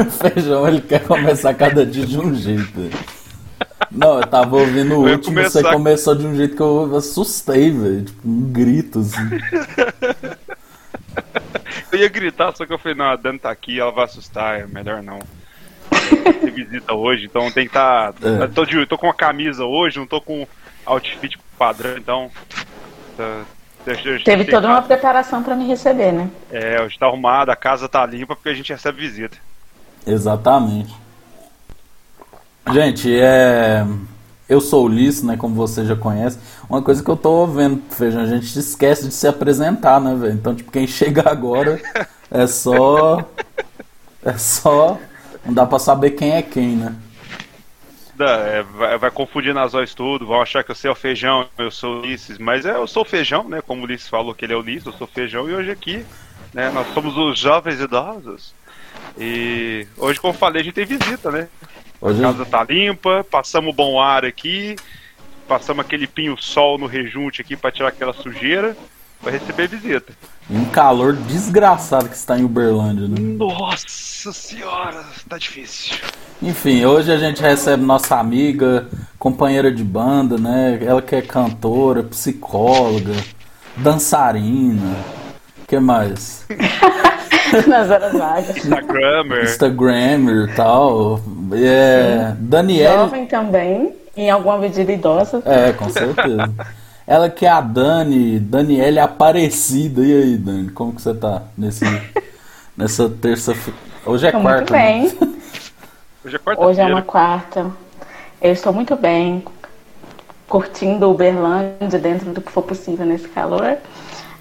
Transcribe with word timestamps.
o 0.00 0.10
feijão 0.10 0.68
ele 0.68 0.80
quer 0.80 1.04
começar 1.04 1.54
cada 1.54 1.84
dia 1.84 2.06
de 2.06 2.18
um 2.18 2.34
jeito. 2.34 2.90
Não, 3.90 4.18
eu 4.18 4.26
tava 4.26 4.56
ouvindo 4.56 4.94
o 4.96 5.08
último, 5.08 5.36
começar... 5.36 5.60
você 5.60 5.70
começou 5.70 6.14
de 6.14 6.26
um 6.26 6.34
jeito 6.34 6.56
que 6.56 6.62
eu 6.62 6.96
assustei, 6.96 7.70
velho. 7.70 8.02
Tipo, 8.02 8.28
um 8.28 8.52
grito, 8.52 9.00
assim. 9.00 9.30
Eu 11.90 12.00
ia 12.00 12.08
gritar, 12.08 12.52
só 12.56 12.66
que 12.66 12.72
eu 12.72 12.78
falei, 12.78 12.96
não, 12.96 13.04
a 13.04 13.14
Dani 13.14 13.38
tá 13.38 13.50
aqui, 13.50 13.78
ela 13.78 13.92
vai 13.92 14.04
assustar, 14.04 14.58
é 14.58 14.66
melhor 14.66 15.00
não. 15.00 15.20
Tem 16.40 16.50
visita 16.50 16.92
hoje, 16.92 17.26
então 17.26 17.50
tem 17.52 17.64
que 17.64 17.70
estar. 17.70 18.12
Tá, 18.14 18.28
é. 18.28 18.46
tô, 18.48 18.64
de, 18.64 18.84
tô 18.84 18.98
com 18.98 19.06
uma 19.06 19.14
camisa 19.14 19.64
hoje, 19.64 19.98
não 19.98 20.06
tô 20.06 20.20
com 20.20 20.46
outfit 20.84 21.38
padrão, 21.56 21.96
então. 21.96 22.30
Tá, 23.16 23.44
Teve 24.24 24.46
toda 24.46 24.66
uma 24.66 24.80
preparação 24.80 25.42
para 25.42 25.54
me 25.54 25.66
receber, 25.66 26.10
né? 26.10 26.30
É, 26.50 26.80
hoje 26.80 26.98
tá 26.98 27.06
arrumado, 27.06 27.50
a 27.50 27.56
casa 27.56 27.86
tá 27.86 28.04
limpa 28.06 28.34
porque 28.34 28.48
a 28.48 28.54
gente 28.54 28.72
recebe 28.72 28.98
visita. 28.98 29.36
Exatamente. 30.06 30.94
Gente, 32.72 33.14
é. 33.14 33.86
Eu 34.48 34.60
sou 34.60 34.82
o 34.82 34.86
Ulisses, 34.86 35.22
né? 35.22 35.36
Como 35.36 35.54
você 35.54 35.84
já 35.84 35.96
conhece. 35.96 36.38
Uma 36.68 36.82
coisa 36.82 37.02
que 37.02 37.10
eu 37.10 37.16
tô 37.16 37.46
vendo, 37.46 37.82
Feijão, 37.90 38.22
a 38.22 38.26
gente 38.26 38.58
esquece 38.58 39.08
de 39.08 39.14
se 39.14 39.26
apresentar, 39.26 40.00
né, 40.00 40.14
velho? 40.14 40.34
Então, 40.34 40.54
tipo, 40.54 40.70
quem 40.70 40.86
chega 40.86 41.22
agora 41.28 41.80
é 42.30 42.46
só. 42.46 43.24
É 44.22 44.36
só. 44.36 44.98
Não 45.44 45.52
dá 45.52 45.66
pra 45.66 45.78
saber 45.78 46.10
quem 46.10 46.32
é 46.32 46.42
quem, 46.42 46.76
né? 46.76 46.94
É, 48.18 48.62
vai, 48.62 48.96
vai, 48.96 49.10
confundir 49.10 49.52
nas 49.52 49.74
olhos 49.74 49.92
tudo, 49.92 50.24
vão 50.24 50.40
achar 50.40 50.62
que 50.62 50.70
eu 50.70 50.74
sou 50.74 50.92
o 50.92 50.94
feijão, 50.94 51.48
eu 51.58 51.70
sou 51.70 51.96
o 51.96 51.98
Ulisses, 51.98 52.38
mas 52.38 52.64
é, 52.64 52.76
eu 52.76 52.86
sou 52.86 53.02
o 53.02 53.04
feijão, 53.06 53.48
né? 53.48 53.60
Como 53.60 53.80
o 53.80 53.84
Ulisses 53.84 54.08
falou 54.08 54.32
que 54.32 54.44
ele 54.44 54.52
é 54.52 54.56
o 54.56 54.60
Ulisses, 54.60 54.86
eu 54.86 54.92
sou 54.92 55.08
o 55.08 55.10
feijão, 55.10 55.50
e 55.50 55.54
hoje 55.54 55.72
aqui, 55.72 56.06
né? 56.52 56.70
Nós 56.70 56.86
somos 56.94 57.16
os 57.16 57.36
jovens 57.36 57.80
idosos. 57.80 58.54
E 59.18 59.86
hoje, 59.96 60.20
como 60.20 60.32
eu 60.32 60.38
falei, 60.38 60.62
a 60.62 60.64
gente 60.64 60.74
tem 60.74 60.84
visita, 60.84 61.30
né? 61.30 61.48
Hoje... 62.00 62.24
A 62.24 62.32
casa 62.32 62.44
tá 62.44 62.64
limpa, 62.64 63.24
passamos 63.30 63.74
bom 63.74 64.00
ar 64.00 64.24
aqui, 64.24 64.76
passamos 65.46 65.84
aquele 65.84 66.06
pinho-sol 66.06 66.78
no 66.78 66.86
rejunte 66.86 67.40
aqui 67.40 67.56
para 67.56 67.70
tirar 67.70 67.88
aquela 67.88 68.12
sujeira, 68.12 68.76
para 69.22 69.32
receber 69.32 69.68
visita. 69.68 70.12
Um 70.50 70.66
calor 70.66 71.14
desgraçado 71.14 72.08
que 72.08 72.16
está 72.16 72.38
em 72.38 72.44
Uberlândia, 72.44 73.08
né? 73.08 73.16
Nossa 73.18 74.32
senhora, 74.32 75.02
tá 75.28 75.38
difícil. 75.38 75.96
Enfim, 76.42 76.84
hoje 76.84 77.10
a 77.10 77.16
gente 77.16 77.40
recebe 77.40 77.82
nossa 77.82 78.16
amiga, 78.16 78.86
companheira 79.18 79.72
de 79.72 79.82
banda, 79.82 80.36
né? 80.36 80.78
Ela 80.82 81.00
que 81.00 81.16
é 81.16 81.22
cantora, 81.22 82.02
psicóloga, 82.02 83.14
dançarina. 83.76 84.96
O 85.62 85.66
que 85.66 85.78
mais? 85.78 86.46
Nas 87.66 87.90
horas 87.90 88.12
vagas. 88.12 88.56
Instagrammer. 88.56 89.44
Instagrammer 89.44 90.48
e 90.48 90.54
tal. 90.54 91.20
É, 91.52 92.34
Daniela. 92.38 93.04
Jovem 93.04 93.26
também, 93.26 93.94
em 94.16 94.30
alguma 94.30 94.58
medida 94.58 94.92
idosa. 94.92 95.42
É, 95.44 95.72
com 95.72 95.88
certeza. 95.88 96.50
Ela 97.06 97.28
que 97.28 97.44
é 97.44 97.50
a 97.50 97.60
Dani, 97.60 98.38
Daniela 98.40 99.04
Aparecida. 99.04 100.02
E 100.02 100.12
aí, 100.12 100.36
Dani, 100.36 100.70
como 100.70 100.94
que 100.94 101.02
você 101.02 101.14
tá 101.14 101.42
nesse, 101.56 101.84
nessa 102.76 103.08
terça-feira? 103.08 103.78
Hoje 104.06 104.26
é 104.26 104.32
Tô 104.32 104.40
quarta. 104.40 104.58
Muito 104.58 104.72
bem. 104.72 105.02
Né? 105.04 105.34
Hoje 106.24 106.36
é 106.36 106.38
quarta. 106.38 106.62
Hoje 106.62 106.80
é 106.80 106.86
uma 106.86 107.02
quarta. 107.02 107.70
Eu 108.40 108.52
estou 108.52 108.72
muito 108.72 108.96
bem, 108.96 109.44
curtindo 110.48 111.10
Uberlândia 111.10 111.98
dentro 111.98 112.32
do 112.32 112.40
que 112.40 112.50
for 112.50 112.62
possível 112.62 113.04
nesse 113.06 113.28
calor. 113.28 113.76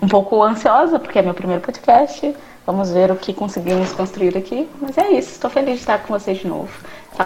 Um 0.02 0.08
pouco 0.08 0.42
ansiosa, 0.44 1.00
porque 1.00 1.20
é 1.20 1.22
meu 1.22 1.34
primeiro 1.34 1.62
podcast. 1.62 2.34
Vamos 2.66 2.92
ver 2.92 3.12
o 3.12 3.16
que 3.16 3.34
conseguimos 3.34 3.92
construir 3.92 4.38
aqui. 4.38 4.68
Mas 4.80 4.98
é 4.98 5.12
isso, 5.12 5.32
estou 5.32 5.50
feliz 5.50 5.76
de 5.76 5.82
estar 5.82 6.00
com 6.00 6.18
vocês 6.18 6.38
de 6.38 6.48
novo. 6.48 6.70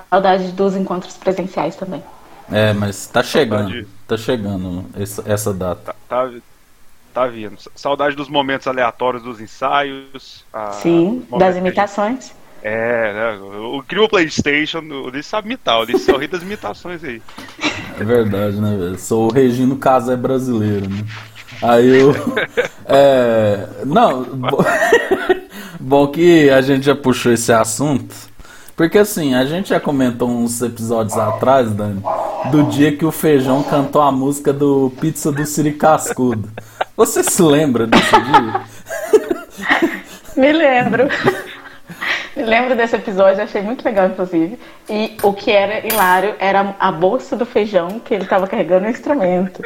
Saudade 0.09 0.51
dos 0.51 0.75
encontros 0.75 1.15
presenciais 1.15 1.75
também. 1.75 2.03
É, 2.51 2.73
mas 2.73 3.07
tá 3.07 3.21
chegando. 3.21 3.69
Saudade. 3.69 3.87
Tá 4.07 4.17
chegando 4.17 4.85
essa, 4.97 5.23
essa 5.25 5.53
data. 5.53 5.95
Tá, 6.07 6.27
tá, 6.27 6.31
tá, 7.13 7.27
vindo. 7.27 7.57
Saudade 7.75 8.15
dos 8.15 8.29
momentos 8.29 8.67
aleatórios 8.67 9.21
dos 9.21 9.39
ensaios. 9.39 10.45
A, 10.51 10.71
Sim, 10.71 11.25
das 11.37 11.55
imitações. 11.55 12.33
É, 12.63 13.13
né? 13.13 13.39
O 13.39 13.83
criou 13.83 14.05
o 14.05 14.09
Playstation, 14.09 14.79
ele 14.79 15.21
sabe 15.21 15.47
imitar, 15.47 15.81
ele 15.83 15.99
só 15.99 16.17
ri 16.17 16.27
das 16.27 16.41
imitações 16.41 17.03
aí. 17.03 17.21
É 17.99 18.03
verdade, 18.03 18.59
né, 18.59 18.75
velho? 18.75 18.99
Sou 18.99 19.27
o 19.27 19.31
Regino 19.31 19.77
Casé 19.77 20.15
brasileiro, 20.15 20.89
né? 20.89 21.05
Aí 21.61 22.01
eu. 22.01 22.13
É, 22.85 23.67
não. 23.85 24.25
Bom 25.79 26.07
que 26.07 26.49
a 26.49 26.61
gente 26.61 26.85
já 26.85 26.95
puxou 26.95 27.31
esse 27.31 27.51
assunto. 27.51 28.15
Porque 28.75 28.99
assim, 28.99 29.33
a 29.33 29.43
gente 29.45 29.69
já 29.69 29.79
comentou 29.79 30.29
uns 30.29 30.61
episódios 30.61 31.17
atrás, 31.17 31.71
Dani, 31.71 32.03
do 32.51 32.63
dia 32.65 32.95
que 32.95 33.05
o 33.05 33.11
Feijão 33.11 33.63
cantou 33.63 34.01
a 34.01 34.11
música 34.11 34.53
do 34.53 34.91
Pizza 35.01 35.31
do 35.31 35.43
Siri 35.45 35.73
Cascudo. 35.73 36.47
Você 36.95 37.23
se 37.23 37.41
lembra 37.41 37.87
desse 37.87 38.11
dia? 38.11 38.61
Me 40.37 40.53
lembro. 40.53 41.07
Me 42.35 42.43
lembro 42.43 42.75
desse 42.75 42.95
episódio, 42.95 43.41
achei 43.41 43.63
muito 43.63 43.83
legal, 43.83 44.09
inclusive. 44.09 44.59
E 44.87 45.17
o 45.23 45.33
que 45.33 45.49
era 45.49 45.87
hilário 45.87 46.35
era 46.37 46.75
a 46.79 46.91
bolsa 46.91 47.35
do 47.35 47.47
feijão 47.47 47.99
que 47.99 48.13
ele 48.13 48.25
estava 48.25 48.45
carregando 48.45 48.85
o 48.85 48.89
instrumento 48.91 49.59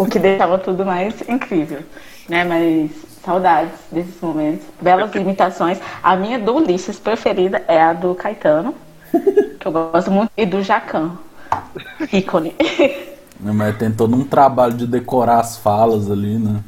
o 0.00 0.06
que 0.06 0.18
deixava 0.18 0.58
tudo 0.58 0.84
mais 0.84 1.14
incrível, 1.28 1.80
né? 2.26 2.42
Mas 2.42 2.90
saudades 3.22 3.74
desses 3.92 4.18
momentos, 4.20 4.64
belas 4.80 5.14
imitações. 5.14 5.78
A 6.02 6.16
minha 6.16 6.38
do 6.38 6.56
Ulisses 6.56 6.98
preferida 6.98 7.62
é 7.68 7.82
a 7.82 7.92
do 7.92 8.14
Caetano, 8.14 8.74
que 9.60 9.66
eu 9.66 9.72
gosto 9.72 10.10
muito, 10.10 10.30
e 10.34 10.46
do 10.46 10.62
Jacan, 10.62 11.12
ícone. 12.10 12.56
Mas 13.38 13.76
tem 13.76 13.90
todo 13.90 14.16
um 14.16 14.24
trabalho 14.24 14.72
de 14.72 14.86
decorar 14.86 15.40
as 15.40 15.58
falas 15.58 16.10
ali, 16.10 16.38
né? 16.38 16.60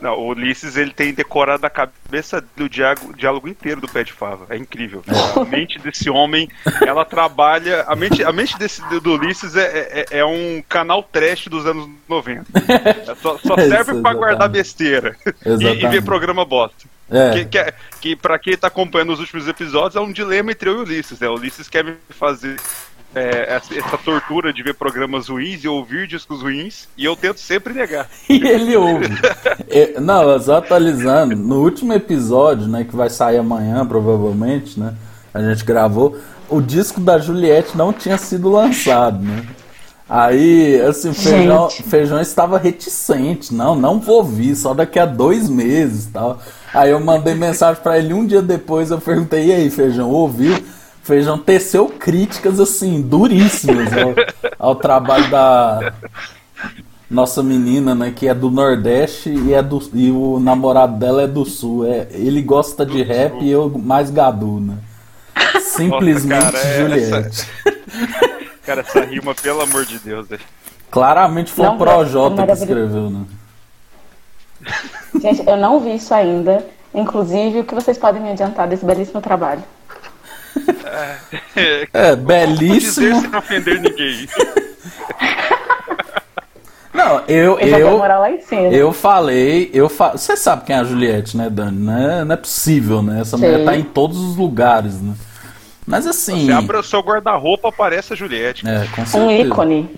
Não, 0.00 0.18
o 0.18 0.28
Ulisses 0.28 0.76
ele 0.76 0.92
tem 0.92 1.14
decorado 1.14 1.64
a 1.64 1.70
cabeça 1.70 2.44
do 2.56 2.68
diálogo, 2.68 3.16
diálogo 3.16 3.48
inteiro 3.48 3.80
do 3.80 3.88
Pé 3.88 4.04
de 4.04 4.12
Fava. 4.12 4.46
É 4.50 4.56
incrível. 4.56 5.02
A 5.34 5.44
mente 5.44 5.78
desse 5.78 6.10
homem, 6.10 6.48
ela 6.86 7.04
trabalha. 7.04 7.84
A 7.86 7.96
mente, 7.96 8.22
a 8.22 8.32
mente 8.32 8.58
desse, 8.58 8.82
do 9.00 9.14
Ulisses 9.14 9.56
é, 9.56 10.06
é, 10.10 10.18
é 10.18 10.24
um 10.24 10.62
canal 10.68 11.02
trash 11.02 11.48
dos 11.48 11.66
anos 11.66 11.88
90. 12.08 12.44
É, 12.56 13.14
só, 13.16 13.38
só 13.38 13.56
serve 13.68 14.00
para 14.00 14.14
guardar 14.14 14.48
besteira 14.48 15.16
e, 15.44 15.84
e, 15.84 15.88
ver 15.88 16.02
programa 16.02 16.44
bosta. 16.44 16.88
É. 17.10 17.32
Que, 17.32 17.44
que, 17.46 17.58
é, 17.58 17.74
que 18.00 18.16
pra 18.16 18.38
quem 18.38 18.56
tá 18.56 18.68
acompanhando 18.68 19.12
os 19.12 19.20
últimos 19.20 19.46
episódios 19.46 19.96
é 19.96 20.00
um 20.00 20.12
dilema 20.12 20.52
entre 20.52 20.68
eu 20.68 20.74
e 20.74 20.76
o 20.78 20.82
Ulisses. 20.82 21.20
Né? 21.20 21.28
O 21.28 21.34
Ulisses 21.34 21.68
quer 21.68 21.84
me 21.84 21.96
fazer 22.10 22.56
é, 23.14 23.54
essa, 23.54 23.78
essa, 23.78 23.98
tortura 23.98 24.52
de 24.52 24.62
ver 24.62 24.74
programas 24.74 25.28
ruins 25.28 25.62
e 25.64 25.68
ouvir 25.68 26.06
discos 26.06 26.42
ruins, 26.42 26.88
e 26.96 27.04
eu 27.04 27.16
tento 27.16 27.38
sempre 27.38 27.72
negar. 27.72 28.08
E 28.28 28.46
ele 28.46 28.76
ouve. 28.76 29.06
é, 29.68 30.00
não, 30.00 30.40
só 30.40 30.56
atualizando, 30.56 31.36
no 31.36 31.62
último 31.62 31.92
episódio, 31.92 32.66
né, 32.66 32.84
que 32.84 32.96
vai 32.96 33.10
sair 33.10 33.38
amanhã, 33.38 33.86
provavelmente, 33.86 34.78
né, 34.78 34.94
a 35.32 35.40
gente 35.42 35.64
gravou, 35.64 36.18
o 36.48 36.60
disco 36.60 37.00
da 37.00 37.18
Juliette 37.18 37.76
não 37.76 37.92
tinha 37.92 38.18
sido 38.18 38.50
lançado, 38.50 39.22
né? 39.22 39.44
Aí, 40.08 40.80
assim, 40.82 41.08
o 41.08 41.14
feijão, 41.14 41.70
feijão 41.70 42.20
estava 42.20 42.58
reticente. 42.58 43.54
Não, 43.54 43.74
não 43.74 43.98
vou 43.98 44.16
ouvir, 44.16 44.54
só 44.54 44.74
daqui 44.74 44.98
a 44.98 45.06
dois 45.06 45.48
meses 45.48 46.06
tal. 46.12 46.38
Aí 46.74 46.90
eu 46.90 47.00
mandei 47.00 47.34
mensagem 47.34 47.82
para 47.82 47.98
ele 47.98 48.12
um 48.12 48.26
dia 48.26 48.42
depois, 48.42 48.90
eu 48.90 49.00
perguntei, 49.00 49.46
e 49.46 49.52
aí, 49.52 49.70
feijão, 49.70 50.10
ouviu? 50.10 50.62
Feijão 51.04 51.36
teceu 51.36 51.86
críticas 51.86 52.58
assim, 52.58 53.02
duríssimas 53.02 53.92
ao, 53.92 54.14
ao, 54.70 54.74
trabalho 54.74 55.30
da 55.30 55.92
nossa 57.10 57.42
menina, 57.42 57.94
né? 57.94 58.10
Que 58.10 58.26
é 58.26 58.32
do 58.32 58.50
Nordeste 58.50 59.28
e, 59.28 59.52
é 59.52 59.62
do, 59.62 59.82
e 59.92 60.10
o 60.10 60.40
namorado 60.40 60.96
dela 60.96 61.22
é 61.22 61.26
do 61.26 61.44
Sul. 61.44 61.86
É, 61.86 62.08
ele 62.10 62.40
gosta 62.40 62.86
de 62.86 63.02
rap 63.02 63.42
e 63.42 63.50
eu 63.50 63.68
mais 63.68 64.10
gadu, 64.10 64.60
né? 64.60 64.78
Simplesmente 65.60 66.42
Nossa, 66.42 66.52
cara, 66.52 66.78
Juliette. 66.78 67.50
Essa... 67.66 68.38
cara, 68.64 68.80
essa 68.80 69.04
rima, 69.04 69.34
pelo 69.34 69.60
amor 69.60 69.84
de 69.84 69.98
Deus, 69.98 70.26
velho. 70.26 70.42
Claramente 70.90 71.52
foi 71.52 71.66
não, 71.66 71.74
o 71.74 71.78
Projota 71.78 72.46
que 72.46 72.52
escreveu, 72.52 73.10
né? 73.10 73.24
Gente, 75.20 75.46
eu 75.46 75.58
não 75.58 75.80
vi 75.80 75.96
isso 75.96 76.14
ainda. 76.14 76.64
Inclusive, 76.94 77.60
o 77.60 77.64
que 77.64 77.74
vocês 77.74 77.98
podem 77.98 78.22
me 78.22 78.30
adiantar 78.30 78.66
desse 78.66 78.86
belíssimo 78.86 79.20
trabalho? 79.20 79.62
É, 81.56 81.88
é 81.92 82.16
belíssimo. 82.16 83.20
Dizer 83.20 83.20
sem 83.20 83.36
ofender 83.36 83.80
ninguém. 83.80 84.28
Não, 86.94 87.22
eu 87.26 87.58
eu 87.58 88.00
eu 88.72 88.92
falei, 88.92 89.68
eu 89.74 89.88
fa... 89.88 90.12
você 90.12 90.36
sabe 90.36 90.64
quem 90.64 90.76
é 90.76 90.78
a 90.78 90.84
Juliette, 90.84 91.36
né, 91.36 91.50
Dani? 91.50 91.76
Não 91.76 91.98
é, 91.98 92.24
não 92.24 92.34
é 92.34 92.36
possível, 92.36 93.02
né? 93.02 93.20
Essa 93.20 93.36
Sim. 93.36 93.44
mulher 93.44 93.64
tá 93.64 93.76
em 93.76 93.82
todos 93.82 94.16
os 94.16 94.36
lugares, 94.36 95.00
né? 95.00 95.12
Mas 95.84 96.06
assim. 96.06 96.46
Você 96.46 96.52
abre 96.52 96.76
o 96.76 96.82
seu 96.84 97.00
guarda-roupa, 97.00 97.68
aparece 97.68 98.12
a 98.12 98.16
Juliette. 98.16 98.66
É, 98.66 98.86
com 98.94 99.04
certeza. 99.04 99.18
Um 99.18 99.30
ícone. 99.30 99.90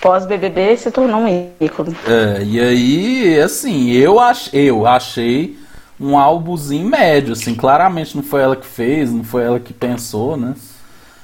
Pós-BBB 0.00 0.76
se 0.76 0.92
tornou 0.92 1.22
um 1.22 1.50
ícone. 1.60 1.96
É, 2.06 2.42
e 2.44 2.60
aí, 2.60 3.40
assim, 3.40 3.90
eu, 3.90 4.20
ach... 4.20 4.48
eu 4.52 4.86
achei 4.86 5.58
um 6.02 6.18
álbumzinho 6.18 6.88
médio, 6.88 7.32
assim, 7.32 7.54
claramente 7.54 8.16
não 8.16 8.24
foi 8.24 8.42
ela 8.42 8.56
que 8.56 8.66
fez, 8.66 9.12
não 9.12 9.22
foi 9.22 9.44
ela 9.44 9.60
que 9.60 9.72
pensou, 9.72 10.36
né? 10.36 10.54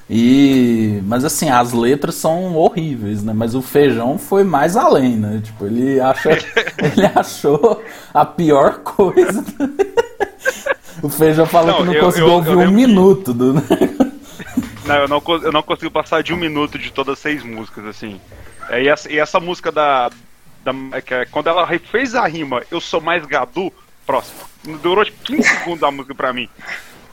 E, 0.09 1.01
mas 1.03 1.25
assim, 1.25 1.51
as 1.51 1.73
letras 1.73 2.15
são 2.15 2.55
horríveis, 2.55 3.23
né? 3.23 3.33
Mas 3.35 3.55
o 3.55 3.61
feijão 3.61 4.17
foi 4.17 4.45
mais 4.45 4.77
além, 4.77 5.17
né? 5.17 5.43
Tipo, 5.45 5.67
ele 5.67 6.01
acha, 6.01 6.31
ele 6.79 7.07
achou 7.15 7.83
a 8.15 8.25
pior 8.25 8.79
coisa. 8.79 9.45
o 11.03 11.09
feijão 11.11 11.45
falou 11.45 11.73
não, 11.73 11.79
que 11.79 11.85
não 11.85 11.95
eu, 11.95 12.05
conseguiu 12.05 12.29
eu, 12.29 12.35
ouvir 12.35 12.53
eu 12.53 12.61
um 12.61 12.71
minuto 12.71 13.35
do. 13.35 13.55
Não, 14.87 14.95
eu 14.95 15.09
não, 15.09 15.23
eu 15.43 15.53
não 15.53 15.63
consigo 15.63 15.91
passar 15.91 16.23
de 16.23 16.33
um 16.33 16.39
minuto 16.39 16.79
de 16.79 16.91
todas 16.91 17.15
as 17.15 17.19
seis 17.19 17.43
músicas, 17.43 17.85
assim. 17.85 18.19
É, 18.71 18.83
e, 18.83 18.89
essa, 18.89 19.13
e 19.13 19.19
essa 19.19 19.39
música 19.39 19.71
da, 19.71 20.09
da. 20.65 20.73
É, 21.11 21.27
quando 21.27 21.49
ela 21.49 21.67
fez 21.91 22.15
a 22.15 22.27
rima, 22.27 22.63
eu 22.71 22.81
sou 22.81 23.01
mais 23.01 23.27
gadu, 23.27 23.71
próximo. 24.07 24.39
Durou 24.77 25.05
15 25.25 25.43
segundos 25.43 25.83
a 25.83 25.91
música 25.91 26.15
pra 26.15 26.33
mim. 26.33 26.49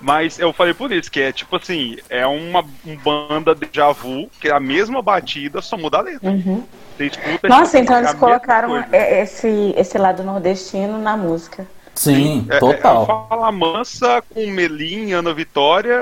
Mas 0.02 0.38
eu 0.38 0.52
falei 0.54 0.74
por 0.74 0.92
isso, 0.92 1.10
que 1.10 1.20
é 1.20 1.32
tipo 1.32 1.56
assim, 1.56 1.98
é 2.10 2.28
uma 2.28 2.64
um 2.86 2.96
banda 2.98 3.56
de 3.56 3.68
vu, 4.00 4.30
que 4.40 4.50
é 4.50 4.52
a 4.52 4.60
mesma 4.60 5.02
batida, 5.02 5.62
só 5.62 5.78
muda 5.78 5.98
a 5.98 6.02
letra. 6.02 6.30
Uhum. 6.30 6.64
Você 6.96 7.08
escuta, 7.08 7.48
Nossa, 7.48 7.80
então 7.80 7.98
eles 7.98 8.14
colocaram 8.14 8.86
esse, 8.92 9.74
esse 9.76 9.98
lado 9.98 10.24
nordestino 10.24 11.00
na 11.00 11.18
música. 11.18 11.66
Sim, 11.96 12.46
é, 12.50 12.60
total. 12.60 13.04
É, 13.04 13.06
Fala 13.30 13.52
Mansa 13.52 14.22
com 14.30 14.46
Melim, 14.48 15.14
Ana 15.14 15.34
Vitória, 15.34 16.00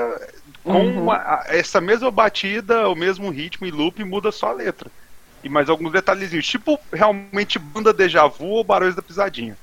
com 0.62 0.72
uhum. 0.72 1.02
uma, 1.04 1.42
essa 1.46 1.80
mesma 1.80 2.10
batida, 2.10 2.88
o 2.88 2.94
mesmo 2.94 3.30
ritmo 3.30 3.66
e 3.66 3.70
loop, 3.70 4.02
muda 4.04 4.32
só 4.32 4.48
a 4.48 4.52
letra. 4.52 4.90
E 5.42 5.48
mais 5.48 5.68
alguns 5.68 5.92
detalhezinhos, 5.92 6.46
tipo 6.46 6.80
realmente 6.92 7.58
banda 7.58 7.92
Deja 7.92 8.26
Vu 8.26 8.46
ou 8.46 8.64
Barões 8.64 8.94
da 8.94 9.02
Pisadinha. 9.02 9.56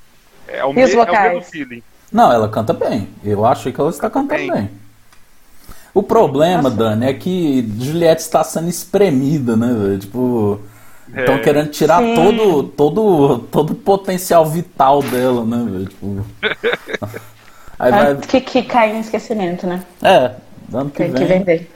É 0.48 0.64
o, 0.64 0.72
me, 0.72 0.82
é 0.82 0.86
o 0.86 1.06
mesmo 1.06 1.42
feeling. 1.42 1.82
Não, 2.12 2.32
ela 2.32 2.48
canta 2.48 2.72
bem. 2.72 3.08
Eu 3.24 3.44
acho 3.44 3.72
que 3.72 3.80
ela 3.80 3.90
está 3.90 4.10
cantando 4.10 4.40
bem. 4.40 4.52
bem. 4.52 4.70
O 5.94 6.02
problema, 6.02 6.64
Nossa. 6.64 6.76
Dani, 6.76 7.06
é 7.06 7.14
que 7.14 7.68
Juliette 7.78 8.22
está 8.22 8.42
sendo 8.42 8.68
espremida, 8.68 9.56
né? 9.56 9.98
Tipo, 10.00 10.60
estão 11.08 11.34
é. 11.34 11.38
querendo 11.38 11.70
tirar 11.70 12.02
todo, 12.14 12.62
todo, 12.64 13.38
todo 13.50 13.70
o 13.72 13.76
potencial 13.76 14.46
vital 14.46 15.02
dela, 15.02 15.44
né? 15.44 15.66
Véio? 15.70 15.86
Tipo... 15.86 16.26
Aí 17.78 17.90
vai... 17.90 18.16
que, 18.16 18.40
que 18.40 18.62
cai 18.62 18.94
em 18.94 19.00
esquecimento, 19.00 19.66
né? 19.66 19.82
É, 20.02 20.32
dando 20.68 20.90
que 20.90 20.98
Tem 20.98 21.10
vem. 21.10 21.20
que 21.20 21.24
vender. 21.24 21.70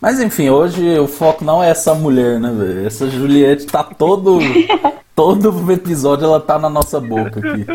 Mas 0.00 0.20
enfim, 0.20 0.48
hoje 0.50 0.98
o 0.98 1.06
foco 1.06 1.44
não 1.44 1.62
é 1.62 1.70
essa 1.70 1.94
mulher, 1.94 2.38
né, 2.38 2.52
velho? 2.52 2.86
Essa 2.86 3.08
Juliette 3.08 3.66
tá 3.66 3.82
todo. 3.82 4.38
todo 5.16 5.72
episódio 5.72 6.26
ela 6.26 6.38
tá 6.38 6.58
na 6.58 6.68
nossa 6.68 7.00
boca 7.00 7.40
aqui. 7.40 7.66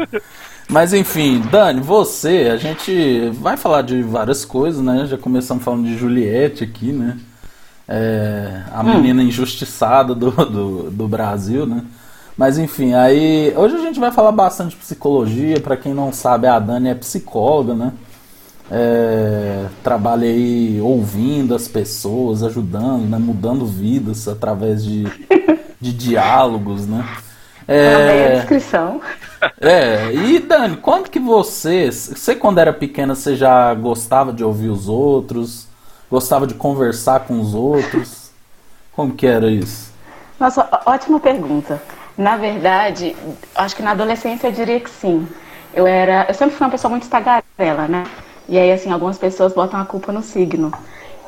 Mas 0.70 0.94
enfim, 0.94 1.42
Dani, 1.52 1.82
você, 1.82 2.50
a 2.54 2.56
gente 2.56 3.30
vai 3.42 3.58
falar 3.58 3.82
de 3.82 4.02
várias 4.04 4.46
coisas, 4.46 4.82
né? 4.82 5.06
Já 5.08 5.18
começamos 5.18 5.64
falando 5.64 5.86
de 5.86 5.98
Juliette 5.98 6.64
aqui, 6.64 6.94
né? 6.94 7.18
É, 7.88 8.62
a 8.72 8.82
hum. 8.82 8.94
menina 8.94 9.24
injustiçada 9.24 10.16
do, 10.16 10.32
do, 10.32 10.92
do, 10.92 11.08
Brasil, 11.08 11.66
né? 11.66 11.84
Mas 12.38 12.58
enfim, 12.58 12.94
aí 12.94 13.54
hoje 13.58 13.76
a 13.76 13.80
gente 13.80 14.00
vai 14.00 14.12
falar 14.12 14.32
bastante 14.32 14.70
de 14.70 14.78
psicologia. 14.78 15.60
Para 15.60 15.76
quem 15.76 15.94
não 15.94 16.14
sabe, 16.14 16.48
a 16.48 16.58
Dani 16.58 16.90
é 16.90 16.96
psicóloga, 16.96 17.74
né? 17.74 17.92
É, 18.74 19.66
trabalha 19.84 20.26
aí 20.26 20.80
ouvindo 20.80 21.54
as 21.54 21.68
pessoas, 21.68 22.42
ajudando, 22.42 23.10
né? 23.10 23.18
mudando 23.18 23.66
vidas 23.66 24.30
através 24.30 24.82
de, 24.82 25.04
de 25.80 25.92
diálogos, 25.92 26.88
né? 26.88 27.06
É, 27.68 28.28
a 28.28 28.36
descrição. 28.40 29.02
É, 29.60 30.14
e 30.14 30.40
Dani, 30.40 30.78
quando 30.78 31.10
que 31.10 31.20
você, 31.20 31.92
você 31.92 32.34
quando 32.34 32.60
era 32.60 32.72
pequena, 32.72 33.14
você 33.14 33.36
já 33.36 33.74
gostava 33.74 34.32
de 34.32 34.44
ouvir 34.44 34.70
os 34.70 34.88
outros? 34.88 35.68
Gostava 36.10 36.48
de 36.48 36.54
conversar 36.54 37.22
com 37.22 37.40
os 37.40 37.54
outros? 37.54 38.32
Como 38.94 39.14
que 39.14 39.28
era 39.28 39.50
isso? 39.50 39.92
Nossa, 40.40 40.68
ótima 40.86 41.20
pergunta. 41.20 41.82
Na 42.18 42.38
verdade, 42.38 43.16
acho 43.56 43.76
que 43.76 43.82
na 43.82 43.92
adolescência 43.92 44.48
eu 44.48 44.52
diria 44.52 44.80
que 44.80 44.90
sim. 44.90 45.28
Eu 45.74 45.88
era, 45.88 46.26
eu 46.28 46.34
sempre 46.34 46.56
fui 46.56 46.66
uma 46.66 46.72
pessoa 46.72 46.92
muito 46.92 47.10
tagarela, 47.10 47.88
né? 47.88 48.04
E 48.52 48.58
aí 48.58 48.70
assim, 48.70 48.92
algumas 48.92 49.18
pessoas 49.18 49.54
botam 49.54 49.80
a 49.80 49.86
culpa 49.86 50.12
no 50.12 50.22
signo. 50.22 50.74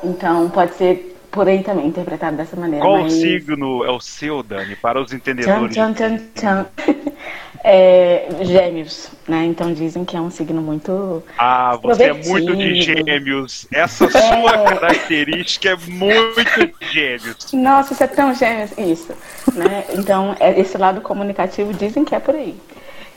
Então, 0.04 0.50
pode 0.50 0.76
ser 0.76 1.18
por 1.32 1.48
aí 1.48 1.64
também 1.64 1.88
interpretado 1.88 2.36
dessa 2.36 2.58
maneira. 2.58 2.86
Qual 2.86 3.04
mas... 3.04 3.14
signo 3.14 3.86
é 3.86 3.90
o 3.90 4.00
seu, 4.02 4.44
Dani, 4.44 4.76
para 4.76 5.02
os 5.02 5.14
entendedores? 5.14 5.74
Tchan, 5.74 5.94
tchan, 5.94 6.20
tchan, 6.36 6.66
é, 7.64 8.28
gêmeos, 8.42 9.10
né? 9.26 9.46
Então 9.46 9.74
dizem 9.74 10.04
que 10.04 10.18
é 10.18 10.20
um 10.20 10.30
signo 10.30 10.62
muito. 10.62 11.24
Ah, 11.38 11.80
você 11.82 12.04
é 12.04 12.14
muito 12.14 12.54
de 12.58 12.82
gêmeos. 12.82 13.68
Essa 13.72 14.10
sua 14.12 14.56
é... 14.56 14.76
característica 14.76 15.70
é 15.70 15.76
muito 15.78 16.78
de 16.78 16.92
gêmeos. 16.92 17.54
Nossa, 17.54 17.96
você 17.96 18.04
é 18.04 18.08
tão 18.08 18.36
gêmeos. 18.36 18.78
Isso. 18.78 19.14
Né? 19.54 19.86
Então, 19.98 20.36
é, 20.42 20.60
esse 20.60 20.78
lado 20.78 21.00
comunicativo 21.00 21.74
dizem 21.74 22.04
que 22.04 22.14
é 22.14 22.20
por 22.20 22.36
aí. 22.36 22.54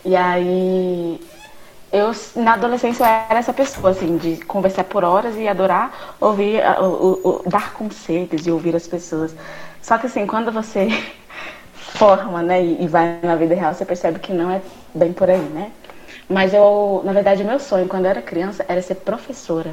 E 0.04 0.14
aí 0.14 1.18
eu 1.92 2.12
na 2.34 2.54
adolescência 2.54 3.04
eu 3.04 3.06
era 3.06 3.38
essa 3.38 3.52
pessoa 3.52 3.90
assim 3.90 4.16
de 4.16 4.36
conversar 4.44 4.84
por 4.84 5.04
horas 5.04 5.36
e 5.36 5.46
adorar 5.46 6.16
ouvir 6.20 6.60
o, 6.80 7.42
dar 7.46 7.72
conselhos 7.72 8.46
e 8.46 8.50
ouvir 8.50 8.74
as 8.74 8.86
pessoas. 8.86 9.34
Só 9.80 9.96
que 9.98 10.06
assim 10.06 10.26
quando 10.26 10.50
você 10.50 10.88
forma 11.74 12.42
né 12.42 12.62
e, 12.62 12.84
e, 12.84 12.88
vai 12.88 13.18
na 13.22 13.36
vida 13.36 13.54
real 13.54 13.72
você 13.72 13.84
percebe 13.84 14.18
que 14.18 14.32
não 14.32 14.50
é 14.50 14.60
bem 14.94 15.12
por 15.12 15.30
aí 15.30 15.38
né? 15.38 15.70
Mas 16.28 16.52
eu 16.52 17.02
na 17.04 17.12
verdade 17.12 17.44
meu 17.44 17.58
sonho 17.60 17.88
quando 17.88 18.04
eu 18.04 18.10
era 18.10 18.22
criança 18.22 18.64
era 18.68 18.82
ser 18.82 18.96
professora. 18.96 19.72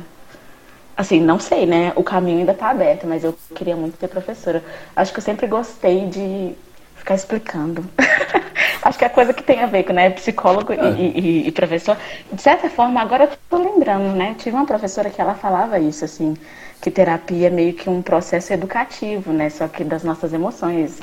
Assim 0.95 1.19
não 1.19 1.39
sei 1.39 1.65
né 1.65 1.93
o 1.95 2.03
caminho 2.03 2.39
ainda 2.39 2.51
está 2.51 2.69
aberto 2.69 3.07
mas 3.07 3.23
eu 3.23 3.35
queria 3.55 3.75
muito 3.75 3.99
ser 3.99 4.07
professora. 4.07 4.63
Acho 4.95 5.11
que 5.11 5.19
eu 5.19 5.23
sempre 5.23 5.47
gostei 5.47 6.07
de 6.07 6.55
ficar 7.03 7.15
explicando 7.15 7.85
Acho 8.81 8.99
que 8.99 9.05
é 9.05 9.09
coisa 9.09 9.33
que 9.33 9.43
tem 9.43 9.61
a 9.61 9.65
ver 9.65 9.83
com 9.83 9.93
né, 9.93 10.09
psicólogo 10.09 10.73
é. 10.73 10.91
e, 10.99 11.19
e, 11.19 11.47
e, 11.47 11.51
professor. 11.51 11.97
De 12.31 12.41
certa 12.41 12.69
forma, 12.69 13.01
agora 13.01 13.23
eu 13.23 13.29
tô 13.49 13.57
lembrando, 13.57 14.13
né? 14.13 14.35
Tive 14.37 14.57
uma 14.57 14.65
professora 14.65 15.09
que 15.09 15.21
ela 15.21 15.35
falava 15.35 15.79
isso, 15.79 16.03
assim, 16.03 16.35
que 16.81 16.91
terapia 16.91 17.47
é 17.47 17.49
meio 17.49 17.73
que 17.73 17.89
um 17.89 18.01
processo 18.01 18.51
educativo, 18.51 19.31
né? 19.31 19.49
Só 19.49 19.69
que 19.69 19.85
das 19.85 20.03
nossas 20.03 20.33
emoções, 20.33 20.99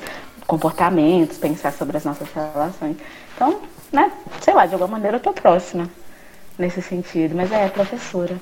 comportamentos, 0.46 1.38
pensar 1.38 1.72
sobre 1.72 1.96
as 1.96 2.04
nossas 2.04 2.28
relações. 2.32 2.98
Então, 3.34 3.60
né, 3.90 4.12
sei 4.42 4.52
lá, 4.52 4.66
de 4.66 4.74
alguma 4.74 4.92
maneira 4.92 5.16
eu 5.16 5.20
tô 5.20 5.32
próxima 5.32 5.88
nesse 6.58 6.82
sentido. 6.82 7.34
Mas 7.34 7.50
é, 7.50 7.66
professora. 7.68 8.36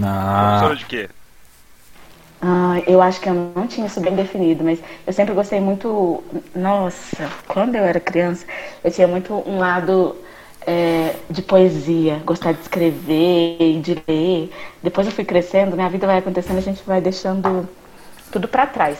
Ah. 0.00 0.58
Professora 0.60 0.76
de 0.76 0.86
quê? 0.86 1.08
Ah, 2.40 2.80
eu 2.86 3.02
acho 3.02 3.20
que 3.20 3.28
eu 3.28 3.34
não 3.34 3.66
tinha 3.66 3.86
isso 3.86 4.00
bem 4.00 4.14
definido, 4.14 4.62
mas 4.62 4.80
eu 5.06 5.12
sempre 5.12 5.34
gostei 5.34 5.60
muito. 5.60 6.22
Nossa, 6.54 7.28
quando 7.48 7.74
eu 7.74 7.84
era 7.84 7.98
criança, 7.98 8.46
eu 8.84 8.90
tinha 8.90 9.08
muito 9.08 9.34
um 9.34 9.58
lado 9.58 10.16
é, 10.66 11.16
de 11.28 11.42
poesia, 11.42 12.22
gostar 12.24 12.52
de 12.52 12.60
escrever 12.60 13.56
e 13.60 13.80
de 13.80 14.02
ler. 14.06 14.52
Depois 14.82 15.06
eu 15.06 15.12
fui 15.12 15.24
crescendo, 15.24 15.74
minha 15.74 15.88
vida 15.90 16.06
vai 16.06 16.18
acontecendo, 16.18 16.58
a 16.58 16.62
gente 16.62 16.82
vai 16.84 17.00
deixando 17.00 17.68
tudo 18.30 18.46
para 18.46 18.66
trás. 18.66 18.98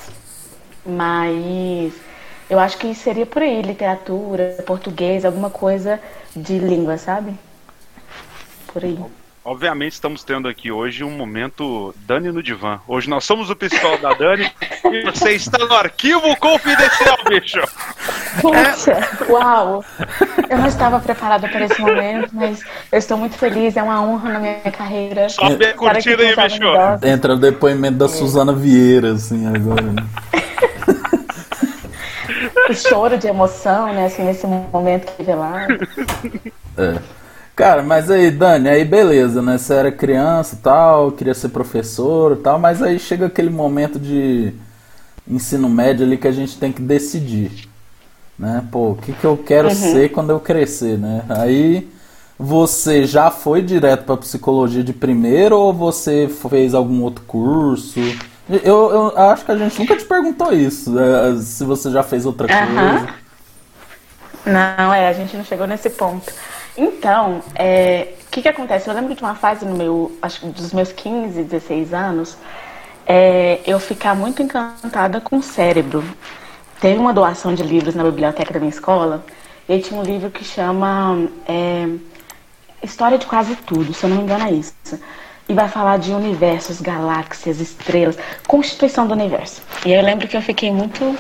Mas 0.85 1.93
eu 2.51 2.59
acho 2.59 2.79
que 2.79 2.95
seria 2.95 3.27
por 3.27 3.43
aí, 3.43 3.63
literatura, 3.63 4.57
português, 4.67 5.25
alguma 5.25 5.51
coisa 5.51 6.01
de 6.35 6.59
língua, 6.59 6.99
sabe? 6.99 7.35
Por 8.73 8.85
aí. 8.85 8.99
Obviamente 9.49 9.95
estamos 9.95 10.23
tendo 10.23 10.47
aqui 10.47 10.71
hoje 10.71 11.03
um 11.03 11.11
momento 11.11 11.95
Dani 12.07 12.31
no 12.31 12.43
divã. 12.43 12.81
Hoje 12.87 13.09
nós 13.09 13.25
somos 13.25 13.49
o 13.49 13.57
pessoal 13.57 13.97
da 13.97 14.13
Dani 14.13 14.53
e 14.93 15.03
você 15.05 15.31
está 15.31 15.57
no 15.65 15.73
arquivo 15.73 16.37
confidencial, 16.37 17.17
bicho. 17.27 17.59
Puxa, 18.43 19.01
uau! 19.27 19.83
Eu 20.51 20.59
não 20.59 20.67
estava 20.67 21.01
preparada 21.01 21.49
para 21.49 21.65
esse 21.65 21.81
momento, 21.81 22.29
mas 22.35 22.61
eu 22.93 22.99
estou 22.99 23.17
muito 23.17 23.39
feliz, 23.39 23.75
é 23.75 23.83
uma 23.83 24.03
honra 24.03 24.35
na 24.35 24.39
minha 24.39 24.61
carreira. 24.71 25.31
Sobe 25.31 25.65
a 25.65 25.73
curtida 25.73 26.25
aí, 26.25 26.37
bicho. 26.37 26.63
Entra 27.03 27.33
o 27.33 27.39
depoimento 27.39 27.97
da 27.97 28.05
é. 28.05 28.09
Suzana 28.09 28.53
Vieira, 28.53 29.13
assim, 29.13 29.47
agora. 29.47 29.95
O 32.69 32.75
choro 32.75 33.17
de 33.17 33.27
emoção, 33.27 33.95
né, 33.95 34.07
assim, 34.07 34.23
nesse 34.25 34.47
momento 34.47 35.11
revelado. 35.17 35.89
É. 36.77 37.18
Cara, 37.59 37.83
mas 37.83 38.09
aí, 38.09 38.31
Dani, 38.31 38.69
aí 38.69 38.85
beleza, 38.85 39.43
né? 39.43 39.59
Você 39.59 39.75
era 39.75 39.91
criança 39.91 40.55
e 40.55 40.59
tal, 40.59 41.11
queria 41.11 41.35
ser 41.35 41.49
professor 41.49 42.35
e 42.35 42.37
tal, 42.37 42.57
mas 42.57 42.81
aí 42.81 43.01
chega 43.01 43.27
aquele 43.27 43.51
momento 43.51 43.99
de 43.99 44.53
ensino 45.27 45.69
médio 45.69 46.07
ali 46.07 46.17
que 46.17 46.29
a 46.29 46.33
gente 46.33 46.57
tem 46.57 46.71
que 46.71 46.81
decidir, 46.81 47.69
né? 48.39 48.65
Pô, 48.71 48.91
o 48.91 48.95
que, 48.95 49.13
que 49.13 49.25
eu 49.25 49.37
quero 49.37 49.67
uhum. 49.67 49.75
ser 49.75 50.11
quando 50.11 50.31
eu 50.31 50.39
crescer, 50.39 50.97
né? 50.99 51.25
Aí 51.29 51.89
você 52.39 53.05
já 53.05 53.29
foi 53.29 53.61
direto 53.61 54.05
para 54.05 54.17
psicologia 54.19 54.85
de 54.85 54.93
primeiro 54.93 55.59
ou 55.59 55.73
você 55.73 56.31
fez 56.49 56.75
algum 56.75 57.03
outro 57.03 57.25
curso? 57.25 57.99
Eu, 58.49 59.13
eu 59.17 59.19
acho 59.19 59.45
que 59.45 59.51
a 59.51 59.57
gente 59.57 59.77
nunca 59.81 59.97
te 59.97 60.05
perguntou 60.05 60.53
isso, 60.53 60.93
né? 60.93 61.37
se 61.43 61.65
você 61.65 61.91
já 61.91 62.05
fez 62.05 62.25
outra 62.25 62.47
uhum. 62.47 62.91
coisa. 62.91 63.09
Não, 64.47 64.95
é, 64.95 65.09
a 65.09 65.13
gente 65.13 65.37
não 65.37 65.45
chegou 65.45 65.67
nesse 65.67 65.91
ponto. 65.91 66.33
Então, 66.79 67.43
é, 67.57 68.15
o 68.29 68.31
que, 68.31 68.41
que 68.41 68.49
acontece? 68.49 68.89
Eu 68.89 68.95
lembro 68.95 69.13
de 69.13 69.21
uma 69.21 69.35
fase 69.35 69.65
no 69.65 69.75
meu, 69.75 70.17
acho 70.23 70.47
dos 70.47 70.73
meus 70.73 70.93
15, 70.93 71.43
16 71.43 71.93
anos, 71.93 72.39
é, 73.05 73.59
eu 73.67 73.81
ficar 73.81 74.15
muito 74.15 74.41
encantada 74.41 75.21
com 75.21 75.39
o 75.39 75.43
cérebro. 75.43 76.05
Teve 76.81 76.97
uma 77.01 77.13
doação 77.13 77.53
de 77.53 77.65
livros 77.65 77.97
na 77.97 78.05
biblioteca 78.05 78.55
da 78.55 78.61
minha 78.61 78.71
escola 78.71 79.25
e 79.69 79.81
tinha 79.81 79.99
um 79.99 80.05
livro 80.05 80.31
que 80.31 80.45
chama 80.45 81.29
é, 81.49 81.89
História 82.81 83.19
de 83.19 83.27
Quase 83.27 83.57
Tudo, 83.57 83.93
se 83.93 84.05
eu 84.05 84.11
não 84.11 84.19
me 84.19 84.23
engano 84.23 84.47
é 84.47 84.53
isso. 84.53 84.73
E 85.49 85.55
vai 85.55 85.69
falar 85.69 85.99
de 85.99 86.13
universos, 86.13 86.81
galáxias, 86.81 87.59
estrelas, 87.59 88.17
constituição 88.47 89.05
do 89.05 89.15
universo. 89.15 89.63
E 89.85 89.93
eu 89.93 90.01
lembro 90.01 90.29
que 90.29 90.37
eu 90.37 90.43
fiquei 90.43 90.71
muito 90.71 91.17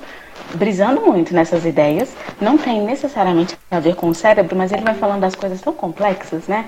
brisando 0.54 1.00
muito 1.00 1.34
nessas 1.34 1.64
ideias. 1.64 2.14
Não 2.40 2.56
tem 2.56 2.82
necessariamente 2.82 3.56
a 3.70 3.80
ver 3.80 3.94
com 3.94 4.08
o 4.08 4.14
cérebro, 4.14 4.56
mas 4.56 4.72
ele 4.72 4.82
vai 4.82 4.94
falando 4.94 5.20
das 5.20 5.34
coisas 5.34 5.60
tão 5.60 5.72
complexas, 5.72 6.46
né? 6.46 6.64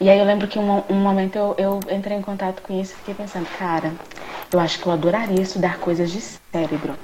E 0.00 0.08
aí 0.08 0.18
eu 0.18 0.24
lembro 0.24 0.48
que 0.48 0.58
um, 0.58 0.82
um 0.88 0.94
momento 0.94 1.36
eu, 1.36 1.54
eu 1.58 1.80
entrei 1.90 2.16
em 2.16 2.22
contato 2.22 2.62
com 2.62 2.80
isso 2.80 2.92
e 2.92 2.96
fiquei 2.96 3.14
pensando, 3.14 3.46
cara, 3.58 3.92
eu 4.50 4.58
acho 4.58 4.80
que 4.80 4.86
eu 4.86 4.92
adoraria 4.92 5.42
estudar 5.42 5.78
coisas 5.78 6.10
de 6.10 6.20
cérebro. 6.20 6.94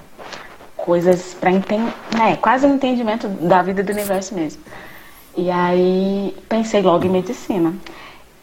Coisas 0.77 1.35
para 1.35 1.51
entender, 1.51 1.93
né? 2.17 2.37
Quase 2.37 2.67
um 2.67 2.75
entendimento 2.75 3.29
da 3.29 3.63
vida 3.63 3.83
do 3.83 3.93
universo 3.93 4.35
mesmo. 4.35 4.63
E 5.37 5.51
aí 5.51 6.35
pensei 6.49 6.81
logo 6.81 7.05
em 7.05 7.11
medicina. 7.11 7.75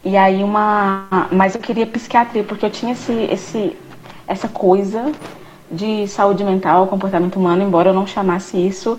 E 0.04 0.16
aí 0.16 0.44
uma. 0.44 1.28
Mas 1.32 1.54
eu 1.54 1.60
queria 1.60 1.86
psiquiatria, 1.86 2.44
porque 2.44 2.64
eu 2.64 2.70
tinha 2.70 2.92
esse, 2.92 3.12
esse, 3.30 3.76
essa 4.26 4.48
coisa 4.48 5.10
de 5.70 6.06
saúde 6.08 6.44
mental, 6.44 6.86
comportamento 6.86 7.36
humano, 7.36 7.62
embora 7.62 7.90
eu 7.90 7.94
não 7.94 8.06
chamasse 8.06 8.56
isso 8.56 8.98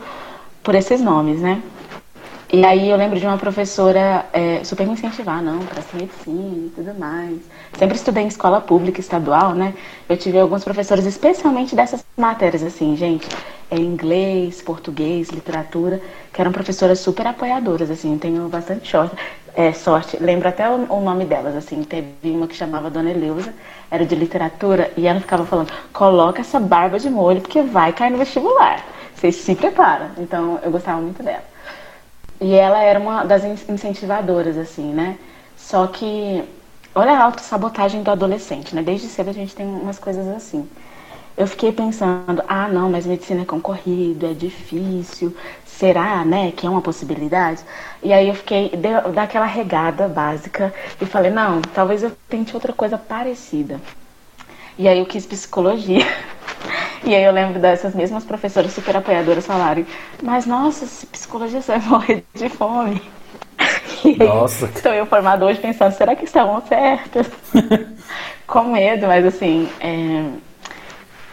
por 0.64 0.76
esses 0.76 1.00
nomes, 1.02 1.40
né? 1.40 1.62
E 2.52 2.64
aí 2.64 2.90
eu 2.90 2.96
lembro 2.96 3.20
de 3.20 3.26
uma 3.26 3.38
professora 3.38 4.26
é, 4.32 4.64
super 4.64 4.86
me 4.86 4.94
incentivar, 4.94 5.42
não, 5.42 5.60
para 5.60 5.82
ser 5.82 5.98
medicina 5.98 6.68
e 6.68 6.72
tudo 6.76 6.94
mais. 6.98 7.40
Sempre 7.78 7.96
estudei 7.96 8.24
em 8.24 8.28
escola 8.28 8.62
pública 8.62 9.00
estadual, 9.00 9.54
né? 9.54 9.74
Eu 10.08 10.16
tive 10.16 10.40
alguns 10.40 10.64
professores, 10.64 11.06
especialmente 11.06 11.76
dessas 11.76 12.06
matérias, 12.16 12.64
assim, 12.64 12.96
gente, 12.96 13.28
é 13.70 13.78
inglês, 13.78 14.62
português, 14.62 15.30
literatura, 15.30 16.00
que 16.32 16.40
eram 16.40 16.52
professoras 16.52 17.00
super 17.00 17.26
apoiadoras, 17.26 17.90
assim, 17.90 18.18
tenho 18.18 18.48
bastante 18.48 18.90
sorte. 18.90 19.16
É, 19.56 19.72
sorte. 19.72 20.18
Lembro 20.22 20.50
até 20.50 20.70
o, 20.70 20.86
o, 20.92 21.00
nome 21.02 21.24
delas, 21.24 21.56
assim, 21.56 21.82
teve 21.84 22.32
uma 22.32 22.46
que 22.46 22.56
chamava 22.56 22.90
Dona 22.90 23.12
Eleusa, 23.12 23.54
era 23.90 24.06
de 24.06 24.14
literatura, 24.14 24.92
e 24.98 25.08
ela 25.08 25.22
ficava 25.22 25.46
falando, 25.46 25.72
coloca 25.94 26.42
essa 26.42 26.60
barba 26.60 27.00
de 27.00 27.10
molho, 27.10 27.40
porque 27.40 27.62
vai 27.62 27.94
cair 27.94 28.12
no 28.12 28.18
vestibular. 28.18 28.84
Vocês 29.16 29.36
se 29.36 29.56
preparam. 29.56 30.10
Então, 30.18 30.60
eu 30.62 30.70
gostava 30.72 31.00
muito 31.00 31.24
dela. 31.24 31.44
E 32.42 32.54
ela 32.54 32.84
era 32.84 33.00
uma 33.00 33.24
das 33.24 33.46
incentivadoras, 33.70 34.58
assim, 34.58 34.94
né? 34.94 35.18
Só 35.56 35.88
que, 35.88 36.44
olha 36.94 37.14
a 37.14 37.24
autossabotagem 37.24 38.04
do 38.04 38.12
adolescente, 38.12 38.76
né? 38.76 38.84
Desde 38.84 39.08
cedo 39.08 39.30
a 39.30 39.34
gente 39.34 39.56
tem 39.56 39.66
umas 39.66 39.98
coisas 39.98 40.28
assim. 40.28 40.68
Eu 41.38 41.48
fiquei 41.48 41.72
pensando, 41.72 42.42
ah, 42.48 42.68
não, 42.68 42.90
mas 42.90 43.06
medicina 43.06 43.42
é 43.42 43.46
concorrido, 43.46 44.26
é 44.26 44.34
difícil, 44.34 45.36
será, 45.66 46.24
né, 46.24 46.54
que 46.56 46.66
é 46.66 46.70
uma 46.70 46.82
possibilidade? 46.82 47.62
E 48.02 48.14
aí 48.14 48.30
eu 48.30 48.36
fiquei, 48.36 48.70
deu, 48.70 49.12
daquela 49.12 49.46
regada 49.46 50.08
básica 50.08 50.74
e 51.02 51.06
falei, 51.06 51.32
não, 51.32 51.62
talvez 51.62 52.04
eu 52.04 52.12
tente 52.30 52.56
outra 52.56 52.72
coisa 52.72 52.98
parecida. 52.98 53.82
E 54.78 54.88
aí 54.88 55.00
eu 55.00 55.06
quis 55.06 55.26
psicologia. 55.26 56.06
E 57.04 57.14
aí 57.14 57.24
eu 57.24 57.32
lembro 57.32 57.60
dessas 57.60 57.94
mesmas 57.94 58.24
professoras 58.24 58.74
super 58.74 58.98
apoiadoras 58.98 59.46
falarem, 59.46 59.86
mas 60.24 60.48
nossa, 60.48 60.88
psicologia 61.06 61.62
você 61.62 61.78
vai 61.78 61.88
morrer 61.88 62.26
de 62.34 62.50
fome. 62.50 63.00
E 64.04 64.18
nossa. 64.24 64.66
Estou 64.66 64.94
eu 64.94 65.06
formada 65.06 65.46
hoje 65.46 65.60
pensando, 65.60 65.92
será 65.92 66.16
que 66.16 66.26
estavam 66.26 66.62
certas? 66.68 67.28
Com 68.46 68.66
medo, 68.66 69.08
mas 69.08 69.26
assim, 69.26 69.70
é... 69.80 70.26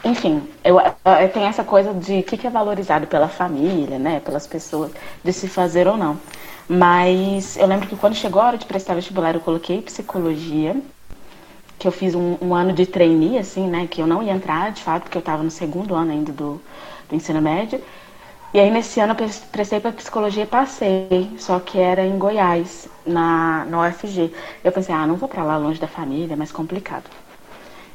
enfim, 0.04 0.42
eu, 0.64 0.78
eu 0.80 1.28
tenho 1.32 1.47
essa 1.47 1.62
coisa 1.62 1.94
de 1.94 2.21
o 2.21 2.23
que, 2.23 2.37
que 2.37 2.47
é 2.47 2.50
valorizado 2.50 3.06
pela 3.06 3.28
família, 3.28 3.99
né, 3.99 4.21
pelas 4.21 4.47
pessoas, 4.47 4.90
de 5.23 5.32
se 5.32 5.47
fazer 5.49 5.87
ou 5.87 5.97
não. 5.97 6.18
Mas 6.68 7.56
eu 7.56 7.66
lembro 7.66 7.87
que 7.87 7.97
quando 7.97 8.14
chegou 8.14 8.40
a 8.40 8.47
hora 8.47 8.59
de 8.59 8.66
prestar 8.66 8.94
vestibular, 8.94 9.35
eu 9.35 9.40
coloquei 9.40 9.80
psicologia 9.82 10.76
que 11.78 11.87
eu 11.88 11.92
fiz 11.92 12.14
um, 12.14 12.37
um, 12.40 12.54
ano 12.54 12.73
de 12.73 12.87
trainee, 12.87 13.38
assim, 13.38 13.66
né? 13.66 13.88
Que 13.88 14.00
eu 14.00 14.06
não 14.06 14.23
ia 14.23 14.32
entrar, 14.32 14.71
de 14.71 14.82
fato, 14.82 15.02
porque 15.02 15.18
eu 15.18 15.21
estava 15.21 15.42
no 15.42 15.50
segundo 15.50 15.94
ano 15.94 16.12
ainda 16.12 16.32
do, 16.32 16.61
do, 17.09 17.14
ensino 17.14 17.42
médio. 17.42 17.82
E 18.54 18.61
aí, 18.61 18.71
nesse 18.71 19.00
ano, 19.00 19.16
eu 19.18 19.28
prestei 19.50 19.80
para 19.80 19.90
psicologia 19.92 20.44
e 20.44 20.47
passei, 20.47 21.30
só 21.38 21.59
que 21.59 21.78
era 21.78 22.06
em 22.06 22.18
Goiás, 22.18 22.88
na, 23.04 23.64
na 23.64 23.88
UFG. 23.88 24.32
Eu 24.62 24.71
pensei, 24.71 24.94
ah, 24.94 25.06
não 25.06 25.16
vou 25.16 25.28
para 25.28 25.42
lá 25.42 25.56
longe 25.56 25.80
da 25.80 25.88
família, 25.88 26.35
é 26.35 26.37
mais 26.37 26.52
complicado. 26.52 27.04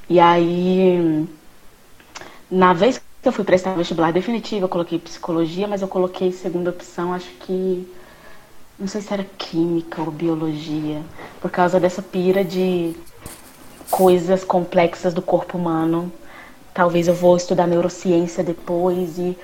E 0.09 0.19
aí, 0.19 1.27
na 2.49 2.73
vez 2.73 2.97
que 3.21 3.27
eu 3.27 3.31
fui 3.31 3.43
prestar 3.43 3.75
vestibular 3.75 4.11
definitivo, 4.11 4.65
eu 4.65 4.69
coloquei 4.69 4.99
psicologia, 4.99 5.67
mas 5.67 5.81
eu 5.81 5.87
coloquei 5.87 6.31
segunda 6.31 6.69
opção, 6.69 7.13
acho 7.13 7.29
que. 7.41 7.87
Não 8.79 8.87
sei 8.87 9.01
se 9.01 9.11
era 9.11 9.25
química 9.37 10.01
ou 10.01 10.11
biologia, 10.11 11.01
por 11.41 11.49
causa 11.49 11.79
dessa 11.79 12.01
pira 12.01 12.43
de 12.43 12.95
coisas 13.89 14.43
complexas 14.43 15.13
do 15.13 15.21
corpo 15.21 15.57
humano. 15.57 16.11
Talvez 16.73 17.07
eu 17.07 17.13
vou 17.15 17.35
estudar 17.35 17.65
neurociência 17.65 18.43
depois 18.43 19.17
e, 19.17 19.35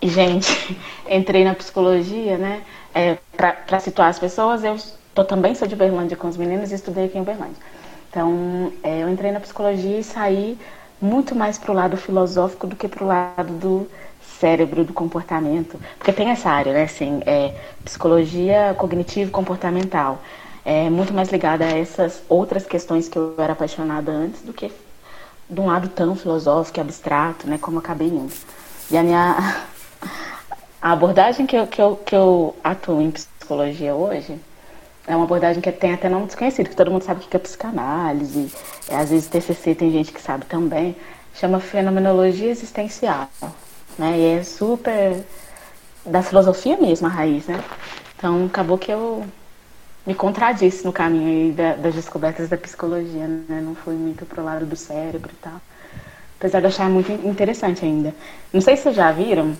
e 0.00 0.08
gente, 0.08 0.48
entrei 1.08 1.44
na 1.44 1.54
psicologia, 1.54 2.38
né? 2.38 2.62
É, 2.94 3.18
para 3.36 3.78
situar 3.78 4.08
as 4.08 4.18
pessoas, 4.18 4.64
eu 4.64 4.76
tô, 5.14 5.22
também 5.22 5.54
sou 5.54 5.68
de 5.68 5.76
Berlândia 5.76 6.16
com 6.16 6.26
os 6.26 6.36
meninos 6.38 6.72
e 6.72 6.74
estudei 6.74 7.04
aqui 7.04 7.18
em 7.18 7.22
Berlândia. 7.22 7.62
Então, 8.10 8.72
é, 8.82 9.02
eu 9.02 9.08
entrei 9.10 9.30
na 9.30 9.40
psicologia 9.40 9.98
e 9.98 10.02
saí 10.02 10.58
muito 11.00 11.34
mais 11.34 11.58
para 11.58 11.72
o 11.72 11.74
lado 11.74 11.96
filosófico 11.96 12.66
do 12.66 12.76
que 12.76 12.88
para 12.88 13.04
o 13.04 13.06
lado 13.06 13.52
do 13.54 13.90
cérebro, 14.38 14.84
do 14.84 14.92
comportamento. 14.92 15.78
Porque 15.98 16.12
tem 16.12 16.30
essa 16.30 16.50
área, 16.50 16.72
né? 16.72 16.82
Assim, 16.84 17.20
é, 17.26 17.54
psicologia 17.84 18.74
cognitivo-comportamental 18.78 20.20
é 20.64 20.90
muito 20.90 21.12
mais 21.14 21.30
ligada 21.30 21.64
a 21.64 21.78
essas 21.78 22.22
outras 22.28 22.66
questões 22.66 23.08
que 23.08 23.16
eu 23.16 23.34
era 23.38 23.54
apaixonada 23.54 24.12
antes 24.12 24.42
do 24.42 24.52
que 24.52 24.70
de 25.48 25.60
um 25.60 25.66
lado 25.66 25.88
tão 25.88 26.14
filosófico 26.14 26.78
e 26.78 26.82
abstrato, 26.82 27.48
né, 27.48 27.56
como 27.58 27.78
eu 27.78 27.80
acabei 27.80 28.08
indo. 28.08 28.32
E 28.90 28.96
a 28.96 29.02
minha 29.02 29.66
a 30.80 30.92
abordagem 30.92 31.46
que 31.46 31.56
eu, 31.56 31.66
que 31.66 31.80
eu, 31.80 31.96
que 31.96 32.14
eu 32.14 32.54
atuo 32.62 33.00
em 33.00 33.10
psicologia 33.10 33.94
hoje 33.94 34.38
é 35.08 35.16
uma 35.16 35.24
abordagem 35.24 35.60
que 35.60 35.72
tem 35.72 35.94
até 35.94 36.08
nome 36.08 36.26
desconhecido, 36.26 36.68
que 36.68 36.76
todo 36.76 36.90
mundo 36.90 37.02
sabe 37.02 37.24
o 37.24 37.28
que 37.28 37.36
é 37.36 37.40
psicanálise, 37.40 38.52
é, 38.88 38.96
às 38.96 39.10
vezes 39.10 39.26
TCC 39.26 39.74
tem 39.74 39.90
gente 39.90 40.12
que 40.12 40.20
sabe 40.20 40.44
também, 40.44 40.94
chama 41.34 41.58
fenomenologia 41.58 42.50
existencial, 42.50 43.28
né, 43.98 44.18
e 44.18 44.38
é 44.38 44.42
super 44.44 45.24
da 46.04 46.22
filosofia 46.22 46.76
mesmo 46.76 47.06
a 47.06 47.10
raiz, 47.10 47.46
né. 47.46 47.58
Então 48.16 48.46
acabou 48.46 48.76
que 48.76 48.92
eu 48.92 49.24
me 50.08 50.14
contradisse 50.14 50.84
no 50.86 50.92
caminho 50.92 51.52
da, 51.52 51.74
das 51.74 51.94
descobertas 51.94 52.48
da 52.48 52.56
psicologia, 52.56 53.26
né? 53.26 53.60
Não 53.62 53.74
fui 53.74 53.94
muito 53.94 54.24
pro 54.24 54.42
lado 54.42 54.64
do 54.64 54.74
cérebro 54.74 55.30
e 55.30 55.36
tal. 55.36 55.60
Apesar 56.38 56.60
de 56.60 56.66
achar 56.66 56.88
muito 56.88 57.12
interessante 57.12 57.84
ainda. 57.84 58.14
Não 58.50 58.62
sei 58.62 58.74
se 58.74 58.84
vocês 58.84 58.96
já 58.96 59.12
viram, 59.12 59.54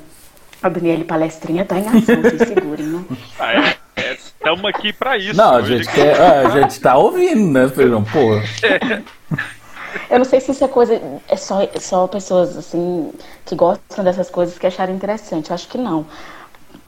a 0.62 0.68
Daniele 0.70 1.04
Palestrinha 1.04 1.66
tá 1.66 1.78
em 1.78 1.86
ação, 1.86 2.22
se 2.30 2.46
segurem, 2.46 2.86
né? 2.86 3.04
Ah, 3.38 3.52
é? 3.52 3.77
Estamos 4.48 4.64
aqui 4.64 4.94
pra 4.94 5.18
isso. 5.18 5.36
Não, 5.36 5.56
a 5.56 5.62
gente, 5.62 5.86
quer, 5.92 6.18
a 6.18 6.48
gente 6.48 6.80
tá 6.80 6.96
ouvindo, 6.96 7.52
né, 7.52 7.68
Feijão? 7.68 8.02
Porra. 8.02 8.42
É. 8.62 9.02
Eu 10.10 10.18
não 10.18 10.24
sei 10.24 10.40
se 10.40 10.52
isso 10.52 10.64
é 10.64 10.68
coisa. 10.68 11.00
É 11.28 11.36
só, 11.36 11.62
é 11.62 11.78
só 11.78 12.06
pessoas 12.06 12.56
assim 12.56 13.12
que 13.44 13.54
gostam 13.54 14.02
dessas 14.02 14.30
coisas 14.30 14.58
que 14.58 14.66
acharam 14.66 14.94
interessante. 14.94 15.50
Eu 15.50 15.54
acho 15.54 15.68
que 15.68 15.76
não. 15.76 16.06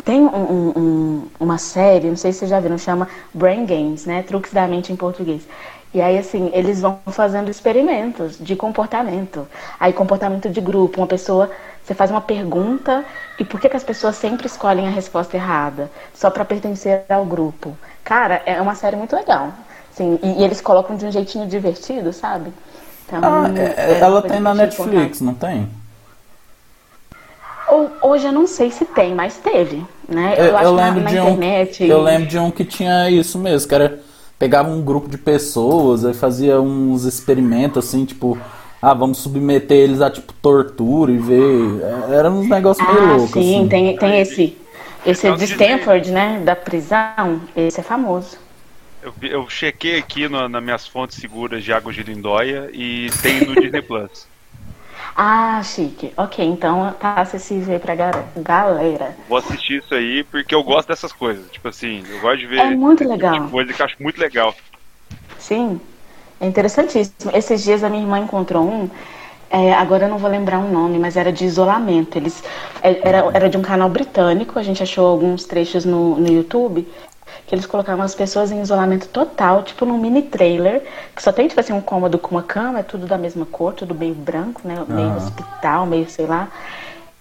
Tem 0.05 0.21
um, 0.21 0.73
um, 0.75 1.29
uma 1.39 1.59
série, 1.59 2.09
não 2.09 2.17
sei 2.17 2.33
se 2.33 2.39
vocês 2.39 2.51
já 2.51 2.59
viram, 2.59 2.79
chama 2.79 3.07
Brain 3.35 3.67
Games, 3.67 4.07
né? 4.07 4.23
Truques 4.23 4.53
da 4.55 4.67
mente 4.67 4.91
em 4.91 4.97
português. 4.97 5.47
E 5.93 6.01
aí, 6.01 6.17
assim, 6.17 6.51
eles 6.55 6.81
vão 6.81 7.01
fazendo 7.09 7.51
experimentos 7.51 8.39
de 8.39 8.57
comportamento. 8.57 9.47
Aí, 9.79 9.93
comportamento 9.93 10.49
de 10.49 10.61
grupo. 10.61 11.01
Uma 11.01 11.07
pessoa, 11.07 11.51
você 11.91 11.95
faz 11.95 12.09
uma 12.09 12.21
pergunta 12.21 13.05
e 13.37 13.45
por 13.45 13.61
que, 13.61 13.69
que 13.69 13.77
as 13.77 13.83
pessoas 13.83 14.15
sempre 14.15 14.47
escolhem 14.47 14.87
a 14.87 14.91
resposta 14.91 15.37
errada? 15.37 15.91
Só 16.15 16.31
para 16.31 16.45
pertencer 16.45 17.03
ao 17.09 17.25
grupo. 17.25 17.77
Cara, 18.05 18.41
é 18.47 18.61
uma 18.63 18.77
série 18.77 18.95
muito 18.95 19.17
legal. 19.17 19.53
Assim, 19.93 20.17
e, 20.23 20.41
e 20.41 20.45
eles 20.45 20.61
colocam 20.61 20.97
de 20.97 21.05
um 21.05 21.11
jeitinho 21.11 21.49
divertido, 21.49 22.13
sabe? 22.13 22.53
Então, 23.07 23.21
ah, 23.25 23.49
é, 23.59 23.99
ela 23.99 24.23
tem 24.23 24.39
na 24.39 24.55
Netflix, 24.55 25.21
não 25.21 25.35
tem? 25.35 25.69
Hoje 28.01 28.27
eu 28.27 28.33
não 28.33 28.47
sei 28.47 28.71
se 28.71 28.85
tem, 28.85 29.13
mas 29.13 29.37
teve, 29.39 29.85
né? 30.09 30.35
Eu, 30.39 30.45
eu, 30.45 30.59
eu 30.59 30.75
lembro 30.75 31.01
na, 31.01 31.05
na 31.05 31.11
de 31.11 31.17
internet. 31.17 31.83
Um, 31.83 31.87
eu 31.87 32.03
lembro 32.03 32.29
de 32.29 32.39
um 32.39 32.53
que 32.53 32.65
tinha 32.65 33.11
isso 33.11 33.37
mesmo, 33.37 33.69
que 33.69 33.75
era 33.75 33.99
pegava 34.39 34.71
um 34.71 34.81
grupo 34.81 35.09
de 35.09 35.19
pessoas 35.19 36.05
e 36.05 36.15
fazia 36.15 36.61
uns 36.61 37.05
experimentos 37.05 37.85
assim, 37.85 38.05
tipo, 38.05 38.39
ah, 38.83 38.95
vamos 38.95 39.19
submeter 39.19 39.77
eles 39.77 40.01
a 40.01 40.11
tipo 40.11 40.33
tortura 40.35 41.13
e 41.13 41.19
ver. 41.19 41.83
Era 42.11 42.31
uns 42.31 42.49
negócios 42.49 42.87
meio 42.87 43.03
ah, 43.03 43.17
loucos. 43.17 43.33
Sim, 43.33 43.61
assim. 43.61 43.69
tem, 43.69 43.97
tem 43.97 44.21
esse. 44.21 44.57
Esse 45.05 45.27
é 45.27 45.35
de 45.35 45.45
Stanford, 45.45 46.11
né? 46.11 46.41
Da 46.45 46.57
prisão. 46.57 47.41
Esse 47.57 47.81
é 47.81 47.83
famoso. 47.83 48.39
Eu, 49.03 49.15
eu 49.23 49.49
chequei 49.49 49.99
aqui 49.99 50.29
no, 50.29 50.49
nas 50.49 50.63
minhas 50.63 50.87
fontes 50.87 51.19
seguras 51.19 51.65
de 51.65 51.73
água 51.73 51.93
de 51.93 52.03
lindóia 52.03 52.71
e 52.73 53.11
tem 53.23 53.47
no 53.47 53.55
Disney 53.55 53.83
Plus. 53.83 54.29
Ah, 55.17 55.61
chique. 55.63 56.13
Ok, 56.17 56.43
então 56.43 56.95
tá 56.99 57.15
acessível 57.15 57.75
aí 57.75 57.81
pra 57.81 57.95
galera. 58.37 59.17
Vou 59.29 59.39
assistir 59.39 59.83
isso 59.83 59.95
aí 59.95 60.25
porque 60.25 60.55
eu 60.55 60.63
gosto 60.63 60.89
dessas 60.89 61.13
coisas. 61.13 61.51
Tipo 61.51 61.69
assim, 61.69 62.03
eu 62.09 62.21
gosto 62.21 62.39
de 62.39 62.47
ver. 62.47 62.61
É 62.61 62.71
muito 62.71 63.07
legal. 63.07 63.35
Tipo 63.35 63.51
coisa 63.51 63.73
que 63.73 63.83
eu 63.83 63.87
acho 63.87 64.03
muito 64.03 64.21
legal. 64.21 64.55
Sim, 65.39 65.81
é 66.41 66.47
interessantíssimo. 66.47 67.31
Esses 67.35 67.63
dias 67.63 67.85
a 67.85 67.89
minha 67.89 68.03
irmã 68.03 68.19
encontrou 68.19 68.65
um. 68.65 68.89
É, 69.51 69.73
agora 69.75 70.05
eu 70.05 70.09
não 70.09 70.17
vou 70.17 70.31
lembrar 70.31 70.59
o 70.59 70.63
um 70.63 70.71
nome, 70.71 70.99
mas 70.99 71.17
era 71.17 71.33
de 71.33 71.45
isolamento. 71.45 72.17
Eles 72.17 72.43
é, 72.83 73.01
era, 73.07 73.31
era 73.35 73.51
de 73.51 73.57
um 73.57 73.63
canal 73.63 73.89
britânico. 73.89 74.59
A 74.59 74.63
gente 74.63 74.83
achou 74.83 75.07
alguns 75.07 75.45
trechos 75.45 75.85
no, 75.85 76.17
no 76.17 76.29
YouTube 76.29 76.87
que 77.47 77.55
eles 77.55 77.67
colocavam 77.67 78.05
as 78.05 78.15
pessoas 78.15 78.53
em 78.53 78.63
isolamento 78.63 79.09
total, 79.09 79.65
tipo 79.65 79.85
num 79.85 79.99
mini 79.99 80.23
trailer, 80.23 80.85
que 81.15 81.21
só 81.21 81.33
tem 81.33 81.49
tipo 81.49 81.59
assim 81.59 81.73
um 81.73 81.81
cômodo 81.81 82.17
com 82.17 82.37
uma 82.37 82.45
cama, 82.45 82.79
é 82.79 82.83
tudo 82.85 83.07
da 83.07 83.19
mesma 83.19 83.45
cor, 83.45 83.75
tudo 83.75 83.93
meio 83.93 84.15
branco, 84.15 84.61
né? 84.65 84.77
Meio 84.87 85.09
uhum. 85.09 85.17
hospital, 85.17 85.85
meio 85.85 86.09
sei 86.09 86.27
lá. 86.27 86.49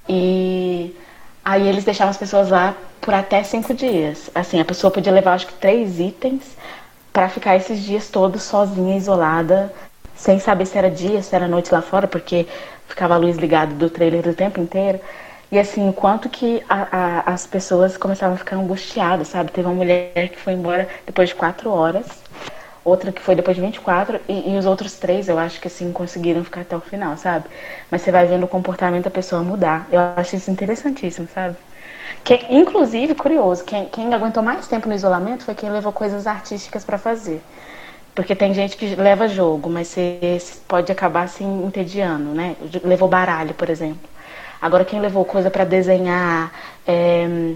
E 0.08 0.96
aí 1.44 1.68
eles 1.68 1.84
deixavam 1.84 2.12
as 2.12 2.18
pessoas 2.18 2.50
lá 2.50 2.76
por 3.02 3.12
até 3.12 3.42
cinco 3.42 3.74
dias. 3.74 4.30
Assim, 4.36 4.60
a 4.60 4.66
pessoa 4.66 4.92
podia 4.92 5.12
levar 5.12 5.34
acho 5.34 5.48
que 5.48 5.54
três 5.54 6.00
itens 6.00 6.44
para 7.20 7.28
ficar 7.28 7.58
esses 7.58 7.82
dias 7.84 8.08
todos 8.08 8.44
sozinha, 8.44 8.96
isolada, 8.96 9.74
sem 10.16 10.40
saber 10.40 10.66
se 10.66 10.78
era 10.78 10.90
dia, 10.90 11.22
se 11.22 11.36
era 11.36 11.50
noite 11.50 11.70
lá 11.70 11.82
fora, 11.82 12.08
porque 12.08 12.48
ficava 12.88 13.16
a 13.16 13.18
luz 13.18 13.36
ligada 13.36 13.76
do 13.76 13.90
trailer 13.90 14.26
o 14.26 14.34
tempo 14.34 14.62
inteiro. 14.62 15.02
E 15.52 15.60
assim, 15.60 15.86
enquanto 15.86 16.30
que 16.30 16.64
a, 16.70 16.88
a, 17.28 17.34
as 17.34 17.46
pessoas 17.46 17.98
começavam 17.98 18.36
a 18.36 18.38
ficar 18.38 18.56
angustiadas, 18.56 19.28
sabe? 19.28 19.52
Teve 19.52 19.68
uma 19.68 19.76
mulher 19.76 20.30
que 20.30 20.38
foi 20.40 20.54
embora 20.54 20.88
depois 21.06 21.28
de 21.28 21.36
quatro 21.36 21.70
horas, 21.70 22.06
outra 22.86 23.12
que 23.12 23.22
foi 23.22 23.36
depois 23.36 23.58
de 23.58 23.62
24, 23.62 24.22
e, 24.30 24.54
e 24.54 24.58
os 24.58 24.66
outros 24.66 24.94
três, 24.94 25.28
eu 25.28 25.38
acho 25.38 25.60
que 25.60 25.68
assim, 25.68 25.92
conseguiram 25.92 26.42
ficar 26.46 26.62
até 26.62 26.78
o 26.78 26.80
final, 26.80 27.18
sabe? 27.18 27.50
Mas 27.92 28.02
você 28.02 28.14
vai 28.14 28.28
vendo 28.28 28.46
o 28.46 28.48
comportamento 28.48 29.04
da 29.04 29.12
pessoa 29.12 29.44
mudar. 29.44 29.90
Eu 29.92 30.00
acho 30.16 30.38
isso 30.38 30.50
interessantíssimo, 30.50 31.28
sabe? 31.34 31.58
Que, 32.24 32.46
inclusive, 32.50 33.16
curioso, 33.16 33.64
quem, 33.64 33.86
quem 33.86 34.14
aguentou 34.14 34.44
mais 34.44 34.68
tempo 34.68 34.88
no 34.88 34.94
isolamento 34.94 35.44
foi 35.44 35.56
quem 35.56 35.70
levou 35.70 35.92
coisas 35.92 36.28
artísticas 36.28 36.84
para 36.84 36.98
fazer. 36.98 37.42
Porque 38.14 38.36
tem 38.36 38.54
gente 38.54 38.76
que 38.76 38.96
leva 38.96 39.28
jogo, 39.28 39.70
mas 39.70 39.88
você 39.88 40.42
pode 40.68 40.92
acabar 40.92 41.28
se 41.30 41.44
assim, 41.44 41.66
entediando, 41.66 42.32
né? 42.32 42.56
Levou 42.84 43.08
baralho, 43.08 43.54
por 43.54 43.70
exemplo. 43.70 44.10
Agora, 44.62 44.84
quem 44.84 45.00
levou 45.00 45.24
coisa 45.24 45.50
para 45.50 45.64
desenhar, 45.64 46.52
é, 46.86 47.54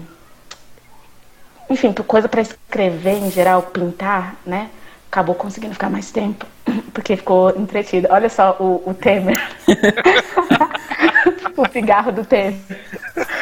enfim, 1.68 1.92
coisa 1.92 2.28
para 2.28 2.40
escrever 2.40 3.18
em 3.18 3.30
geral, 3.30 3.62
pintar, 3.62 4.36
né? 4.46 4.70
Acabou 5.10 5.34
conseguindo 5.34 5.74
ficar 5.74 5.90
mais 5.90 6.10
tempo, 6.10 6.46
porque 6.94 7.16
ficou 7.16 7.50
entretido. 7.50 8.08
Olha 8.10 8.28
só 8.28 8.56
o, 8.58 8.82
o 8.86 8.94
Temer. 8.94 9.36
o 11.56 11.68
cigarro 11.70 12.10
do 12.10 12.24
Temer. 12.24 12.58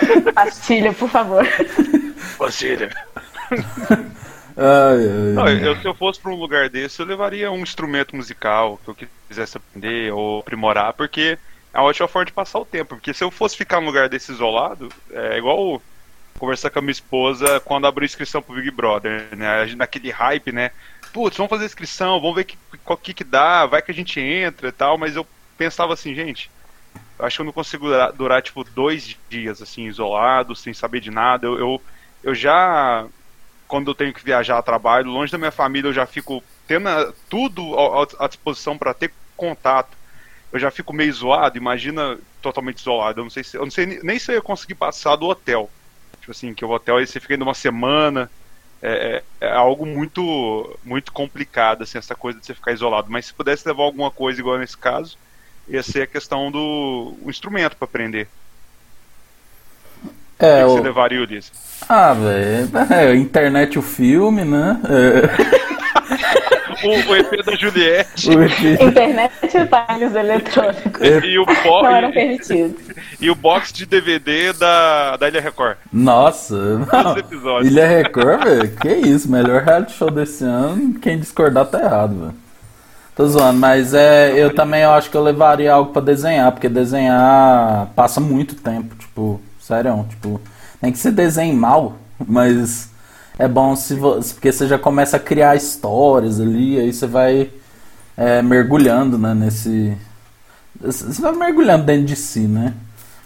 Pastilha, 0.34 0.92
por 0.92 1.08
favor. 1.08 1.46
Pastilha. 2.38 2.90
Ai, 4.56 4.56
ai, 4.56 5.32
Não, 5.34 5.48
eu, 5.48 5.76
se 5.76 5.86
eu 5.86 5.94
fosse 5.94 6.20
para 6.20 6.30
um 6.30 6.36
lugar 6.36 6.68
desse, 6.68 7.00
eu 7.00 7.06
levaria 7.06 7.50
um 7.50 7.62
instrumento 7.62 8.14
musical 8.14 8.78
que 8.84 8.90
eu 8.90 9.08
quisesse 9.28 9.56
aprender 9.56 10.12
ou 10.12 10.40
aprimorar, 10.40 10.92
porque 10.92 11.38
é 11.72 11.78
uma 11.78 11.88
ótima 11.88 12.08
forma 12.08 12.26
de 12.26 12.32
passar 12.32 12.58
o 12.58 12.64
tempo. 12.64 12.96
Porque 12.96 13.14
se 13.14 13.24
eu 13.24 13.30
fosse 13.30 13.56
ficar 13.56 13.80
num 13.80 13.86
lugar 13.86 14.08
desse 14.08 14.32
isolado, 14.32 14.90
é 15.10 15.38
igual 15.38 15.80
conversar 16.38 16.70
com 16.70 16.78
a 16.78 16.82
minha 16.82 16.92
esposa 16.92 17.60
quando 17.60 17.86
abriu 17.86 18.04
inscrição 18.04 18.42
pro 18.42 18.54
Big 18.54 18.70
Brother, 18.70 19.28
né? 19.36 19.66
Naquele 19.76 20.10
hype, 20.10 20.52
né? 20.52 20.70
Putz, 21.12 21.36
vamos 21.36 21.50
fazer 21.50 21.66
inscrição, 21.66 22.20
vamos 22.20 22.36
ver 22.36 22.42
o 22.42 22.44
que, 22.44 22.56
que, 23.02 23.14
que 23.14 23.24
dá, 23.24 23.66
vai 23.66 23.82
que 23.82 23.90
a 23.90 23.94
gente 23.94 24.20
entra 24.20 24.68
e 24.68 24.72
tal. 24.72 24.98
Mas 24.98 25.16
eu 25.16 25.26
pensava 25.56 25.94
assim, 25.94 26.14
gente, 26.14 26.50
eu 27.22 27.26
acho 27.26 27.36
que 27.36 27.40
eu 27.40 27.46
não 27.46 27.52
consigo 27.52 27.86
durar, 27.86 28.12
durar 28.12 28.42
tipo 28.42 28.64
dois 28.64 29.16
dias 29.28 29.62
assim, 29.62 29.86
isolado, 29.86 30.54
sem 30.56 30.74
saber 30.74 31.00
de 31.00 31.10
nada. 31.10 31.46
Eu, 31.46 31.58
eu, 31.58 31.82
eu 32.24 32.34
já, 32.34 33.06
quando 33.68 33.90
eu 33.90 33.94
tenho 33.94 34.12
que 34.12 34.24
viajar 34.24 34.58
a 34.58 34.62
trabalho, 34.62 35.10
longe 35.10 35.30
da 35.30 35.38
minha 35.38 35.52
família, 35.52 35.88
eu 35.88 35.94
já 35.94 36.04
fico 36.04 36.42
tendo 36.66 36.88
tudo 37.30 37.74
à 38.18 38.28
disposição 38.28 38.76
para 38.76 38.92
ter 38.92 39.12
contato 39.36 39.96
eu 40.52 40.58
já 40.58 40.70
fico 40.70 40.92
meio 40.92 41.12
zoado, 41.12 41.56
imagina 41.56 42.18
totalmente 42.42 42.78
isolado. 42.78 43.20
Eu 43.20 43.24
não 43.24 43.30
sei 43.30 43.42
se, 43.42 43.56
eu 43.56 43.62
não 43.62 43.70
sei 43.70 43.86
nem 44.02 44.18
se 44.18 44.30
eu 44.30 44.34
ia 44.36 44.42
conseguir 44.42 44.74
passar 44.74 45.16
do 45.16 45.26
hotel. 45.26 45.70
Tipo 46.20 46.30
assim, 46.30 46.52
que 46.52 46.64
o 46.64 46.70
hotel 46.70 46.98
aí 46.98 47.06
você 47.06 47.18
fica 47.18 47.34
indo 47.34 47.42
uma 47.42 47.54
semana. 47.54 48.30
É, 48.82 49.22
é, 49.40 49.46
é, 49.46 49.52
algo 49.52 49.86
muito 49.86 50.78
muito 50.82 51.12
complicado, 51.12 51.82
assim, 51.82 51.98
essa 51.98 52.16
coisa 52.16 52.38
de 52.38 52.44
você 52.44 52.54
ficar 52.54 52.72
isolado. 52.72 53.10
Mas 53.10 53.26
se 53.26 53.34
pudesse 53.34 53.66
levar 53.66 53.84
alguma 53.84 54.10
coisa 54.10 54.40
igual 54.40 54.58
nesse 54.58 54.76
caso, 54.76 55.16
ia 55.72 55.82
ser 55.82 56.02
a 56.02 56.06
questão 56.06 56.50
do 56.50 57.14
o 57.22 57.30
instrumento 57.30 57.76
para 57.76 57.86
aprender. 57.86 58.28
É, 60.38 60.64
o 60.64 60.68
que, 60.68 60.72
o... 60.72 60.76
você 60.76 60.82
levaria, 60.82 61.20
Ulisses? 61.20 61.52
Ah, 61.88 62.12
velho, 62.12 62.68
é, 62.90 63.14
internet 63.16 63.78
o 63.78 63.82
filme, 63.82 64.44
né? 64.44 64.80
É... 64.88 65.72
o, 66.84 67.10
o 67.10 67.16
EP 67.16 67.44
da 67.44 67.54
Juliette. 67.54 68.30
Internet 68.80 69.32
e 69.54 69.56
aparelhos 69.56 70.14
eletrônicos. 70.14 71.00
E 71.00 71.38
o 71.38 71.46
bo... 71.46 71.82
Não 71.82 71.94
eram 71.94 72.12
permitidos. 72.12 72.82
E 73.20 73.30
o 73.30 73.36
box 73.36 73.72
de 73.72 73.86
DVD 73.86 74.52
da, 74.52 75.16
da 75.16 75.28
Ilha 75.28 75.40
Record. 75.40 75.76
Nossa. 75.92 76.56
Ilha 77.62 77.86
Record, 77.86 78.42
velho, 78.42 78.76
que 78.76 78.88
isso, 78.88 79.30
melhor 79.30 79.62
reality 79.62 79.92
show 79.92 80.10
desse 80.10 80.42
ano. 80.42 80.98
Quem 80.98 81.20
discordar 81.20 81.66
tá 81.66 81.78
errado, 81.78 82.18
velho. 82.18 82.41
Tô 83.14 83.26
zoando, 83.26 83.58
mas 83.58 83.92
é, 83.92 84.32
eu 84.32 84.54
também 84.54 84.84
acho 84.84 85.10
que 85.10 85.16
eu 85.16 85.22
levaria 85.22 85.74
algo 85.74 85.92
para 85.92 86.00
desenhar, 86.00 86.50
porque 86.50 86.68
desenhar 86.68 87.88
passa 87.94 88.20
muito 88.20 88.54
tempo, 88.54 88.94
tipo, 88.96 89.38
sério, 89.60 90.06
tipo, 90.08 90.40
nem 90.80 90.90
que 90.90 90.98
você 90.98 91.10
desenhe 91.10 91.52
mal, 91.52 91.96
mas 92.26 92.90
é 93.38 93.46
bom 93.46 93.76
se 93.76 93.94
você, 93.94 94.32
porque 94.34 94.50
você 94.50 94.66
já 94.66 94.78
começa 94.78 95.18
a 95.18 95.20
criar 95.20 95.56
histórias 95.56 96.40
ali, 96.40 96.80
aí 96.80 96.92
você 96.92 97.06
vai 97.06 97.50
é, 98.16 98.40
mergulhando 98.42 99.18
né, 99.18 99.34
nesse. 99.34 99.96
Você 100.80 101.20
vai 101.20 101.32
mergulhando 101.32 101.84
dentro 101.84 102.06
de 102.06 102.16
si, 102.16 102.40
né? 102.40 102.74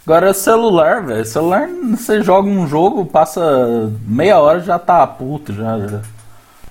Agora 0.07 0.33
celular, 0.35 1.03
velho. 1.03 1.25
Celular, 1.25 1.69
você 1.97 2.23
joga 2.23 2.49
um 2.49 2.67
jogo, 2.67 3.07
passa 3.07 3.93
meia 4.07 4.39
hora 4.39 4.61
já 4.61 4.79
tá 4.79 5.07
puto, 5.07 5.53
já, 5.53 5.79
já, 5.81 6.01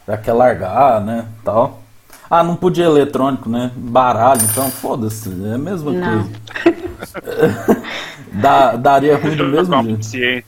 já 0.07 0.17
quer 0.17 0.33
largar, 0.33 1.01
né? 1.01 1.25
Tal. 1.43 1.84
Ah, 2.29 2.43
não 2.43 2.55
podia 2.55 2.85
eletrônico, 2.85 3.49
né? 3.49 3.71
Baralho, 3.75 4.41
então 4.43 4.69
foda-se, 4.69 5.29
é 5.45 5.53
a 5.53 5.57
mesma 5.57 5.91
não. 5.91 6.23
coisa. 6.23 7.83
Dá, 8.33 8.75
daria 8.75 9.17
ruim 9.17 9.35
do 9.35 9.47
mesmo 9.47 10.01
jeito. 10.01 10.47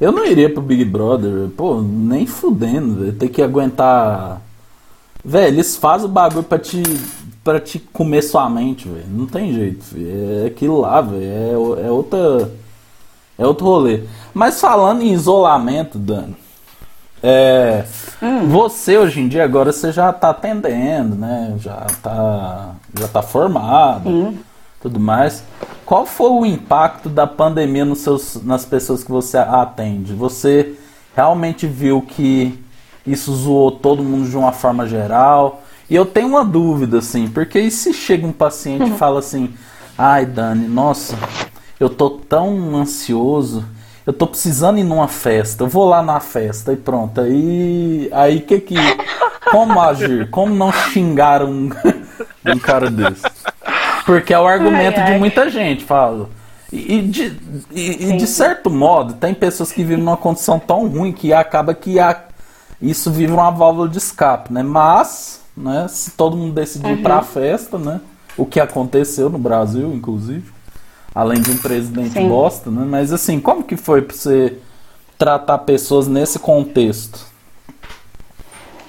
Eu 0.00 0.12
não 0.12 0.24
iria 0.24 0.50
pro 0.50 0.62
Big 0.62 0.84
Brother, 0.84 1.48
pô, 1.56 1.80
nem 1.80 2.26
fudendo, 2.26 2.96
velho. 2.96 3.12
Ter 3.12 3.28
que 3.28 3.42
aguentar. 3.42 4.40
Velho, 5.24 5.54
eles 5.54 5.76
fazem 5.76 6.06
o 6.06 6.10
bagulho 6.10 6.42
pra 6.42 6.58
te, 6.58 6.82
pra 7.42 7.58
te 7.58 7.78
comer 7.78 8.22
sua 8.22 8.48
mente, 8.50 8.88
velho. 8.88 9.06
Não 9.08 9.26
tem 9.26 9.52
jeito, 9.52 9.84
véio. 9.92 10.44
É 10.44 10.46
aquilo 10.46 10.80
lá, 10.80 11.00
velho. 11.00 11.78
É, 11.78 11.86
é 11.86 11.90
outra. 11.90 12.50
É 13.38 13.46
outro 13.46 13.66
rolê. 13.66 14.02
Mas 14.32 14.60
falando 14.60 15.02
em 15.02 15.12
isolamento, 15.12 15.98
Dani. 15.98 16.36
É, 17.26 17.84
hum. 18.22 18.48
Você 18.48 18.98
hoje 18.98 19.20
em 19.20 19.28
dia 19.28 19.44
agora 19.44 19.72
você 19.72 19.90
já 19.90 20.12
tá 20.12 20.30
atendendo, 20.30 21.14
né? 21.14 21.54
Já 21.58 21.86
tá, 22.02 22.74
já 22.98 23.08
tá 23.08 23.22
formado. 23.22 24.08
Hum 24.08 24.38
tudo 24.84 25.00
mais. 25.00 25.42
Qual 25.86 26.04
foi 26.04 26.30
o 26.30 26.44
impacto 26.44 27.08
da 27.08 27.26
pandemia 27.26 27.86
nos 27.86 28.00
seus, 28.00 28.38
nas 28.44 28.66
pessoas 28.66 29.02
que 29.02 29.10
você 29.10 29.38
atende? 29.38 30.12
Você 30.12 30.74
realmente 31.16 31.66
viu 31.66 32.02
que 32.02 32.62
isso 33.06 33.34
zoou 33.34 33.70
todo 33.70 34.02
mundo 34.02 34.28
de 34.28 34.36
uma 34.36 34.52
forma 34.52 34.86
geral? 34.86 35.62
E 35.88 35.94
eu 35.94 36.04
tenho 36.04 36.28
uma 36.28 36.44
dúvida, 36.44 36.98
assim, 36.98 37.28
porque 37.28 37.58
e 37.58 37.70
se 37.70 37.94
chega 37.94 38.26
um 38.26 38.32
paciente 38.32 38.90
e 38.90 38.98
fala 38.98 39.20
assim, 39.20 39.54
ai 39.96 40.26
Dani, 40.26 40.68
nossa, 40.68 41.16
eu 41.80 41.88
tô 41.88 42.10
tão 42.10 42.76
ansioso, 42.76 43.64
eu 44.06 44.12
tô 44.12 44.26
precisando 44.26 44.78
ir 44.78 44.84
numa 44.84 45.08
festa, 45.08 45.64
eu 45.64 45.68
vou 45.68 45.88
lá 45.88 46.02
na 46.02 46.20
festa 46.20 46.72
e 46.72 46.76
pronto. 46.76 47.20
Aí, 47.20 48.08
aí 48.12 48.40
que 48.40 48.60
que, 48.60 48.76
como 49.50 49.80
agir? 49.80 50.28
Como 50.30 50.54
não 50.54 50.70
xingar 50.70 51.42
um, 51.42 51.70
um 52.44 52.58
cara 52.58 52.90
desse? 52.90 53.22
Porque 54.04 54.34
é 54.34 54.38
o 54.38 54.46
argumento 54.46 55.00
ai, 55.00 55.06
ai. 55.06 55.12
de 55.14 55.18
muita 55.18 55.48
gente, 55.48 55.84
falo. 55.84 56.28
E, 56.70 57.00
de, 57.02 57.38
e, 57.70 58.10
e 58.10 58.16
de 58.16 58.26
certo 58.26 58.68
modo, 58.68 59.14
tem 59.14 59.32
pessoas 59.32 59.70
que 59.70 59.82
vivem 59.82 60.04
numa 60.04 60.16
condição 60.16 60.58
tão 60.58 60.88
ruim 60.88 61.12
que 61.12 61.32
acaba 61.32 61.72
que 61.72 62.00
a, 62.00 62.24
isso 62.82 63.10
vive 63.10 63.32
uma 63.32 63.50
válvula 63.50 63.88
de 63.88 63.98
escape, 63.98 64.52
né? 64.52 64.62
Mas, 64.62 65.40
né, 65.56 65.86
se 65.88 66.10
todo 66.10 66.36
mundo 66.36 66.52
decidir 66.52 66.86
uhum. 66.86 66.94
ir 66.94 67.02
pra 67.02 67.22
festa, 67.22 67.78
né? 67.78 68.00
O 68.36 68.44
que 68.44 68.58
aconteceu 68.58 69.30
no 69.30 69.38
Brasil, 69.38 69.94
inclusive, 69.94 70.52
além 71.14 71.40
de 71.40 71.50
um 71.50 71.56
presidente 71.58 72.14
Sim. 72.14 72.28
bosta, 72.28 72.70
né? 72.70 72.84
Mas 72.84 73.12
assim, 73.12 73.40
como 73.40 73.62
que 73.62 73.76
foi 73.76 74.02
pra 74.02 74.16
você 74.16 74.58
tratar 75.16 75.58
pessoas 75.58 76.08
nesse 76.08 76.38
contexto? 76.38 77.20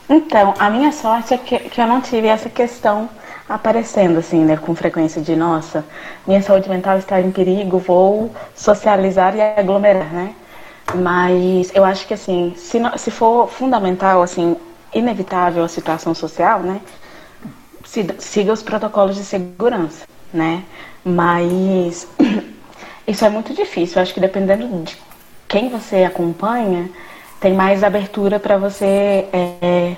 Então, 0.09 0.53
a 0.59 0.69
minha 0.69 0.91
sorte 0.91 1.33
é 1.33 1.37
que, 1.37 1.57
que 1.59 1.81
eu 1.81 1.87
não 1.87 2.01
tive 2.01 2.27
essa 2.27 2.49
questão 2.49 3.09
aparecendo 3.47 4.17
assim, 4.17 4.43
né, 4.43 4.57
com 4.57 4.75
frequência 4.75 5.21
de 5.21 5.35
nossa, 5.35 5.85
minha 6.25 6.41
saúde 6.41 6.67
mental 6.67 6.97
está 6.97 7.21
em 7.21 7.31
perigo, 7.31 7.77
vou 7.77 8.31
socializar 8.55 9.35
e 9.35 9.41
aglomerar, 9.41 10.11
né? 10.11 10.33
Mas 10.95 11.71
eu 11.73 11.83
acho 11.83 12.07
que 12.07 12.13
assim, 12.13 12.53
se, 12.57 12.79
se 12.97 13.11
for 13.11 13.47
fundamental, 13.49 14.21
assim, 14.21 14.55
inevitável 14.93 15.63
a 15.63 15.67
situação 15.67 16.13
social, 16.13 16.59
né? 16.59 16.81
Siga 18.19 18.51
os 18.51 18.61
protocolos 18.61 19.15
de 19.15 19.23
segurança, 19.23 20.05
né? 20.33 20.63
Mas 21.05 22.07
isso 23.07 23.23
é 23.23 23.29
muito 23.29 23.53
difícil. 23.53 23.97
Eu 23.97 24.01
acho 24.01 24.13
que 24.13 24.19
dependendo 24.19 24.67
de 24.83 24.97
quem 25.47 25.69
você 25.69 26.03
acompanha, 26.03 26.89
tem 27.39 27.53
mais 27.53 27.83
abertura 27.83 28.39
para 28.39 28.57
você 28.57 29.27
é, 29.31 29.95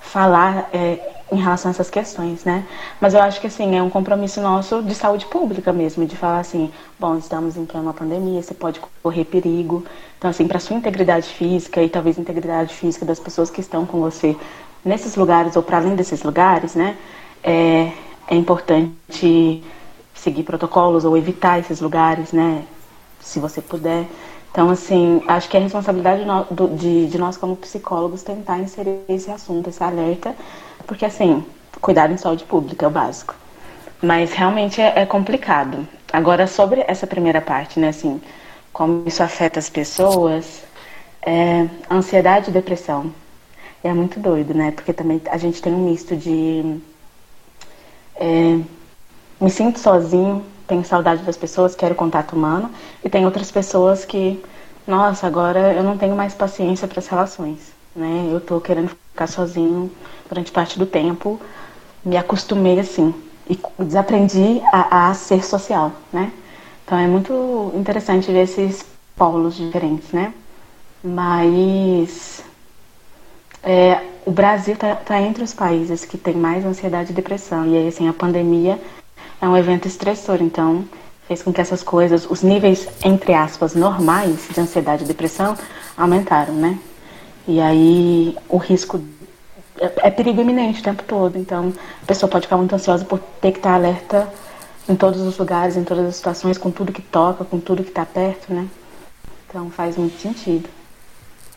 falar 0.00 0.68
é, 0.72 0.98
em 1.30 1.36
relação 1.36 1.70
a 1.70 1.72
essas 1.72 1.88
questões, 1.88 2.44
né? 2.44 2.66
Mas 3.00 3.14
eu 3.14 3.22
acho 3.22 3.40
que 3.40 3.46
assim 3.46 3.76
é 3.76 3.82
um 3.82 3.88
compromisso 3.88 4.40
nosso 4.40 4.82
de 4.82 4.94
saúde 4.94 5.24
pública 5.26 5.72
mesmo, 5.72 6.04
de 6.04 6.16
falar 6.16 6.40
assim, 6.40 6.70
bom, 6.98 7.16
estamos 7.16 7.56
em 7.56 7.64
plena 7.64 7.92
pandemia, 7.92 8.42
você 8.42 8.52
pode 8.52 8.80
correr 9.02 9.24
perigo, 9.24 9.84
então 10.18 10.28
assim 10.28 10.46
para 10.46 10.58
sua 10.58 10.76
integridade 10.76 11.28
física 11.28 11.82
e 11.82 11.88
talvez 11.88 12.18
integridade 12.18 12.74
física 12.74 13.06
das 13.06 13.18
pessoas 13.18 13.48
que 13.48 13.60
estão 13.60 13.86
com 13.86 14.00
você 14.00 14.36
nesses 14.84 15.14
lugares 15.14 15.56
ou 15.56 15.62
para 15.62 15.78
além 15.78 15.94
desses 15.94 16.22
lugares, 16.22 16.74
né? 16.74 16.96
É, 17.42 17.92
é 18.28 18.34
importante 18.34 19.62
seguir 20.22 20.44
protocolos 20.44 21.04
ou 21.04 21.16
evitar 21.16 21.58
esses 21.58 21.80
lugares, 21.80 22.32
né? 22.32 22.64
Se 23.20 23.40
você 23.40 23.60
puder. 23.60 24.06
Então, 24.50 24.70
assim, 24.70 25.22
acho 25.26 25.48
que 25.48 25.56
é 25.56 25.60
responsabilidade 25.60 26.24
de, 26.78 27.06
de 27.08 27.18
nós 27.18 27.36
como 27.36 27.56
psicólogos 27.56 28.22
tentar 28.22 28.58
inserir 28.58 29.00
esse 29.08 29.30
assunto, 29.30 29.70
esse 29.70 29.82
alerta, 29.82 30.36
porque, 30.86 31.04
assim, 31.04 31.44
cuidado 31.80 32.12
em 32.12 32.16
saúde 32.16 32.44
pública 32.44 32.84
é 32.84 32.88
o 32.88 32.90
básico. 32.90 33.34
Mas 34.00 34.32
realmente 34.32 34.80
é, 34.80 35.00
é 35.00 35.06
complicado. 35.06 35.86
Agora, 36.12 36.46
sobre 36.46 36.84
essa 36.86 37.06
primeira 37.06 37.40
parte, 37.40 37.80
né, 37.80 37.88
assim, 37.88 38.20
como 38.72 39.02
isso 39.06 39.22
afeta 39.22 39.58
as 39.58 39.68
pessoas, 39.70 40.62
é, 41.22 41.68
ansiedade 41.90 42.50
e 42.50 42.52
depressão. 42.52 43.12
É 43.82 43.92
muito 43.92 44.20
doido, 44.20 44.54
né? 44.54 44.70
Porque 44.70 44.92
também 44.92 45.20
a 45.30 45.36
gente 45.36 45.60
tem 45.60 45.72
um 45.72 45.84
misto 45.84 46.16
de. 46.16 46.80
É, 48.14 48.60
me 49.42 49.50
sinto 49.50 49.80
sozinho, 49.80 50.44
tenho 50.68 50.84
saudade 50.84 51.24
das 51.24 51.36
pessoas, 51.36 51.74
quero 51.74 51.96
contato 51.96 52.34
humano, 52.34 52.70
e 53.02 53.10
tem 53.10 53.24
outras 53.24 53.50
pessoas 53.50 54.04
que, 54.04 54.40
nossa, 54.86 55.26
agora 55.26 55.72
eu 55.72 55.82
não 55.82 55.98
tenho 55.98 56.14
mais 56.14 56.32
paciência 56.32 56.86
para 56.86 57.00
as 57.00 57.08
relações, 57.08 57.58
né? 57.94 58.28
Eu 58.32 58.40
tô 58.40 58.60
querendo 58.60 58.90
ficar 58.90 59.26
sozinho 59.26 59.90
durante 60.28 60.52
parte 60.52 60.78
do 60.78 60.86
tempo, 60.86 61.40
me 62.04 62.16
acostumei 62.16 62.78
assim 62.78 63.12
e 63.50 63.58
desaprendi 63.80 64.62
a, 64.72 65.10
a 65.10 65.14
ser 65.14 65.44
social, 65.44 65.90
né? 66.12 66.30
Então 66.84 66.96
é 66.96 67.08
muito 67.08 67.72
interessante 67.74 68.30
ver 68.30 68.44
esses 68.44 68.84
polos 69.16 69.56
diferentes, 69.56 70.12
né? 70.12 70.32
Mas 71.02 72.44
é, 73.60 74.00
o 74.24 74.30
Brasil 74.30 74.74
está 74.74 74.94
tá 74.94 75.20
entre 75.20 75.42
os 75.42 75.52
países 75.52 76.04
que 76.04 76.16
tem 76.16 76.34
mais 76.34 76.64
ansiedade 76.64 77.10
e 77.10 77.14
depressão. 77.14 77.66
E 77.66 77.76
aí, 77.76 77.88
assim, 77.88 78.08
a 78.08 78.12
pandemia 78.12 78.78
é 79.40 79.48
um 79.48 79.56
evento 79.56 79.88
estressor, 79.88 80.38
então 80.40 80.84
fez 81.26 81.42
com 81.42 81.52
que 81.52 81.60
essas 81.60 81.82
coisas, 81.82 82.28
os 82.30 82.42
níveis, 82.42 82.88
entre 83.04 83.32
aspas, 83.34 83.74
normais 83.74 84.48
de 84.52 84.60
ansiedade 84.60 85.04
e 85.04 85.06
depressão 85.06 85.56
aumentaram, 85.96 86.54
né? 86.54 86.78
E 87.46 87.60
aí 87.60 88.36
o 88.48 88.56
risco 88.56 89.00
é, 89.78 90.08
é 90.08 90.10
perigo 90.10 90.40
iminente 90.40 90.80
o 90.80 90.84
tempo 90.84 91.02
todo, 91.04 91.38
então 91.38 91.72
a 92.02 92.06
pessoa 92.06 92.30
pode 92.30 92.46
ficar 92.46 92.56
muito 92.56 92.74
ansiosa 92.74 93.04
por 93.04 93.18
ter 93.40 93.52
que 93.52 93.58
estar 93.58 93.74
alerta 93.74 94.28
em 94.88 94.94
todos 94.94 95.20
os 95.22 95.38
lugares, 95.38 95.76
em 95.76 95.84
todas 95.84 96.06
as 96.06 96.16
situações, 96.16 96.58
com 96.58 96.70
tudo 96.70 96.92
que 96.92 97.02
toca, 97.02 97.44
com 97.44 97.58
tudo 97.58 97.82
que 97.82 97.90
está 97.90 98.04
perto, 98.04 98.52
né? 98.52 98.68
Então 99.48 99.70
faz 99.70 99.96
muito 99.96 100.20
sentido. 100.20 100.68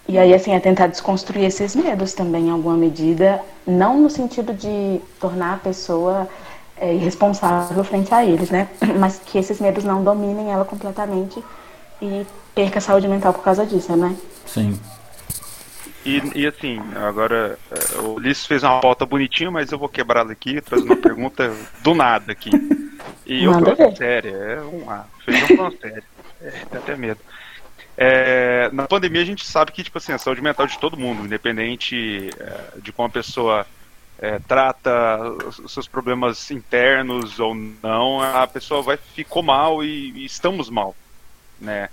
E 0.07 0.19
aí, 0.19 0.33
assim, 0.33 0.53
é 0.53 0.59
tentar 0.59 0.87
desconstruir 0.87 1.45
esses 1.45 1.75
medos 1.75 2.13
também, 2.13 2.47
em 2.47 2.51
alguma 2.51 2.77
medida, 2.77 3.41
não 3.65 3.99
no 3.99 4.09
sentido 4.09 4.53
de 4.53 5.01
tornar 5.19 5.55
a 5.55 5.57
pessoa 5.57 6.27
é, 6.77 6.93
irresponsável 6.93 7.83
frente 7.83 8.13
a 8.13 8.25
eles, 8.25 8.49
né? 8.49 8.67
Mas 8.99 9.19
que 9.25 9.37
esses 9.37 9.59
medos 9.59 9.83
não 9.83 10.03
dominem 10.03 10.51
ela 10.51 10.65
completamente 10.65 11.43
e 12.01 12.25
perca 12.53 12.79
a 12.79 12.81
saúde 12.81 13.07
mental 13.07 13.33
por 13.33 13.43
causa 13.43 13.65
disso, 13.65 13.95
né? 13.95 14.15
Sim. 14.45 14.79
E, 16.05 16.21
e 16.35 16.45
assim, 16.45 16.79
agora 16.95 17.57
é, 17.71 17.99
o 17.99 18.13
Ulisses 18.13 18.45
fez 18.45 18.61
uma 18.61 18.79
pauta 18.79 19.05
bonitinha, 19.05 19.49
mas 19.49 19.71
eu 19.71 19.79
vou 19.79 19.89
quebrá-la 19.89 20.31
aqui, 20.31 20.61
trazer 20.61 20.83
uma 20.83 20.95
pergunta 20.95 21.51
do 21.81 21.95
nada 21.95 22.31
aqui. 22.31 22.51
E 23.25 23.43
eu 23.43 23.59
tô 23.59 23.95
séria, 23.95 24.29
é 24.29 24.61
uma. 24.61 25.07
Feijão 25.25 25.57
uma 25.57 25.71
séria. 25.71 26.03
É, 26.41 26.51
tem 26.51 26.79
até 26.79 26.95
medo. 26.95 27.19
É, 27.97 28.69
na 28.71 28.87
pandemia 28.87 29.21
a 29.21 29.25
gente 29.25 29.45
sabe 29.45 29.71
que 29.71 29.83
tipo 29.83 29.97
assim, 29.97 30.11
a 30.11 30.17
saúde 30.17 30.41
mental 30.41 30.67
de 30.67 30.77
todo 30.77 30.97
mundo, 30.97 31.25
independente 31.25 32.29
é, 32.39 32.79
de 32.79 32.91
como 32.91 33.07
a 33.07 33.11
pessoa 33.11 33.65
é, 34.19 34.39
trata 34.39 35.19
os 35.63 35.71
seus 35.71 35.87
problemas 35.87 36.49
internos 36.51 37.39
ou 37.39 37.53
não, 37.53 38.21
a 38.21 38.47
pessoa 38.47 38.81
vai 38.81 38.97
ficou 38.97 39.43
mal 39.43 39.83
e, 39.83 40.11
e, 40.11 40.25
estamos 40.25 40.69
mal, 40.69 40.95
né? 41.59 41.89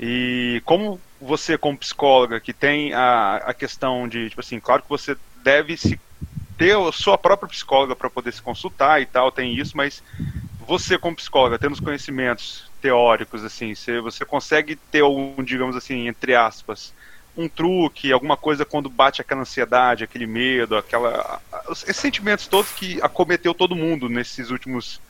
E 0.00 0.62
como 0.64 1.00
você 1.20 1.58
como 1.58 1.76
psicóloga 1.76 2.40
que 2.40 2.52
tem 2.52 2.94
a, 2.94 3.36
a 3.36 3.54
questão 3.54 4.08
de 4.08 4.28
tipo 4.30 4.40
assim, 4.40 4.60
claro 4.60 4.82
que 4.82 4.88
você 4.88 5.16
deve 5.42 5.76
se 5.76 6.00
ter 6.56 6.76
a 6.76 6.92
sua 6.92 7.18
própria 7.18 7.48
psicóloga 7.48 7.94
para 7.94 8.10
poder 8.10 8.32
se 8.32 8.42
consultar 8.42 9.00
e 9.00 9.06
tal, 9.06 9.30
tem 9.30 9.54
isso, 9.54 9.76
mas 9.76 10.02
você 10.66 10.98
como 10.98 11.16
psicóloga 11.16 11.58
tendo 11.58 11.72
os 11.72 11.80
conhecimentos 11.80 12.68
teóricos 12.80 13.44
assim, 13.44 13.74
você, 13.74 14.00
você 14.00 14.24
consegue 14.24 14.76
ter 14.76 15.02
um, 15.02 15.36
digamos 15.42 15.76
assim, 15.76 16.08
entre 16.08 16.34
aspas, 16.34 16.94
um 17.38 17.48
truque, 17.48 18.12
alguma 18.12 18.36
coisa 18.36 18.64
quando 18.64 18.90
bate 18.90 19.20
aquela 19.20 19.42
ansiedade, 19.42 20.04
aquele 20.04 20.26
medo, 20.26 20.76
aquela 20.76 21.40
esses 21.70 21.96
sentimentos 21.96 22.46
todos 22.46 22.72
que 22.72 23.00
acometeu 23.00 23.54
todo 23.54 23.76
mundo 23.76 24.08
nesses 24.08 24.50
últimos 24.50 25.00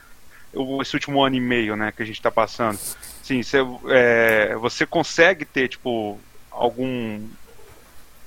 esse 0.81 0.95
último 0.95 1.23
ano 1.23 1.37
e 1.37 1.41
meio, 1.41 1.77
né, 1.77 1.93
que 1.93 2.03
a 2.03 2.07
gente 2.07 2.17
está 2.17 2.31
passando. 2.31 2.79
Sim, 3.23 3.43
você, 3.43 3.59
é, 3.89 4.55
você 4.57 4.87
consegue 4.87 5.45
ter 5.45 5.69
tipo 5.69 6.19
algum 6.51 7.27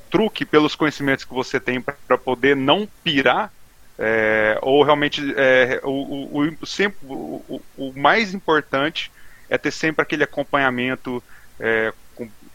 truque 0.10 0.46
pelos 0.46 0.76
conhecimentos 0.76 1.26
que 1.26 1.34
você 1.34 1.60
tem 1.60 1.82
para 1.82 2.18
poder 2.18 2.56
não 2.56 2.88
pirar 3.04 3.52
é, 3.98 4.58
ou 4.62 4.84
realmente 4.84 5.22
é, 5.38 5.80
o, 5.84 5.90
o, 5.90 6.58
o, 6.60 6.66
sempre, 6.66 6.98
o, 7.04 7.62
o, 7.78 7.94
mais 7.96 8.34
importante 8.34 9.12
é 9.50 9.58
ter 9.58 9.72
sempre 9.72 10.02
aquele 10.02 10.24
acompanhamento 10.24 11.24
é, 11.60 11.94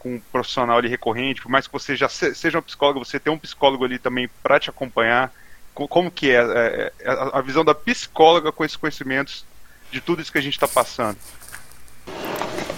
com 0.07 0.15
um 0.15 0.21
profissional 0.31 0.77
ali 0.77 0.87
recorrente, 0.87 1.41
por 1.41 1.49
mais 1.49 1.67
que 1.67 1.73
você 1.73 1.95
já 1.95 2.07
seja 2.07 2.59
um 2.59 2.61
psicólogo, 2.61 3.03
você 3.03 3.19
tem 3.19 3.31
um 3.31 3.37
psicólogo 3.37 3.83
ali 3.83 3.99
também 3.99 4.29
para 4.41 4.59
te 4.59 4.69
acompanhar. 4.69 5.31
Como 5.73 6.09
que 6.09 6.31
é, 6.31 6.39
é, 6.39 6.93
é 6.99 7.11
a 7.33 7.41
visão 7.41 7.63
da 7.63 7.75
psicóloga 7.75 8.51
com 8.51 8.65
esses 8.65 8.77
conhecimentos 8.77 9.45
de 9.91 10.01
tudo 10.01 10.21
isso 10.21 10.31
que 10.31 10.37
a 10.39 10.41
gente 10.41 10.53
está 10.53 10.67
passando? 10.67 11.17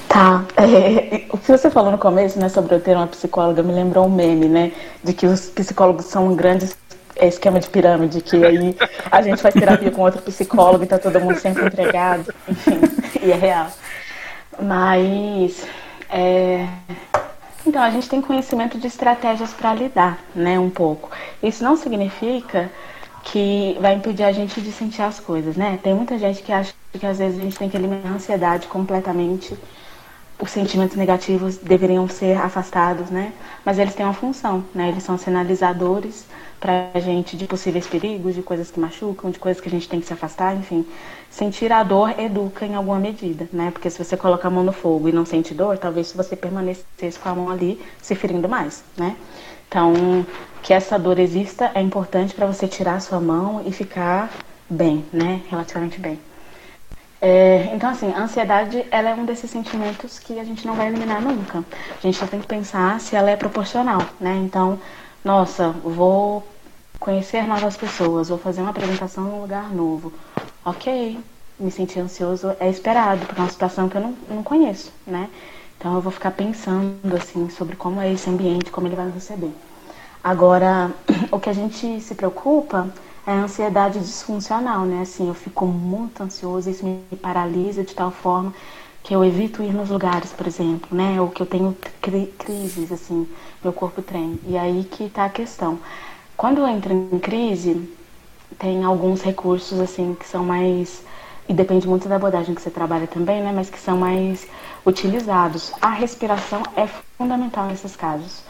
Tá. 0.08 0.44
É, 0.60 1.26
o 1.30 1.38
que 1.38 1.52
você 1.52 1.70
falou 1.70 1.92
no 1.92 1.98
começo, 1.98 2.40
né, 2.40 2.50
sobre 2.50 2.76
eu 2.76 2.82
ter 2.82 2.96
uma 2.96 3.08
psicóloga, 3.08 3.64
me 3.64 3.72
lembrou 3.72 4.06
um 4.06 4.10
meme, 4.10 4.48
né, 4.48 4.72
de 5.04 5.14
que 5.14 5.26
os 5.26 5.50
psicólogos 5.50 6.06
são 6.06 6.28
um 6.28 6.36
grande 6.36 6.70
esquema 7.22 7.60
de 7.60 7.70
pirâmide, 7.70 8.22
que 8.22 8.44
aí 8.44 8.76
a 9.10 9.22
gente 9.22 9.42
faz 9.42 9.54
terapia 9.54 9.92
com 9.92 10.02
outro 10.02 10.22
psicólogo 10.22 10.84
e 10.84 10.88
tá 10.88 11.00
todo 11.00 11.20
mundo 11.20 11.38
sempre 11.40 11.66
entregado, 11.66 12.34
enfim, 12.48 12.82
e 13.22 13.32
é 13.32 13.36
real. 13.36 13.72
Mas 14.62 15.66
é... 16.10 16.68
Então, 17.66 17.82
a 17.82 17.90
gente 17.92 18.10
tem 18.10 18.22
conhecimento 18.22 18.78
de 18.78 18.88
estratégias 18.88 19.54
para 19.54 19.74
lidar, 19.74 20.20
né, 20.34 20.58
um 20.60 20.70
pouco. 20.70 21.10
Isso 21.44 21.64
não 21.64 21.76
significa 21.76 22.72
que 23.24 23.78
vai 23.82 23.94
impedir 23.96 24.24
a 24.24 24.32
gente 24.32 24.62
de 24.62 24.72
sentir 24.72 25.02
as 25.02 25.20
coisas, 25.20 25.56
né? 25.56 25.78
Tem 25.84 25.94
muita 25.94 26.18
gente 26.18 26.42
que 26.42 26.52
acha 26.52 26.74
que 26.92 27.06
às 27.06 27.20
vezes 27.20 27.38
a 27.38 27.44
gente 27.44 27.58
tem 27.58 27.70
que 27.70 27.78
eliminar 27.78 28.14
a 28.14 28.16
ansiedade 28.16 28.68
completamente 28.68 29.56
os 30.42 30.52
sentimentos 30.52 30.96
negativos 30.96 31.58
deveriam 31.58 32.08
ser 32.08 32.38
afastados, 32.38 33.10
né? 33.10 33.34
Mas 33.66 33.78
eles 33.78 33.94
têm 33.94 34.06
uma 34.06 34.14
função, 34.14 34.64
né? 34.74 34.88
Eles 34.88 35.04
são 35.04 35.18
sinalizadores 35.18 36.26
para 36.60 36.90
a 36.94 37.00
gente 37.00 37.36
de 37.36 37.46
possíveis 37.46 37.86
perigos, 37.86 38.36
de 38.36 38.42
coisas 38.42 38.72
que 38.72 38.80
machucam, 38.80 39.32
de 39.32 39.40
coisas 39.40 39.62
que 39.62 39.68
a 39.68 39.72
gente 39.72 39.90
tem 39.90 40.00
que 40.00 40.08
se 40.08 40.14
afastar, 40.14 40.56
enfim. 40.56 40.86
Sentir 41.30 41.72
a 41.72 41.84
dor 41.84 42.20
educa 42.20 42.66
em 42.66 42.76
alguma 42.76 43.00
medida, 43.00 43.48
né? 43.54 43.72
Porque 43.72 43.90
se 43.90 44.04
você 44.04 44.18
coloca 44.18 44.48
a 44.48 44.52
mão 44.52 44.64
no 44.64 44.74
fogo 44.74 45.08
e 45.08 45.12
não 45.12 45.26
sente 45.26 45.54
dor, 45.54 45.78
talvez 45.78 46.08
se 46.08 46.18
você 46.18 46.36
permanecesse 46.36 47.20
com 47.22 47.30
a 47.30 47.36
mão 47.36 47.50
ali 47.50 47.80
se 48.02 48.16
ferindo 48.16 48.50
mais, 48.50 48.84
né? 48.98 49.16
Então, 49.68 50.26
que 50.64 50.74
essa 50.74 50.98
dor 50.98 51.20
exista 51.20 51.72
é 51.76 51.82
importante 51.82 52.34
para 52.34 52.48
você 52.48 52.68
tirar 52.68 52.96
a 52.96 53.00
sua 53.00 53.20
mão 53.20 53.64
e 53.66 53.72
ficar 53.72 54.32
bem, 54.70 55.06
né? 55.14 55.42
Relativamente 55.50 56.00
bem. 56.00 56.20
É, 57.22 57.70
então, 57.76 57.90
assim, 57.90 58.12
a 58.14 58.22
ansiedade 58.22 58.86
ela 58.90 59.10
é 59.10 59.14
um 59.14 59.26
desses 59.26 59.52
sentimentos 59.52 60.20
que 60.20 60.40
a 60.40 60.44
gente 60.44 60.66
não 60.66 60.76
vai 60.76 60.88
eliminar 60.88 61.22
nunca. 61.22 61.60
A 61.60 62.02
gente 62.02 62.18
só 62.18 62.26
tem 62.26 62.40
que 62.40 62.48
pensar 62.48 63.00
se 63.00 63.16
ela 63.16 63.30
é 63.30 63.36
proporcional, 63.36 64.02
né? 64.20 64.36
Então, 64.38 64.80
nossa, 65.24 65.70
vou 65.84 66.48
conhecer 67.00 67.46
novas 67.48 67.76
pessoas, 67.78 68.30
vou 68.30 68.38
fazer 68.38 68.62
uma 68.62 68.72
apresentação 68.72 69.28
em 69.28 69.32
um 69.34 69.42
lugar 69.42 69.70
novo. 69.74 70.14
Ok, 70.66 71.20
me 71.60 71.72
sentir 71.72 72.00
ansioso 72.00 72.56
é 72.60 72.70
esperado, 72.70 73.26
porque 73.26 73.40
é 73.40 73.44
uma 73.44 73.50
situação 73.50 73.90
que 73.90 73.98
eu 73.98 74.02
não, 74.02 74.16
não 74.30 74.44
conheço, 74.44 74.92
né? 75.08 75.30
Então 75.78 75.96
eu 75.96 76.02
vou 76.02 76.12
ficar 76.12 76.32
pensando 76.32 77.16
assim 77.16 77.50
sobre 77.50 77.76
como 77.76 78.02
é 78.02 78.12
esse 78.12 78.30
ambiente, 78.30 78.72
como 78.72 78.88
ele 78.88 78.96
vai 78.96 79.10
receber. 79.10 79.52
Agora, 80.24 80.92
o 81.32 81.40
que 81.40 81.50
a 81.50 81.54
gente 81.54 82.02
se 82.02 82.14
preocupa 82.16 82.90
é 83.26 83.32
a 83.32 83.44
ansiedade 83.44 84.00
disfuncional, 84.00 84.86
né? 84.86 85.02
Assim, 85.02 85.28
eu 85.28 85.34
fico 85.34 85.66
muito 85.66 86.22
ansioso, 86.22 86.70
isso 86.70 86.86
me 86.86 87.02
paralisa 87.18 87.84
de 87.84 87.96
tal 87.96 88.12
forma 88.12 88.54
que 89.02 89.16
eu 89.16 89.24
evito 89.24 89.64
ir 89.64 89.74
nos 89.74 89.90
lugares, 89.90 90.32
por 90.34 90.46
exemplo, 90.46 90.96
né? 90.96 91.20
Ou 91.22 91.30
que 91.30 91.42
eu 91.42 91.46
tenho 91.46 91.76
cri 92.02 92.34
crises, 92.38 92.92
assim, 92.92 93.28
meu 93.64 93.72
corpo 93.72 94.02
treme. 94.02 94.40
E 94.46 94.58
aí 94.58 94.84
que 94.84 95.06
está 95.06 95.26
a 95.26 95.30
questão. 95.30 95.80
Quando 96.36 96.60
eu 96.60 96.68
entro 96.68 96.94
em 96.94 97.20
crise, 97.20 97.90
tem 98.60 98.84
alguns 98.84 99.22
recursos, 99.22 99.80
assim, 99.80 100.16
que 100.20 100.28
são 100.28 100.44
mais 100.44 101.02
e 101.48 101.54
depende 101.54 101.88
muito 101.88 102.08
da 102.08 102.18
abordagem 102.18 102.54
que 102.54 102.62
você 102.62 102.70
trabalha 102.70 103.08
também, 103.08 103.42
né? 103.42 103.52
Mas 103.52 103.72
que 103.72 103.80
são 103.80 103.98
mais 103.98 104.46
utilizados. 104.86 105.72
A 105.82 105.90
respiração 105.90 106.62
é 106.76 106.86
fundamental 107.18 107.66
nesses 107.66 107.96
casos, 107.96 108.44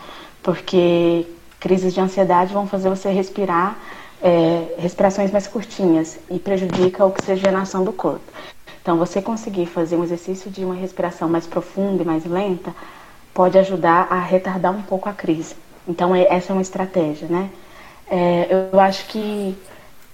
porque 0.43 1.25
crises 1.59 1.93
de 1.93 2.01
ansiedade 2.01 2.53
vão 2.53 2.67
fazer 2.67 2.89
você 2.89 3.09
respirar 3.09 3.77
é, 4.21 4.75
respirações 4.77 5.31
mais 5.31 5.47
curtinhas 5.47 6.19
e 6.29 6.39
prejudica 6.39 7.03
a 7.03 7.05
oxigenação 7.05 7.85
do 7.85 7.93
corpo. 7.93 8.25
Então, 8.81 8.97
você 8.97 9.21
conseguir 9.21 9.65
fazer 9.65 9.95
um 9.95 10.03
exercício 10.03 10.51
de 10.51 10.65
uma 10.65 10.75
respiração 10.75 11.29
mais 11.29 11.45
profunda 11.45 12.03
e 12.03 12.05
mais 12.05 12.25
lenta 12.25 12.73
pode 13.33 13.57
ajudar 13.57 14.07
a 14.09 14.19
retardar 14.19 14.73
um 14.73 14.81
pouco 14.81 15.07
a 15.07 15.13
crise. 15.13 15.55
Então, 15.87 16.13
é, 16.13 16.27
essa 16.29 16.51
é 16.51 16.53
uma 16.53 16.61
estratégia, 16.61 17.27
né? 17.27 17.49
É, 18.09 18.67
eu 18.73 18.79
acho 18.79 19.05
que 19.07 19.55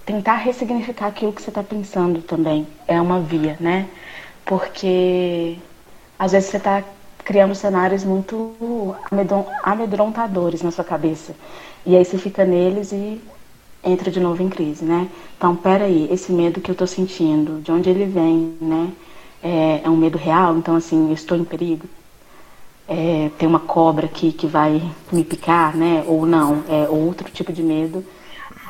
tentar 0.06 0.36
ressignificar 0.36 1.08
aquilo 1.08 1.34
que 1.34 1.42
você 1.42 1.50
está 1.50 1.64
pensando 1.64 2.22
também 2.22 2.68
é 2.88 3.02
uma 3.02 3.20
via, 3.20 3.58
né? 3.60 3.90
Porque 4.46 5.58
às 6.18 6.32
vezes 6.32 6.50
você 6.50 6.58
está 6.58 6.84
criando 7.24 7.56
cenários 7.56 8.04
muito 8.04 8.96
amedrontadores 9.64 10.62
na 10.62 10.70
sua 10.70 10.84
cabeça. 10.84 11.36
E 11.86 11.96
aí 11.96 12.06
você 12.06 12.18
fica 12.20 12.46
neles 12.46 12.92
e 12.92 13.20
entra 13.84 14.12
de 14.12 14.20
novo 14.20 14.44
em 14.44 14.50
crise, 14.50 14.86
né? 14.86 15.10
Então, 15.38 15.56
peraí, 15.56 16.08
esse 16.12 16.32
medo 16.32 16.62
que 16.62 16.70
eu 16.70 16.74
estou 16.74 16.88
sentindo, 16.88 17.62
de 17.62 17.72
onde 17.72 17.90
ele 17.90 18.06
vem, 18.06 18.56
né? 18.62 18.92
É, 19.42 19.82
é, 19.84 19.90
um 19.90 19.98
medo 19.98 20.18
real? 20.18 20.56
Então, 20.58 20.76
assim, 20.76 21.08
eu 21.08 21.14
estou 21.14 21.38
em 21.38 21.44
perigo? 21.44 21.88
É, 22.88 23.32
tem 23.38 23.48
uma 23.48 23.60
cobra 23.60 24.06
aqui 24.06 24.32
que 24.32 24.46
vai 24.46 24.82
me 25.12 25.24
picar, 25.24 25.76
né? 25.76 26.04
Ou 26.08 26.26
não, 26.26 26.64
é 26.70 26.88
outro 26.88 27.30
tipo 27.32 27.52
de 27.52 27.64
medo 27.64 28.06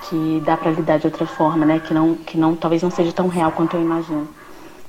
que 0.10 0.42
dá 0.46 0.56
para 0.58 0.72
lidar 0.72 1.00
de 1.00 1.08
outra 1.08 1.26
forma, 1.26 1.66
né? 1.66 1.80
Que 1.80 1.94
não, 1.94 2.16
que 2.16 2.38
não, 2.38 2.56
talvez 2.56 2.82
não 2.82 2.92
seja 2.92 3.12
tão 3.12 3.28
real 3.28 3.52
quanto 3.52 3.76
eu 3.76 3.82
imagino. 3.82 4.28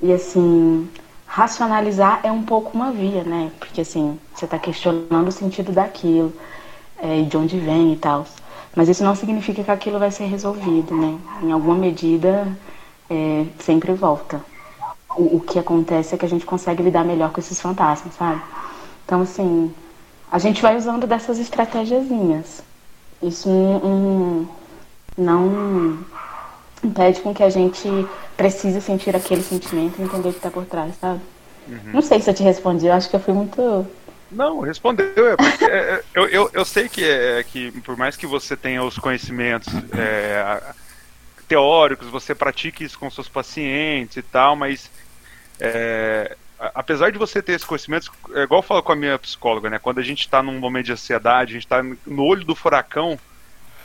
E 0.01 0.13
assim, 0.13 0.89
racionalizar 1.27 2.21
é 2.23 2.31
um 2.31 2.43
pouco 2.43 2.77
uma 2.77 2.93
via, 2.93 3.25
né? 3.25 3.51
Porque 3.59 3.81
assim, 3.81 4.19
você 4.35 4.45
está 4.45 4.59
questionando 4.59 5.29
o 5.29 5.33
sentido 5.33 5.73
daquilo 5.73 6.33
é, 6.99 7.23
de 7.23 7.37
onde 7.37 7.59
vem 7.59 7.93
e 7.93 7.97
tal. 7.97 8.27
Mas 8.75 8.89
isso 8.89 9.03
não 9.03 9.15
significa 9.15 9.63
que 9.65 9.71
aquilo 9.71 9.99
vai 9.99 10.11
ser 10.11 10.27
resolvido, 10.27 10.95
né? 10.95 11.19
Em 11.43 11.51
alguma 11.51 11.75
medida, 11.75 12.47
é, 13.09 13.47
sempre 13.59 13.93
volta. 13.95 14.41
O, 15.17 15.37
o 15.37 15.41
que 15.41 15.59
acontece 15.59 16.15
é 16.15 16.19
que 16.19 16.27
a 16.27 16.29
gente 16.29 16.45
consegue 16.45 16.83
lidar 16.83 17.05
melhor 17.05 17.31
com 17.33 17.41
esses 17.41 17.61
fantasmas, 17.61 18.15
sabe? 18.15 18.41
Então, 19.05 19.23
assim, 19.23 19.73
a 20.31 20.39
gente 20.39 20.61
vai 20.61 20.77
usando 20.77 21.07
dessas 21.07 21.39
estratégiazinhas. 21.39 22.63
Isso 23.23 23.49
um, 23.49 24.47
não 25.17 25.99
impede 26.83 27.21
com 27.21 27.35
que 27.35 27.43
a 27.43 27.51
gente 27.51 27.89
precise 28.37 28.81
sentir 28.81 29.17
aquele 29.17 29.43
sentimento 29.43 29.99
e 29.99 30.03
entender 30.03 30.29
o 30.29 30.33
que 30.33 30.39
está 30.39 30.51
por 30.51 30.65
trás, 30.65 30.95
sabe? 31.01 31.21
Uhum. 31.69 31.93
Não 31.95 32.03
sei 32.03 32.21
se 32.21 32.31
eu 32.31 32.35
te 32.35 32.43
respondi, 32.43 32.87
eu 32.87 32.93
acho 32.93 33.09
que 33.09 33.17
eu 33.17 33.21
fui 33.21 33.35
muito. 33.35 33.87
Não, 34.31 34.61
respondeu. 34.61 35.07
É 35.29 35.37
porque, 35.37 35.65
é, 35.65 35.69
é 35.69 36.05
eu, 36.15 36.29
eu, 36.29 36.51
eu 36.53 36.65
sei 36.65 36.89
que, 36.89 37.05
é, 37.05 37.43
que, 37.43 37.73
por 37.83 37.97
mais 37.97 38.17
que 38.17 38.27
você 38.27 38.57
tenha 38.57 38.83
os 38.83 38.99
conhecimentos 38.99 39.73
é, 39.97 40.63
teóricos, 41.49 42.09
você 42.09 42.35
pratique 42.35 42.85
isso 42.85 42.99
com 42.99 43.11
seus 43.11 43.29
pacientes 43.29 44.17
e 44.17 44.23
tal, 44.23 44.55
mas 44.55 44.91
é, 45.61 46.37
apesar 46.59 47.11
de 47.11 47.19
você 47.19 47.43
ter 47.43 47.53
esses 47.53 47.67
conhecimentos, 47.67 48.11
é 48.35 48.43
igual 48.43 48.61
eu 48.61 48.67
falo 48.67 48.83
com 48.83 48.93
a 48.93 48.97
minha 48.97 49.19
psicóloga, 49.19 49.71
né? 49.71 49.79
Quando 49.79 49.99
a 49.99 50.03
gente 50.03 50.21
está 50.21 50.43
num 50.43 50.59
momento 50.59 50.87
de 50.87 50.93
ansiedade, 50.93 51.51
a 51.51 51.55
gente 51.55 51.65
está 51.65 51.83
no 51.83 52.25
olho 52.25 52.45
do 52.45 52.55
furacão, 52.55 53.19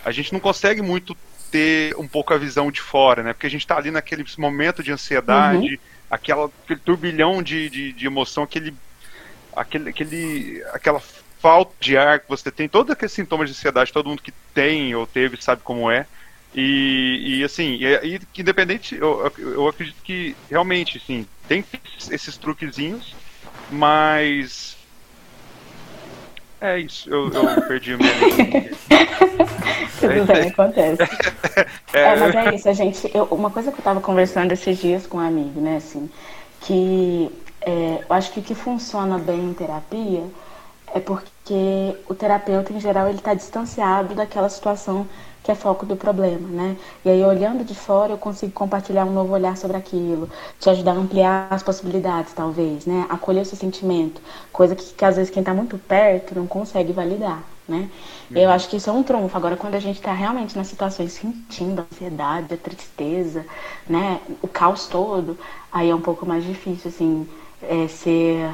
a 0.03 0.11
gente 0.11 0.33
não 0.33 0.39
consegue 0.39 0.81
muito 0.81 1.15
ter 1.51 1.95
um 1.97 2.07
pouco 2.07 2.33
a 2.33 2.37
visão 2.37 2.71
de 2.71 2.81
fora, 2.81 3.21
né? 3.21 3.33
Porque 3.33 3.45
a 3.45 3.49
gente 3.49 3.61
está 3.61 3.77
ali 3.77 3.91
naquele 3.91 4.25
momento 4.37 4.81
de 4.81 4.91
ansiedade, 4.91 5.73
uhum. 5.73 5.77
aquela, 6.09 6.51
aquele 6.63 6.79
turbilhão 6.79 7.43
de, 7.43 7.69
de, 7.69 7.91
de, 7.91 8.05
emoção, 8.05 8.43
aquele, 8.43 8.73
aquele, 9.53 9.89
aquele, 9.89 10.63
aquela 10.71 11.01
falta 11.39 11.73
de 11.79 11.97
ar 11.97 12.19
que 12.21 12.29
você 12.29 12.49
tem, 12.49 12.69
todos 12.69 12.91
aqueles 12.91 13.11
sintomas 13.11 13.49
de 13.49 13.55
ansiedade, 13.55 13.91
todo 13.91 14.07
mundo 14.07 14.21
que 14.21 14.33
tem 14.53 14.95
ou 14.95 15.05
teve 15.05 15.41
sabe 15.41 15.61
como 15.63 15.91
é. 15.91 16.05
E, 16.53 17.39
e 17.39 17.43
assim, 17.43 17.77
e, 17.79 18.15
e, 18.15 18.21
independente, 18.37 18.95
eu, 18.95 19.31
eu 19.37 19.67
acredito 19.67 20.01
que 20.03 20.35
realmente, 20.49 21.01
sim, 21.05 21.25
tem 21.47 21.63
esses 22.09 22.37
truquezinhos, 22.37 23.15
mas 23.69 24.77
é 26.59 26.79
isso, 26.79 27.09
eu, 27.09 27.29
eu 27.31 27.61
perdi 27.67 27.95
o 27.95 27.99
meu. 27.99 28.11
Tudo 29.99 30.25
bem, 30.25 30.49
acontece. 30.51 31.01
É, 31.93 31.99
é, 31.99 32.15
mas 32.15 32.35
é 32.35 32.55
isso, 32.55 32.69
a 32.69 32.73
gente. 32.73 33.09
Eu, 33.13 33.25
uma 33.25 33.49
coisa 33.49 33.71
que 33.71 33.79
eu 33.79 33.83
tava 33.83 34.01
conversando 34.01 34.51
esses 34.51 34.77
dias 34.77 35.07
com 35.07 35.17
um 35.17 35.21
amigo, 35.21 35.59
né, 35.59 35.77
assim, 35.77 36.09
que 36.61 37.31
é, 37.61 38.03
eu 38.07 38.15
acho 38.15 38.31
que 38.31 38.39
o 38.39 38.43
que 38.43 38.55
funciona 38.55 39.17
bem 39.17 39.39
em 39.39 39.53
terapia 39.53 40.23
é 40.93 40.99
porque 40.99 41.95
o 42.09 42.13
terapeuta, 42.13 42.73
em 42.73 42.79
geral, 42.79 43.07
ele 43.07 43.17
está 43.17 43.33
distanciado 43.33 44.13
daquela 44.13 44.49
situação 44.49 45.07
que 45.43 45.51
é 45.51 45.55
foco 45.55 45.85
do 45.85 45.95
problema, 45.95 46.47
né? 46.47 46.77
E 47.03 47.09
aí, 47.09 47.23
olhando 47.23 47.63
de 47.63 47.73
fora, 47.73 48.13
eu 48.13 48.17
consigo 48.17 48.51
compartilhar 48.51 49.05
um 49.05 49.11
novo 49.11 49.33
olhar 49.33 49.57
sobre 49.57 49.75
aquilo, 49.75 50.29
te 50.59 50.69
ajudar 50.69 50.91
a 50.91 50.95
ampliar 50.95 51.47
as 51.49 51.63
possibilidades, 51.63 52.33
talvez, 52.33 52.85
né? 52.85 53.07
Acolher 53.09 53.41
o 53.41 53.45
seu 53.45 53.57
sentimento, 53.57 54.21
coisa 54.51 54.75
que, 54.75 54.93
que 54.93 55.05
às 55.05 55.15
vezes 55.15 55.31
quem 55.31 55.41
está 55.41 55.53
muito 55.53 55.77
perto 55.79 56.35
não 56.35 56.45
consegue 56.45 56.93
validar, 56.93 57.43
né? 57.67 57.89
Uhum. 58.29 58.37
Eu 58.37 58.51
acho 58.51 58.69
que 58.69 58.77
isso 58.77 58.89
é 58.89 58.93
um 58.93 59.01
trunfo. 59.01 59.35
Agora, 59.35 59.57
quando 59.57 59.75
a 59.75 59.79
gente 59.79 59.97
está 59.97 60.13
realmente 60.13 60.55
nas 60.55 60.67
situações 60.67 61.13
sentindo 61.13 61.81
a 61.81 61.85
ansiedade, 61.91 62.53
a 62.53 62.57
tristeza, 62.57 63.43
né? 63.89 64.21
O 64.43 64.47
caos 64.47 64.85
todo, 64.87 65.37
aí 65.71 65.89
é 65.89 65.95
um 65.95 66.01
pouco 66.01 66.23
mais 66.23 66.43
difícil, 66.43 66.89
assim, 66.89 67.27
é, 67.63 67.87
ser 67.87 68.47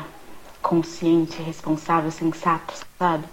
consciente, 0.62 1.42
responsável, 1.42 2.12
sensato, 2.12 2.74
sabe? 2.98 3.26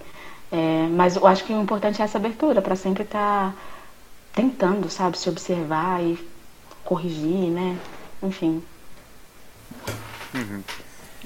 É, 0.55 0.87
mas 0.89 1.17
eu 1.17 1.27
acho 1.27 1.43
que 1.43 1.53
o 1.53 1.61
importante 1.61 2.01
é 2.01 2.05
essa 2.05 2.17
abertura, 2.17 2.63
para 2.63 2.77
sempre 2.77 3.03
estar 3.03 3.51
tá 3.51 3.55
tentando, 4.33 4.89
sabe, 4.89 5.19
se 5.19 5.29
observar 5.29 6.01
e 6.01 6.17
corrigir, 6.85 7.51
né? 7.51 7.77
Enfim. 8.23 8.63
Uhum. 10.33 10.63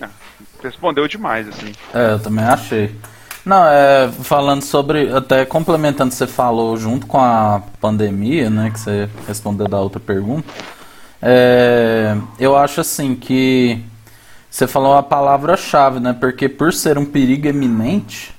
Ah, 0.01 0.09
respondeu 0.63 1.07
demais, 1.07 1.47
assim. 1.47 1.73
É, 1.93 2.13
eu 2.13 2.21
também 2.21 2.43
achei. 2.43 2.95
Não, 3.45 3.67
é, 3.67 4.11
falando 4.23 4.63
sobre, 4.63 5.15
até 5.15 5.45
complementando, 5.45 6.15
você 6.15 6.27
falou 6.27 6.75
junto 6.79 7.07
com 7.07 7.19
a 7.19 7.63
pandemia, 7.83 8.49
né, 8.49 8.71
que 8.71 8.81
você 8.81 9.11
respondeu 9.27 9.69
da 9.69 9.79
outra 9.79 10.01
pergunta, 10.01 10.49
é, 11.21 12.17
eu 12.39 12.57
acho 12.57 12.81
assim 12.81 13.15
que 13.15 13.83
você 14.51 14.67
falou 14.67 14.97
a 14.97 15.03
palavra-chave, 15.03 16.01
né, 16.01 16.15
porque 16.19 16.49
por 16.49 16.73
ser 16.73 16.97
um 16.97 17.05
perigo 17.05 17.47
eminente, 17.47 18.38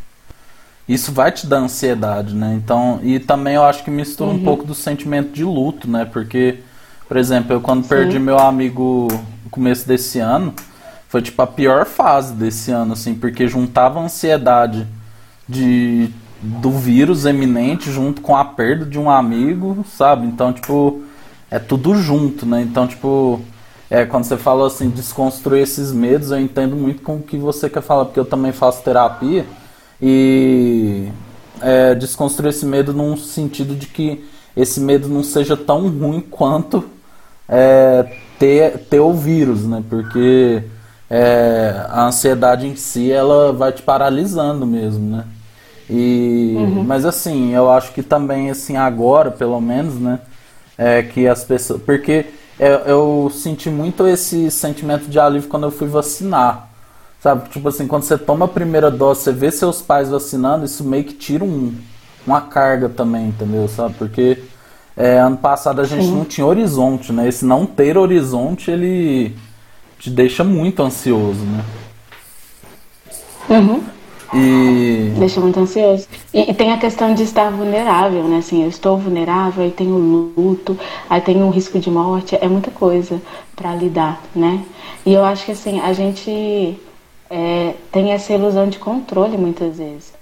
isso 0.89 1.11
vai 1.11 1.31
te 1.31 1.45
dar 1.45 1.57
ansiedade, 1.57 2.33
né? 2.33 2.55
Então, 2.55 2.99
e 3.03 3.19
também 3.19 3.53
eu 3.53 3.63
acho 3.63 3.83
que 3.83 3.91
mistura 3.91 4.31
uhum. 4.31 4.37
um 4.37 4.43
pouco 4.43 4.65
do 4.65 4.73
sentimento 4.73 5.31
de 5.31 5.43
luto, 5.43 5.87
né? 5.87 6.03
Porque, 6.03 6.61
por 7.07 7.15
exemplo, 7.15 7.53
eu 7.53 7.61
quando 7.61 7.83
Sim. 7.83 7.89
perdi 7.89 8.17
meu 8.17 8.39
amigo 8.39 9.07
no 9.43 9.51
começo 9.51 9.87
desse 9.87 10.17
ano, 10.17 10.51
foi 11.07 11.21
tipo 11.21 11.39
a 11.43 11.45
pior 11.45 11.85
fase 11.85 12.33
desse 12.33 12.71
ano, 12.71 12.93
assim, 12.93 13.13
porque 13.13 13.47
juntava 13.47 13.99
a 13.99 14.03
ansiedade 14.03 14.87
de 15.47 16.09
do 16.41 16.71
vírus 16.71 17.25
eminente 17.25 17.91
junto 17.91 18.21
com 18.21 18.35
a 18.35 18.45
perda 18.45 18.85
de 18.85 18.97
um 18.97 19.11
amigo, 19.11 19.85
sabe? 19.95 20.25
Então, 20.25 20.53
tipo, 20.53 21.03
é 21.51 21.59
tudo 21.59 21.95
junto, 21.95 22.45
né? 22.47 22.61
Então, 22.61 22.87
tipo, 22.87 23.41
é, 23.91 24.05
quando 24.05 24.23
você 24.23 24.37
falou 24.37 24.65
assim, 24.65 24.89
desconstruir 24.89 25.61
esses 25.61 25.91
medos, 25.91 26.31
eu 26.31 26.39
entendo 26.39 26.75
muito 26.75 27.03
com 27.03 27.17
o 27.17 27.21
que 27.21 27.37
você 27.37 27.69
quer 27.69 27.81
falar, 27.83 28.05
porque 28.05 28.19
eu 28.19 28.25
também 28.25 28.53
faço 28.53 28.81
terapia 28.81 29.45
e 30.01 31.09
é, 31.61 31.95
desconstruir 31.95 32.49
esse 32.49 32.65
medo 32.65 32.93
num 32.93 33.17
sentido 33.17 33.75
de 33.75 33.87
que 33.87 34.25
esse 34.55 34.79
medo 34.79 35.07
não 35.07 35.23
seja 35.23 35.55
tão 35.55 35.87
ruim 35.89 36.21
quanto 36.21 36.85
é, 37.47 38.05
ter, 38.37 38.77
ter 38.89 38.99
o 38.99 39.13
vírus, 39.13 39.65
né? 39.65 39.83
Porque 39.89 40.63
é, 41.09 41.85
a 41.89 42.05
ansiedade 42.05 42.67
em 42.67 42.75
si 42.75 43.11
ela 43.11 43.51
vai 43.51 43.71
te 43.71 43.81
paralisando 43.81 44.65
mesmo, 44.65 45.17
né? 45.17 45.25
E, 45.89 46.53
uhum. 46.55 46.83
Mas 46.83 47.05
assim, 47.05 47.53
eu 47.53 47.69
acho 47.71 47.91
que 47.93 48.03
também 48.03 48.49
assim 48.49 48.77
agora, 48.77 49.31
pelo 49.31 49.59
menos, 49.59 49.95
né? 49.95 50.19
É 50.77 51.01
que 51.01 51.27
as 51.27 51.43
pessoas. 51.43 51.81
Porque 51.81 52.27
eu, 52.59 52.69
eu 52.69 53.31
senti 53.33 53.69
muito 53.69 54.07
esse 54.07 54.51
sentimento 54.51 55.09
de 55.09 55.19
alívio 55.19 55.49
quando 55.49 55.63
eu 55.63 55.71
fui 55.71 55.87
vacinar. 55.87 56.68
Sabe? 57.19 57.49
Tipo 57.49 57.67
assim, 57.67 57.85
quando 57.85 58.03
você 58.03 58.17
toma 58.17 58.45
a 58.45 58.47
primeira 58.47 58.89
dose, 58.89 59.21
você 59.21 59.33
vê 59.33 59.51
seus 59.51 59.81
pais 59.81 60.09
vacinando, 60.09 60.65
isso 60.65 60.83
meio 60.83 61.03
que 61.03 61.13
tira 61.13 61.43
um, 61.43 61.75
uma 62.25 62.41
carga 62.41 62.87
também, 62.87 63.27
entendeu? 63.27 63.67
Sabe? 63.67 63.95
Porque 63.95 64.41
é, 64.95 65.19
ano 65.19 65.37
passado 65.37 65.81
a 65.81 65.83
gente 65.83 66.05
Sim. 66.05 66.15
não 66.15 66.25
tinha 66.25 66.47
horizonte, 66.47 67.11
né? 67.11 67.27
Esse 67.27 67.45
não 67.45 67.65
ter 67.65 67.97
horizonte, 67.97 68.71
ele 68.71 69.35
te 69.97 70.09
deixa 70.09 70.43
muito 70.43 70.81
ansioso, 70.81 71.41
né? 71.41 71.65
Uhum. 73.49 73.83
E... 74.33 75.13
Deixa 75.17 75.41
muito 75.41 75.59
ansioso. 75.59 76.07
E, 76.33 76.51
e, 76.51 76.53
tem 76.53 76.71
a 76.71 76.77
questão 76.77 77.13
de 77.13 77.23
estar 77.23 77.49
vulnerável, 77.49 78.23
né? 78.25 78.37
Assim, 78.37 78.63
eu 78.63 78.69
estou 78.69 78.97
vulnerável, 78.97 79.63
aí 79.63 79.71
tem 79.71 79.91
o 79.91 80.31
luto, 80.37 80.77
aí 81.09 81.19
tem 81.19 81.41
o 81.43 81.49
risco 81.49 81.79
de 81.79 81.89
morte, 81.89 82.37
é 82.39 82.47
muita 82.47 82.69
coisa 82.71 83.21
para 83.55 83.75
lidar, 83.75 84.21
né? 84.35 84.63
E 85.05 85.13
eu 85.13 85.25
acho 85.25 85.45
que 85.45 85.51
assim, 85.51 85.79
a 85.79 85.91
gente 85.93 86.79
é, 87.29 87.75
tem 87.91 88.11
essa 88.11 88.33
ilusão 88.33 88.67
de 88.67 88.79
controle 88.79 89.37
muitas 89.37 89.77
vezes. 89.77 90.13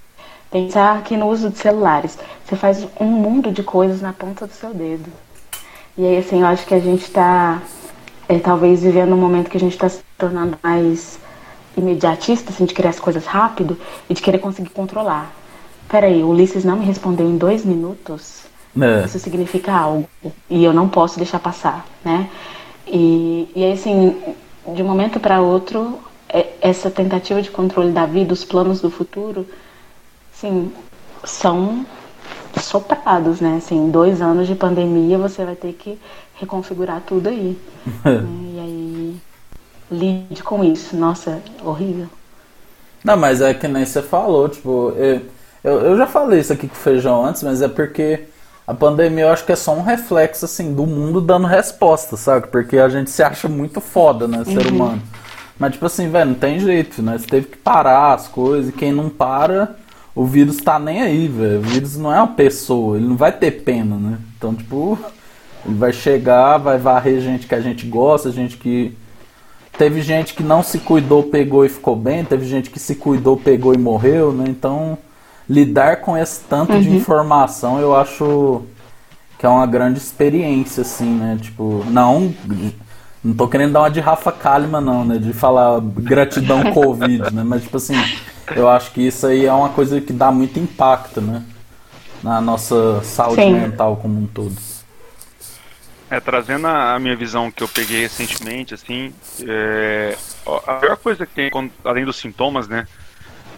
Pensar 0.50 1.02
que 1.02 1.16
no 1.16 1.28
uso 1.28 1.50
de 1.50 1.58
celulares, 1.58 2.18
você 2.44 2.56
faz 2.56 2.86
um 2.98 3.06
mundo 3.06 3.52
de 3.52 3.62
coisas 3.62 4.00
na 4.00 4.12
ponta 4.12 4.46
do 4.46 4.52
seu 4.52 4.72
dedo. 4.72 5.10
E 5.96 6.06
aí, 6.06 6.18
assim, 6.18 6.40
eu 6.40 6.46
acho 6.46 6.66
que 6.66 6.74
a 6.74 6.80
gente 6.80 7.02
está, 7.02 7.60
é, 8.28 8.38
talvez, 8.38 8.82
vivendo 8.82 9.12
um 9.12 9.18
momento 9.18 9.50
que 9.50 9.56
a 9.56 9.60
gente 9.60 9.72
está 9.72 9.88
se 9.88 10.00
tornando 10.16 10.58
mais 10.62 11.18
imediatista, 11.76 12.50
assim, 12.50 12.64
de 12.64 12.72
querer 12.72 12.88
as 12.88 13.00
coisas 13.00 13.26
rápido 13.26 13.78
e 14.08 14.14
de 14.14 14.22
querer 14.22 14.38
conseguir 14.38 14.70
controlar. 14.70 15.32
Peraí, 15.88 16.22
o 16.22 16.28
Ulisses 16.28 16.64
não 16.64 16.76
me 16.76 16.84
respondeu 16.84 17.26
em 17.26 17.36
dois 17.36 17.64
minutos. 17.64 18.42
É. 18.80 19.04
Isso 19.04 19.18
significa 19.18 19.72
algo. 19.72 20.08
E 20.48 20.64
eu 20.64 20.72
não 20.72 20.88
posso 20.88 21.18
deixar 21.18 21.40
passar, 21.40 21.86
né? 22.04 22.28
E, 22.86 23.48
e 23.54 23.64
aí, 23.64 23.72
assim, 23.72 24.16
de 24.74 24.82
um 24.82 24.86
momento 24.86 25.18
para 25.18 25.40
outro, 25.40 25.98
essa 26.60 26.90
tentativa 26.90 27.40
de 27.40 27.50
controle 27.50 27.92
da 27.92 28.06
vida, 28.06 28.32
os 28.32 28.44
planos 28.44 28.80
do 28.80 28.90
futuro, 28.90 29.46
sim, 30.32 30.72
são 31.24 31.86
soprados, 32.60 33.40
né? 33.40 33.56
Assim, 33.58 33.90
dois 33.90 34.20
anos 34.20 34.46
de 34.46 34.54
pandemia, 34.54 35.18
você 35.18 35.44
vai 35.44 35.54
ter 35.54 35.72
que 35.72 35.98
reconfigurar 36.34 37.02
tudo 37.06 37.28
aí. 37.28 37.58
né? 38.04 38.24
E 38.54 38.60
aí, 38.60 39.16
lide 39.90 40.42
com 40.42 40.62
isso. 40.64 40.96
Nossa, 40.96 41.40
horrível. 41.64 42.08
Não, 43.04 43.16
mas 43.16 43.40
é 43.40 43.54
que 43.54 43.68
nem 43.68 43.84
você 43.84 44.02
falou, 44.02 44.48
tipo, 44.48 44.92
eu, 44.96 45.22
eu, 45.62 45.80
eu 45.80 45.96
já 45.96 46.06
falei 46.06 46.40
isso 46.40 46.52
aqui 46.52 46.68
com 46.68 46.74
o 46.74 46.78
feijão 46.78 47.24
antes, 47.24 47.42
mas 47.42 47.62
é 47.62 47.68
porque 47.68 48.24
a 48.66 48.74
pandemia 48.74 49.24
eu 49.24 49.30
acho 49.30 49.46
que 49.46 49.52
é 49.52 49.56
só 49.56 49.72
um 49.72 49.82
reflexo, 49.82 50.44
assim, 50.44 50.74
do 50.74 50.84
mundo 50.84 51.20
dando 51.20 51.46
resposta, 51.46 52.16
sabe? 52.16 52.48
Porque 52.48 52.76
a 52.76 52.88
gente 52.88 53.10
se 53.10 53.22
acha 53.22 53.48
muito 53.48 53.80
foda, 53.80 54.26
né, 54.28 54.44
ser 54.44 54.66
uhum. 54.66 54.74
humano. 54.74 55.02
Mas, 55.58 55.72
tipo 55.72 55.86
assim, 55.86 56.08
velho, 56.08 56.30
não 56.30 56.34
tem 56.38 56.60
jeito, 56.60 57.02
né? 57.02 57.18
Você 57.18 57.26
teve 57.26 57.46
que 57.48 57.56
parar 57.56 58.14
as 58.14 58.28
coisas. 58.28 58.70
E 58.70 58.72
quem 58.72 58.92
não 58.92 59.08
para, 59.08 59.76
o 60.14 60.24
vírus 60.24 60.58
tá 60.58 60.78
nem 60.78 61.02
aí, 61.02 61.26
velho. 61.26 61.58
O 61.58 61.62
vírus 61.62 61.96
não 61.96 62.12
é 62.12 62.18
uma 62.18 62.28
pessoa, 62.28 62.96
ele 62.96 63.06
não 63.06 63.16
vai 63.16 63.32
ter 63.32 63.50
pena, 63.62 63.96
né? 63.96 64.18
Então, 64.36 64.54
tipo, 64.54 64.98
ele 65.66 65.74
vai 65.74 65.92
chegar, 65.92 66.58
vai 66.58 66.78
varrer 66.78 67.20
gente 67.20 67.46
que 67.46 67.54
a 67.54 67.60
gente 67.60 67.86
gosta, 67.86 68.30
gente 68.30 68.56
que. 68.56 68.96
Teve 69.76 70.02
gente 70.02 70.34
que 70.34 70.42
não 70.42 70.60
se 70.60 70.78
cuidou, 70.78 71.22
pegou 71.22 71.64
e 71.64 71.68
ficou 71.68 71.94
bem, 71.94 72.24
teve 72.24 72.44
gente 72.44 72.68
que 72.68 72.80
se 72.80 72.96
cuidou, 72.96 73.36
pegou 73.36 73.72
e 73.72 73.78
morreu, 73.78 74.32
né? 74.32 74.46
Então, 74.48 74.98
lidar 75.48 76.00
com 76.00 76.16
esse 76.16 76.40
tanto 76.40 76.72
uhum. 76.72 76.82
de 76.82 76.90
informação 76.90 77.78
eu 77.78 77.94
acho 77.94 78.62
que 79.38 79.46
é 79.46 79.48
uma 79.48 79.66
grande 79.66 79.98
experiência, 79.98 80.80
assim, 80.80 81.14
né? 81.14 81.38
Tipo, 81.40 81.84
não 81.86 82.34
não 83.22 83.34
tô 83.34 83.48
querendo 83.48 83.72
dar 83.72 83.80
uma 83.80 83.90
de 83.90 84.00
Rafa 84.00 84.30
Kalimann, 84.30 84.84
não, 84.84 85.04
né? 85.04 85.18
De 85.18 85.32
falar 85.32 85.80
gratidão 85.80 86.62
Covid, 86.72 87.32
né? 87.32 87.42
Mas, 87.44 87.62
tipo 87.62 87.76
assim, 87.76 87.94
eu 88.54 88.68
acho 88.68 88.92
que 88.92 89.06
isso 89.06 89.26
aí 89.26 89.46
é 89.46 89.52
uma 89.52 89.70
coisa 89.70 90.00
que 90.00 90.12
dá 90.12 90.30
muito 90.30 90.58
impacto, 90.58 91.20
né? 91.20 91.44
Na 92.22 92.40
nossa 92.40 93.02
saúde 93.02 93.42
Sim. 93.42 93.52
mental 93.52 93.96
como 93.96 94.20
um 94.20 94.26
todo. 94.26 94.56
É, 96.10 96.20
trazendo 96.20 96.66
a 96.66 96.98
minha 96.98 97.14
visão 97.14 97.50
que 97.50 97.62
eu 97.62 97.68
peguei 97.68 98.00
recentemente, 98.00 98.72
assim, 98.72 99.12
é, 99.46 100.16
a 100.66 100.74
pior 100.74 100.96
coisa 100.96 101.26
que 101.26 101.34
tem, 101.34 101.50
além 101.84 102.04
dos 102.04 102.16
sintomas, 102.16 102.66
né? 102.66 102.86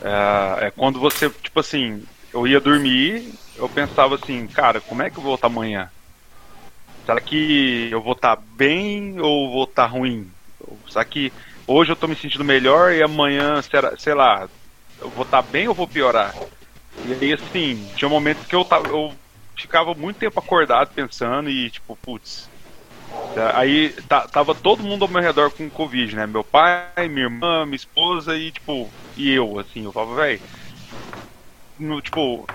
É, 0.02 0.66
é, 0.66 0.70
quando 0.70 0.98
você, 0.98 1.30
tipo 1.30 1.60
assim, 1.60 2.02
eu 2.34 2.46
ia 2.46 2.60
dormir, 2.60 3.32
eu 3.56 3.68
pensava 3.68 4.16
assim, 4.16 4.46
cara, 4.48 4.80
como 4.80 5.02
é 5.02 5.10
que 5.10 5.18
eu 5.18 5.22
vou 5.22 5.32
voltar 5.32 5.46
amanhã? 5.46 5.88
Será 7.10 7.20
que 7.20 7.88
eu 7.90 8.00
vou 8.00 8.12
estar 8.12 8.36
tá 8.36 8.42
bem 8.56 9.18
ou 9.18 9.50
vou 9.50 9.64
estar 9.64 9.88
tá 9.88 9.92
ruim? 9.92 10.32
Será 10.86 11.04
que 11.04 11.32
hoje 11.66 11.90
eu 11.90 11.94
estou 11.94 12.08
me 12.08 12.14
sentindo 12.14 12.44
melhor 12.44 12.92
e 12.92 13.02
amanhã, 13.02 13.60
será, 13.62 13.96
sei 13.96 14.14
lá, 14.14 14.48
eu 15.00 15.10
vou 15.10 15.24
estar 15.24 15.42
tá 15.42 15.48
bem 15.48 15.66
ou 15.66 15.74
vou 15.74 15.88
piorar? 15.88 16.36
E 17.02 17.12
aí, 17.12 17.32
assim, 17.32 17.90
tinha 17.96 18.08
momentos 18.08 18.46
que 18.46 18.54
eu, 18.54 18.64
tava, 18.64 18.86
eu 18.86 19.18
ficava 19.58 19.92
muito 19.92 20.18
tempo 20.18 20.38
acordado 20.38 20.92
pensando 20.94 21.50
e, 21.50 21.68
tipo, 21.72 21.96
putz. 21.96 22.48
Aí 23.56 23.92
tava 24.32 24.54
todo 24.54 24.84
mundo 24.84 25.04
ao 25.04 25.10
meu 25.10 25.20
redor 25.20 25.50
com 25.50 25.68
Covid, 25.68 26.14
né? 26.14 26.28
Meu 26.28 26.44
pai, 26.44 27.08
minha 27.08 27.26
irmã, 27.26 27.66
minha 27.66 27.74
esposa 27.74 28.36
e, 28.36 28.52
tipo, 28.52 28.94
e 29.16 29.32
eu, 29.32 29.58
assim. 29.58 29.84
Eu 29.84 29.92
falava, 29.92 30.14
velho, 30.14 30.40
tipo, 32.02 32.46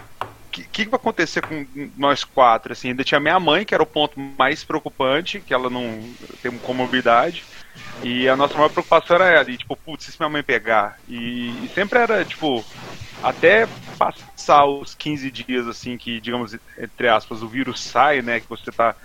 que, 0.64 0.86
que 0.86 0.90
vai 0.90 1.00
acontecer 1.00 1.42
com 1.42 1.66
nós 1.98 2.24
quatro? 2.24 2.74
Assim, 2.74 2.90
ainda 2.90 3.04
tinha 3.04 3.20
minha 3.20 3.40
mãe, 3.40 3.66
que 3.66 3.74
era 3.74 3.84
o 3.84 3.88
ponto 3.88 4.20
mais 4.20 4.64
preocupante, 4.64 5.40
que 5.40 5.54
ela 5.54 5.70
não 5.70 6.02
tem 6.42 6.52
comorbidade. 6.60 7.44
E 8.04 8.28
a 8.30 8.36
nossa 8.36 8.54
maior 8.54 8.70
preocupação 8.70 9.16
era 9.18 9.30
ela, 9.30 9.52
e, 9.52 9.58
tipo, 9.58 9.76
putz, 9.76 10.06
se 10.06 10.20
minha 10.20 10.30
mãe 10.30 10.44
pegar. 10.44 10.98
E, 11.08 11.50
e, 11.64 11.72
sempre 11.74 12.00
era, 12.00 12.24
tipo, 12.24 12.64
até 13.22 13.68
passar 13.98 14.66
os 14.66 14.94
15 14.96 15.30
dias, 15.32 15.68
assim, 15.68 15.98
que, 15.98 16.20
digamos, 16.22 16.56
entre 16.78 17.08
aspas, 17.08 17.42
o 17.42 17.48
vírus 17.48 17.82
sai, 17.82 18.22
né, 18.22 18.40
que 18.40 18.48
você 18.48 18.72
tá 18.72 18.96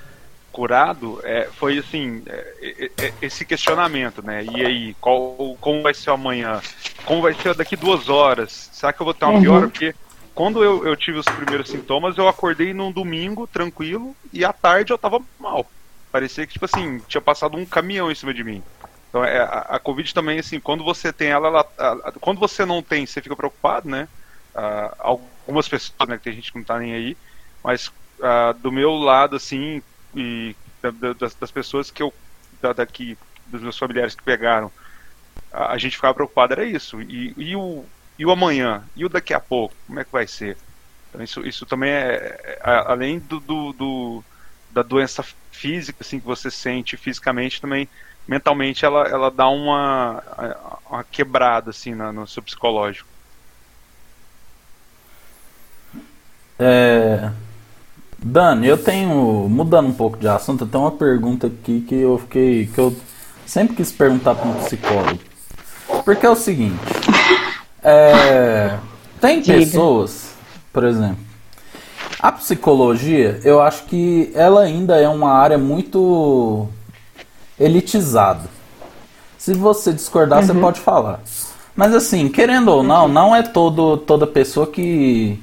curado, 0.53 1.21
é, 1.25 1.49
foi, 1.57 1.79
assim, 1.79 2.23
é, 2.27 2.91
é, 2.99 3.07
é 3.07 3.13
esse 3.23 3.45
questionamento, 3.45 4.23
né, 4.23 4.45
e 4.45 4.65
aí, 4.65 4.97
qual, 5.01 5.57
como 5.61 5.83
vai 5.83 5.95
ser 5.95 6.11
amanhã? 6.11 6.61
Como 7.05 7.23
vai 7.23 7.35
ser 7.35 7.55
daqui 7.55 7.77
duas 7.77 8.09
horas? 8.09 8.71
Será 8.73 8.93
que 8.93 9.01
eu 9.01 9.05
vou 9.05 9.15
ter 9.15 9.25
uma 9.25 9.35
uhum. 9.35 9.43
piora? 9.43 9.69
Porque 9.69 9.95
quando 10.35 10.63
eu, 10.63 10.87
eu 10.87 10.97
tive 10.97 11.19
os 11.19 11.27
primeiros 11.27 11.69
sintomas, 11.69 12.17
eu 12.17 12.29
acordei 12.29 12.73
num 12.73 12.93
domingo, 12.93 13.47
tranquilo, 13.47 14.17
e 14.33 14.45
à 14.45 14.53
tarde 14.53 14.93
eu 14.93 14.99
tava 14.99 15.21
mal. 15.39 15.67
Parecia 16.11 16.47
que, 16.47 16.53
tipo 16.53 16.65
assim, 16.65 17.01
tinha 17.09 17.21
passado 17.21 17.57
um 17.57 17.65
caminhão 17.65 18.11
em 18.11 18.15
cima 18.15 18.35
de 18.35 18.43
mim. 18.43 18.63
Então, 19.09 19.25
é, 19.25 19.41
a, 19.41 19.67
a 19.71 19.79
Covid 19.79 20.13
também, 20.15 20.39
assim, 20.39 20.61
quando 20.61 20.85
você 20.85 21.13
tem 21.13 21.29
ela, 21.29 21.49
ela 21.49 22.01
a, 22.05 22.13
quando 22.13 22.39
você 22.39 22.65
não 22.65 22.83
tem, 22.83 23.05
você 23.07 23.21
fica 23.21 23.37
preocupado, 23.37 23.89
né? 23.89 24.09
Uh, 24.55 24.97
algumas 24.99 25.69
pessoas, 25.69 26.09
né, 26.09 26.17
que 26.17 26.25
tem 26.25 26.35
gente 26.35 26.51
que 26.51 26.59
não 26.59 26.65
tá 26.65 26.79
nem 26.79 26.95
aí, 26.95 27.17
mas 27.63 27.89
uh, 27.89 28.55
do 28.59 28.73
meu 28.73 28.93
lado, 28.93 29.37
assim, 29.37 29.83
e 30.15 30.57
da, 30.83 31.13
das, 31.13 31.35
das, 31.35 31.51
pessoas 31.51 31.91
que 31.91 32.03
eu, 32.03 32.13
da, 32.61 32.73
daqui, 32.73 33.17
dos 33.47 33.63
meus 33.63 33.79
familiares 33.79 34.15
que 34.15 34.23
pegaram, 34.23 34.73
a, 35.53 35.73
a 35.73 35.79
gente 35.79 35.97
ficava 35.97 36.15
preocupado, 36.15 36.53
era 36.53 36.65
isso. 36.65 37.01
E, 37.03 37.35
e 37.37 37.55
o, 37.55 37.85
e 38.21 38.27
o 38.27 38.31
amanhã? 38.31 38.85
E 38.95 39.03
o 39.03 39.09
daqui 39.09 39.33
a 39.33 39.41
pouco? 39.41 39.75
Como 39.87 39.99
é 39.99 40.05
que 40.05 40.13
vai 40.13 40.27
ser? 40.27 40.59
Então, 41.09 41.25
isso, 41.25 41.41
isso 41.41 41.65
também 41.65 41.91
é, 41.91 42.59
é 42.63 42.85
além 42.87 43.19
do, 43.19 43.41
do, 43.41 43.73
do, 43.73 44.25
da 44.71 44.83
doença 44.83 45.25
física 45.51 45.97
assim, 46.03 46.21
que 46.21 46.27
você 46.27 46.51
sente 46.51 46.99
fisicamente, 46.99 47.63
também 47.63 47.89
mentalmente 48.29 48.85
ela, 48.85 49.09
ela 49.09 49.31
dá 49.31 49.49
uma, 49.49 50.23
uma 50.91 51.03
quebrada 51.03 51.71
assim, 51.71 51.95
na, 51.95 52.13
no 52.13 52.27
seu 52.27 52.43
psicológico. 52.43 53.09
É... 56.59 57.31
Dani, 58.19 58.67
eu 58.67 58.77
tenho. 58.77 59.49
Mudando 59.49 59.89
um 59.89 59.95
pouco 59.95 60.19
de 60.19 60.29
assunto, 60.29 60.67
tenho 60.67 60.85
uma 60.85 60.93
pergunta 60.93 61.47
aqui 61.47 61.81
que 61.89 61.95
eu 61.95 62.19
fiquei. 62.19 62.67
que 62.67 62.79
eu 62.79 62.95
sempre 63.47 63.77
quis 63.77 63.91
perguntar 63.91 64.35
para 64.35 64.47
um 64.47 64.63
psicólogo. 64.63 65.19
Porque 66.05 66.27
é 66.27 66.29
o 66.29 66.37
seguinte. 66.37 66.77
É, 67.83 68.77
tem 69.21 69.41
Diga. 69.41 69.59
pessoas, 69.59 70.35
por 70.73 70.85
exemplo, 70.85 71.19
a 72.19 72.31
psicologia, 72.33 73.41
eu 73.45 73.61
acho 73.63 73.85
que 73.85 74.31
ela 74.35 74.63
ainda 74.63 74.97
é 74.97 75.09
uma 75.09 75.33
área 75.33 75.57
muito 75.57 76.69
elitizada. 77.59 78.49
Se 79.39 79.55
você 79.55 79.93
discordar, 79.93 80.41
uhum. 80.41 80.47
você 80.47 80.55
pode 80.55 80.81
falar. 80.81 81.21
Mas 81.75 81.95
assim, 81.95 82.29
querendo 82.29 82.69
ou 82.69 82.83
não, 82.83 83.09
não 83.09 83.35
é 83.35 83.43
todo, 83.43 83.97
toda 83.97 84.27
pessoa 84.27 84.67
que 84.67 85.43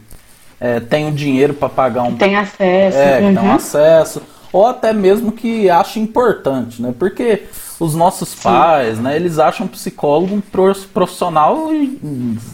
é, 0.59 0.79
tem 0.79 1.07
o 1.07 1.11
dinheiro 1.11 1.53
para 1.53 1.69
pagar 1.69 2.03
um. 2.03 2.15
Tem 2.15 2.35
acesso. 2.35 2.97
É, 2.97 3.21
uhum. 3.21 3.35
tem 3.35 3.43
um 3.43 3.53
acesso. 3.53 4.21
Ou 4.51 4.65
até 4.65 4.93
mesmo 4.93 5.31
que 5.31 5.69
acha 5.69 5.99
importante, 5.99 6.81
né? 6.81 6.93
Porque 6.97 7.43
os 7.79 7.93
nossos 7.95 8.29
Sim. 8.29 8.43
pais, 8.43 8.99
né, 8.99 9.15
eles 9.15 9.37
acham 9.39 9.67
psicólogo 9.67 10.35
um 10.35 10.41
profissional 10.41 11.69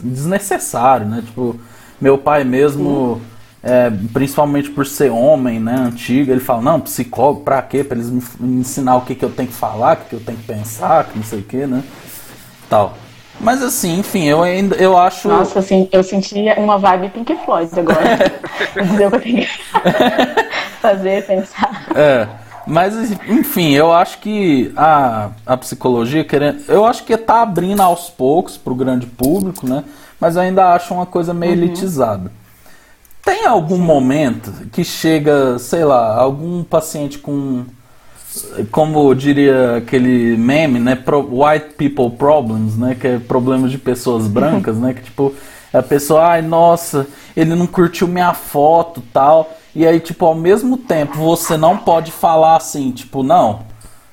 desnecessário, 0.04 1.08
né? 1.08 1.24
Tipo, 1.26 1.60
meu 2.02 2.18
pai 2.18 2.44
mesmo, 2.44 3.22
é, 3.62 3.92
principalmente 4.12 4.70
por 4.70 4.86
ser 4.86 5.12
homem, 5.12 5.60
né, 5.60 5.76
antigo, 5.76 6.32
ele 6.32 6.42
fala, 6.42 6.62
não, 6.62 6.82
psicólogo, 6.82 7.42
pra 7.42 7.62
quê? 7.62 7.84
Pra 7.84 7.98
eles 7.98 8.10
me, 8.10 8.22
me 8.40 8.62
ensinar 8.62 8.98
o 8.98 9.02
que, 9.02 9.16
que 9.16 9.24
eu 9.24 9.32
tenho 9.32 9.48
que 9.48 9.56
falar, 9.56 9.96
o 9.96 10.00
que, 10.02 10.10
que 10.10 10.16
eu 10.16 10.20
tenho 10.20 10.38
que 10.38 10.46
pensar, 10.46 11.06
que 11.06 11.18
não 11.18 11.24
sei 11.24 11.40
o 11.40 11.44
que, 11.44 11.66
né? 11.66 11.84
Tal. 12.70 12.98
Mas 13.40 13.62
assim, 13.62 14.00
enfim, 14.00 14.26
eu 14.26 14.44
ainda 14.44 14.76
eu 14.76 14.98
acho. 14.98 15.28
Nossa, 15.28 15.60
assim, 15.60 15.90
eu 15.92 16.04
senti 16.04 16.36
uma 16.58 16.78
vibe 16.78 17.10
Pink 17.10 17.36
Floyd 17.44 17.72
agora. 17.80 18.32
Dizer 18.84 19.08
o 19.08 19.12
que 19.12 19.16
eu 19.16 19.22
tenho 19.22 19.38
que 19.42 20.80
fazer, 20.80 21.26
pensar. 21.26 21.88
É. 21.96 22.28
Mas, 22.66 23.12
enfim, 23.28 23.72
eu 23.72 23.92
acho 23.92 24.20
que 24.20 24.72
a, 24.78 25.32
a 25.46 25.58
psicologia, 25.58 26.24
querendo, 26.24 26.64
eu 26.70 26.86
acho 26.86 27.04
que 27.04 27.14
está 27.14 27.42
abrindo 27.42 27.82
aos 27.82 28.10
poucos 28.10 28.56
para 28.58 28.72
o 28.72 28.76
grande 28.76 29.06
público, 29.06 29.68
né? 29.68 29.84
Mas 30.20 30.38
eu 30.38 30.42
ainda 30.44 30.74
acho 30.74 30.94
uma 30.94 31.06
coisa 31.06 31.34
meio 31.34 31.54
uhum. 31.54 31.64
elitizada. 31.64 32.32
Tem 33.22 33.46
algum 33.46 33.78
momento 33.78 34.52
que 34.72 34.84
chega, 34.84 35.58
sei 35.60 35.84
lá, 35.84 36.16
algum 36.16 36.64
paciente 36.64 37.18
com 37.18 37.66
como 38.72 39.14
diria 39.14 39.78
aquele 39.78 40.38
meme, 40.38 40.80
né, 40.80 40.98
white 41.30 41.76
people 41.78 42.10
problems, 42.18 42.78
né, 42.78 42.96
que 43.00 43.08
é 43.08 43.20
problemas 43.20 43.72
de 43.72 43.78
pessoas 43.78 44.28
brancas, 44.28 44.78
né, 44.78 44.94
que 44.94 45.04
tipo 45.04 45.34
a 45.74 45.82
pessoa, 45.82 46.28
ai, 46.28 46.42
nossa, 46.44 47.08
ele 47.36 47.56
não 47.56 47.66
curtiu 47.66 48.08
minha 48.08 48.34
foto, 48.34 49.02
tal. 49.12 49.52
E 49.76 49.88
aí, 49.88 50.00
tipo, 50.00 50.24
ao 50.24 50.36
mesmo 50.36 50.78
tempo, 50.78 51.18
você 51.18 51.58
não 51.58 51.78
pode 51.78 52.12
falar 52.12 52.58
assim, 52.58 52.92
tipo, 52.92 53.24
não, 53.24 53.62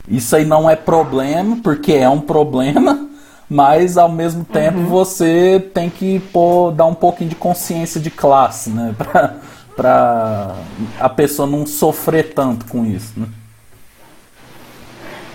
isso 0.08 0.34
aí 0.34 0.46
não 0.46 0.68
é 0.70 0.74
problema, 0.74 1.58
porque 1.62 1.92
é 1.92 2.08
um 2.08 2.20
problema, 2.20 3.06
mas 3.48 3.98
ao 3.98 4.08
mesmo 4.10 4.42
tempo 4.42 4.78
uhum. 4.78 4.86
você 4.86 5.70
tem 5.74 5.90
que 5.90 6.18
pô, 6.32 6.72
dar 6.74 6.86
um 6.86 6.94
pouquinho 6.94 7.28
de 7.28 7.36
consciência 7.36 8.00
de 8.00 8.10
classe, 8.10 8.70
né, 8.70 8.94
pra, 8.96 9.34
pra 9.76 10.54
a 10.98 11.08
pessoa 11.10 11.46
não 11.46 11.66
sofrer 11.66 12.32
tanto 12.32 12.64
com 12.64 12.86
isso, 12.86 13.12
né. 13.18 13.26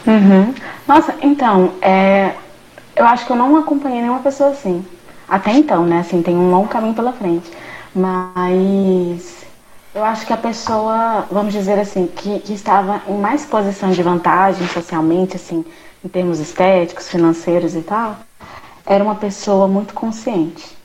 Uhum. 0.08 0.54
Nossa, 0.88 1.16
então, 1.22 1.74
é, 1.82 2.34
eu 2.96 3.06
acho 3.06 3.26
que 3.26 3.32
eu 3.32 3.36
não 3.36 3.58
acompanhei 3.58 4.02
nenhuma 4.02 4.20
pessoa 4.20 4.52
assim. 4.52 4.86
Até 5.28 5.52
então, 5.52 5.86
né? 5.86 6.00
Assim, 6.00 6.22
tem 6.22 6.36
um 6.36 6.52
longo 6.52 6.68
caminho 6.68 6.94
pela 6.94 7.12
frente. 7.12 7.52
Mas 7.94 9.46
eu 9.94 10.04
acho 10.04 10.26
que 10.26 10.34
a 10.34 10.38
pessoa, 10.38 11.26
vamos 11.32 11.54
dizer 11.54 11.80
assim, 11.80 12.08
que, 12.08 12.40
que 12.40 12.54
estava 12.54 13.02
em 13.08 13.18
mais 13.18 13.46
posição 13.46 13.92
de 13.92 14.04
vantagem 14.04 14.68
socialmente, 14.68 15.38
assim, 15.38 15.66
em 16.04 16.08
termos 16.08 16.40
estéticos, 16.40 17.10
financeiros 17.10 17.76
e 17.76 17.82
tal, 17.82 18.18
era 18.86 19.04
uma 19.04 19.16
pessoa 19.16 19.68
muito 19.68 19.94
consciente. 19.94 20.76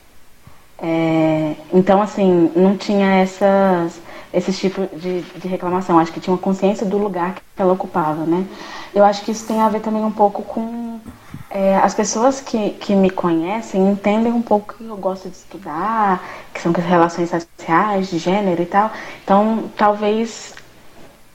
É, 0.81 1.53
então, 1.71 2.01
assim, 2.01 2.51
não 2.55 2.75
tinha 2.75 3.17
essas 3.17 4.01
esse 4.33 4.53
tipo 4.53 4.87
de, 4.95 5.21
de 5.21 5.47
reclamação. 5.47 5.99
Acho 5.99 6.11
que 6.11 6.19
tinha 6.19 6.33
uma 6.33 6.39
consciência 6.39 6.85
do 6.85 6.97
lugar 6.97 7.35
que 7.35 7.41
ela 7.61 7.73
ocupava, 7.73 8.23
né? 8.25 8.45
Eu 8.93 9.03
acho 9.03 9.23
que 9.23 9.31
isso 9.31 9.45
tem 9.45 9.61
a 9.61 9.69
ver 9.69 9.81
também 9.81 10.03
um 10.03 10.11
pouco 10.11 10.41
com 10.43 10.99
é, 11.49 11.77
as 11.77 11.93
pessoas 11.93 12.39
que, 12.39 12.71
que 12.71 12.95
me 12.95 13.09
conhecem 13.09 13.89
entendem 13.89 14.31
um 14.31 14.41
pouco 14.41 14.73
que 14.73 14.85
eu 14.85 14.97
gosto 14.97 15.29
de 15.29 15.35
estudar, 15.35 16.23
que 16.53 16.61
são 16.61 16.71
as 16.75 16.85
relações 16.85 17.29
sociais, 17.29 18.09
de 18.09 18.17
gênero 18.17 18.61
e 18.61 18.65
tal. 18.65 18.91
Então, 19.23 19.65
talvez 19.75 20.53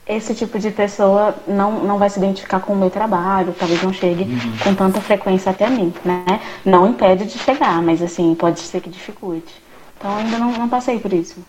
esse 0.07 0.33
tipo 0.33 0.57
de 0.57 0.71
pessoa 0.71 1.35
não, 1.47 1.83
não 1.83 1.97
vai 1.97 2.09
se 2.09 2.17
identificar 2.17 2.61
com 2.61 2.73
o 2.73 2.75
meu 2.75 2.89
trabalho, 2.89 3.53
talvez 3.57 3.83
não 3.83 3.91
chegue 3.91 4.23
uhum. 4.23 4.57
com 4.63 4.75
tanta 4.75 5.01
frequência 5.01 5.51
até 5.51 5.69
mim, 5.69 5.93
né? 6.03 6.39
Não 6.63 6.87
impede 6.87 7.25
de 7.25 7.37
chegar, 7.37 7.81
mas 7.81 8.01
assim, 8.01 8.33
pode 8.33 8.59
ser 8.59 8.81
que 8.81 8.89
dificulte. 8.89 9.53
Então 9.97 10.15
ainda 10.15 10.37
não, 10.37 10.51
não 10.53 10.69
passei 10.69 10.99
por 10.99 11.11
isso. 11.11 11.43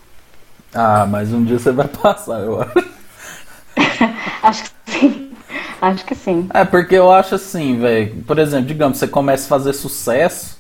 Ah, 0.75 1.07
mas 1.09 1.33
um 1.33 1.45
dia 1.45 1.59
você 1.59 1.73
vai 1.73 1.89
passar, 1.89 2.41
eu 2.41 2.61
acho. 2.61 2.89
acho 4.43 4.65
que 4.65 4.71
sim. 4.93 5.31
Acho 5.81 6.05
que 6.05 6.15
sim. 6.15 6.49
É, 6.53 6.65
porque 6.65 6.95
eu 6.95 7.11
acho 7.13 7.35
assim, 7.35 7.79
velho. 7.79 8.23
Por 8.27 8.39
exemplo, 8.39 8.67
digamos, 8.67 8.99
você 8.99 9.07
começa 9.07 9.47
a 9.47 9.49
fazer 9.49 9.73
sucesso, 9.73 10.59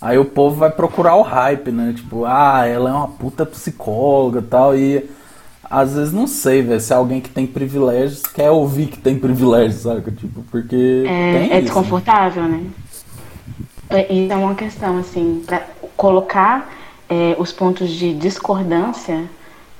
aí 0.00 0.18
o 0.18 0.24
povo 0.24 0.56
vai 0.56 0.70
procurar 0.70 1.14
o 1.16 1.22
hype, 1.22 1.70
né? 1.70 1.92
Tipo, 1.94 2.24
ah, 2.24 2.66
ela 2.66 2.90
é 2.90 2.92
uma 2.92 3.08
puta 3.08 3.46
psicóloga 3.46 4.40
e 4.40 4.42
tal. 4.42 4.76
E 4.76 5.08
às 5.70 5.94
vezes 5.94 6.12
não 6.12 6.26
sei, 6.26 6.62
velho, 6.62 6.80
se 6.80 6.92
alguém 6.92 7.20
que 7.20 7.30
tem 7.30 7.46
privilégios 7.46 8.22
quer 8.22 8.50
ouvir 8.50 8.86
que 8.86 8.98
tem 8.98 9.18
privilégios, 9.18 9.82
sabe? 9.82 10.10
Tipo, 10.12 10.42
porque. 10.50 11.04
É, 11.06 11.10
é 11.10 11.42
isso, 11.42 11.50
né? 11.50 11.60
desconfortável, 11.60 12.42
né? 12.42 12.64
né? 13.90 14.06
Isso 14.10 14.32
é 14.32 14.36
uma 14.36 14.54
questão, 14.54 14.98
assim, 14.98 15.44
pra 15.46 15.64
colocar 15.96 16.72
é, 17.08 17.36
os 17.38 17.52
pontos 17.52 17.88
de 17.90 18.12
discordância 18.14 19.24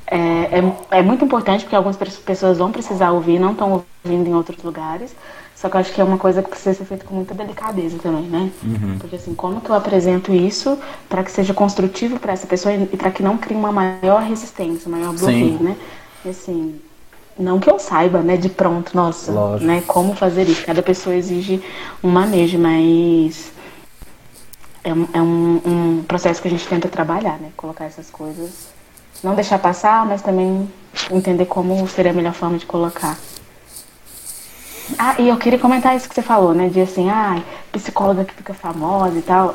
é, 0.07 0.61
é, 0.61 0.99
é, 0.99 1.03
muito 1.03 1.25
importante 1.25 1.65
porque 1.65 1.75
algumas 1.75 1.97
pessoas 1.97 2.59
vão 2.59 2.71
precisar 2.71 3.11
ouvir, 3.11 3.39
não 3.39 3.53
estão 3.53 3.85
ouvindo 4.05 4.29
em 4.29 4.35
outros 4.35 4.63
lugares. 4.63 5.15
Só 5.55 5.71
que 5.71 5.77
eu 5.77 5.81
acho 5.81 5.93
que 5.93 6.01
é 6.01 6.05
uma 6.05 6.19
coisa 6.19 6.43
que 6.43 6.51
precisa 6.51 6.75
ser 6.75 6.85
feita 6.85 7.07
com 7.07 7.15
muita 7.15 7.35
delicadeza 7.35 7.99
também, 7.99 8.25
né? 8.25 8.51
Uhum. 8.63 8.99
Porque 8.99 9.17
assim, 9.17 9.35
como 9.35 9.61
que 9.61 9.71
eu 9.71 9.75
apresento 9.75 10.35
isso 10.35 10.79
para 11.09 11.25
que 11.25 11.31
seja 11.31 11.55
construtivo 11.55 12.21
para 12.21 12.35
essa 12.35 12.47
pessoa 12.47 12.75
e 12.75 12.87
para 12.97 13.11
que 13.11 13.23
não 13.23 13.39
crie 13.39 13.57
uma 13.57 13.73
maior 13.73 14.23
resistência, 14.23 14.87
um 14.87 14.93
maior 14.93 15.15
bloqueio, 15.15 15.57
Sim. 15.57 15.65
né? 15.65 15.77
E 16.27 16.29
assim, 16.29 16.79
não 17.39 17.59
que 17.59 17.71
eu 17.71 17.79
saiba, 17.79 18.21
né, 18.21 18.37
de 18.37 18.51
pronto, 18.51 18.95
nossa, 18.95 19.33
Lógico. 19.33 19.67
né, 19.67 19.83
como 19.87 20.15
fazer 20.15 20.47
isso. 20.47 20.65
Cada 20.65 20.83
pessoa 20.83 21.17
exige 21.17 21.63
um 22.05 22.11
manejo, 22.11 22.59
mas 22.59 23.51
é, 24.85 24.91
é 24.91 25.23
um, 25.23 25.61
um 25.65 26.05
processo 26.07 26.41
que 26.43 26.49
a 26.49 26.51
gente 26.51 26.69
tenta 26.69 26.87
trabalhar, 26.87 27.39
né? 27.39 27.51
Colocar 27.57 27.87
essas 27.87 28.11
coisas 28.11 28.76
não 29.23 29.35
deixar 29.35 29.59
passar, 29.59 30.07
mas 30.07 30.23
também 30.23 30.71
entender 31.11 31.47
como 31.47 31.87
seria 31.89 32.13
a 32.13 32.15
melhor 32.15 32.33
forma 32.33 32.59
de 32.59 32.67
colocar. 32.67 33.17
Ah, 34.99 35.17
e 35.19 35.29
eu 35.29 35.37
queria 35.37 35.59
comentar 35.59 35.97
isso 35.97 36.09
que 36.09 36.15
você 36.15 36.23
falou, 36.23 36.55
né? 36.55 36.69
De 36.69 36.81
assim, 36.81 37.11
ah, 37.11 37.43
psicóloga 37.73 38.25
que 38.25 38.35
fica 38.35 38.55
famosa 38.55 39.19
e 39.19 39.23
tal. 39.23 39.55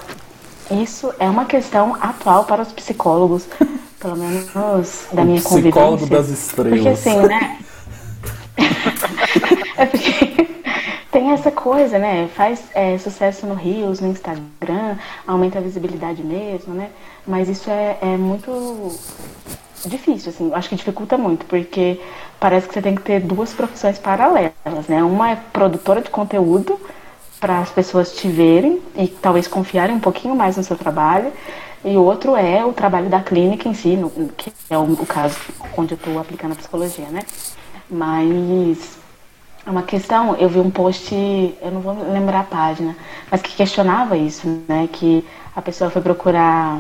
Isso 0.70 1.14
é 1.20 1.30
uma 1.30 1.46
questão 1.46 1.96
atual 1.96 2.46
para 2.46 2.62
os 2.62 2.72
psicólogos, 2.72 3.48
pelo 4.00 4.18
menos 4.18 4.54
da 5.12 5.22
o 5.22 5.26
minha 5.26 5.42
convivência. 5.42 5.72
Psicólogo 5.72 6.06
das 6.08 6.30
estrelas. 6.30 6.74
Porque 6.74 6.90
assim, 6.90 7.18
né? 7.18 7.60
é 9.78 9.86
porque 9.86 10.48
tem 11.12 11.32
essa 11.32 11.52
coisa, 11.52 12.00
né? 12.00 12.30
Faz 12.36 12.64
é, 12.74 12.98
sucesso 12.98 13.46
no 13.46 13.54
Rios, 13.54 14.00
no 14.00 14.08
Instagram, 14.08 14.98
aumenta 15.28 15.60
a 15.60 15.62
visibilidade 15.62 16.24
mesmo, 16.24 16.74
né? 16.74 16.90
Mas 17.26 17.50
isso 17.50 17.70
é, 17.70 17.98
é 18.02 18.18
muito 18.18 18.98
difícil, 19.86 20.30
assim, 20.30 20.54
acho 20.54 20.70
que 20.70 20.76
dificulta 20.76 21.18
muito, 21.18 21.46
porque 21.46 22.00
parece 22.40 22.68
que 22.68 22.74
você 22.74 22.82
tem 22.82 22.96
que 22.96 23.02
ter 23.02 23.20
duas 23.20 23.54
profissões 23.54 23.98
paralelas, 23.98 24.88
né? 24.88 25.04
Uma 25.04 25.32
é 25.32 25.36
produtora 25.36 26.02
de 26.02 26.10
conteúdo 26.10 26.80
para 27.40 27.60
as 27.60 27.72
pessoas 27.72 28.14
te 28.14 28.28
verem 28.28 28.82
e 28.96 29.08
talvez 29.08 29.48
confiarem 29.48 29.96
um 29.96 30.00
pouquinho 30.00 30.36
mais 30.36 30.58
no 30.58 30.64
seu 30.64 30.78
trabalho, 30.78 31.32
e 31.84 31.98
outro 31.98 32.36
é 32.36 32.64
o 32.64 32.74
trabalho 32.74 33.10
da 33.10 33.22
clínica 33.22 33.68
em 33.68 33.74
si, 33.74 33.96
no, 33.96 34.10
que 34.38 34.54
é 34.70 34.78
o, 34.78 34.84
o 34.84 35.06
caso 35.06 35.36
onde 35.76 35.94
eu 35.94 35.96
estou 35.96 36.20
aplicando 36.20 36.52
a 36.52 36.56
psicologia, 36.56 37.08
né? 37.08 37.22
Mas 37.90 39.00
é 39.66 39.70
uma 39.70 39.84
questão, 39.84 40.36
eu 40.36 40.48
vi 40.48 40.60
um 40.60 40.70
post, 40.70 41.14
eu 41.14 41.72
não 41.72 41.82
vou 41.82 41.94
lembrar 42.12 42.42
a 42.42 42.44
página, 42.44 42.96
mas 43.30 43.42
que 43.42 43.56
questionava 43.56 44.16
isso, 44.16 44.48
né? 44.68 44.88
Que 44.92 45.26
a 45.56 45.62
pessoa 45.62 45.90
foi 45.90 46.02
procurar, 46.02 46.80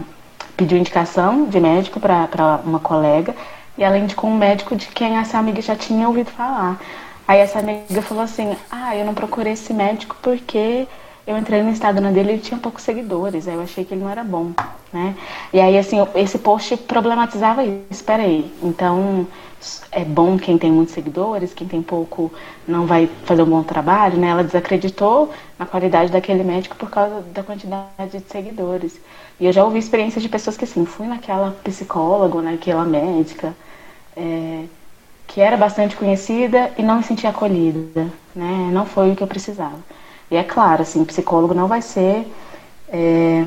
pediu 0.61 0.77
indicação 0.77 1.45
de 1.45 1.59
médico 1.59 1.99
para 1.99 2.59
uma 2.63 2.79
colega 2.79 3.35
e 3.75 3.83
ela 3.83 3.97
indicou 3.97 4.29
um 4.29 4.37
médico 4.37 4.75
de 4.75 4.85
quem 4.87 5.17
essa 5.17 5.39
amiga 5.39 5.59
já 5.59 5.75
tinha 5.75 6.07
ouvido 6.07 6.29
falar. 6.29 6.79
Aí 7.27 7.39
essa 7.39 7.57
amiga 7.59 8.01
falou 8.03 8.23
assim: 8.23 8.55
Ah, 8.69 8.95
eu 8.95 9.03
não 9.03 9.15
procurei 9.15 9.53
esse 9.53 9.73
médico 9.73 10.15
porque 10.21 10.87
eu 11.25 11.35
entrei 11.35 11.63
no 11.63 11.71
Instagram 11.71 12.11
dele 12.11 12.29
e 12.29 12.33
ele 12.33 12.41
tinha 12.41 12.59
poucos 12.59 12.83
seguidores. 12.83 13.47
Aí 13.47 13.55
eu 13.55 13.61
achei 13.61 13.83
que 13.83 13.95
ele 13.95 14.03
não 14.03 14.09
era 14.11 14.23
bom, 14.23 14.51
né? 14.93 15.15
E 15.51 15.59
aí, 15.59 15.77
assim, 15.77 15.97
esse 16.13 16.37
post 16.37 16.77
problematizava 16.77 17.63
isso. 17.63 17.81
Espera 17.89 18.21
aí. 18.21 18.53
Então, 18.61 19.25
é 19.91 20.03
bom 20.03 20.37
quem 20.37 20.57
tem 20.57 20.71
muitos 20.71 20.93
seguidores, 20.93 21.53
quem 21.53 21.67
tem 21.67 21.81
pouco 21.81 22.31
não 22.67 22.85
vai 22.85 23.07
fazer 23.25 23.43
um 23.43 23.49
bom 23.49 23.63
trabalho, 23.63 24.17
né? 24.17 24.29
Ela 24.29 24.43
desacreditou 24.43 25.31
na 25.57 25.65
qualidade 25.65 26.11
daquele 26.11 26.43
médico 26.43 26.75
por 26.75 26.89
causa 26.89 27.21
da 27.33 27.43
quantidade 27.43 28.11
de 28.11 28.21
seguidores. 28.29 28.99
E 29.39 29.45
eu 29.45 29.53
já 29.53 29.63
ouvi 29.63 29.79
experiências 29.79 30.21
de 30.21 30.29
pessoas 30.29 30.57
que 30.57 30.65
assim, 30.65 30.85
fui 30.85 31.07
naquela 31.07 31.51
psicóloga, 31.63 32.41
naquela 32.41 32.85
médica, 32.85 33.55
é, 34.15 34.65
que 35.27 35.41
era 35.41 35.57
bastante 35.57 35.95
conhecida 35.95 36.71
e 36.77 36.83
não 36.83 36.97
me 36.97 37.03
sentia 37.03 37.29
acolhida, 37.29 38.07
né? 38.35 38.69
Não 38.71 38.85
foi 38.85 39.11
o 39.11 39.15
que 39.15 39.23
eu 39.23 39.27
precisava. 39.27 39.79
E 40.29 40.35
é 40.35 40.43
claro, 40.43 40.81
assim, 40.81 41.03
psicólogo 41.05 41.53
não 41.53 41.67
vai 41.67 41.81
ser. 41.81 42.27
É, 42.89 43.45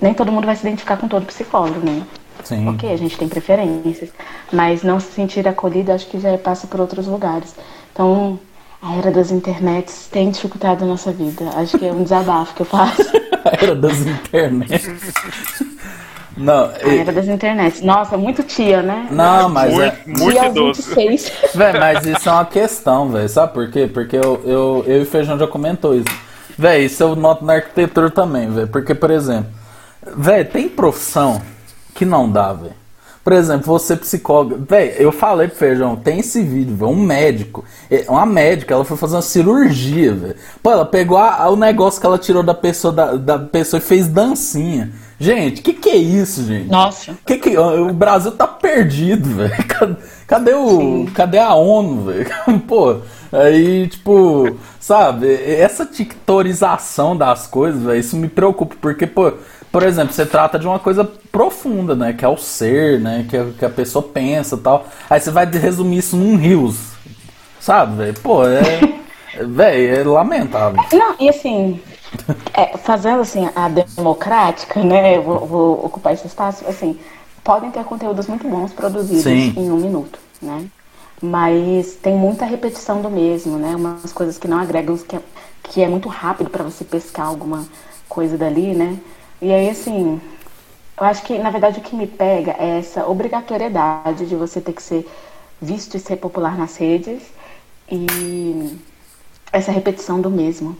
nem 0.00 0.14
todo 0.14 0.30
mundo 0.30 0.46
vai 0.46 0.56
se 0.56 0.62
identificar 0.66 0.96
com 0.96 1.08
todo 1.08 1.26
psicólogo, 1.26 1.80
né? 1.80 2.06
Sim. 2.44 2.68
Ok, 2.68 2.92
a 2.92 2.96
gente 2.96 3.16
tem 3.16 3.28
preferências. 3.28 4.10
Mas 4.52 4.82
não 4.82 4.98
se 4.98 5.12
sentir 5.12 5.46
acolhido, 5.46 5.92
acho 5.92 6.06
que 6.06 6.18
já 6.18 6.36
passa 6.38 6.66
por 6.66 6.80
outros 6.80 7.06
lugares. 7.06 7.54
Então, 7.92 8.38
a 8.80 8.94
era 8.94 9.10
das 9.10 9.30
internets 9.30 10.08
tem 10.10 10.30
dificultado 10.30 10.84
a 10.84 10.86
nossa 10.86 11.10
vida. 11.12 11.50
Acho 11.56 11.78
que 11.78 11.86
é 11.86 11.92
um 11.92 12.02
desabafo 12.02 12.54
que 12.54 12.62
eu 12.62 12.66
faço. 12.66 13.02
a 13.44 13.62
era 13.62 13.74
das 13.74 13.98
internets. 14.00 14.88
Não, 16.36 16.66
a 16.66 16.94
era 16.94 17.12
das 17.12 17.26
internets. 17.26 17.80
Nossa, 17.80 18.16
muito 18.16 18.44
tia, 18.44 18.80
né? 18.80 19.08
Não, 19.10 19.48
mas 19.48 19.74
muito, 19.74 19.82
é. 19.82 20.02
muito 20.06 20.30
Tia 20.30 20.48
idoso. 20.48 20.82
26. 20.82 21.32
Véi, 21.54 21.72
mas 21.72 22.06
isso 22.06 22.28
é 22.28 22.32
uma 22.32 22.44
questão, 22.44 23.08
velho. 23.08 23.28
Sabe 23.28 23.52
por 23.52 23.68
quê? 23.70 23.90
Porque 23.92 24.16
eu, 24.16 24.40
eu, 24.44 24.84
eu 24.86 24.98
e 25.00 25.02
o 25.02 25.06
Feijão 25.06 25.36
já 25.36 25.48
comentou 25.48 25.96
isso. 25.96 26.08
Véi, 26.56 26.84
isso 26.84 27.02
eu 27.02 27.16
noto 27.16 27.44
na 27.44 27.54
arquitetura 27.54 28.10
também, 28.10 28.48
velho. 28.50 28.68
Porque, 28.68 28.94
por 28.94 29.10
exemplo, 29.10 29.50
véi, 30.16 30.44
tem 30.44 30.68
profissão 30.68 31.42
que 31.98 32.04
não 32.06 32.30
dá, 32.30 32.52
velho. 32.52 32.72
Por 33.24 33.32
exemplo, 33.34 33.66
você 33.66 33.94
psicóloga. 33.94 34.56
Véi, 34.66 34.94
eu 34.98 35.12
falei 35.12 35.48
pro 35.48 35.58
Feijão, 35.58 35.96
tem 35.96 36.20
esse 36.20 36.40
vídeo, 36.42 36.74
velho. 36.74 36.90
Um 36.92 36.96
médico. 37.02 37.62
é, 37.90 38.06
Uma 38.08 38.24
médica, 38.24 38.72
ela 38.72 38.84
foi 38.86 38.96
fazer 38.96 39.16
uma 39.16 39.22
cirurgia, 39.22 40.14
velho. 40.14 40.36
Pô, 40.62 40.70
ela 40.70 40.86
pegou 40.86 41.18
a- 41.18 41.42
a- 41.42 41.50
o 41.50 41.56
negócio 41.56 42.00
que 42.00 42.06
ela 42.06 42.16
tirou 42.16 42.42
da 42.42 42.54
pessoa, 42.54 42.90
da, 42.92 43.16
da 43.16 43.38
pessoa 43.38 43.78
e 43.78 43.82
fez 43.82 44.08
dancinha. 44.08 44.90
Gente, 45.20 45.60
que 45.60 45.74
que 45.74 45.90
é 45.90 45.96
isso, 45.96 46.44
gente? 46.44 46.70
Nossa. 46.70 47.18
Que 47.26 47.36
que, 47.36 47.58
o 47.58 47.92
Brasil 47.92 48.30
tá 48.32 48.46
perdido, 48.46 49.28
velho. 49.28 49.52
Cadê, 49.68 49.96
cadê 50.26 50.54
o. 50.54 51.06
Cadê 51.12 51.38
a 51.38 51.54
ONU, 51.54 52.04
velho? 52.06 52.30
Pô, 52.66 52.96
aí, 53.32 53.88
tipo, 53.88 54.56
sabe, 54.80 55.26
essa 55.34 55.84
tictorização 55.84 57.16
das 57.16 57.46
coisas, 57.46 57.82
velho, 57.82 57.98
isso 57.98 58.16
me 58.16 58.28
preocupa, 58.28 58.76
porque, 58.80 59.06
pô, 59.06 59.32
por 59.72 59.82
exemplo, 59.82 60.12
você 60.14 60.24
trata 60.24 60.58
de 60.58 60.66
uma 60.66 60.78
coisa 60.78 61.04
profunda, 61.38 61.94
né? 61.94 62.12
Que 62.12 62.24
é 62.24 62.28
o 62.28 62.36
ser, 62.36 62.98
né? 62.98 63.24
Que, 63.30 63.36
a- 63.36 63.50
que 63.56 63.64
a 63.64 63.70
pessoa 63.70 64.02
pensa 64.02 64.56
e 64.56 64.58
tal. 64.58 64.86
Aí 65.08 65.20
você 65.20 65.30
vai 65.30 65.46
resumir 65.46 65.98
isso 65.98 66.16
num 66.16 66.36
rios. 66.36 66.76
Sabe, 67.60 67.96
velho? 67.96 68.14
Pô, 68.20 68.44
é. 68.44 68.60
Velho, 69.46 69.94
é 69.94 70.02
lamentável. 70.02 70.82
Não, 70.92 71.14
e 71.20 71.28
assim, 71.28 71.80
é, 72.54 72.76
fazendo 72.78 73.20
assim 73.20 73.48
a 73.54 73.68
democrática, 73.68 74.82
né? 74.82 75.16
Eu 75.16 75.22
vou, 75.22 75.46
vou 75.46 75.86
ocupar 75.86 76.12
esse 76.12 76.26
espaço, 76.26 76.64
assim, 76.66 76.98
podem 77.44 77.70
ter 77.70 77.84
conteúdos 77.84 78.26
muito 78.26 78.48
bons 78.48 78.72
produzidos 78.72 79.22
Sim. 79.22 79.54
em 79.56 79.70
um 79.70 79.76
minuto, 79.76 80.18
né? 80.42 80.66
Mas 81.22 81.94
tem 82.02 82.16
muita 82.16 82.44
repetição 82.46 83.00
do 83.00 83.08
mesmo, 83.10 83.58
né? 83.58 83.76
Umas 83.76 84.12
coisas 84.12 84.38
que 84.38 84.48
não 84.48 84.58
agregam, 84.58 84.96
que 84.96 85.14
é, 85.14 85.20
que 85.62 85.82
é 85.82 85.88
muito 85.88 86.08
rápido 86.08 86.50
para 86.50 86.64
você 86.64 86.84
pescar 86.84 87.26
alguma 87.26 87.64
coisa 88.08 88.36
dali, 88.36 88.74
né? 88.74 88.96
E 89.40 89.52
aí, 89.52 89.70
assim, 89.70 90.20
eu 91.00 91.06
acho 91.06 91.22
que, 91.22 91.38
na 91.38 91.50
verdade, 91.50 91.78
o 91.78 91.82
que 91.82 91.94
me 91.94 92.06
pega 92.06 92.56
é 92.58 92.78
essa 92.78 93.06
obrigatoriedade 93.06 94.26
de 94.26 94.34
você 94.34 94.60
ter 94.60 94.72
que 94.72 94.82
ser 94.82 95.06
visto 95.60 95.96
e 95.96 96.00
ser 96.00 96.16
popular 96.16 96.56
nas 96.56 96.76
redes 96.76 97.22
e 97.90 98.76
essa 99.52 99.72
repetição 99.72 100.20
do 100.20 100.30
mesmo. 100.30 100.76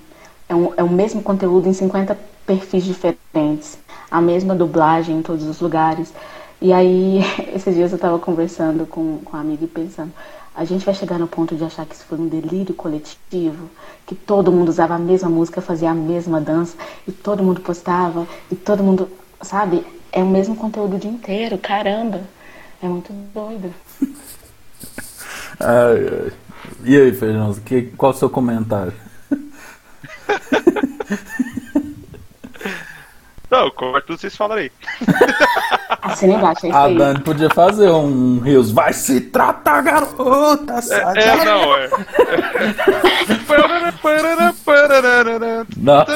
É, 0.48 0.54
um, 0.54 0.72
é 0.76 0.82
o 0.82 0.88
mesmo 0.88 1.22
conteúdo 1.22 1.68
em 1.68 1.72
50 1.72 2.18
perfis 2.46 2.84
diferentes, 2.84 3.78
a 4.10 4.20
mesma 4.20 4.54
dublagem 4.54 5.18
em 5.18 5.22
todos 5.22 5.44
os 5.44 5.60
lugares. 5.60 6.12
E 6.60 6.72
aí, 6.72 7.20
esses 7.54 7.74
dias 7.74 7.92
eu 7.92 7.96
estava 7.96 8.18
conversando 8.18 8.86
com, 8.86 9.18
com 9.18 9.36
amiga 9.36 9.64
e 9.64 9.68
pensando, 9.68 10.12
a 10.54 10.64
gente 10.64 10.84
vai 10.84 10.94
chegar 10.94 11.18
no 11.18 11.28
ponto 11.28 11.54
de 11.54 11.62
achar 11.62 11.86
que 11.86 11.94
isso 11.94 12.04
foi 12.04 12.18
um 12.18 12.26
delírio 12.26 12.74
coletivo, 12.74 13.70
que 14.04 14.14
todo 14.14 14.50
mundo 14.50 14.70
usava 14.70 14.94
a 14.94 14.98
mesma 14.98 15.28
música, 15.28 15.60
fazia 15.60 15.90
a 15.90 15.94
mesma 15.94 16.40
dança, 16.40 16.76
e 17.06 17.12
todo 17.12 17.44
mundo 17.44 17.60
postava, 17.60 18.26
e 18.50 18.56
todo 18.56 18.82
mundo, 18.82 19.08
sabe? 19.40 19.86
É 20.12 20.20
o 20.20 20.26
mesmo 20.26 20.56
conteúdo 20.56 20.96
o 20.96 20.98
dia 20.98 21.10
inteiro, 21.10 21.58
caramba. 21.58 22.22
É 22.82 22.86
muito 22.86 23.12
doido. 23.34 23.72
Ai, 25.60 26.08
ai. 26.24 26.32
E 26.84 26.96
aí, 26.96 27.12
Feijão, 27.12 27.52
que, 27.54 27.82
qual 27.96 28.12
o 28.12 28.14
seu 28.14 28.30
comentário? 28.30 28.92
Não, 33.50 33.70
corta 33.70 34.02
tudo 34.06 34.20
vocês 34.20 34.36
falam 34.36 34.58
aí. 34.58 34.70
Assina 36.02 36.34
embaixo, 36.34 36.66
é 36.66 36.68
isso 36.68 36.76
A 36.76 36.84
aí. 36.84 36.98
Dani 36.98 37.20
podia 37.20 37.48
fazer 37.48 37.90
um 37.90 38.40
Rios. 38.40 38.70
Vai 38.70 38.92
se 38.92 39.22
tratar, 39.22 39.80
garota! 39.80 40.74
É, 40.90 41.00
da- 41.00 41.44
não, 41.46 41.74
é. 41.76 41.88
Nossa. 45.78 46.12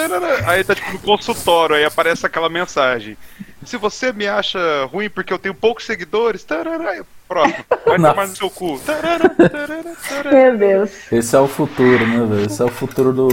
Aí 0.47 0.63
tá 0.63 0.75
tipo 0.75 0.93
no 0.93 0.99
consultório, 0.99 1.75
aí 1.75 1.85
aparece 1.87 2.27
aquela 2.27 2.51
mensagem. 2.51 3.17
Se 3.65 3.77
você 3.77 4.13
me 4.13 4.27
acha 4.27 4.59
ruim 4.93 5.09
porque 5.09 5.33
eu 5.33 5.39
tenho 5.39 5.55
poucos 5.55 5.85
seguidores, 5.87 6.43
tarará, 6.45 6.97
eu- 6.97 7.07
próximo, 7.29 7.65
vai 7.87 7.97
Nossa. 7.99 8.15
tomar 8.15 8.27
no 8.29 8.37
seu 8.37 8.51
cu. 8.51 8.79
Tarará, 8.81 9.29
tarará, 9.31 9.83
tarará. 10.09 10.31
Meu 10.33 10.59
Deus. 10.59 10.91
Esse 11.11 11.35
é 11.35 11.39
o 11.39 11.49
futuro, 11.49 12.07
né, 12.07 12.27
velho? 12.27 12.45
Esse 12.47 12.61
é 12.61 12.65
o 12.65 12.69
futuro 12.69 13.13
do. 13.13 13.29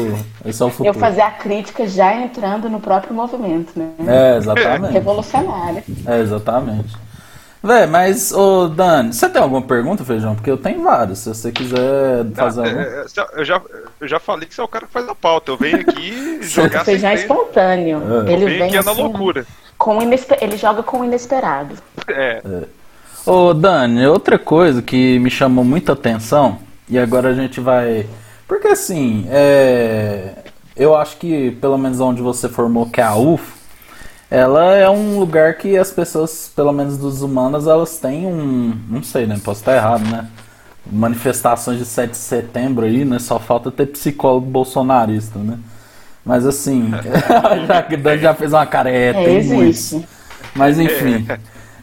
Esse 0.45 0.61
é 0.61 0.65
o 0.65 0.69
Eu 0.69 0.71
futuro. 0.71 0.99
fazer 0.99 1.21
a 1.21 1.32
crítica 1.32 1.86
já 1.86 2.13
entrando 2.15 2.69
no 2.69 2.80
próprio 2.80 3.13
movimento, 3.13 3.77
né? 3.77 3.89
É, 4.07 4.38
exatamente. 4.38 4.93
Revolucionário. 4.93 5.84
É, 6.07 6.19
exatamente. 6.21 6.95
Véi, 7.61 7.88
mas, 7.88 8.32
ô 8.32 8.69
Dani, 8.69 9.11
você 9.11 9.27
tem 9.27 9.41
alguma 9.41 9.61
pergunta, 9.61 10.05
Feijão? 10.05 10.34
Porque 10.34 10.49
eu 10.49 10.55
tenho 10.55 10.82
várias. 10.82 11.19
Se 11.19 11.27
você 11.27 11.51
quiser 11.51 12.23
fazer 12.34 12.61
alguma. 12.61 12.82
É, 12.82 12.86
é, 12.86 13.05
eu, 13.36 13.43
já, 13.43 13.61
eu 13.99 14.07
já 14.07 14.17
falei 14.17 14.47
que 14.47 14.55
você 14.55 14.61
é 14.61 14.63
o 14.63 14.67
cara 14.69 14.86
que 14.88 14.93
faz 14.93 15.09
a 15.09 15.15
pauta. 15.15 15.51
Eu 15.51 15.57
venho 15.57 15.77
aqui 15.82 16.39
jogar 16.41 16.86
Feijão 16.86 17.09
é 17.09 17.15
espontâneo. 17.15 18.01
É. 18.25 18.32
Ele 18.32 18.45
Vem 18.45 18.57
vem 18.59 18.67
aqui 18.67 18.77
é 18.77 18.82
na 18.84 18.91
assim, 18.91 19.01
loucura. 19.01 19.45
Com 19.80 20.01
inesper... 20.01 20.38
Ele 20.41 20.57
joga 20.57 20.84
com 20.84 20.99
o 20.99 21.05
inesperado. 21.05 21.73
É. 22.09 22.43
Ô, 23.25 23.53
Dani, 23.53 24.05
outra 24.05 24.38
coisa 24.38 24.82
que 24.82 25.17
me 25.19 25.32
chamou 25.32 25.63
muita 25.63 25.93
atenção, 25.93 26.59
e 26.88 26.99
agora 26.99 27.30
a 27.30 27.34
gente 27.34 27.61
vai. 27.61 28.05
Porque 28.47 28.67
assim, 28.67 29.25
é... 29.30 30.34
eu 30.75 30.95
acho 30.97 31.17
que, 31.17 31.51
pelo 31.61 31.77
menos 31.77 31.99
onde 32.01 32.21
você 32.21 32.49
formou, 32.49 32.88
que 32.89 32.99
é 32.99 33.03
a 33.05 33.15
UF, 33.15 33.53
ela 34.30 34.75
é 34.75 34.89
um 34.89 35.17
lugar 35.17 35.55
que 35.55 35.77
as 35.77 35.91
pessoas, 35.91 36.51
pelo 36.53 36.71
menos 36.73 36.97
dos 36.97 37.21
humanas, 37.21 37.65
elas 37.65 37.97
têm 37.97 38.27
um. 38.27 38.77
Não 38.89 39.01
sei, 39.01 39.25
né? 39.25 39.39
Posso 39.43 39.61
estar 39.61 39.75
errado, 39.75 40.03
né? 40.03 40.27
Manifestações 40.91 41.80
de 41.80 41.86
7 41.86 42.11
de 42.11 42.17
setembro 42.17 42.86
aí, 42.86 43.05
né? 43.05 43.17
Só 43.17 43.39
falta 43.39 43.71
ter 43.71 43.88
psicólogo 43.88 44.45
bolsonarista, 44.45 45.39
né? 45.39 45.57
Mas 46.26 46.45
assim, 46.45 46.91
já 47.67 48.17
já 48.17 48.34
fez 48.34 48.53
uma 48.53 48.65
cara, 48.65 48.89
é, 48.89 49.11
É, 49.11 49.34
existe. 49.38 50.05
Mas 50.55 50.80
enfim. 50.80 51.26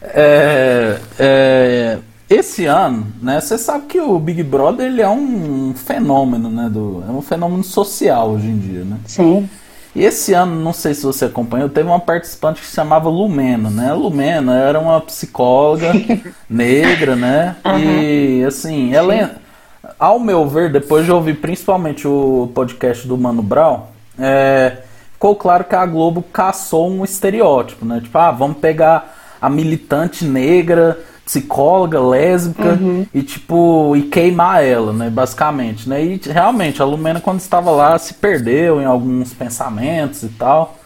É, 0.01 0.99
é, 1.17 1.97
esse 2.29 2.65
ano, 2.65 3.07
né? 3.21 3.39
Você 3.39 3.57
sabe 3.57 3.85
que 3.85 3.99
o 3.99 4.19
Big 4.19 4.43
Brother 4.43 4.87
ele 4.87 5.01
é 5.01 5.09
um 5.09 5.73
fenômeno, 5.73 6.49
né? 6.49 6.69
Do, 6.69 7.03
é 7.07 7.11
um 7.11 7.21
fenômeno 7.21 7.63
social 7.63 8.31
hoje 8.31 8.47
em 8.47 8.57
dia, 8.57 8.83
né? 8.83 8.97
Sim. 9.05 9.49
E 9.95 10.03
esse 10.03 10.33
ano, 10.33 10.61
não 10.61 10.73
sei 10.73 10.93
se 10.93 11.03
você 11.03 11.25
acompanhou, 11.25 11.69
teve 11.69 11.87
uma 11.87 11.99
participante 11.99 12.61
que 12.61 12.67
se 12.67 12.75
chamava 12.75 13.09
Lumena, 13.09 13.69
né? 13.69 13.89
A 13.89 13.95
Lumena 13.95 14.55
era 14.55 14.79
uma 14.79 15.01
psicóloga 15.01 15.91
negra, 16.47 17.15
né? 17.15 17.55
E 17.79 18.43
assim, 18.45 18.93
ela, 18.93 19.37
ao 19.97 20.19
meu 20.19 20.47
ver, 20.47 20.71
depois 20.71 21.03
de 21.03 21.11
ouvir 21.11 21.37
principalmente 21.37 22.07
o 22.07 22.51
podcast 22.53 23.07
do 23.07 23.17
Mano 23.17 23.41
Brown, 23.41 23.85
é, 24.19 24.77
ficou 25.13 25.35
claro 25.35 25.63
que 25.63 25.75
a 25.75 25.85
Globo 25.85 26.21
caçou 26.21 26.89
um 26.89 27.03
estereótipo, 27.03 27.85
né? 27.85 27.99
Tipo, 28.01 28.17
ah, 28.17 28.31
vamos 28.31 28.57
pegar 28.57 29.15
a 29.41 29.49
militante 29.49 30.25
negra, 30.25 30.99
psicóloga, 31.27 31.99
lésbica 31.99 32.79
e 33.13 33.21
tipo, 33.21 33.95
e 33.97 34.03
queimar 34.03 34.63
ela, 34.63 34.93
né, 34.93 35.09
basicamente, 35.09 35.87
né? 35.89 36.01
E 36.01 36.21
realmente 36.23 36.81
a 36.81 36.85
Lumena 36.85 37.19
quando 37.19 37.39
estava 37.39 37.69
lá 37.69 37.99
se 37.99 38.13
perdeu 38.13 38.81
em 38.81 38.85
alguns 38.85 39.33
pensamentos 39.33 40.23
e 40.23 40.29
tal. 40.29 40.77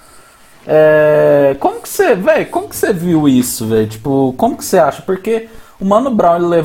É, 0.65 1.55
como 1.59 1.81
que 1.81 1.89
você, 1.89 2.15
velho, 2.15 2.47
como 2.47 2.67
que 2.67 2.75
você 2.75 2.91
viu 2.91 3.27
isso, 3.27 3.67
velho? 3.67 3.87
Tipo, 3.87 4.33
como 4.37 4.57
que 4.57 4.65
você 4.65 4.79
acha? 4.79 5.01
Porque 5.03 5.47
o 5.81 5.85
Mano 5.85 6.11
Brown, 6.11 6.35
ele 6.35 6.63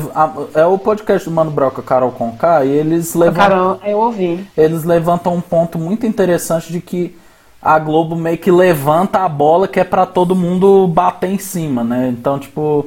é 0.53 0.63
o 0.63 0.77
podcast 0.77 1.27
do 1.27 1.33
Mano 1.33 1.49
Brown 1.49 1.71
com 1.71 1.81
a 1.81 1.83
Carol 1.83 2.11
Conká 2.11 2.63
e 2.63 2.69
eles 2.69 3.15
levantam 3.15 3.49
Carol, 3.49 3.79
eu 3.83 3.97
ouvi. 3.97 4.47
eles 4.55 4.83
levantam 4.83 5.33
um 5.33 5.41
ponto 5.41 5.79
muito 5.79 6.05
interessante 6.05 6.71
de 6.71 6.79
que 6.79 7.17
a 7.59 7.79
Globo 7.79 8.15
meio 8.15 8.37
que 8.37 8.51
levanta 8.51 9.21
a 9.21 9.27
bola 9.27 9.67
que 9.67 9.79
é 9.79 9.83
pra 9.83 10.05
todo 10.05 10.35
mundo 10.35 10.87
bater 10.87 11.31
em 11.31 11.39
cima, 11.39 11.83
né? 11.83 12.13
Então, 12.15 12.37
tipo, 12.37 12.85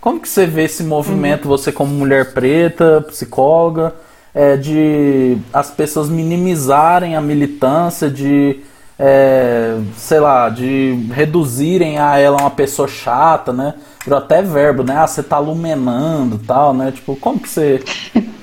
como 0.00 0.20
que 0.20 0.28
você 0.28 0.46
vê 0.46 0.64
esse 0.64 0.84
movimento, 0.84 1.48
você 1.48 1.72
como 1.72 1.92
mulher 1.92 2.32
preta, 2.32 3.04
psicóloga, 3.08 3.92
é, 4.32 4.56
de 4.56 5.36
as 5.52 5.72
pessoas 5.72 6.08
minimizarem 6.08 7.16
a 7.16 7.20
militância, 7.20 8.08
de, 8.08 8.60
é, 9.04 9.80
sei 9.96 10.20
lá, 10.20 10.48
de 10.48 11.08
reduzirem 11.12 11.98
a 11.98 12.18
ela 12.18 12.40
uma 12.40 12.50
pessoa 12.50 12.86
chata, 12.86 13.52
né? 13.52 13.74
Virou 14.04 14.16
até 14.16 14.40
verbo, 14.40 14.84
né? 14.84 14.96
Ah, 14.96 15.08
você 15.08 15.24
tá 15.24 15.40
lumenando 15.40 16.38
tal, 16.38 16.72
né? 16.72 16.92
Tipo, 16.92 17.16
como 17.16 17.40
que 17.40 17.48
você... 17.48 17.82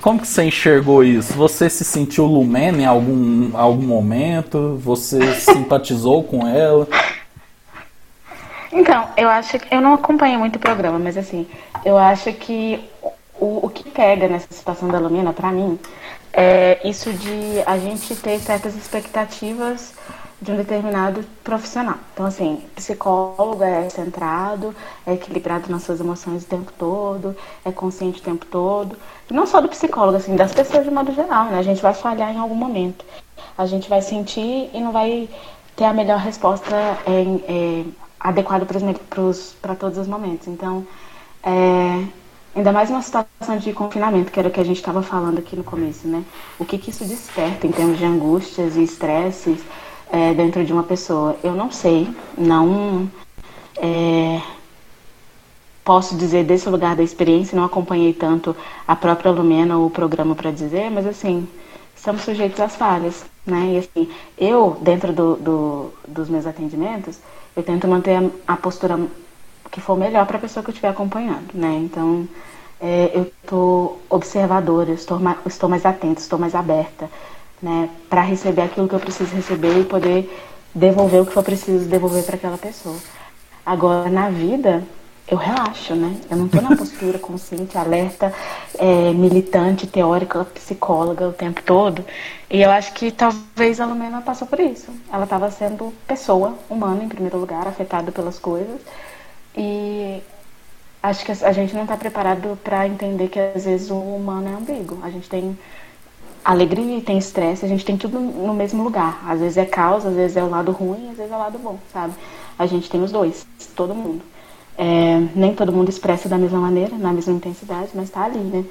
Como 0.01 0.17
que 0.17 0.27
você 0.27 0.45
enxergou 0.45 1.03
isso? 1.03 1.33
Você 1.33 1.69
se 1.69 1.83
sentiu 1.83 2.25
lumena 2.25 2.81
em 2.81 2.85
algum, 2.85 3.51
algum 3.53 3.85
momento? 3.85 4.79
Você 4.81 5.33
simpatizou 5.33 6.23
com 6.23 6.47
ela? 6.47 6.87
Então, 8.71 9.09
eu 9.17 9.27
acho 9.27 9.59
que 9.59 9.75
eu 9.75 9.81
não 9.81 9.93
acompanho 9.93 10.39
muito 10.39 10.55
o 10.55 10.59
programa, 10.59 10.97
mas 10.97 11.17
assim, 11.17 11.45
eu 11.83 11.97
acho 11.97 12.31
que 12.31 12.79
o, 13.37 13.65
o 13.65 13.69
que 13.69 13.89
pega 13.89 14.29
nessa 14.29 14.47
situação 14.49 14.87
da 14.87 14.99
Lumina, 14.99 15.33
para 15.33 15.51
mim, 15.51 15.77
é 16.31 16.79
isso 16.85 17.11
de 17.11 17.61
a 17.65 17.77
gente 17.77 18.15
ter 18.15 18.39
certas 18.39 18.77
expectativas 18.77 19.98
de 20.41 20.51
um 20.51 20.55
determinado 20.55 21.23
profissional. 21.43 21.95
Então, 22.13 22.25
assim, 22.25 22.63
psicólogo 22.75 23.61
é 23.63 23.89
centrado, 23.89 24.73
é 25.05 25.13
equilibrado 25.13 25.69
nas 25.69 25.83
suas 25.83 25.99
emoções 25.99 26.43
o 26.43 26.47
tempo 26.47 26.71
todo, 26.77 27.35
é 27.65 27.71
consciente 27.71 28.19
o 28.19 28.23
tempo 28.23 28.45
todo. 28.45 28.95
E 29.29 29.33
não 29.33 29.45
só 29.45 29.59
do 29.59 29.67
psicólogo, 29.67 30.17
assim, 30.17 30.35
das 30.35 30.53
pessoas 30.53 30.85
de 30.85 30.91
modo 30.91 31.13
geral, 31.13 31.45
né? 31.45 31.59
A 31.59 31.63
gente 31.63 31.81
vai 31.81 31.93
falhar 31.93 32.33
em 32.33 32.37
algum 32.37 32.55
momento. 32.55 33.03
A 33.57 33.65
gente 33.65 33.89
vai 33.89 34.01
sentir 34.01 34.69
e 34.73 34.79
não 34.79 34.91
vai 34.93 35.27
ter 35.75 35.85
a 35.85 35.93
melhor 35.93 36.19
resposta 36.19 36.75
é, 37.05 37.21
é, 37.47 37.85
adequada 38.19 38.65
para 38.65 39.75
todos 39.75 39.97
os 39.97 40.07
momentos. 40.07 40.47
Então, 40.47 40.87
é, 41.43 42.05
ainda 42.55 42.71
mais 42.71 42.89
numa 42.89 43.01
situação 43.01 43.57
de 43.57 43.73
confinamento, 43.73 44.31
que 44.31 44.39
era 44.39 44.47
o 44.47 44.51
que 44.51 44.59
a 44.59 44.65
gente 44.65 44.77
estava 44.77 45.01
falando 45.01 45.39
aqui 45.39 45.55
no 45.57 45.63
começo, 45.65 46.07
né? 46.07 46.23
O 46.57 46.63
que, 46.63 46.77
que 46.77 46.91
isso 46.91 47.03
desperta 47.03 47.67
em 47.67 47.71
termos 47.71 47.97
de 47.97 48.05
angústias 48.05 48.77
e 48.77 48.83
estresses 48.83 49.59
é, 50.11 50.33
dentro 50.33 50.63
de 50.65 50.73
uma 50.73 50.83
pessoa. 50.83 51.35
Eu 51.43 51.53
não 51.53 51.71
sei, 51.71 52.09
não 52.37 53.09
é, 53.77 54.41
posso 55.83 56.15
dizer 56.15 56.43
desse 56.43 56.69
lugar 56.69 56.95
da 56.95 57.03
experiência, 57.03 57.55
não 57.55 57.65
acompanhei 57.65 58.13
tanto 58.13 58.55
a 58.87 58.95
própria 58.95 59.31
Lumena 59.31 59.77
ou 59.77 59.87
o 59.87 59.91
programa 59.91 60.35
para 60.35 60.51
dizer, 60.51 60.89
mas 60.91 61.07
assim, 61.07 61.47
estamos 61.95 62.21
sujeitos 62.21 62.59
às 62.59 62.75
falhas, 62.75 63.25
né? 63.45 63.73
E 63.73 63.77
assim, 63.77 64.11
eu, 64.37 64.77
dentro 64.81 65.13
do, 65.13 65.35
do, 65.35 65.93
dos 66.07 66.29
meus 66.29 66.45
atendimentos, 66.45 67.19
eu 67.55 67.63
tento 67.63 67.87
manter 67.87 68.15
a, 68.15 68.53
a 68.53 68.57
postura 68.57 68.99
que 69.71 69.81
for 69.81 69.97
melhor 69.97 70.25
para 70.25 70.37
a 70.37 70.41
pessoa 70.41 70.63
que 70.63 70.69
eu 70.69 70.73
estiver 70.73 70.89
acompanhando, 70.89 71.49
né? 71.53 71.79
Então, 71.83 72.27
é, 72.81 73.11
eu 73.13 73.23
estou 73.23 74.01
observadora, 74.09 74.91
estou 74.91 75.19
mais, 75.19 75.37
estou 75.45 75.69
mais 75.69 75.85
atenta, 75.85 76.21
estou 76.21 76.39
mais 76.39 76.55
aberta 76.55 77.09
né, 77.61 77.89
para 78.09 78.21
receber 78.21 78.63
aquilo 78.63 78.87
que 78.87 78.95
eu 78.95 78.99
preciso 78.99 79.35
receber 79.35 79.79
e 79.79 79.83
poder 79.83 80.29
devolver 80.73 81.21
o 81.21 81.25
que 81.25 81.33
for 81.33 81.43
preciso 81.43 81.87
devolver 81.87 82.23
para 82.23 82.35
aquela 82.35 82.57
pessoa. 82.57 82.97
Agora, 83.65 84.09
na 84.09 84.29
vida, 84.29 84.83
eu 85.27 85.37
relaxo, 85.37 85.93
né? 85.95 86.19
Eu 86.29 86.37
não 86.37 86.47
estou 86.47 86.61
na 86.61 86.73
postura 86.77 87.19
consciente, 87.19 87.77
alerta, 87.77 88.33
é, 88.77 89.13
militante, 89.13 89.85
teórica, 89.85 90.43
psicóloga 90.45 91.27
o 91.27 91.33
tempo 91.33 91.61
todo. 91.61 92.03
E 92.49 92.61
eu 92.61 92.71
acho 92.71 92.93
que 92.93 93.11
talvez 93.11 93.79
a 93.79 93.85
Lumena 93.85 94.21
passou 94.21 94.47
por 94.47 94.59
isso. 94.59 94.91
Ela 95.11 95.25
estava 95.25 95.51
sendo 95.51 95.93
pessoa, 96.07 96.57
humana 96.69 97.03
em 97.03 97.09
primeiro 97.09 97.37
lugar, 97.37 97.67
afetada 97.67 98.11
pelas 98.11 98.39
coisas. 98.39 98.81
E 99.55 100.21
acho 101.03 101.23
que 101.23 101.31
a 101.31 101.51
gente 101.51 101.75
não 101.75 101.83
está 101.83 101.95
preparado 101.95 102.57
para 102.63 102.87
entender 102.87 103.27
que 103.27 103.39
às 103.39 103.65
vezes 103.65 103.91
o 103.91 103.97
humano 103.97 104.49
é 104.49 104.53
ambíguo. 104.53 104.99
A 105.03 105.11
gente 105.11 105.29
tem 105.29 105.57
alegria 106.43 106.97
e 106.97 107.01
tem 107.01 107.17
estresse, 107.17 107.65
a 107.65 107.67
gente 107.67 107.85
tem 107.85 107.97
tudo 107.97 108.19
no 108.19 108.53
mesmo 108.53 108.83
lugar. 108.83 109.21
Às 109.27 109.39
vezes 109.39 109.57
é 109.57 109.65
caos, 109.65 110.05
às 110.05 110.15
vezes 110.15 110.37
é 110.37 110.43
o 110.43 110.49
lado 110.49 110.71
ruim, 110.71 111.09
às 111.09 111.17
vezes 111.17 111.31
é 111.31 111.35
o 111.35 111.39
lado 111.39 111.59
bom, 111.59 111.77
sabe? 111.91 112.13
A 112.57 112.65
gente 112.65 112.89
tem 112.89 113.01
os 113.03 113.11
dois, 113.11 113.45
todo 113.75 113.93
mundo. 113.95 114.21
É, 114.77 115.19
nem 115.35 115.53
todo 115.53 115.71
mundo 115.73 115.89
expressa 115.89 116.29
da 116.29 116.37
mesma 116.37 116.59
maneira, 116.59 116.97
na 116.97 117.11
mesma 117.11 117.33
intensidade, 117.33 117.89
mas 117.93 118.09
tá 118.09 118.23
ali, 118.23 118.39
né? 118.39 118.65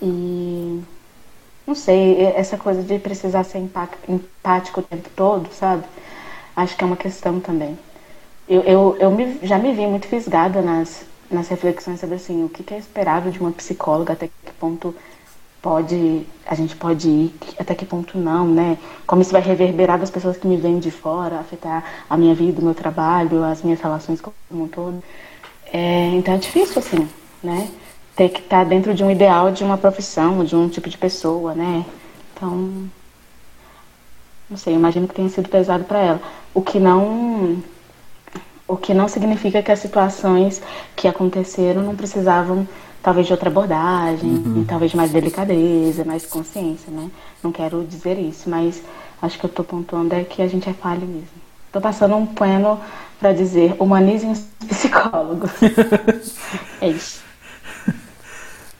E 0.00 0.80
não 1.66 1.74
sei, 1.74 2.24
essa 2.34 2.56
coisa 2.56 2.82
de 2.82 2.98
precisar 2.98 3.44
ser 3.44 3.58
empático 3.58 4.80
o 4.80 4.82
tempo 4.82 5.08
todo, 5.14 5.52
sabe? 5.52 5.84
Acho 6.56 6.76
que 6.76 6.82
é 6.82 6.86
uma 6.86 6.96
questão 6.96 7.40
também. 7.40 7.78
Eu, 8.48 8.62
eu, 8.62 8.96
eu 8.98 9.10
me, 9.10 9.38
já 9.42 9.58
me 9.58 9.72
vi 9.72 9.86
muito 9.86 10.08
fisgada 10.08 10.60
nas, 10.62 11.04
nas 11.30 11.48
reflexões 11.48 12.00
sobre 12.00 12.16
assim, 12.16 12.44
o 12.44 12.48
que 12.48 12.74
é 12.74 12.78
esperável 12.78 13.30
de 13.30 13.38
uma 13.38 13.52
psicóloga, 13.52 14.14
até 14.14 14.26
que 14.26 14.52
ponto 14.58 14.94
pode, 15.62 16.26
a 16.46 16.54
gente 16.54 16.74
pode 16.76 17.08
ir, 17.08 17.34
até 17.58 17.74
que 17.74 17.84
ponto 17.84 18.18
não, 18.18 18.46
né? 18.46 18.78
Como 19.06 19.22
isso 19.22 19.32
vai 19.32 19.42
reverberar 19.42 19.98
das 19.98 20.10
pessoas 20.10 20.36
que 20.36 20.46
me 20.46 20.56
vêm 20.56 20.78
de 20.78 20.90
fora, 20.90 21.38
afetar 21.38 21.84
a 22.08 22.16
minha 22.16 22.34
vida, 22.34 22.60
o 22.60 22.64
meu 22.64 22.74
trabalho, 22.74 23.44
as 23.44 23.62
minhas 23.62 23.80
relações 23.80 24.20
como 24.20 24.34
um 24.50 24.68
todo. 24.68 25.02
É, 25.72 26.08
então 26.14 26.34
é 26.34 26.38
difícil, 26.38 26.78
assim, 26.78 27.08
né? 27.42 27.68
Ter 28.16 28.28
que 28.30 28.40
estar 28.40 28.64
dentro 28.64 28.94
de 28.94 29.04
um 29.04 29.10
ideal 29.10 29.52
de 29.52 29.62
uma 29.62 29.78
profissão, 29.78 30.44
de 30.44 30.56
um 30.56 30.68
tipo 30.68 30.88
de 30.88 30.98
pessoa, 30.98 31.54
né? 31.54 31.84
Então, 32.34 32.88
não 34.48 34.56
sei, 34.56 34.74
imagino 34.74 35.06
que 35.06 35.14
tenha 35.14 35.28
sido 35.28 35.48
pesado 35.48 35.84
para 35.84 36.00
ela. 36.00 36.22
O 36.54 36.62
que 36.62 36.78
não 36.80 37.62
o 38.66 38.76
que 38.76 38.94
não 38.94 39.08
significa 39.08 39.62
que 39.62 39.72
as 39.72 39.80
situações 39.80 40.62
que 40.94 41.08
aconteceram 41.08 41.82
não 41.82 41.96
precisavam 41.96 42.68
talvez 43.02 43.26
de 43.26 43.32
outra 43.32 43.48
abordagem, 43.48 44.30
uhum. 44.30 44.64
talvez 44.66 44.94
mais 44.94 45.10
delicadeza, 45.10 46.04
mais 46.04 46.26
consciência, 46.26 46.90
né? 46.90 47.10
Não 47.42 47.50
quero 47.50 47.84
dizer 47.84 48.18
isso, 48.18 48.48
mas 48.48 48.82
acho 49.20 49.38
que 49.38 49.44
eu 49.44 49.48
estou 49.48 49.64
pontuando 49.64 50.14
é 50.14 50.24
que 50.24 50.42
a 50.42 50.48
gente 50.48 50.68
é 50.68 50.72
falho 50.72 51.06
mesmo. 51.06 51.40
Estou 51.66 51.80
passando 51.80 52.16
um 52.16 52.26
pano 52.26 52.78
para 53.18 53.32
dizer 53.32 53.74
humanizem 53.78 54.30
os 54.32 54.40
psicólogos. 54.66 55.50
é 56.80 56.88
isso. 56.88 57.20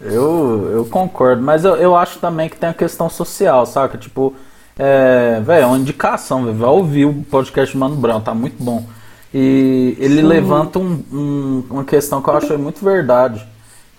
Eu, 0.01 0.71
eu 0.73 0.85
concordo, 0.87 1.43
mas 1.43 1.65
eu, 1.65 1.77
eu 1.77 1.95
acho 1.95 2.19
também 2.19 2.49
que 2.49 2.57
tem 2.57 2.71
a 2.71 2.75
questão 2.75 3.09
social, 3.11 3.67
saca? 3.67 3.99
Tipo, 3.99 4.35
é, 4.79 5.41
velho, 5.45 5.65
é 5.65 5.67
uma 5.67 5.79
indicação, 5.79 6.45
véio, 6.45 6.57
vai 6.57 6.71
ouvir 6.71 7.05
o 7.05 7.23
podcast 7.23 7.75
do 7.75 7.79
Mano 7.79 7.97
Brown, 7.97 8.21
tá 8.21 8.35
muito 8.35 8.63
bom. 8.63 8.87
E 9.33 9.95
ele 9.99 10.23
Sim. 10.23 10.27
levanta 10.27 10.79
um, 10.79 11.05
um, 11.13 11.65
uma 11.71 11.85
questão 11.85 12.23
que 12.23 12.29
eu 12.29 12.35
acho 12.37 12.57
muito 12.59 12.83
verdade 12.83 13.47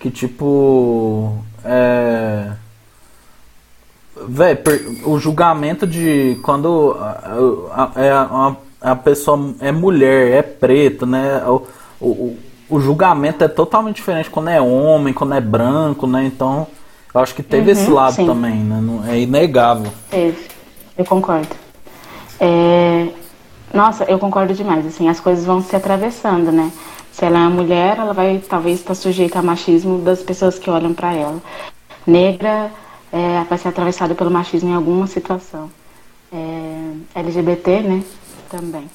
que 0.02 0.10
tipo. 0.10 1.38
É. 1.64 2.50
Véi, 4.28 4.58
o 5.04 5.18
julgamento 5.18 5.86
de 5.86 6.38
quando 6.42 6.96
a, 7.00 7.88
a, 7.96 8.56
a, 8.82 8.92
a, 8.92 8.96
pessoa 8.96 9.54
é 9.60 9.72
mulher, 9.72 10.32
é 10.32 10.42
preta, 10.42 11.06
né? 11.06 11.42
O, 11.46 11.62
o, 12.00 12.36
o 12.68 12.80
julgamento 12.80 13.42
é 13.42 13.48
totalmente 13.48 13.96
diferente 13.96 14.28
quando 14.28 14.50
é 14.50 14.60
homem, 14.60 15.14
quando 15.14 15.34
é 15.34 15.40
branco, 15.40 16.06
né? 16.06 16.24
Então, 16.24 16.66
eu 17.14 17.20
acho 17.20 17.34
que 17.34 17.42
teve 17.42 17.72
uhum, 17.72 17.78
esse 17.78 17.90
lado 17.90 18.14
sim. 18.14 18.26
também, 18.26 18.56
né? 18.56 19.12
É 19.12 19.20
inegável. 19.20 19.90
Teve, 20.10 20.46
eu 20.98 21.04
concordo. 21.04 21.48
É... 22.38 23.08
Nossa, 23.72 24.04
eu 24.04 24.18
concordo 24.18 24.52
demais, 24.52 24.86
assim, 24.86 25.08
as 25.08 25.18
coisas 25.18 25.44
vão 25.44 25.62
se 25.62 25.74
atravessando, 25.74 26.52
né? 26.52 26.70
Se 27.12 27.24
ela 27.24 27.38
é 27.38 27.40
uma 27.40 27.50
mulher, 27.50 27.98
ela 27.98 28.14
vai 28.14 28.42
talvez 28.48 28.80
estar 28.80 28.94
sujeita 28.94 29.38
ao 29.38 29.44
machismo 29.44 29.98
das 29.98 30.22
pessoas 30.22 30.58
que 30.58 30.70
olham 30.70 30.94
para 30.94 31.12
ela. 31.12 31.40
Negra 32.06 32.70
é, 33.12 33.44
vai 33.44 33.58
ser 33.58 33.68
atravessada 33.68 34.14
pelo 34.14 34.30
machismo 34.30 34.70
em 34.70 34.74
alguma 34.74 35.06
situação. 35.06 35.70
É, 36.32 36.92
LGBT, 37.14 37.80
né? 37.80 38.02
Também. 38.50 38.90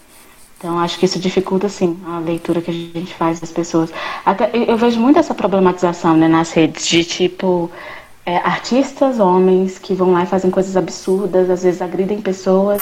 Então 0.58 0.80
acho 0.80 0.98
que 0.98 1.06
isso 1.06 1.20
dificulta 1.20 1.70
sim 1.70 2.00
a 2.08 2.18
leitura 2.18 2.62
que 2.62 2.72
a 2.72 2.74
gente 2.74 3.14
faz 3.14 3.40
das 3.40 3.52
pessoas. 3.52 3.92
Até 4.26 4.50
eu 4.54 4.76
vejo 4.76 5.00
muito 5.00 5.20
essa 5.20 5.36
problematização 5.36 6.18
né, 6.18 6.28
nas 6.28 6.52
redes 6.52 6.88
de 6.88 7.04
tipo 7.04 7.70
é, 8.26 8.38
artistas 8.38 9.20
homens 9.20 9.78
que 9.78 9.94
vão 9.94 10.12
lá 10.12 10.24
e 10.24 10.26
fazem 10.26 10.50
coisas 10.50 10.76
absurdas, 10.76 11.48
às 11.52 11.62
vezes 11.62 11.80
agridem 11.80 12.20
pessoas 12.20 12.82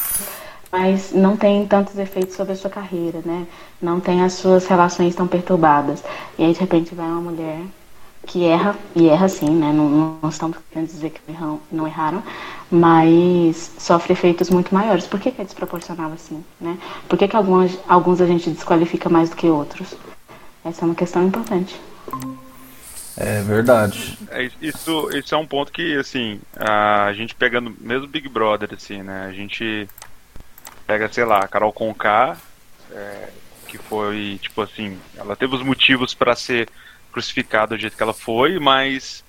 mas 0.72 1.12
não 1.12 1.38
tem 1.38 1.66
tantos 1.68 1.98
efeitos 1.98 2.36
sobre 2.36 2.54
a 2.54 2.56
sua 2.56 2.70
carreira, 2.70 3.22
né? 3.26 3.48
Não 3.82 4.00
tem 4.00 4.22
as 4.24 4.34
suas 4.34 4.66
relações 4.68 5.16
tão 5.16 5.28
perturbadas. 5.28 6.04
E 6.38 6.44
aí, 6.44 6.54
de 6.54 6.60
repente, 6.60 6.94
vai 6.94 7.06
uma 7.06 7.22
mulher 7.22 7.60
que 8.26 8.44
erra, 8.44 8.76
e 8.96 9.08
erra 9.08 9.30
sim, 9.30 9.50
né? 9.50 9.72
Não, 9.72 10.18
não 10.22 10.30
estamos 10.30 10.58
querendo 10.70 10.88
dizer 10.88 11.12
que 11.12 11.32
erram, 11.32 11.60
não 11.72 11.88
erraram, 11.88 12.24
mas 12.70 13.72
sofre 13.78 14.14
efeitos 14.14 14.50
muito 14.50 14.74
maiores. 14.74 15.06
Por 15.06 15.20
que, 15.20 15.32
que 15.32 15.42
é 15.42 15.46
desproporcional 15.46 16.12
assim, 16.12 16.44
né? 16.60 16.78
Por 17.08 17.18
que, 17.18 17.28
que 17.28 17.36
alguns, 17.36 17.78
alguns 17.88 18.20
a 18.22 18.26
gente 18.26 18.50
desqualifica 18.50 19.10
mais 19.10 19.30
do 19.30 19.36
que 19.36 19.48
outros? 19.48 19.96
Essa 20.64 20.84
é 20.84 20.86
uma 20.86 20.96
questão 20.96 21.26
importante. 21.26 21.80
É 23.18 23.42
verdade. 23.44 24.18
É, 24.30 24.50
isso, 24.62 25.10
isso 25.14 25.34
é 25.34 25.38
um 25.38 25.48
ponto 25.48 25.72
que, 25.72 25.96
assim, 25.96 26.42
a 26.56 27.14
gente 27.14 27.34
pegando 27.34 27.74
mesmo 27.80 28.08
Big 28.08 28.28
Brother, 28.28 28.74
assim, 28.74 29.02
né? 29.02 29.28
A 29.28 29.32
gente 29.32 29.88
pega, 30.86 31.12
sei 31.12 31.26
lá, 31.26 31.40
a 31.40 31.48
Carol 31.48 31.74
Conká, 31.74 32.38
é, 32.92 33.30
que 33.68 33.78
foi, 33.78 34.40
tipo 34.42 34.62
assim, 34.62 35.00
ela 35.16 35.36
teve 35.36 35.56
os 35.56 35.64
motivos 35.64 36.14
para 36.14 36.36
ser 36.36 36.70
crucificada 37.12 37.76
do 37.76 37.80
jeito 37.80 37.96
que 37.96 38.04
ela 38.04 38.14
foi, 38.14 38.60
mas 38.60 39.24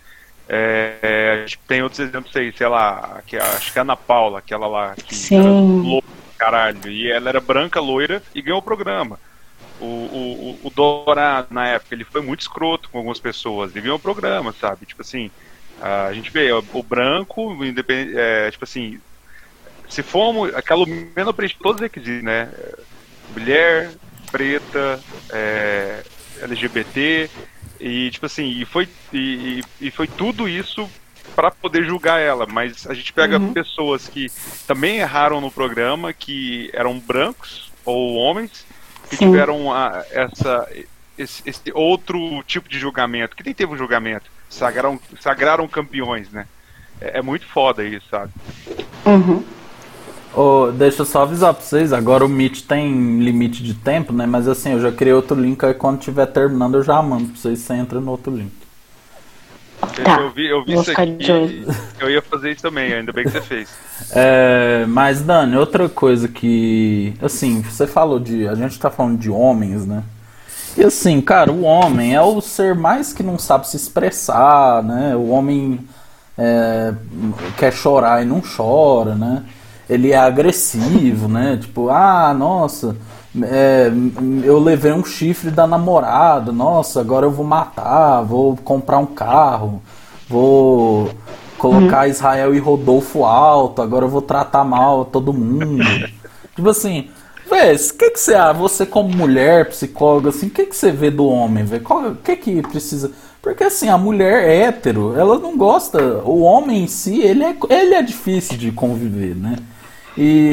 é, 0.48 1.32
a 1.34 1.40
gente 1.40 1.58
tem 1.66 1.82
outros 1.82 2.00
exemplos 2.00 2.34
aí, 2.36 2.52
sei 2.52 2.68
lá, 2.68 3.22
que, 3.26 3.36
acho 3.36 3.72
que 3.72 3.78
a 3.78 3.82
Ana 3.82 3.96
Paula, 3.96 4.38
aquela 4.38 4.66
lá 4.66 4.94
que 4.94 5.14
Sim. 5.14 5.38
era 5.38 5.48
louca, 5.48 6.08
caralho, 6.36 6.90
e 6.90 7.10
ela 7.10 7.28
era 7.28 7.40
branca, 7.40 7.80
loira 7.80 8.22
e 8.34 8.42
ganhou 8.42 8.58
o 8.58 8.62
programa. 8.62 9.18
O, 9.80 9.84
o, 9.84 10.60
o 10.64 10.70
Dourado, 10.70 11.48
na 11.50 11.68
época, 11.68 11.94
ele 11.94 12.04
foi 12.04 12.22
muito 12.22 12.40
escroto 12.40 12.88
com 12.88 12.98
algumas 12.98 13.20
pessoas, 13.20 13.72
ele 13.72 13.82
ganhou 13.82 13.98
o 13.98 14.00
programa, 14.00 14.54
sabe? 14.58 14.86
Tipo 14.86 15.02
assim, 15.02 15.30
a 15.80 16.12
gente 16.12 16.30
vê 16.30 16.50
o, 16.52 16.82
branco, 16.82 17.64
independente, 17.64 18.16
é, 18.16 18.50
tipo 18.50 18.64
assim, 18.64 18.98
se 19.88 20.02
formos, 20.02 20.54
aquela 20.54 20.80
Lumena 20.80 21.32
preenche 21.32 21.56
todos 21.60 21.76
os 21.76 21.82
requisitos, 21.82 22.22
né? 22.22 22.50
Mulher, 23.32 23.90
preta, 24.30 25.00
é, 25.30 26.02
LGBT, 26.42 27.30
e 27.80 28.10
tipo 28.10 28.26
assim, 28.26 28.48
e 28.48 28.64
foi, 28.64 28.88
e, 29.12 29.62
e 29.80 29.90
foi 29.90 30.06
tudo 30.06 30.48
isso 30.48 30.88
para 31.34 31.50
poder 31.50 31.84
julgar 31.84 32.20
ela, 32.20 32.46
mas 32.46 32.86
a 32.86 32.94
gente 32.94 33.12
pega 33.12 33.38
uhum. 33.38 33.52
pessoas 33.52 34.08
que 34.08 34.30
também 34.66 34.98
erraram 34.98 35.40
no 35.40 35.50
programa, 35.50 36.12
que 36.12 36.70
eram 36.72 36.98
brancos 36.98 37.70
ou 37.84 38.14
homens, 38.14 38.64
que 39.10 39.16
Sim. 39.16 39.26
tiveram 39.26 39.72
a, 39.72 40.04
essa, 40.10 40.68
esse, 41.18 41.42
esse, 41.44 41.72
outro 41.72 42.42
tipo 42.44 42.68
de 42.68 42.78
julgamento, 42.78 43.36
que 43.36 43.44
nem 43.44 43.54
teve 43.54 43.72
um 43.72 43.76
julgamento, 43.76 44.30
sagraram, 44.48 44.98
sagraram 45.20 45.68
campeões, 45.68 46.30
né? 46.30 46.46
É, 47.00 47.18
é 47.18 47.22
muito 47.22 47.46
foda 47.46 47.84
isso, 47.84 48.06
sabe? 48.10 48.32
Uhum. 49.04 49.44
Oh, 50.36 50.70
deixa 50.70 51.00
eu 51.00 51.06
só 51.06 51.22
avisar 51.22 51.54
pra 51.54 51.62
vocês, 51.64 51.94
agora 51.94 52.22
o 52.22 52.28
Meet 52.28 52.66
tem 52.66 53.20
limite 53.20 53.62
de 53.62 53.72
tempo, 53.72 54.12
né? 54.12 54.26
Mas 54.26 54.46
assim, 54.46 54.72
eu 54.72 54.80
já 54.80 54.92
criei 54.92 55.14
outro 55.14 55.40
link 55.40 55.64
aí 55.64 55.72
quando 55.72 55.98
tiver 55.98 56.26
terminando 56.26 56.74
eu 56.74 56.82
já 56.82 57.00
mando 57.00 57.28
pra 57.28 57.36
vocês, 57.36 57.58
você 57.60 57.72
entra 57.72 58.00
no 58.00 58.10
outro 58.10 58.36
link. 58.36 58.52
Tá, 60.04 60.20
eu 60.20 60.30
vi, 60.30 60.46
eu 60.46 60.62
vi 60.62 60.74
isso 60.74 60.90
aqui. 60.90 61.64
Eu 61.98 62.10
ia 62.10 62.20
fazer 62.20 62.52
isso 62.52 62.60
também, 62.60 62.92
ainda 62.92 63.12
bem 63.12 63.24
que 63.24 63.30
você 63.30 63.40
fez. 63.40 63.68
É, 64.12 64.84
mas, 64.86 65.22
Dani, 65.22 65.56
outra 65.56 65.88
coisa 65.88 66.28
que. 66.28 67.14
Assim, 67.20 67.62
você 67.62 67.86
falou 67.86 68.20
de. 68.20 68.46
A 68.46 68.54
gente 68.54 68.78
tá 68.78 68.90
falando 68.90 69.18
de 69.18 69.30
homens, 69.30 69.86
né? 69.86 70.04
E 70.76 70.84
assim, 70.84 71.20
cara, 71.22 71.50
o 71.50 71.62
homem 71.62 72.14
é 72.14 72.20
o 72.20 72.40
ser 72.42 72.74
mais 72.74 73.12
que 73.12 73.22
não 73.22 73.38
sabe 73.38 73.66
se 73.66 73.76
expressar, 73.76 74.82
né? 74.82 75.16
O 75.16 75.28
homem 75.30 75.80
é, 76.36 76.92
quer 77.56 77.72
chorar 77.72 78.22
e 78.22 78.26
não 78.26 78.42
chora, 78.42 79.14
né? 79.14 79.42
Ele 79.88 80.12
é 80.12 80.16
agressivo, 80.16 81.28
né? 81.28 81.58
Tipo, 81.60 81.88
ah, 81.90 82.34
nossa, 82.34 82.96
é, 83.42 83.90
eu 84.42 84.58
levei 84.58 84.92
um 84.92 85.04
chifre 85.04 85.50
da 85.50 85.66
namorada, 85.66 86.50
nossa, 86.52 87.00
agora 87.00 87.26
eu 87.26 87.30
vou 87.30 87.46
matar, 87.46 88.22
vou 88.22 88.56
comprar 88.56 88.98
um 88.98 89.06
carro, 89.06 89.82
vou 90.28 91.10
colocar 91.58 92.04
uhum. 92.04 92.10
Israel 92.10 92.54
e 92.54 92.58
Rodolfo 92.58 93.24
alto, 93.24 93.80
agora 93.80 94.04
eu 94.04 94.08
vou 94.08 94.22
tratar 94.22 94.64
mal 94.64 95.04
todo 95.04 95.32
mundo. 95.32 95.84
tipo 96.54 96.68
assim, 96.68 97.08
Vê, 97.48 97.74
o 97.74 97.96
que, 97.96 98.10
que 98.10 98.18
você 98.18 98.34
ah, 98.34 98.52
você 98.52 98.84
como 98.84 99.08
mulher, 99.08 99.68
psicóloga, 99.68 100.30
assim, 100.30 100.48
o 100.48 100.50
que, 100.50 100.66
que 100.66 100.74
você 100.74 100.90
vê 100.90 101.10
do 101.12 101.26
homem, 101.26 101.64
vê? 101.64 101.76
O 101.76 102.16
que 102.16 102.36
que 102.36 102.62
precisa. 102.62 103.12
Porque 103.40 103.62
assim, 103.62 103.88
a 103.88 103.96
mulher 103.96 104.48
hétero, 104.48 105.16
ela 105.16 105.38
não 105.38 105.56
gosta. 105.56 106.22
O 106.24 106.40
homem 106.40 106.82
em 106.82 106.86
si, 106.88 107.20
ele 107.20 107.44
é, 107.44 107.56
ele 107.70 107.94
é 107.94 108.02
difícil 108.02 108.58
de 108.58 108.72
conviver, 108.72 109.36
né? 109.36 109.56
E 110.16 110.50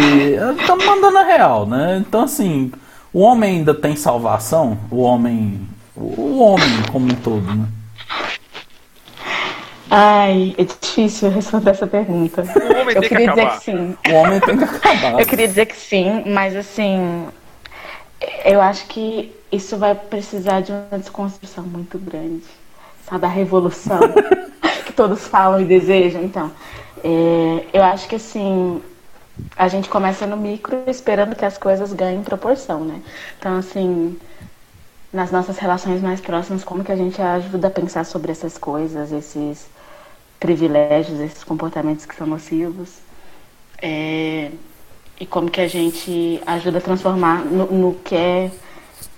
estamos 0.59 0.85
mandando 0.85 1.17
a 1.17 1.23
real, 1.23 1.65
né? 1.65 2.03
Então 2.05 2.23
assim, 2.23 2.71
o 3.13 3.21
homem 3.21 3.57
ainda 3.57 3.73
tem 3.73 3.95
salvação? 3.95 4.77
O 4.91 5.01
homem. 5.01 5.67
O 5.95 6.39
homem 6.39 6.67
como 6.91 7.05
um 7.05 7.15
todo, 7.15 7.45
né? 7.53 7.67
Ai, 9.95 10.55
é 10.57 10.63
difícil 10.63 11.29
responder 11.29 11.69
essa 11.69 11.85
pergunta. 11.85 12.41
O 12.41 12.81
homem 12.81 12.95
eu 12.95 13.01
tem 13.01 13.09
queria 13.09 13.27
que 13.27 13.29
dizer 13.29 13.41
acabar. 13.41 13.59
que 13.59 13.63
sim. 13.63 13.97
O 14.09 14.13
homem 14.13 14.39
tem 14.39 14.57
que 14.57 14.63
acabar. 14.63 15.19
Eu 15.19 15.25
queria 15.27 15.47
dizer 15.47 15.65
que 15.67 15.75
sim, 15.75 16.23
mas 16.25 16.55
assim, 16.55 17.27
eu 18.43 18.59
acho 18.59 18.87
que 18.87 19.31
isso 19.51 19.77
vai 19.77 19.93
precisar 19.93 20.61
de 20.61 20.71
uma 20.71 20.97
desconstrução 20.97 21.63
muito 21.63 21.99
grande. 21.99 22.43
Sabe, 23.07 23.25
a 23.25 23.29
revolução 23.29 23.99
que 24.87 24.93
todos 24.93 25.27
falam 25.27 25.61
e 25.61 25.65
desejam. 25.65 26.23
Então, 26.23 26.51
é, 27.03 27.65
eu 27.71 27.83
acho 27.83 28.07
que 28.07 28.15
assim, 28.15 28.81
a 29.55 29.67
gente 29.67 29.89
começa 29.89 30.27
no 30.27 30.37
micro 30.37 30.83
esperando 30.87 31.35
que 31.35 31.45
as 31.45 31.57
coisas 31.57 31.91
ganhem 31.93 32.23
proporção, 32.23 32.83
né? 32.85 33.01
Então, 33.39 33.57
assim, 33.57 34.17
nas 35.11 35.31
nossas 35.31 35.57
relações 35.57 36.01
mais 36.01 36.21
próximas, 36.21 36.63
como 36.63 36.83
que 36.83 36.91
a 36.91 36.95
gente 36.95 37.21
ajuda 37.21 37.67
a 37.67 37.71
pensar 37.71 38.05
sobre 38.05 38.31
essas 38.31 38.57
coisas, 38.57 39.11
esses 39.11 39.67
privilégios, 40.39 41.19
esses 41.19 41.43
comportamentos 41.43 42.05
que 42.05 42.15
são 42.15 42.27
nocivos. 42.27 42.97
É, 43.81 44.51
e 45.19 45.25
como 45.25 45.49
que 45.49 45.61
a 45.61 45.67
gente 45.67 46.41
ajuda 46.45 46.79
a 46.79 46.81
transformar 46.81 47.45
no, 47.45 47.65
no 47.71 47.93
que 47.95 48.15
é 48.15 48.51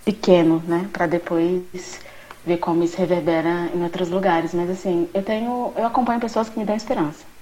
pequeno, 0.04 0.64
né? 0.68 0.90
Para 0.94 1.08
depois 1.08 2.00
ver 2.46 2.58
como 2.58 2.84
isso 2.84 2.98
reverbera 2.98 3.70
em 3.74 3.84
outros 3.84 4.10
lugares. 4.10 4.54
Mas 4.54 4.70
assim, 4.70 5.10
eu 5.14 5.24
tenho, 5.24 5.74
eu 5.76 5.86
acompanho 5.86 6.20
pessoas 6.20 6.50
que 6.50 6.60
me 6.60 6.66
dão 6.66 6.76
esperança. 6.76 7.35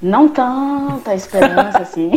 Não 0.00 0.28
tanta 0.28 1.14
esperança 1.14 1.78
assim. 1.78 2.12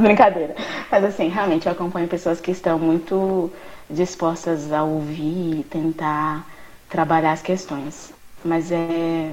Brincadeira. 0.00 0.54
Mas 0.90 1.04
assim, 1.04 1.28
realmente 1.28 1.66
eu 1.66 1.72
acompanho 1.72 2.08
pessoas 2.08 2.40
que 2.40 2.50
estão 2.50 2.78
muito 2.78 3.50
dispostas 3.88 4.72
a 4.72 4.82
ouvir, 4.82 5.64
tentar 5.70 6.46
trabalhar 6.88 7.32
as 7.32 7.42
questões. 7.42 8.12
Mas 8.44 8.72
é. 8.72 9.32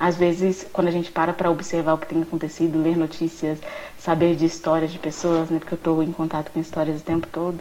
Às 0.00 0.16
vezes, 0.16 0.64
quando 0.72 0.86
a 0.86 0.92
gente 0.92 1.10
para 1.10 1.32
para 1.32 1.50
observar 1.50 1.94
o 1.94 1.98
que 1.98 2.06
tem 2.06 2.22
acontecido, 2.22 2.80
ler 2.80 2.96
notícias, 2.96 3.58
saber 3.98 4.36
de 4.36 4.46
histórias 4.46 4.92
de 4.92 4.98
pessoas, 4.98 5.50
né, 5.50 5.58
porque 5.58 5.74
eu 5.74 5.76
estou 5.76 6.00
em 6.04 6.12
contato 6.12 6.52
com 6.52 6.60
histórias 6.60 7.00
o 7.00 7.04
tempo 7.04 7.26
todo, 7.26 7.58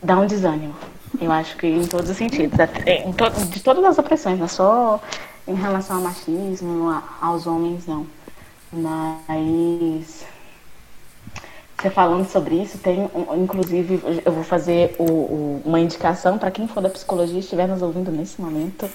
dá 0.00 0.16
um 0.16 0.26
desânimo. 0.26 0.76
Eu 1.20 1.32
acho 1.32 1.56
que 1.56 1.66
em 1.66 1.84
todos 1.84 2.10
os 2.10 2.16
sentidos, 2.16 2.56
em 2.86 3.12
to 3.12 3.28
de 3.50 3.60
todas 3.60 3.84
as 3.84 3.98
opressões, 3.98 4.38
não 4.38 4.44
é 4.44 4.48
só 4.48 5.02
em 5.46 5.54
relação 5.54 5.96
ao 5.96 6.02
machismo, 6.02 7.02
aos 7.20 7.46
homens, 7.46 7.86
não. 7.86 8.06
Mas 8.72 10.24
você 11.78 11.90
falando 11.90 12.26
sobre 12.26 12.56
isso, 12.56 12.78
tem, 12.78 13.08
inclusive, 13.36 14.00
eu 14.24 14.32
vou 14.32 14.42
fazer 14.42 14.96
o, 14.98 15.04
o, 15.04 15.62
uma 15.64 15.78
indicação 15.78 16.38
para 16.38 16.50
quem 16.50 16.66
for 16.66 16.80
da 16.80 16.88
psicologia 16.88 17.36
e 17.36 17.40
estiver 17.40 17.68
nos 17.68 17.82
ouvindo 17.82 18.10
nesse 18.10 18.40
momento. 18.40 18.88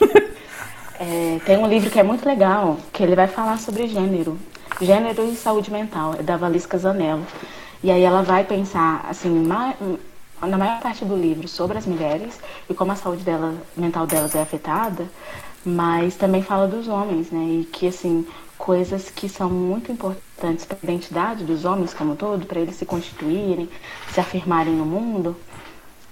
é, 0.99 1.39
tem 1.45 1.57
um 1.57 1.67
livro 1.67 1.89
que 1.91 1.99
é 1.99 2.03
muito 2.03 2.25
legal, 2.25 2.77
que 2.91 3.03
ele 3.03 3.15
vai 3.15 3.27
falar 3.27 3.59
sobre 3.59 3.87
gênero. 3.87 4.37
Gênero 4.81 5.23
e 5.31 5.35
saúde 5.35 5.71
mental, 5.71 6.15
é 6.17 6.23
da 6.23 6.35
Valisca 6.37 6.77
Zanello. 6.77 7.25
E 7.83 7.91
aí 7.91 8.03
ela 8.03 8.23
vai 8.23 8.43
pensar, 8.43 9.05
assim, 9.07 9.29
na 9.29 10.57
maior 10.57 10.79
parte 10.81 11.05
do 11.05 11.15
livro 11.15 11.47
sobre 11.47 11.77
as 11.77 11.85
mulheres 11.85 12.39
e 12.67 12.73
como 12.73 12.91
a 12.91 12.95
saúde 12.95 13.23
dela, 13.23 13.53
mental 13.77 14.07
delas 14.07 14.35
é 14.35 14.41
afetada, 14.41 15.07
mas 15.65 16.15
também 16.15 16.41
fala 16.41 16.67
dos 16.67 16.87
homens, 16.87 17.31
né? 17.31 17.43
E 17.61 17.65
que, 17.65 17.87
assim, 17.87 18.27
coisas 18.57 19.09
que 19.09 19.27
são 19.29 19.49
muito 19.49 19.91
importantes 19.91 20.65
para 20.65 20.77
a 20.81 20.83
identidade 20.83 21.43
dos 21.43 21.65
homens 21.65 21.93
como 21.93 22.13
um 22.13 22.15
todo, 22.15 22.45
para 22.45 22.59
eles 22.59 22.75
se 22.75 22.85
constituírem, 22.85 23.69
se 24.11 24.19
afirmarem 24.19 24.73
no 24.73 24.85
mundo, 24.85 25.35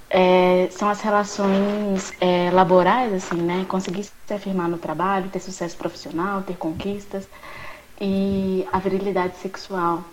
é, 0.10 0.68
são 0.72 0.89
as 0.89 1.02
relações 1.02 2.14
é, 2.20 2.50
laborais, 2.52 3.14
assim, 3.14 3.36
né? 3.36 3.66
Conseguir 3.68 4.04
se 4.04 4.34
afirmar 4.34 4.68
no 4.68 4.78
trabalho, 4.78 5.30
ter 5.30 5.39
sucesso 5.39 5.78
profissional, 5.78 6.41
ter 6.41 6.58
conquistas 6.58 7.28
e 8.02 8.66
a 8.72 8.80
virilidade 8.80 9.38
sexual. 9.38 10.04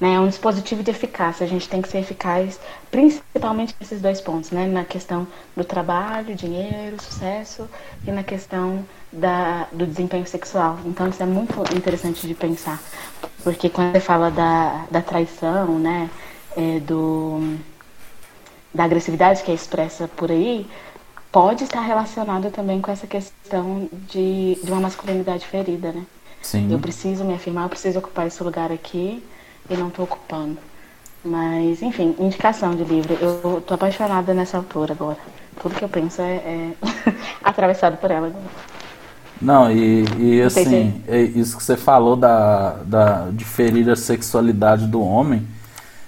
Né? 0.00 0.14
É 0.14 0.20
um 0.20 0.28
dispositivo 0.28 0.82
de 0.82 0.90
eficácia. 0.90 1.44
A 1.44 1.48
gente 1.48 1.68
tem 1.68 1.80
que 1.80 1.88
ser 1.88 1.98
eficaz, 1.98 2.60
principalmente 2.90 3.74
nesses 3.80 4.00
dois 4.00 4.20
pontos, 4.20 4.50
né? 4.50 4.66
Na 4.66 4.84
questão 4.84 5.26
do 5.56 5.64
trabalho, 5.64 6.34
dinheiro, 6.34 7.02
sucesso 7.02 7.68
e 8.06 8.10
na 8.10 8.22
questão 8.22 8.84
da, 9.10 9.66
do 9.72 9.86
desempenho 9.86 10.26
sexual. 10.26 10.78
Então 10.84 11.08
isso 11.08 11.22
é 11.22 11.26
muito 11.26 11.54
interessante 11.74 12.26
de 12.26 12.34
pensar, 12.34 12.80
porque 13.42 13.70
quando 13.70 13.92
você 13.92 14.00
fala 14.00 14.30
da, 14.30 14.84
da 14.90 15.00
traição, 15.00 15.78
né, 15.78 16.10
é, 16.56 16.80
do, 16.80 17.56
da 18.74 18.84
agressividade 18.84 19.42
que 19.42 19.50
é 19.50 19.54
expressa 19.54 20.06
por 20.08 20.30
aí, 20.30 20.66
pode 21.32 21.64
estar 21.64 21.80
relacionado 21.80 22.50
também 22.50 22.80
com 22.80 22.90
essa 22.90 23.06
questão 23.06 23.88
de, 24.08 24.58
de 24.62 24.70
uma 24.70 24.80
masculinidade 24.80 25.46
ferida, 25.46 25.92
né? 25.92 26.04
Sim. 26.42 26.70
Eu 26.70 26.78
preciso 26.78 27.24
me 27.24 27.34
afirmar, 27.34 27.64
eu 27.64 27.68
preciso 27.70 27.98
ocupar 27.98 28.26
esse 28.26 28.42
lugar 28.42 28.70
aqui 28.70 29.22
e 29.68 29.76
não 29.76 29.88
estou 29.88 30.04
ocupando. 30.04 30.58
Mas, 31.24 31.82
enfim, 31.82 32.14
indicação 32.18 32.74
de 32.74 32.84
livro. 32.84 33.14
Eu 33.20 33.62
tô 33.66 33.74
apaixonada 33.74 34.32
nessa 34.32 34.56
autora 34.56 34.92
agora. 34.92 35.18
Tudo 35.60 35.74
que 35.74 35.84
eu 35.84 35.88
penso 35.88 36.22
é, 36.22 36.34
é 36.36 36.72
atravessado 37.42 37.96
por 37.96 38.10
ela. 38.10 38.32
Não, 39.40 39.70
e, 39.70 40.04
e 40.18 40.42
assim, 40.42 41.02
é 41.06 41.20
isso 41.20 41.56
que 41.56 41.62
você 41.62 41.76
falou 41.76 42.16
da, 42.16 42.76
da, 42.84 43.28
de 43.30 43.44
ferir 43.44 43.90
a 43.90 43.96
sexualidade 43.96 44.86
do 44.86 45.02
homem, 45.02 45.46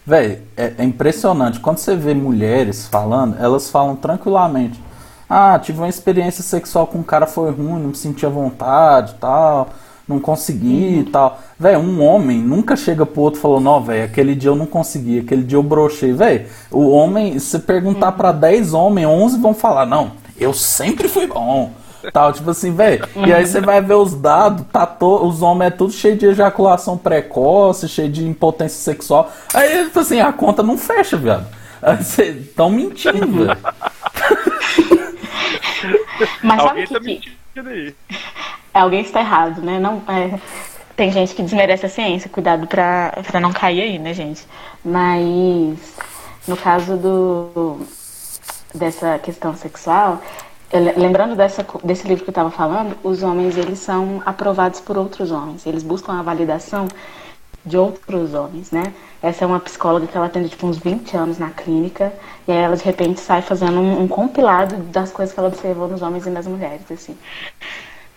velho, 0.07 0.41
é, 0.57 0.75
é, 0.79 0.85
impressionante. 0.85 1.61
Quando 1.61 1.79
você 1.79 1.95
vê 1.95 2.15
mulheres 2.15 2.87
falando, 2.87 3.37
elas 3.39 3.69
falam 3.69 3.97
tranquilamente. 3.97 4.81
Ah, 5.29 5.59
tive 5.59 5.79
uma 5.79 5.89
experiência 5.89 6.43
sexual 6.43 6.87
com 6.87 6.99
um 6.99 7.03
cara, 7.03 7.27
foi 7.27 7.51
ruim, 7.51 7.79
não 7.81 7.91
me 7.91 7.95
sentia 7.95 8.31
vontade 8.31 9.15
tal, 9.21 9.69
não 10.09 10.19
consegui 10.19 10.95
e 10.95 10.99
uhum. 10.99 11.05
tal. 11.05 11.41
Velho, 11.59 11.79
um 11.81 12.03
homem 12.03 12.39
nunca 12.39 12.77
chega 12.77 13.05
pro 13.05 13.23
outro 13.23 13.39
e 13.39 13.43
falou, 13.43 13.61
não, 13.61 13.83
velho, 13.83 14.05
aquele 14.05 14.35
dia 14.35 14.51
eu 14.51 14.57
não 14.57 14.67
consegui, 14.67 15.21
aquele 15.21 15.43
dia 15.43 15.59
eu 15.59 15.63
brochei. 15.63 16.13
Velho, 16.13 16.47
o 16.71 16.91
homem, 16.91 17.39
se 17.39 17.59
perguntar 17.59 18.11
uhum. 18.13 18.17
para 18.17 18.33
10 18.33 18.75
homens, 18.75 19.07
11 19.07 19.39
vão 19.39 19.55
falar, 19.55 19.87
não, 19.87 20.13
eu 20.39 20.55
sempre 20.55 21.09
fui 21.09 21.27
bom 21.27 21.73
Tal, 22.13 22.33
tipo 22.33 22.51
assim, 22.51 22.75
velho. 22.75 23.07
E 23.27 23.33
aí 23.33 23.47
você 23.47 23.61
vai 23.61 23.81
ver 23.81 23.95
os 23.95 24.15
dados, 24.15 24.65
tá 24.73 24.87
to... 24.87 25.27
os 25.27 25.43
homens 25.43 25.73
é 25.73 25.77
tudo 25.77 25.93
cheio 25.93 26.17
de 26.17 26.27
ejaculação 26.27 26.97
precoce, 26.97 27.89
cheio 27.89 28.09
de 28.09 28.25
impotência 28.25 28.79
sexual. 28.79 29.33
Aí, 29.53 29.85
tipo 29.85 29.99
assim, 29.99 30.21
a 30.21 30.33
conta 30.33 30.63
não 30.63 30.79
fecha, 30.79 31.17
viado. 31.17 31.47
Aí 31.83 31.97
vocês 31.97 32.37
estão 32.37 32.71
mentindo, 32.71 33.47
velho. 33.47 33.59
Mas 36.43 36.63
sabe 36.63 36.69
Alguém 36.69 36.85
o 36.85 36.87
que 36.87 36.95
tá 36.95 37.01
que... 37.63 37.95
Alguém 38.81 39.01
está 39.01 39.21
errado, 39.21 39.61
né? 39.63 39.79
Não, 39.79 40.03
é, 40.09 40.39
Tem 40.97 41.11
gente 41.13 41.35
que 41.35 41.43
desmerece 41.43 41.87
a 41.87 41.89
ciência, 41.89 42.29
cuidado 42.29 42.67
pra, 42.67 43.13
não 43.41 43.53
cair 43.53 43.83
aí, 43.83 43.99
né, 43.99 44.13
gente? 44.13 44.47
Mas 44.85 45.97
no 46.47 46.57
caso 46.57 46.97
do 46.97 47.81
dessa 48.75 49.19
questão 49.19 49.57
sexual, 49.57 50.21
lembrando 50.97 51.35
dessa, 51.35 51.67
desse 51.83 52.07
livro 52.07 52.25
que 52.25 52.31
eu 52.31 52.33
estava 52.33 52.51
falando, 52.51 52.97
os 53.03 53.23
homens 53.23 53.57
eles 53.57 53.79
são 53.79 54.23
aprovados 54.27 54.81
por 54.81 54.99
outros 54.99 55.31
homens. 55.31 55.67
Eles 55.67 55.83
buscam 55.83 56.19
a 56.19 56.23
validação 56.23 56.87
de 57.65 57.77
outros 57.77 58.35
homens, 58.35 58.71
né? 58.71 58.93
Essa 59.23 59.45
é 59.45 59.47
uma 59.47 59.61
psicóloga 59.61 60.07
que 60.07 60.17
ela 60.17 60.27
atende 60.27 60.49
tipo 60.49 60.67
uns 60.67 60.79
20 60.79 61.17
anos 61.17 61.39
na 61.39 61.51
clínica 61.51 62.13
e 62.47 62.53
aí 62.53 62.59
ela 62.59 62.77
de 62.77 62.85
repente 62.85 63.21
sai 63.21 63.43
fazendo 63.43 63.81
um, 63.81 64.03
um 64.03 64.09
compilado 64.09 64.77
das 64.85 65.11
coisas 65.11 65.35
que 65.35 65.41
ela 65.41 65.49
observou 65.49 65.89
nos 65.89 66.03
homens 66.03 66.27
e 66.27 66.31
nas 66.31 66.47
mulheres, 66.47 66.91
assim. 66.91 67.17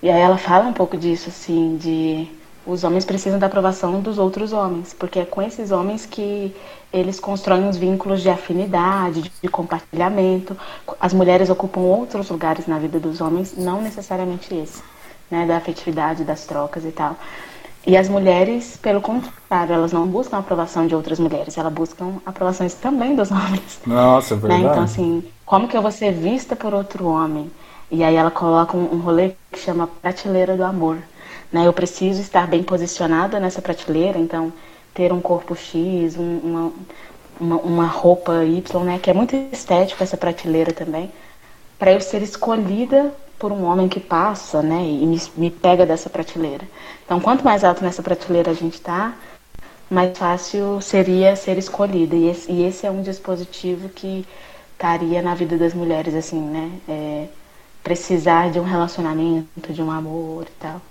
E 0.01 0.09
aí 0.09 0.19
ela 0.21 0.37
fala 0.37 0.67
um 0.67 0.73
pouco 0.73 0.97
disso, 0.97 1.29
assim, 1.29 1.77
de 1.77 2.27
os 2.65 2.83
homens 2.83 3.05
precisam 3.05 3.39
da 3.39 3.47
aprovação 3.47 4.01
dos 4.01 4.17
outros 4.19 4.53
homens, 4.53 4.93
porque 4.93 5.19
é 5.19 5.25
com 5.25 5.41
esses 5.41 5.71
homens 5.71 6.05
que 6.05 6.55
eles 6.93 7.19
constroem 7.19 7.67
os 7.67 7.77
vínculos 7.77 8.21
de 8.21 8.29
afinidade, 8.29 9.21
de, 9.23 9.31
de 9.41 9.49
compartilhamento. 9.49 10.55
As 10.99 11.13
mulheres 11.13 11.49
ocupam 11.49 11.81
outros 11.81 12.29
lugares 12.29 12.67
na 12.67 12.77
vida 12.79 12.99
dos 12.99 13.19
homens, 13.21 13.55
não 13.57 13.81
necessariamente 13.81 14.53
esse, 14.53 14.83
né, 15.29 15.45
da 15.45 15.57
afetividade, 15.57 16.23
das 16.23 16.45
trocas 16.45 16.85
e 16.85 16.91
tal. 16.91 17.17
E 17.85 17.97
as 17.97 18.07
mulheres, 18.09 18.77
pelo 18.77 19.01
contrário, 19.01 19.73
elas 19.73 19.91
não 19.91 20.07
buscam 20.07 20.37
a 20.37 20.39
aprovação 20.39 20.85
de 20.85 20.93
outras 20.95 21.19
mulheres, 21.19 21.57
elas 21.57 21.73
buscam 21.73 22.21
aprovações 22.25 22.75
também 22.75 23.15
dos 23.15 23.31
homens. 23.31 23.79
Nossa, 23.85 24.33
é 24.33 24.37
Né? 24.47 24.59
verdade. 24.59 24.61
Então, 24.61 24.83
assim, 24.83 25.23
como 25.45 25.67
que 25.67 25.75
eu 25.77 25.81
vou 25.81 25.91
ser 25.91 26.11
vista 26.13 26.55
por 26.55 26.73
outro 26.73 27.07
homem? 27.07 27.51
E 27.91 28.03
aí 28.03 28.15
ela 28.15 28.31
coloca 28.31 28.77
um, 28.77 28.99
rolê 28.99 29.33
que 29.51 29.59
chama 29.59 29.87
prateleira 29.87 30.55
do 30.57 30.63
amor. 30.63 30.97
Né? 31.51 31.67
Eu 31.67 31.73
preciso 31.73 32.21
estar 32.21 32.47
bem 32.47 32.63
posicionada 32.63 33.39
nessa 33.39 33.61
prateleira, 33.61 34.17
então 34.17 34.51
ter 34.93 35.11
um 35.13 35.21
corpo 35.21 35.55
X, 35.55 36.17
um- 36.17 36.39
uma, 36.39 36.73
uma, 37.39 37.55
uma 37.57 37.85
roupa 37.87 38.43
Y, 38.45 38.83
né? 38.83 38.99
Que 38.99 39.09
é 39.11 39.13
muito 39.13 39.35
estético 39.51 40.03
essa 40.03 40.17
prateleira 40.17 40.73
também, 40.73 41.11
para 41.79 41.91
eu 41.93 42.01
ser 42.01 42.21
escolhida 42.21 43.13
por 43.39 43.51
um 43.51 43.65
homem 43.65 43.89
que 43.89 43.99
passa, 43.99 44.61
né? 44.61 44.81
E 44.83 45.05
me, 45.05 45.21
me 45.37 45.51
pega 45.51 45.85
dessa 45.85 46.09
prateleira. 46.09 46.65
Então, 47.05 47.19
quanto 47.19 47.43
mais 47.43 47.63
alto 47.63 47.83
nessa 47.83 48.03
prateleira 48.03 48.51
a 48.51 48.55
gente 48.55 48.79
tá, 48.81 49.15
mais 49.89 50.17
fácil 50.17 50.81
seria 50.81 51.35
ser 51.35 51.57
escolhida. 51.57 52.15
E 52.15 52.27
esse, 52.29 52.51
e 52.51 52.63
esse 52.63 52.85
é 52.85 52.91
um 52.91 53.01
dispositivo 53.01 53.89
que 53.89 54.25
estaria 54.73 55.21
na 55.21 55.35
vida 55.35 55.57
das 55.57 55.73
mulheres, 55.73 56.15
assim, 56.15 56.39
né? 56.41 56.71
É, 56.87 57.27
precisar 57.83 58.51
de 58.51 58.59
um 58.59 58.63
relacionamento, 58.63 59.73
de 59.73 59.81
um 59.81 59.91
amor 59.91 60.43
e 60.43 60.51
tal. 60.59 60.81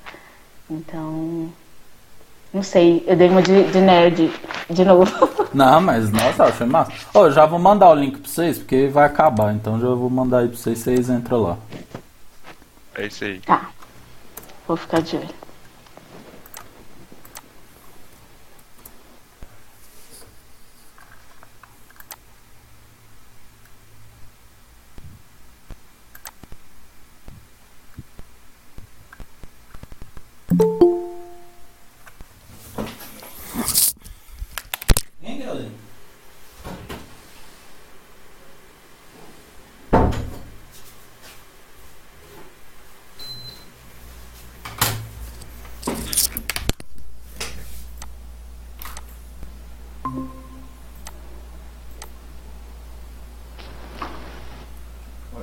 Então, 0.71 1.49
não 2.53 2.63
sei, 2.63 3.05
eu 3.07 3.17
dei 3.17 3.29
uma 3.29 3.43
de, 3.43 3.65
de 3.71 3.81
nerd 3.81 4.33
de 4.69 4.85
novo. 4.85 5.29
Não, 5.55 5.81
mas 5.81 6.11
nossa, 6.11 6.45
eu 6.45 6.47
achei 6.47 6.67
massa. 6.67 6.93
Ó, 7.15 7.27
eu 7.27 7.33
já 7.33 7.47
vou 7.47 7.59
mandar 7.59 7.91
o 7.91 7.95
link 7.95 8.19
pra 8.19 8.29
vocês, 8.29 8.59
porque 8.59 8.89
vai 8.89 9.05
acabar. 9.05 9.53
Então 9.55 9.81
já 9.81 9.89
vou 9.89 10.11
mandar 10.11 10.39
aí 10.39 10.49
pra 10.49 10.57
vocês, 10.57 10.79
vocês 10.79 11.09
entram 11.09 11.43
lá. 11.43 11.59
É 12.95 13.07
isso 13.07 13.25
aí. 13.25 13.41
tá, 13.41 13.71
vou 14.67 14.77
ficar 14.77 15.01
de 15.01 15.17
olho. 15.17 15.40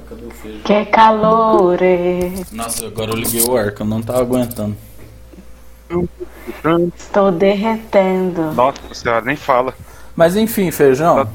Cadê 0.08 0.26
o 0.26 0.32
feijão? 0.32 0.62
Que 0.64 0.86
calor! 0.86 1.82
é. 1.82 2.32
Nossa, 2.52 2.88
agora 2.88 3.12
eu 3.12 3.16
liguei 3.18 3.42
o 3.44 3.58
ar, 3.58 3.74
que 3.74 3.82
eu 3.82 3.86
não 3.86 4.02
tava 4.02 4.22
aguentando. 4.22 4.78
Estou 6.96 7.32
derretendo. 7.32 8.54
Nossa 8.54 8.94
senhora, 8.94 9.22
nem 9.22 9.36
fala. 9.36 9.74
Mas 10.16 10.36
enfim, 10.36 10.72
feijão. 10.72 11.30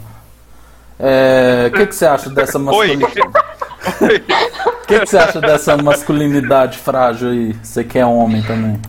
é, 0.98 1.68
O 1.68 1.76
que, 1.76 1.86
que 1.86 1.94
você 1.94 2.06
acha 2.06 2.28
dessa 2.30 2.58
masculinidade? 2.60 3.20
O 3.20 4.86
que, 4.86 5.00
que 5.00 5.06
você 5.06 5.18
acha 5.18 5.40
dessa 5.40 5.76
masculinidade 5.76 6.78
frágil 6.78 7.30
aí? 7.30 7.52
Você 7.62 7.82
que 7.84 7.98
é 7.98 8.06
homem 8.06 8.42
também. 8.42 8.80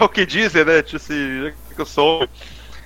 É 0.00 0.02
o 0.04 0.08
que 0.08 0.26
dizem, 0.26 0.64
né? 0.64 0.82
Tipo 0.82 0.96
assim, 0.96 1.52
que 1.74 1.80
eu 1.80 1.86
sou. 1.86 2.28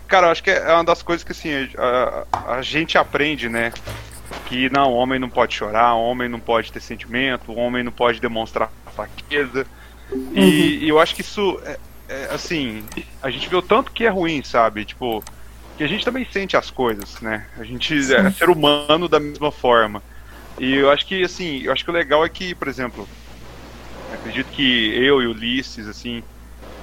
Cara, 0.06 0.26
eu 0.28 0.30
acho 0.32 0.42
que 0.42 0.50
é 0.50 0.72
uma 0.72 0.84
das 0.84 1.02
coisas 1.02 1.24
que 1.24 1.32
assim, 1.32 1.50
a, 1.76 2.24
a- 2.32 2.54
a 2.56 2.62
gente 2.62 2.96
aprende, 2.98 3.48
né? 3.48 3.72
Que 4.46 4.68
não, 4.70 4.92
homem 4.92 5.18
não 5.18 5.28
pode 5.28 5.54
chorar, 5.54 5.94
homem 5.94 6.28
não 6.28 6.38
pode 6.40 6.72
ter 6.72 6.80
sentimento, 6.80 7.56
homem 7.56 7.82
não 7.82 7.92
pode 7.92 8.20
demonstrar 8.20 8.70
fraqueza. 8.94 9.66
E, 10.34 10.84
e 10.84 10.88
eu 10.88 10.98
acho 10.98 11.14
que 11.14 11.20
isso, 11.20 11.60
é, 11.64 11.78
é, 12.08 12.28
assim, 12.32 12.84
a 13.22 13.30
gente 13.30 13.48
vê 13.48 13.56
o 13.56 13.62
tanto 13.62 13.92
que 13.92 14.04
é 14.04 14.08
ruim, 14.08 14.42
sabe? 14.42 14.84
Tipo, 14.84 15.22
que 15.76 15.84
a 15.84 15.86
gente 15.86 16.04
também 16.04 16.26
sente 16.30 16.56
as 16.56 16.70
coisas, 16.70 17.20
né? 17.20 17.46
A 17.58 17.64
gente 17.64 17.94
é 18.12 18.30
ser 18.30 18.50
humano 18.50 19.08
da 19.08 19.20
mesma 19.20 19.50
forma. 19.50 20.02
E 20.58 20.74
eu 20.74 20.90
acho 20.90 21.06
que, 21.06 21.22
assim, 21.22 21.62
eu 21.62 21.72
acho 21.72 21.84
que 21.84 21.90
o 21.90 21.94
legal 21.94 22.24
é 22.24 22.28
que, 22.28 22.54
por 22.54 22.68
exemplo, 22.68 23.08
acredito 24.12 24.50
que 24.50 24.92
eu 24.94 25.22
e 25.22 25.26
o 25.26 25.30
Ulisses, 25.30 25.88
assim, 25.88 26.22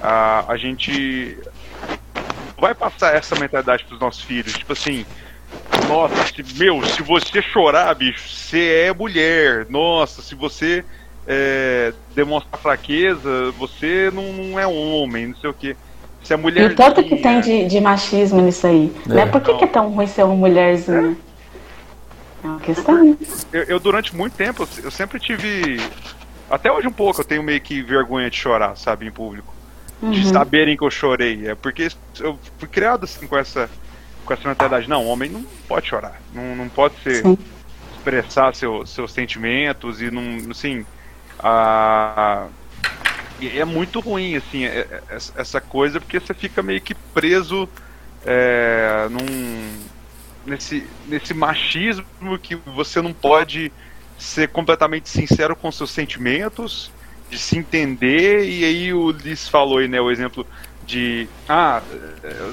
a, 0.02 0.52
a 0.52 0.56
gente 0.56 1.38
vai 2.58 2.74
passar 2.74 3.14
essa 3.14 3.38
mentalidade 3.38 3.84
pros 3.84 4.00
nossos 4.00 4.22
filhos, 4.22 4.52
tipo 4.52 4.72
assim, 4.72 5.04
nossa, 5.88 6.14
se, 6.26 6.58
meu, 6.58 6.84
se 6.86 7.02
você 7.02 7.40
chorar, 7.40 7.94
bicho, 7.94 8.28
você 8.28 8.86
é 8.88 8.92
mulher, 8.92 9.66
nossa, 9.70 10.22
se 10.22 10.34
você 10.34 10.84
é, 11.30 11.92
demonstrar 12.14 12.58
fraqueza, 12.58 13.52
você 13.58 14.10
não, 14.12 14.32
não 14.32 14.58
é 14.58 14.66
homem, 14.66 15.26
não 15.28 15.36
sei 15.36 15.50
o 15.50 15.52
que. 15.54 15.76
Se 16.24 16.32
é 16.32 16.36
E 16.36 16.40
mulher. 16.40 16.70
o 16.70 16.74
tanto 16.74 17.04
que 17.04 17.16
tem 17.16 17.40
de, 17.40 17.66
de 17.66 17.80
machismo 17.80 18.40
nisso 18.40 18.66
aí. 18.66 18.90
É. 19.08 19.12
Né? 19.12 19.26
Por 19.26 19.40
que, 19.42 19.54
que 19.54 19.64
é 19.64 19.66
tão 19.68 19.90
ruim 19.90 20.06
ser 20.06 20.24
uma 20.24 20.34
mulherzinha? 20.34 21.16
É 22.42 22.46
uma 22.46 22.60
questão. 22.60 23.16
eu, 23.52 23.62
eu, 23.64 23.78
durante 23.78 24.16
muito 24.16 24.34
tempo, 24.34 24.66
eu, 24.82 24.90
sempre 24.90 25.20
tive. 25.20 25.78
Até 26.50 26.72
hoje 26.72 26.88
um 26.88 26.92
pouco, 26.92 27.20
eu 27.20 27.24
tenho 27.24 27.42
meio 27.42 27.60
que 27.60 27.82
vergonha 27.82 28.30
de 28.30 28.36
chorar, 28.36 28.74
sabe, 28.76 29.06
em 29.06 29.10
público. 29.10 29.52
De 30.00 30.06
Uhum. 30.06 30.32
saberem 30.32 30.76
que 30.76 30.84
eu 30.84 30.90
chorei. 30.90 31.48
É 31.48 31.54
porque 31.54 31.88
eu 32.20 32.38
fui 32.58 32.68
criado 32.68 33.04
assim 33.04 33.26
com 33.26 33.36
essa, 33.36 33.68
com 34.24 34.32
essa 34.32 34.48
mentalidade. 34.48 34.88
Não, 34.88 35.04
homem 35.04 35.28
não 35.28 35.44
pode 35.68 35.88
chorar. 35.88 36.20
Não, 36.32 36.56
não 36.56 36.68
pode 36.68 36.94
ser, 37.02 37.22
Sim. 37.22 37.36
expressar 37.96 38.54
seu, 38.54 38.86
seus 38.86 39.12
sentimentos 39.12 40.00
e 40.00 40.10
não. 40.10 40.50
Assim. 40.50 40.86
A, 41.38 42.48
é 43.40 43.64
muito 43.64 44.00
ruim, 44.00 44.36
assim, 44.36 44.64
é- 44.64 44.80
é- 44.90 45.02
essa- 45.36 45.60
coisa, 45.60 46.00
porque 46.00 46.18
você 46.18 46.34
fica 46.34 46.62
meio 46.62 46.80
que 46.80 46.94
preso 46.94 47.68
é, 48.26 49.06
num, 49.10 49.86
nesse, 50.44 50.86
nesse 51.06 51.32
machismo 51.34 52.04
que 52.42 52.56
você 52.56 53.00
não 53.00 53.12
pode 53.12 53.72
ser 54.18 54.48
completamente 54.48 55.08
sincero 55.08 55.54
com 55.54 55.70
seus 55.70 55.90
sentimentos, 55.90 56.90
de 57.30 57.38
se 57.38 57.56
entender, 57.58 58.44
e 58.48 58.64
aí 58.64 58.92
o 58.92 59.10
Liz 59.10 59.48
falou 59.48 59.78
aí, 59.78 59.88
né, 59.88 60.00
o 60.00 60.10
exemplo 60.10 60.46
de 60.84 61.28
ah, 61.48 61.82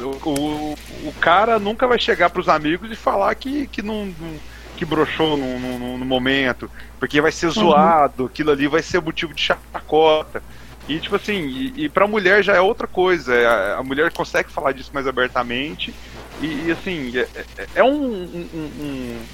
o, 0.04 0.30
o, 0.30 0.74
o 1.08 1.14
cara 1.20 1.58
nunca 1.58 1.88
vai 1.88 1.98
chegar 1.98 2.30
pros 2.30 2.50
amigos 2.50 2.92
e 2.92 2.96
falar 2.96 3.34
que, 3.36 3.68
que 3.68 3.82
não, 3.82 4.06
não- 4.08 4.40
que 4.76 4.86
broxou 4.86 5.38
no, 5.38 5.60
no, 5.60 5.98
no 5.98 6.06
momento, 6.06 6.70
porque 7.00 7.22
vai 7.22 7.32
ser 7.32 7.50
zoado, 7.50 8.26
aquilo 8.26 8.52
ali 8.52 8.68
vai 8.68 8.82
ser 8.82 9.02
motivo 9.02 9.34
de 9.34 9.42
chacota. 9.42 10.42
E 10.88 11.00
tipo 11.00 11.16
assim, 11.16 11.48
e, 11.48 11.86
e 11.86 11.90
pra 11.90 12.08
mulher 12.08 12.44
já 12.44 12.54
é 12.56 12.62
outra 12.62 12.86
coisa, 12.88 13.34
é, 13.34 13.46
a, 13.46 13.78
a 13.78 13.84
mulher 13.84 14.12
consegue 14.12 14.52
falar 14.52 14.72
disso 14.72 14.92
mais 14.94 15.08
abertamente, 15.08 15.94
e, 16.42 16.68
e, 16.68 16.72
assim, 16.72 17.12
é, 17.18 17.28
é- 17.58 17.68
é 17.76 17.84
um, 17.84 17.96
um, 18.24 18.48
um- 18.80 19.26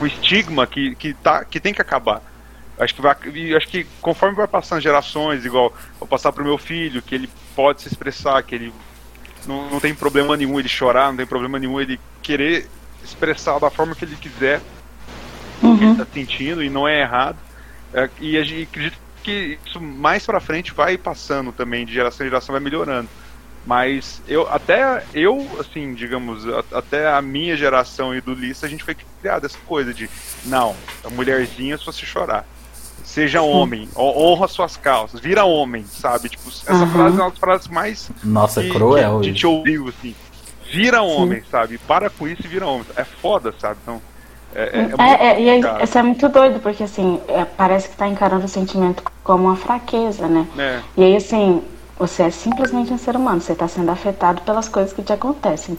um 0.00 0.06
estigma 0.06 0.66
que, 0.66 0.94
que, 0.94 1.12
tá, 1.14 1.44
que 1.44 1.60
tem 1.60 1.74
que 1.74 1.82
acabar. 1.82 2.22
Acho 2.78 2.94
que 2.94 3.00
vai, 3.02 3.14
acho 3.56 3.68
que 3.68 3.86
conforme 4.00 4.34
vai 4.34 4.48
passando 4.48 4.80
gerações, 4.80 5.44
igual 5.44 5.72
vou 5.98 6.08
passar 6.08 6.32
pro 6.32 6.44
meu 6.44 6.58
filho, 6.58 7.02
que 7.02 7.14
ele 7.14 7.28
pode 7.54 7.82
se 7.82 7.88
expressar, 7.88 8.42
que 8.42 8.54
ele 8.54 8.72
não, 9.46 9.70
não 9.70 9.80
tem 9.80 9.94
problema 9.94 10.36
nenhum 10.36 10.58
ele 10.58 10.68
chorar, 10.68 11.08
não 11.08 11.16
tem 11.16 11.26
problema 11.26 11.58
nenhum 11.58 11.80
ele 11.80 12.00
querer 12.22 12.68
expressar 13.04 13.58
da 13.58 13.70
forma 13.70 13.94
que 13.94 14.04
ele 14.04 14.16
quiser 14.16 14.60
uhum. 15.62 15.74
o 15.74 15.78
que 15.78 15.84
ele 15.84 15.92
está 15.92 16.06
sentindo 16.12 16.62
e 16.62 16.70
não 16.70 16.88
é 16.88 17.00
errado. 17.00 17.36
É, 17.92 18.08
e 18.20 18.36
a 18.36 18.42
gente 18.42 18.62
acredita 18.64 18.96
que 19.22 19.58
isso 19.64 19.80
mais 19.80 20.26
para 20.26 20.40
frente 20.40 20.72
vai 20.72 20.98
passando 20.98 21.52
também, 21.52 21.86
de 21.86 21.92
geração 21.92 22.26
em 22.26 22.28
geração 22.28 22.52
vai 22.52 22.60
melhorando. 22.60 23.08
Mas 23.66 24.20
eu 24.28 24.46
até 24.50 25.02
eu, 25.14 25.48
assim, 25.58 25.94
digamos, 25.94 26.46
a, 26.46 26.78
até 26.78 27.08
a 27.08 27.22
minha 27.22 27.56
geração 27.56 28.14
e 28.14 28.20
do 28.20 28.34
Lista, 28.34 28.66
a 28.66 28.68
gente 28.68 28.84
foi 28.84 28.94
criado 29.20 29.46
essa 29.46 29.58
coisa 29.66 29.94
de 29.94 30.08
não, 30.44 30.76
a 31.02 31.08
mulherzinha 31.08 31.78
só 31.78 31.90
se 31.90 32.04
chorar. 32.04 32.46
Seja 33.02 33.42
homem, 33.42 33.88
honra 33.96 34.48
suas 34.48 34.76
calças, 34.76 35.20
vira 35.20 35.44
homem, 35.44 35.84
sabe? 35.84 36.28
Tipo, 36.30 36.48
essa 36.48 36.72
uhum. 36.72 36.90
frase 36.90 37.18
é 37.18 37.22
uma 37.22 37.30
das 37.30 37.38
frases 37.38 37.68
mais. 37.68 38.10
Nossa, 38.22 38.62
que, 38.62 38.68
é 38.68 38.72
cruel. 38.72 39.20
Que, 39.20 39.28
que 39.28 39.34
te 39.34 39.46
ouviu, 39.46 39.88
assim. 39.88 40.14
Vira 40.74 41.02
homem, 41.02 41.40
Sim. 41.40 41.46
sabe? 41.50 41.78
Para 41.78 42.10
com 42.10 42.26
isso 42.26 42.42
e 42.44 42.48
vira 42.48 42.66
homem. 42.66 42.84
É 42.96 43.04
foda, 43.04 43.54
sabe? 43.60 43.78
Então. 43.82 44.02
É, 44.54 44.62
é, 44.62 45.40
é, 45.40 45.48
é 45.48 45.58
e 45.58 45.84
isso 45.84 45.98
é 45.98 46.02
muito 46.02 46.28
doido, 46.28 46.60
porque 46.60 46.82
assim, 46.82 47.20
é, 47.28 47.44
parece 47.44 47.88
que 47.88 47.96
tá 47.96 48.08
encarando 48.08 48.44
o 48.44 48.48
sentimento 48.48 49.02
como 49.22 49.44
uma 49.44 49.56
fraqueza, 49.56 50.26
né? 50.26 50.46
É. 50.58 50.80
E 50.96 51.04
aí, 51.04 51.16
assim, 51.16 51.62
você 51.96 52.24
é 52.24 52.30
simplesmente 52.30 52.92
um 52.92 52.98
ser 52.98 53.14
humano, 53.14 53.40
você 53.40 53.52
está 53.52 53.68
sendo 53.68 53.90
afetado 53.90 54.42
pelas 54.42 54.68
coisas 54.68 54.92
que 54.92 55.02
te 55.02 55.12
acontecem. 55.12 55.78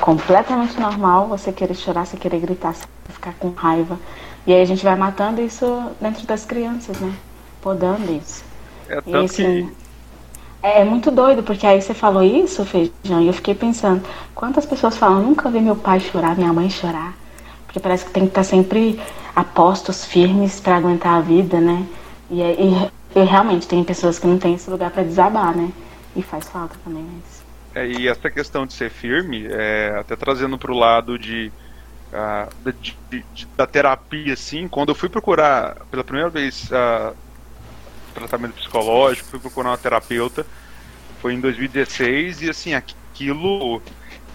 Completamente 0.00 0.78
normal 0.78 1.26
você 1.26 1.52
querer 1.52 1.74
chorar, 1.74 2.06
você 2.06 2.16
querer 2.16 2.40
gritar, 2.40 2.74
você 2.74 2.86
ficar 3.08 3.34
com 3.34 3.50
raiva. 3.50 3.98
E 4.46 4.52
aí 4.52 4.62
a 4.62 4.64
gente 4.64 4.84
vai 4.84 4.94
matando 4.94 5.40
isso 5.40 5.90
dentro 6.00 6.24
das 6.24 6.44
crianças, 6.44 7.00
né? 7.00 7.12
Podando 7.60 8.12
isso. 8.12 8.44
É 8.88 9.00
tanto 9.00 9.10
e, 9.10 9.24
assim, 9.24 9.66
que... 9.66 9.85
É, 10.62 10.80
é 10.80 10.84
muito 10.84 11.10
doido, 11.10 11.42
porque 11.42 11.66
aí 11.66 11.80
você 11.80 11.94
falou 11.94 12.22
isso, 12.22 12.64
Feijão, 12.64 13.20
e 13.20 13.26
eu 13.26 13.32
fiquei 13.32 13.54
pensando, 13.54 14.02
quantas 14.34 14.66
pessoas 14.66 14.96
falam, 14.96 15.22
nunca 15.22 15.50
vi 15.50 15.60
meu 15.60 15.76
pai 15.76 16.00
chorar, 16.00 16.36
minha 16.36 16.52
mãe 16.52 16.68
chorar. 16.70 17.14
Porque 17.66 17.80
parece 17.80 18.04
que 18.04 18.10
tem 18.10 18.24
que 18.24 18.30
estar 18.30 18.44
sempre 18.44 19.00
a 19.34 19.44
postos 19.44 20.04
firmes 20.04 20.60
para 20.60 20.76
aguentar 20.76 21.14
a 21.14 21.20
vida, 21.20 21.60
né? 21.60 21.86
E, 22.30 22.40
e, 22.40 22.90
e, 23.14 23.24
realmente 23.24 23.68
tem 23.68 23.84
pessoas 23.84 24.18
que 24.18 24.26
não 24.26 24.38
têm 24.38 24.54
esse 24.54 24.70
lugar 24.70 24.90
para 24.90 25.02
desabar, 25.02 25.54
né? 25.54 25.70
E 26.14 26.22
faz 26.22 26.48
falta 26.48 26.74
também 26.82 27.06
isso. 27.26 27.44
É, 27.74 27.86
e 27.86 28.08
essa 28.08 28.30
questão 28.30 28.64
de 28.64 28.72
ser 28.72 28.90
firme, 28.90 29.46
é, 29.48 29.96
até 30.00 30.16
trazendo 30.16 30.56
para 30.56 30.72
o 30.72 30.76
lado 30.76 31.18
de 31.18 31.52
uh, 32.12 32.72
de, 32.72 32.96
de, 33.10 33.46
da 33.56 33.66
terapia, 33.66 34.32
assim, 34.32 34.68
quando 34.68 34.90
eu 34.90 34.94
fui 34.94 35.08
procurar 35.08 35.76
pela 35.90 36.04
primeira 36.04 36.30
vez 36.30 36.70
uh, 36.70 37.14
tratamento 38.20 38.54
psicológico, 38.54 39.28
fui 39.28 39.38
procurar 39.38 39.70
uma 39.70 39.78
terapeuta, 39.78 40.46
foi 41.20 41.34
em 41.34 41.40
2016, 41.40 42.42
e 42.42 42.50
assim, 42.50 42.74
aquilo 42.74 43.82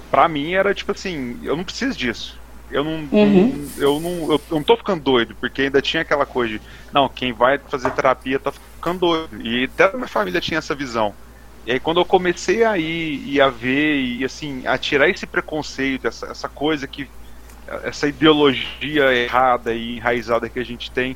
pra 0.09 0.27
mim 0.27 0.53
era 0.53 0.73
tipo 0.73 0.91
assim, 0.91 1.39
eu 1.43 1.55
não 1.55 1.63
preciso 1.63 1.97
disso. 1.97 2.39
Eu 2.69 2.86
não, 2.86 3.07
uhum. 3.11 3.69
eu 3.77 3.99
não, 3.99 4.32
eu 4.32 4.41
não 4.49 4.63
tô 4.63 4.77
ficando 4.77 5.03
doido, 5.03 5.36
porque 5.39 5.63
ainda 5.63 5.82
tinha 5.82 6.01
aquela 6.01 6.25
coisa 6.25 6.57
de, 6.57 6.61
não, 6.93 7.09
quem 7.09 7.34
vai 7.34 7.57
fazer 7.57 7.91
terapia 7.91 8.39
tá 8.39 8.51
ficando 8.51 8.99
doido. 8.99 9.41
E 9.41 9.65
até 9.65 9.86
a 9.86 9.93
minha 9.93 10.07
família 10.07 10.39
tinha 10.39 10.57
essa 10.57 10.73
visão. 10.73 11.13
E 11.65 11.73
aí 11.73 11.79
quando 11.79 11.99
eu 11.99 12.05
comecei 12.05 12.63
a 12.63 12.77
ir 12.77 13.23
e 13.25 13.41
a 13.41 13.49
ver 13.49 13.97
e 13.99 14.23
assim, 14.23 14.65
a 14.65 14.77
tirar 14.77 15.09
esse 15.09 15.25
preconceito, 15.27 16.07
essa, 16.07 16.27
essa 16.27 16.47
coisa 16.47 16.88
que 16.88 17.09
essa 17.84 18.07
ideologia 18.07 19.13
errada 19.13 19.73
e 19.73 19.97
enraizada 19.97 20.49
que 20.49 20.59
a 20.59 20.65
gente 20.65 20.91
tem, 20.91 21.15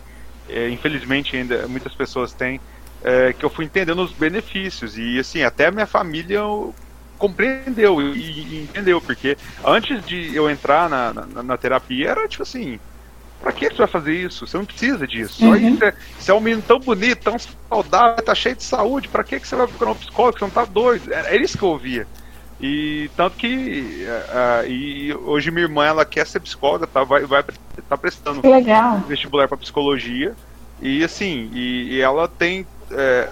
é, 0.50 0.70
infelizmente 0.70 1.36
ainda 1.36 1.68
muitas 1.68 1.94
pessoas 1.94 2.34
têm, 2.34 2.60
é, 3.04 3.34
que 3.34 3.44
eu 3.44 3.50
fui 3.50 3.66
entendendo 3.66 4.02
os 4.02 4.12
benefícios 4.12 4.98
e 4.98 5.20
assim 5.20 5.44
até 5.44 5.68
a 5.68 5.72
minha 5.72 5.88
família 5.88 6.42
compreendeu 7.18 8.02
e, 8.02 8.20
e 8.20 8.64
entendeu 8.64 9.00
porque 9.00 9.38
antes 9.64 10.06
de 10.06 10.36
eu 10.36 10.50
entrar 10.50 10.90
na, 10.90 11.14
na, 11.14 11.44
na, 11.44 11.58
terapia 11.58 12.10
era 12.10 12.28
tipo 12.28 12.44
assim 12.44 12.80
Pra 13.46 13.52
que 13.52 13.70
você 13.70 13.78
vai 13.78 13.88
fazer 13.88 14.14
isso? 14.14 14.48
Você 14.48 14.58
não 14.58 14.66
precisa 14.66 15.06
disso. 15.06 15.46
Uhum. 15.46 15.56
isso 15.56 15.84
é, 15.84 15.94
você 16.18 16.32
é 16.32 16.34
um 16.34 16.40
menino 16.40 16.64
tão 16.66 16.80
bonito, 16.80 17.24
tão 17.24 17.38
saudável, 17.70 18.24
tá 18.24 18.34
cheio 18.34 18.56
de 18.56 18.64
saúde. 18.64 19.08
Pra 19.08 19.24
que 19.24 19.40
você 19.40 19.56
vai 19.56 19.68
procurar 19.68 19.92
um 19.92 19.96
psicólogo? 19.96 20.40
Você 20.40 20.46
não 20.46 20.52
tá 20.52 20.66
doido. 20.66 21.14
Era, 21.14 21.36
isso 21.36 21.56
que 21.56 21.64
eu 21.64 21.70
ouvia. 21.70 22.08
E 22.66 23.12
tanto 23.16 23.38
que 23.38 24.08
uh, 24.08 24.68
e 24.68 25.14
hoje 25.14 25.52
minha 25.52 25.66
irmã 25.66 25.86
ela 25.86 26.04
quer 26.04 26.26
ser 26.26 26.40
psicóloga, 26.40 26.88
tá, 26.88 27.04
vai, 27.04 27.24
vai 27.24 27.44
tá 27.88 27.96
prestando 27.96 28.42
Legal. 28.48 29.02
vestibular 29.08 29.48
para 29.48 29.56
psicologia. 29.58 30.34
E 30.82 31.04
assim, 31.04 31.52
e, 31.54 31.94
e 31.94 32.02
ela 32.02 32.28
tem 32.28 32.66
é, 32.90 33.30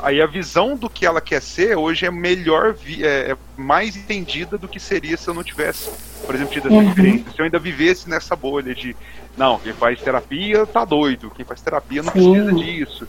aí 0.00 0.20
a, 0.20 0.24
a, 0.24 0.26
visão 0.28 0.76
do 0.76 0.88
que 0.88 1.04
ela 1.04 1.20
quer 1.20 1.42
ser 1.42 1.76
hoje 1.76 2.06
é 2.06 2.10
melhor, 2.10 2.76
é, 3.00 3.32
é, 3.32 3.36
mais 3.56 3.96
entendida 3.96 4.56
do 4.56 4.68
que 4.68 4.78
seria 4.78 5.16
se 5.16 5.26
eu 5.26 5.34
não 5.34 5.42
tivesse, 5.42 5.90
por 6.24 6.32
exemplo, 6.32 6.52
tido 6.52 6.68
essa 6.68 6.76
uhum. 6.76 6.88
experiência. 6.88 7.32
Se 7.32 7.40
eu 7.40 7.44
ainda 7.46 7.58
vivesse 7.58 8.08
nessa 8.08 8.36
bolha 8.36 8.72
de 8.76 8.94
não, 9.36 9.58
quem 9.58 9.72
faz 9.72 10.00
terapia 10.00 10.64
tá 10.66 10.84
doido, 10.84 11.32
quem 11.34 11.44
faz 11.44 11.60
terapia 11.60 12.00
não 12.00 12.12
Sim. 12.12 12.32
precisa 12.32 12.52
disso. 12.52 13.08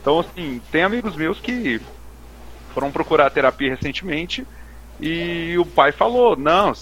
Então, 0.00 0.18
assim, 0.18 0.60
tem 0.72 0.82
amigos 0.82 1.14
meus 1.14 1.38
que 1.38 1.80
foram 2.74 2.90
procurar 2.90 3.30
terapia 3.30 3.70
recentemente 3.70 4.44
e 5.02 5.58
o 5.58 5.66
pai 5.66 5.90
falou: 5.90 6.36
Não, 6.36 6.72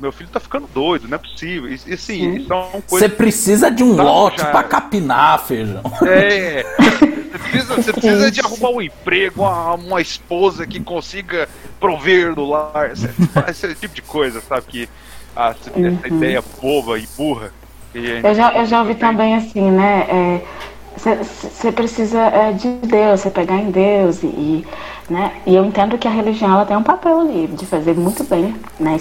meu 0.00 0.12
filho 0.12 0.30
tá 0.30 0.40
ficando 0.40 0.68
doido, 0.72 1.08
não 1.08 1.16
é 1.16 1.18
possível. 1.18 1.68
E, 1.70 1.78
e 1.86 1.94
assim, 1.94 2.36
isso 2.36 2.52
é 2.52 2.56
uma 2.56 2.82
coisa. 2.82 3.08
Você 3.08 3.08
precisa 3.08 3.70
de 3.70 3.82
um 3.82 3.92
lote 3.92 4.42
para 4.44 4.62
capinar, 4.62 5.44
feijão. 5.44 5.82
É. 6.06 6.64
Você 7.30 7.38
precisa, 7.38 7.74
você 7.74 7.92
precisa 7.92 8.30
de 8.30 8.40
arrumar 8.40 8.70
um 8.70 8.82
emprego, 8.82 9.42
uma, 9.42 9.74
uma 9.74 10.00
esposa 10.00 10.66
que 10.66 10.80
consiga 10.80 11.48
prover 11.78 12.34
do 12.34 12.44
lar. 12.44 12.92
Esse, 12.92 13.66
esse 13.66 13.74
tipo 13.74 13.94
de 13.94 14.02
coisa, 14.02 14.40
sabe? 14.40 14.62
Que 14.66 14.88
ah, 15.36 15.54
essa 15.58 15.78
uhum. 15.78 15.98
ideia 16.04 16.42
boba 16.60 16.98
e 16.98 17.06
burra. 17.16 17.52
eu, 17.94 18.34
já, 18.34 18.52
eu 18.54 18.66
já 18.66 18.80
ouvi 18.80 18.94
também 18.94 19.36
assim, 19.36 19.70
né? 19.70 20.42
Você 21.02 21.72
precisa 21.72 22.18
é, 22.18 22.52
de 22.52 22.68
Deus, 22.86 23.20
você 23.20 23.30
pegar 23.30 23.56
em 23.56 23.70
Deus 23.70 24.22
e 24.22 24.66
né? 25.10 25.32
E 25.44 25.56
eu 25.56 25.64
entendo 25.64 25.98
que 25.98 26.06
a 26.06 26.10
religião 26.10 26.52
ela 26.52 26.64
tem 26.64 26.76
um 26.76 26.84
papel 26.84 27.20
ali 27.20 27.48
de 27.48 27.66
fazer 27.66 27.94
muito 27.94 28.22
bem, 28.22 28.54
né? 28.78 28.96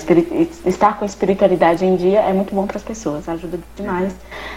Estar 0.66 0.98
com 0.98 1.06
a 1.06 1.08
espiritualidade 1.08 1.86
em 1.86 1.96
dia 1.96 2.22
é 2.22 2.34
muito 2.34 2.54
bom 2.54 2.66
para 2.66 2.78
as 2.78 2.84
pessoas, 2.84 3.30
ajuda 3.30 3.60
demais 3.76 4.16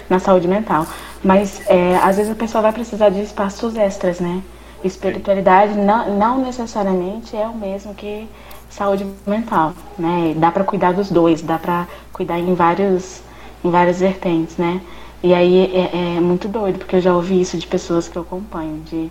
na 0.08 0.18
saúde 0.18 0.48
mental. 0.48 0.86
Mas 1.22 1.60
é, 1.68 1.96
às 1.98 2.16
vezes 2.16 2.32
a 2.32 2.34
pessoa 2.34 2.62
vai 2.62 2.72
precisar 2.72 3.10
de 3.10 3.20
espaços 3.20 3.76
extras, 3.76 4.18
né? 4.18 4.42
Espiritualidade 4.82 5.74
não, 5.74 6.16
não 6.16 6.38
necessariamente 6.38 7.36
é 7.36 7.46
o 7.46 7.54
mesmo 7.54 7.94
que 7.94 8.26
saúde 8.70 9.06
mental, 9.26 9.74
né? 9.98 10.32
Dá 10.34 10.50
para 10.50 10.64
cuidar 10.64 10.92
dos 10.92 11.10
dois, 11.10 11.42
dá 11.42 11.58
para 11.58 11.86
cuidar 12.14 12.38
em 12.38 12.54
vários 12.54 13.20
em 13.62 13.70
várias 13.70 14.00
vertentes, 14.00 14.56
né? 14.56 14.80
E 15.22 15.32
aí 15.32 15.72
é, 15.74 16.16
é 16.16 16.20
muito 16.20 16.48
doido, 16.48 16.78
porque 16.78 16.96
eu 16.96 17.00
já 17.00 17.14
ouvi 17.14 17.40
isso 17.40 17.56
de 17.56 17.66
pessoas 17.66 18.08
que 18.08 18.16
eu 18.16 18.22
acompanho, 18.22 18.80
de 18.80 19.10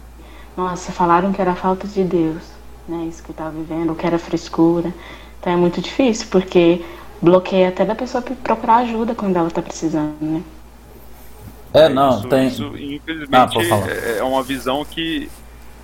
nossa, 0.55 0.91
falaram 0.91 1.31
que 1.31 1.41
era 1.41 1.55
falta 1.55 1.87
de 1.87 2.03
Deus, 2.03 2.43
né? 2.87 3.05
Isso 3.09 3.23
que 3.23 3.29
eu 3.29 3.35
tava 3.35 3.51
vivendo, 3.51 3.95
que 3.95 4.05
era 4.05 4.19
frescura. 4.19 4.93
Então 5.39 5.53
é 5.53 5.55
muito 5.55 5.81
difícil, 5.81 6.27
porque 6.29 6.83
bloqueia 7.21 7.69
até 7.69 7.85
da 7.85 7.95
pessoa 7.95 8.21
procurar 8.21 8.77
ajuda 8.77 9.15
quando 9.15 9.37
ela 9.37 9.49
tá 9.49 9.61
precisando, 9.61 10.15
né? 10.21 10.43
É, 11.73 11.87
não, 11.87 12.19
isso, 12.19 12.27
tem. 12.27 12.47
Isso, 12.47 12.77
infelizmente, 12.77 13.57
ah, 13.57 13.87
é, 13.87 14.17
é 14.17 14.23
uma 14.23 14.43
visão 14.43 14.83
que. 14.83 15.29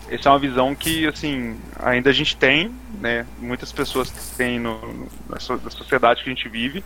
Essa 0.09 0.29
é 0.29 0.31
uma 0.31 0.39
visão 0.39 0.73
que, 0.73 1.05
assim, 1.05 1.57
ainda 1.79 2.09
a 2.09 2.13
gente 2.13 2.35
tem, 2.37 2.71
né? 3.01 3.25
Muitas 3.39 3.71
pessoas 3.71 4.09
têm 4.37 4.59
no, 4.59 4.79
na 5.29 5.39
sociedade 5.69 6.23
que 6.23 6.29
a 6.29 6.33
gente 6.33 6.47
vive. 6.47 6.83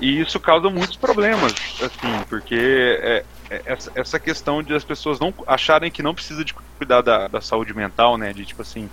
E 0.00 0.20
isso 0.20 0.40
causa 0.40 0.68
muitos 0.68 0.96
problemas, 0.96 1.54
assim, 1.80 2.24
porque 2.28 2.98
é, 3.00 3.24
é, 3.50 3.62
essa, 3.64 3.92
essa 3.94 4.18
questão 4.18 4.62
de 4.62 4.74
as 4.74 4.84
pessoas 4.84 5.20
não 5.20 5.32
acharem 5.46 5.90
que 5.90 6.02
não 6.02 6.14
precisa 6.14 6.44
de 6.44 6.52
cuidar 6.78 7.00
da, 7.00 7.28
da 7.28 7.40
saúde 7.40 7.74
mental, 7.74 8.18
né? 8.18 8.32
De 8.32 8.44
tipo 8.44 8.62
assim, 8.62 8.90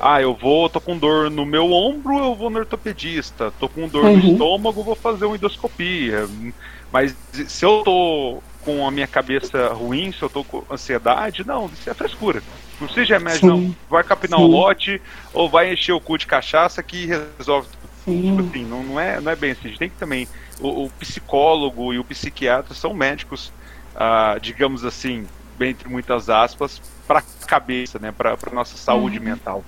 ah, 0.00 0.20
eu 0.20 0.34
vou, 0.34 0.68
tô 0.68 0.80
com 0.80 0.96
dor 0.96 1.30
no 1.30 1.44
meu 1.44 1.72
ombro, 1.72 2.18
eu 2.18 2.34
vou 2.34 2.50
no 2.50 2.58
ortopedista, 2.58 3.52
tô 3.58 3.68
com 3.68 3.88
dor 3.88 4.04
uhum. 4.04 4.16
no 4.16 4.32
estômago, 4.32 4.82
vou 4.82 4.94
fazer 4.94 5.24
uma 5.24 5.36
endoscopia. 5.36 6.28
Mas 6.92 7.16
se 7.32 7.64
eu 7.64 7.82
tô 7.84 8.42
com 8.62 8.86
a 8.86 8.90
minha 8.90 9.06
cabeça 9.06 9.68
ruim, 9.72 10.12
se 10.12 10.22
eu 10.22 10.28
tô 10.28 10.44
com 10.44 10.62
ansiedade, 10.70 11.46
não, 11.46 11.66
isso 11.66 11.88
é 11.88 11.94
frescura. 11.94 12.42
Não 12.80 12.88
seja 12.88 13.16
remédio, 13.16 13.48
não. 13.48 13.74
Vai 13.88 14.04
capinar 14.04 14.38
um 14.40 14.46
lote 14.46 15.00
ou 15.32 15.48
vai 15.48 15.72
encher 15.72 15.92
o 15.92 16.00
cu 16.00 16.18
de 16.18 16.26
cachaça 16.26 16.82
que 16.82 17.06
resolve 17.38 17.68
tudo. 18.06 18.36
Tipo 18.36 18.48
assim, 18.48 18.64
não, 18.64 18.82
não, 18.82 19.00
é, 19.00 19.20
não 19.20 19.30
é 19.30 19.36
bem 19.36 19.50
assim. 19.50 19.60
A 19.64 19.68
gente 19.68 19.78
tem 19.78 19.90
que 19.90 19.96
também. 19.96 20.26
O, 20.58 20.84
o 20.84 20.90
psicólogo 20.98 21.92
e 21.92 21.98
o 21.98 22.04
psiquiatra 22.04 22.74
são 22.74 22.94
médicos 22.94 23.52
uh, 23.96 24.38
digamos 24.40 24.84
assim, 24.84 25.26
entre 25.60 25.88
muitas 25.88 26.28
aspas, 26.28 26.80
para 27.06 27.20
a 27.20 27.46
cabeça, 27.46 27.98
né, 27.98 28.12
para 28.12 28.32
a 28.34 28.54
nossa 28.54 28.76
saúde 28.76 29.18
uhum. 29.18 29.24
mental. 29.24 29.64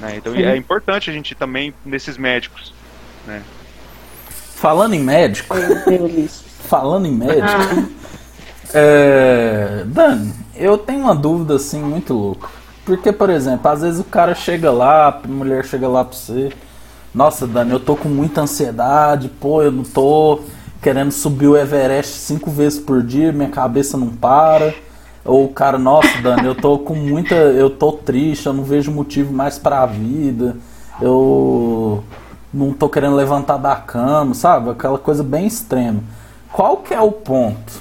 Né? 0.00 0.16
Então 0.16 0.32
Sim. 0.32 0.42
é 0.42 0.56
importante 0.56 1.10
a 1.10 1.12
gente 1.12 1.34
também 1.34 1.72
nesses 1.84 2.16
médicos. 2.16 2.72
Né? 3.26 3.42
Falando 4.28 4.94
em 4.94 5.00
médico, 5.00 5.54
falando 6.68 7.06
em 7.06 7.12
médico, 7.12 7.92
É... 8.74 9.84
Dani, 9.86 10.34
eu 10.56 10.76
tenho 10.76 11.00
uma 11.00 11.14
dúvida 11.14 11.54
assim 11.54 11.80
muito 11.80 12.12
louca. 12.12 12.48
Porque, 12.84 13.12
por 13.12 13.30
exemplo, 13.30 13.68
às 13.70 13.80
vezes 13.80 14.00
o 14.00 14.04
cara 14.04 14.34
chega 14.34 14.70
lá, 14.70 15.08
a 15.08 15.28
mulher 15.28 15.64
chega 15.64 15.88
lá 15.88 16.04
pra 16.04 16.16
você. 16.16 16.52
Nossa, 17.16 17.46
Dani, 17.46 17.72
eu 17.72 17.80
tô 17.80 17.96
com 17.96 18.10
muita 18.10 18.42
ansiedade, 18.42 19.30
pô, 19.40 19.62
eu 19.62 19.72
não 19.72 19.84
tô 19.84 20.40
querendo 20.82 21.10
subir 21.10 21.46
o 21.46 21.56
Everest 21.56 22.12
cinco 22.12 22.50
vezes 22.50 22.78
por 22.78 23.02
dia, 23.02 23.32
minha 23.32 23.48
cabeça 23.48 23.96
não 23.96 24.08
para. 24.08 24.74
Ou 25.24 25.46
o 25.46 25.48
cara, 25.48 25.78
nossa, 25.78 26.20
Dani, 26.20 26.44
eu 26.44 26.54
tô 26.54 26.78
com 26.78 26.94
muita. 26.94 27.34
Eu 27.34 27.70
tô 27.70 27.92
triste, 27.92 28.44
eu 28.44 28.52
não 28.52 28.64
vejo 28.64 28.92
motivo 28.92 29.32
mais 29.32 29.58
pra 29.58 29.86
vida. 29.86 30.58
Eu 31.00 32.04
não 32.52 32.74
tô 32.74 32.86
querendo 32.86 33.16
levantar 33.16 33.56
da 33.56 33.76
cama, 33.76 34.34
sabe? 34.34 34.68
Aquela 34.68 34.98
coisa 34.98 35.24
bem 35.24 35.46
extrema. 35.46 36.00
Qual 36.52 36.76
que 36.76 36.92
é 36.92 37.00
o 37.00 37.10
ponto? 37.10 37.80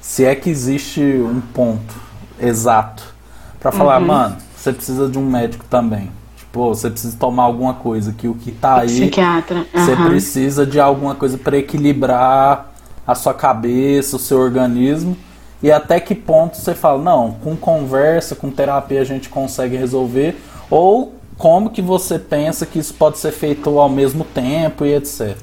Se 0.00 0.24
é 0.24 0.34
que 0.34 0.50
existe 0.50 1.00
um 1.00 1.40
ponto 1.40 1.94
exato 2.40 3.14
para 3.60 3.70
falar, 3.70 4.00
uhum. 4.00 4.08
mano, 4.08 4.36
você 4.56 4.72
precisa 4.72 5.08
de 5.08 5.20
um 5.20 5.24
médico 5.24 5.64
também. 5.70 6.10
Tipo, 6.54 6.68
você 6.68 6.88
precisa 6.88 7.16
tomar 7.18 7.42
alguma 7.42 7.74
coisa 7.74 8.12
que 8.12 8.28
o 8.28 8.34
que 8.34 8.52
tá 8.52 8.78
aí. 8.82 8.86
Psiquiatra. 8.86 9.66
Uhum. 9.74 9.84
Você 9.84 9.96
precisa 9.96 10.64
de 10.64 10.78
alguma 10.78 11.16
coisa 11.16 11.36
para 11.36 11.58
equilibrar 11.58 12.72
a 13.04 13.14
sua 13.16 13.34
cabeça, 13.34 14.14
o 14.14 14.20
seu 14.20 14.38
organismo. 14.38 15.16
E 15.60 15.72
até 15.72 15.98
que 15.98 16.14
ponto 16.14 16.56
você 16.56 16.72
fala, 16.72 17.02
não, 17.02 17.32
com 17.42 17.56
conversa, 17.56 18.36
com 18.36 18.52
terapia 18.52 19.00
a 19.00 19.04
gente 19.04 19.28
consegue 19.28 19.76
resolver. 19.76 20.40
Ou 20.70 21.14
como 21.36 21.70
que 21.70 21.82
você 21.82 22.20
pensa 22.20 22.64
que 22.64 22.78
isso 22.78 22.94
pode 22.94 23.18
ser 23.18 23.32
feito 23.32 23.76
ao 23.76 23.88
mesmo 23.88 24.22
tempo 24.22 24.86
e 24.86 24.94
etc. 24.94 25.36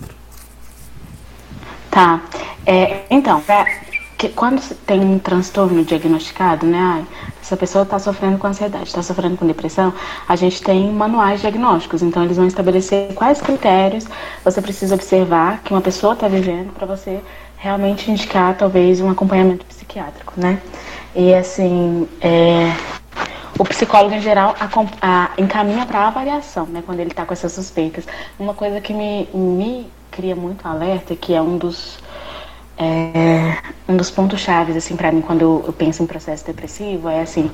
Tá. 1.90 2.22
É, 2.66 3.02
então, 3.10 3.44
que 4.22 4.30
quando 4.30 4.62
tem 4.86 5.00
um 5.00 5.18
transtorno 5.18 5.84
diagnosticado, 5.84 6.64
né? 6.64 7.08
Se 7.42 7.56
a 7.56 7.58
pessoa 7.58 7.82
está 7.82 7.98
sofrendo 7.98 8.38
com 8.38 8.46
ansiedade, 8.46 8.84
está 8.84 9.02
sofrendo 9.02 9.36
com 9.36 9.48
depressão, 9.48 9.92
a 10.28 10.36
gente 10.36 10.62
tem 10.62 10.92
manuais 10.94 11.42
diagnósticos. 11.42 12.04
Então, 12.04 12.24
eles 12.24 12.38
vão 12.38 12.46
estabelecer 12.46 13.16
quais 13.16 13.42
critérios 13.42 14.06
você 14.46 14.62
precisa 14.62 14.94
observar 14.94 15.64
que 15.64 15.74
uma 15.74 15.82
pessoa 15.82 16.14
está 16.14 16.28
vivendo 16.28 16.72
para 16.72 16.86
você 16.86 17.20
realmente 17.58 18.12
indicar, 18.12 18.56
talvez, 18.56 19.02
um 19.02 19.10
acompanhamento 19.10 19.66
psiquiátrico, 19.66 20.34
né? 20.38 20.62
E, 21.16 21.34
assim, 21.34 22.08
é, 22.22 22.76
o 23.58 23.64
psicólogo, 23.64 24.14
em 24.14 24.22
geral, 24.22 24.56
a, 24.60 24.70
a, 25.02 25.32
encaminha 25.36 25.88
para 25.88 26.06
avaliação, 26.06 26.68
né? 26.68 26.84
Quando 26.86 27.00
ele 27.00 27.10
está 27.10 27.26
com 27.26 27.34
essas 27.34 27.52
suspeitas. 27.54 28.06
Uma 28.38 28.54
coisa 28.54 28.80
que 28.80 28.94
me, 28.94 29.28
me 29.34 29.92
cria 30.12 30.36
muito 30.36 30.68
alerta, 30.68 31.16
que 31.16 31.34
é 31.34 31.42
um 31.42 31.58
dos 31.58 31.98
é, 32.82 33.58
um 33.88 33.96
dos 33.96 34.10
pontos 34.10 34.40
chaves 34.40 34.76
assim 34.76 34.96
para 34.96 35.12
mim 35.12 35.22
quando 35.22 35.42
eu, 35.42 35.64
eu, 35.68 35.74
penso 35.74 36.02
em 36.02 36.08
processo 36.08 36.46
depressivo 36.46 37.08
é 37.08 37.22
assim 37.22 37.52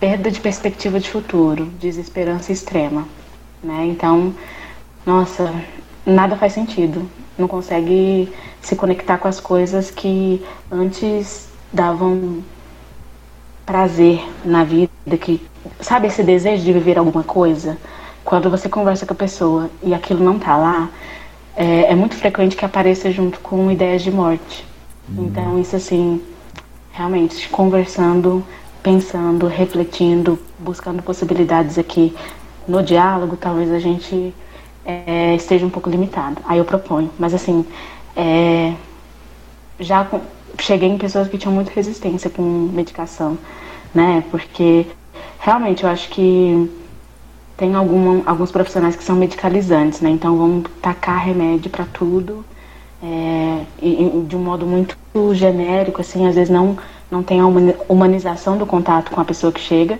perda 0.00 0.30
de 0.30 0.40
perspectiva 0.40 1.00
de 1.00 1.08
futuro, 1.08 1.66
desesperança 1.80 2.52
extrema, 2.52 3.06
né? 3.62 3.86
Então, 3.86 4.34
nossa, 5.06 5.54
nada 6.04 6.36
faz 6.36 6.52
sentido. 6.52 7.08
Não 7.38 7.48
consegue 7.48 8.32
se 8.60 8.76
conectar 8.76 9.18
com 9.18 9.28
as 9.28 9.40
coisas 9.40 9.90
que 9.90 10.44
antes 10.70 11.48
davam 11.72 12.42
prazer 13.64 14.22
na 14.44 14.64
vida, 14.64 14.90
que 15.20 15.44
sabe 15.80 16.06
esse 16.06 16.22
desejo 16.22 16.64
de 16.64 16.72
viver 16.72 16.98
alguma 16.98 17.24
coisa? 17.24 17.76
Quando 18.24 18.50
você 18.50 18.68
conversa 18.68 19.06
com 19.06 19.12
a 19.12 19.16
pessoa 19.16 19.70
e 19.82 19.94
aquilo 19.94 20.22
não 20.22 20.38
tá 20.38 20.56
lá, 20.56 20.90
é, 21.56 21.92
é 21.92 21.94
muito 21.94 22.14
frequente 22.14 22.54
que 22.54 22.64
apareça 22.64 23.10
junto 23.10 23.40
com 23.40 23.70
ideias 23.70 24.02
de 24.02 24.10
morte. 24.10 24.64
Uhum. 25.08 25.26
Então, 25.26 25.60
isso 25.60 25.74
assim, 25.74 26.22
realmente, 26.92 27.48
conversando, 27.48 28.44
pensando, 28.82 29.46
refletindo, 29.46 30.38
buscando 30.58 31.02
possibilidades 31.02 31.78
aqui 31.78 32.14
no 32.68 32.82
diálogo, 32.82 33.36
talvez 33.36 33.72
a 33.72 33.78
gente 33.78 34.34
é, 34.84 35.34
esteja 35.34 35.64
um 35.64 35.70
pouco 35.70 35.90
limitado. 35.90 36.40
Aí 36.46 36.58
eu 36.58 36.64
proponho. 36.64 37.10
Mas 37.18 37.34
assim, 37.34 37.64
é, 38.14 38.74
já 39.80 40.04
com, 40.04 40.20
cheguei 40.60 40.88
em 40.88 40.98
pessoas 40.98 41.28
que 41.28 41.38
tinham 41.38 41.54
muita 41.54 41.72
resistência 41.72 42.30
com 42.30 42.42
medicação, 42.42 43.38
né? 43.94 44.22
Porque 44.30 44.86
realmente 45.38 45.84
eu 45.84 45.90
acho 45.90 46.08
que 46.08 46.70
tem 47.56 47.74
alguns 47.74 48.50
profissionais 48.50 48.94
que 48.96 49.02
são 49.02 49.16
medicalizantes, 49.16 50.00
né? 50.00 50.10
Então 50.10 50.36
vão 50.36 50.62
tacar 50.82 51.24
remédio 51.24 51.70
para 51.70 51.86
tudo 51.86 52.44
é, 53.02 53.64
e, 53.80 54.24
de 54.26 54.36
um 54.36 54.40
modo 54.40 54.66
muito 54.66 54.96
genérico, 55.34 56.00
assim, 56.00 56.26
às 56.26 56.34
vezes 56.34 56.50
não, 56.50 56.76
não 57.10 57.22
tem 57.22 57.40
a 57.40 57.46
humanização 57.88 58.58
do 58.58 58.66
contato 58.66 59.10
com 59.10 59.20
a 59.20 59.24
pessoa 59.24 59.52
que 59.52 59.60
chega. 59.60 59.98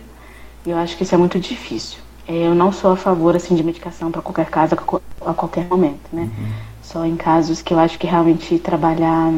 E 0.66 0.70
eu 0.70 0.76
acho 0.76 0.96
que 0.96 1.04
isso 1.04 1.14
é 1.14 1.18
muito 1.18 1.38
difícil. 1.38 1.98
É, 2.28 2.46
eu 2.46 2.54
não 2.54 2.72
sou 2.72 2.92
a 2.92 2.96
favor 2.96 3.36
assim 3.36 3.54
de 3.54 3.62
medicação 3.62 4.11
para 4.11 4.20
qualquer 4.20 4.46
caso 4.46 4.74
a 4.74 5.34
qualquer 5.34 5.66
momento, 5.66 6.09
né? 6.12 6.22
Uhum. 6.22 6.48
Só 6.82 7.04
em 7.07 7.16
casos 7.16 7.62
que 7.62 7.72
eu 7.72 7.78
acho 7.78 7.98
que 7.98 8.07
realmente 8.07 8.59
trabalhar 8.59 9.32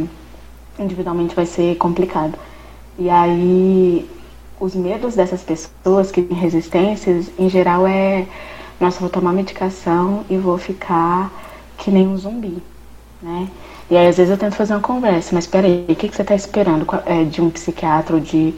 individualmente 0.78 1.34
vai 1.34 1.46
ser 1.46 1.76
complicado. 1.76 2.34
E 2.98 3.08
aí 3.08 4.08
os 4.60 4.74
medos 4.74 5.14
dessas 5.14 5.42
pessoas 5.42 6.10
que 6.10 6.22
têm 6.22 6.36
resistências, 6.36 7.30
em 7.38 7.48
geral, 7.48 7.86
é: 7.86 8.26
nossa, 8.80 9.00
vou 9.00 9.08
tomar 9.08 9.32
medicação 9.32 10.24
e 10.28 10.36
vou 10.36 10.58
ficar 10.58 11.30
que 11.78 11.90
nem 11.90 12.06
um 12.06 12.16
zumbi, 12.16 12.62
né? 13.22 13.48
E 13.90 13.96
aí, 13.96 14.06
às 14.06 14.16
vezes, 14.16 14.30
eu 14.30 14.36
tento 14.36 14.54
fazer 14.54 14.74
uma 14.74 14.80
conversa, 14.80 15.34
mas 15.34 15.46
peraí, 15.46 15.86
o 15.88 15.96
que, 15.96 16.08
que 16.08 16.14
você 16.14 16.22
está 16.22 16.34
esperando 16.34 16.86
é, 17.06 17.24
de 17.24 17.40
um 17.40 17.48
psiquiatra 17.48 18.16
ou 18.16 18.20
de, 18.20 18.54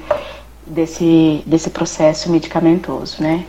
desse, 0.66 1.42
desse 1.46 1.70
processo 1.70 2.30
medicamentoso, 2.30 3.22
né? 3.22 3.44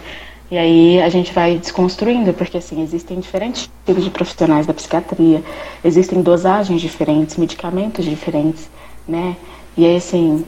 E 0.51 0.57
aí 0.57 1.01
a 1.01 1.07
gente 1.07 1.31
vai 1.33 1.57
desconstruindo, 1.57 2.33
porque 2.33 2.57
assim, 2.57 2.83
existem 2.83 3.21
diferentes 3.21 3.69
tipos 3.85 4.03
de 4.03 4.09
profissionais 4.09 4.67
da 4.67 4.73
psiquiatria, 4.73 5.41
existem 5.81 6.21
dosagens 6.21 6.81
diferentes, 6.81 7.37
medicamentos 7.37 8.03
diferentes, 8.03 8.69
né? 9.07 9.37
E 9.77 9.85
aí 9.85 9.95
assim, 9.95 10.43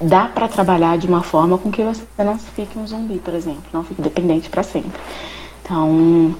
dá 0.00 0.26
para 0.26 0.48
trabalhar 0.48 0.96
de 0.98 1.06
uma 1.06 1.22
forma 1.22 1.58
com 1.58 1.70
que 1.70 1.82
você 1.82 2.02
não 2.18 2.38
fique 2.38 2.78
um 2.78 2.86
zumbi, 2.86 3.18
por 3.18 3.34
exemplo, 3.34 3.64
não 3.72 3.84
fique 3.84 4.00
dependente 4.00 4.48
para 4.48 4.62
sempre. 4.62 4.98
Então, 5.62 6.34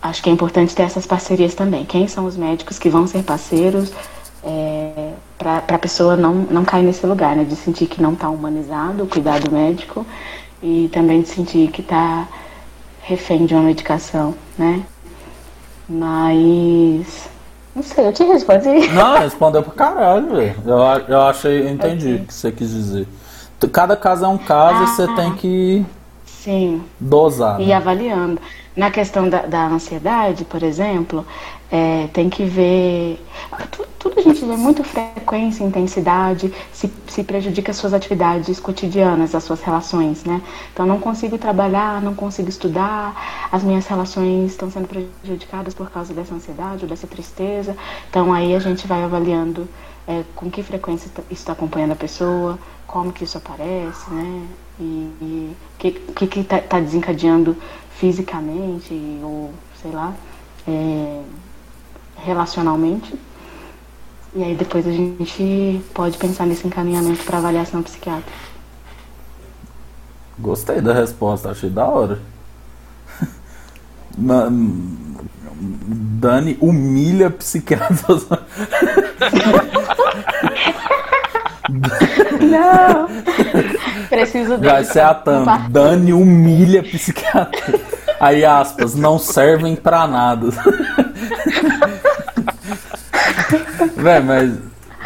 acho 0.00 0.22
que 0.22 0.30
é 0.30 0.32
importante 0.32 0.74
ter 0.74 0.82
essas 0.82 1.06
parcerias 1.06 1.54
também. 1.54 1.84
Quem 1.84 2.06
são 2.08 2.24
os 2.26 2.36
médicos 2.36 2.78
que 2.78 2.88
vão 2.88 3.06
ser 3.06 3.22
parceiros 3.22 3.92
é, 4.42 5.12
para 5.36 5.58
a 5.68 5.78
pessoa 5.78 6.16
não, 6.16 6.34
não 6.34 6.64
cair 6.64 6.84
nesse 6.84 7.04
lugar, 7.06 7.36
né? 7.36 7.44
De 7.44 7.56
sentir 7.56 7.86
que 7.86 8.00
não 8.00 8.12
está 8.12 8.28
humanizado 8.30 9.02
o 9.02 9.06
cuidado 9.06 9.50
médico 9.50 10.06
e 10.62 10.88
também 10.92 11.22
de 11.22 11.28
sentir 11.28 11.70
que 11.70 11.80
está 11.80 12.28
refém 13.02 13.46
de 13.46 13.54
uma 13.54 13.64
medicação, 13.64 14.34
né? 14.56 14.82
Mas 15.88 17.28
não 17.76 17.82
sei, 17.82 18.06
eu 18.06 18.12
te 18.12 18.24
respondi. 18.24 18.88
Não, 18.88 19.18
respondeu 19.20 19.62
pra 19.62 19.72
caralho, 19.74 20.34
velho. 20.34 20.56
Eu, 20.64 20.78
eu 21.08 21.20
achei, 21.20 21.60
eu 21.60 21.68
entendi 21.68 22.14
o 22.14 22.24
que 22.24 22.32
você 22.32 22.50
quis 22.50 22.70
dizer. 22.70 23.06
Cada 23.70 23.94
caso 23.94 24.24
é 24.24 24.28
um 24.28 24.38
caso 24.38 24.80
ah, 24.80 24.84
e 24.84 24.86
você 24.86 25.14
tem 25.14 25.34
que 25.34 25.86
sim. 26.24 26.82
dosar. 26.98 27.60
E 27.60 27.66
né? 27.66 27.74
avaliando. 27.74 28.40
Na 28.74 28.90
questão 28.90 29.28
da, 29.28 29.42
da 29.42 29.66
ansiedade, 29.66 30.44
por 30.44 30.62
exemplo, 30.62 31.26
é, 31.70 32.08
tem 32.12 32.30
que 32.30 32.44
ver. 32.44 33.20
Tudo, 33.70 33.88
tudo, 33.98 34.20
a 34.20 34.22
gente 34.22 34.44
vê 34.44 34.56
muito 34.56 34.84
frequência, 34.84 35.64
intensidade, 35.64 36.52
se, 36.72 36.92
se 37.08 37.24
prejudica 37.24 37.70
as 37.70 37.76
suas 37.76 37.92
atividades 37.92 38.60
cotidianas, 38.60 39.34
as 39.34 39.44
suas 39.44 39.60
relações, 39.62 40.24
né? 40.24 40.40
Então, 40.72 40.86
não 40.86 40.98
consigo 41.00 41.36
trabalhar, 41.38 42.00
não 42.00 42.14
consigo 42.14 42.48
estudar, 42.48 43.48
as 43.50 43.62
minhas 43.62 43.86
relações 43.86 44.52
estão 44.52 44.70
sendo 44.70 44.88
prejudicadas 44.88 45.74
por 45.74 45.90
causa 45.90 46.14
dessa 46.14 46.34
ansiedade 46.34 46.84
ou 46.84 46.88
dessa 46.88 47.06
tristeza. 47.06 47.76
Então, 48.08 48.32
aí 48.32 48.54
a 48.54 48.58
gente 48.58 48.86
vai 48.86 49.02
avaliando 49.02 49.68
é, 50.06 50.22
com 50.34 50.50
que 50.50 50.62
frequência 50.62 51.08
isso 51.08 51.24
está 51.30 51.52
acompanhando 51.52 51.92
a 51.92 51.96
pessoa, 51.96 52.58
como 52.86 53.12
que 53.12 53.24
isso 53.24 53.38
aparece, 53.38 54.08
né? 54.10 54.46
E 54.78 55.56
o 55.80 56.12
que 56.12 56.40
está 56.40 56.60
tá 56.60 56.78
desencadeando 56.78 57.56
fisicamente 57.90 58.92
ou 59.22 59.50
sei 59.80 59.90
lá, 59.90 60.14
é, 60.68 61.22
relacionalmente. 62.26 63.14
E 64.34 64.42
aí 64.42 64.54
depois 64.54 64.86
a 64.86 64.92
gente 64.92 65.80
pode 65.94 66.18
pensar 66.18 66.44
nesse 66.46 66.66
encaminhamento 66.66 67.24
para 67.24 67.38
avaliação 67.38 67.82
psiquiátrica. 67.82 68.46
Gostei 70.38 70.82
da 70.82 70.92
resposta, 70.92 71.50
achei 71.50 71.70
da 71.70 71.86
hora. 71.86 72.18
Dani 76.20 76.58
humilha 76.60 77.30
psiquiatras. 77.30 78.26
Não! 82.40 83.08
Preciso 84.08 84.58
Vai 84.58 84.84
ser 84.84 85.00
a 85.00 85.14
thumb. 85.14 85.46
Dani 85.70 86.12
humilha 86.12 86.82
psiquiatra. 86.82 87.80
Aí 88.20 88.44
aspas, 88.44 88.94
não 88.94 89.18
servem 89.18 89.76
pra 89.76 90.06
nada. 90.06 90.48
Véi, 93.96 94.20
mas 94.20 94.58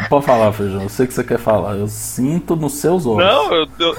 pode 0.09 0.25
falar, 0.25 0.51
Feijão. 0.53 0.83
Eu 0.83 0.89
sei 0.89 1.07
que 1.07 1.13
você 1.13 1.23
quer 1.23 1.39
falar. 1.39 1.75
Eu 1.75 1.87
sinto 1.87 2.55
nos 2.55 2.73
seus 2.73 3.05
olhos. 3.05 3.25
Não, 3.25 3.53
eu. 3.53 3.67
eu... 3.79 3.95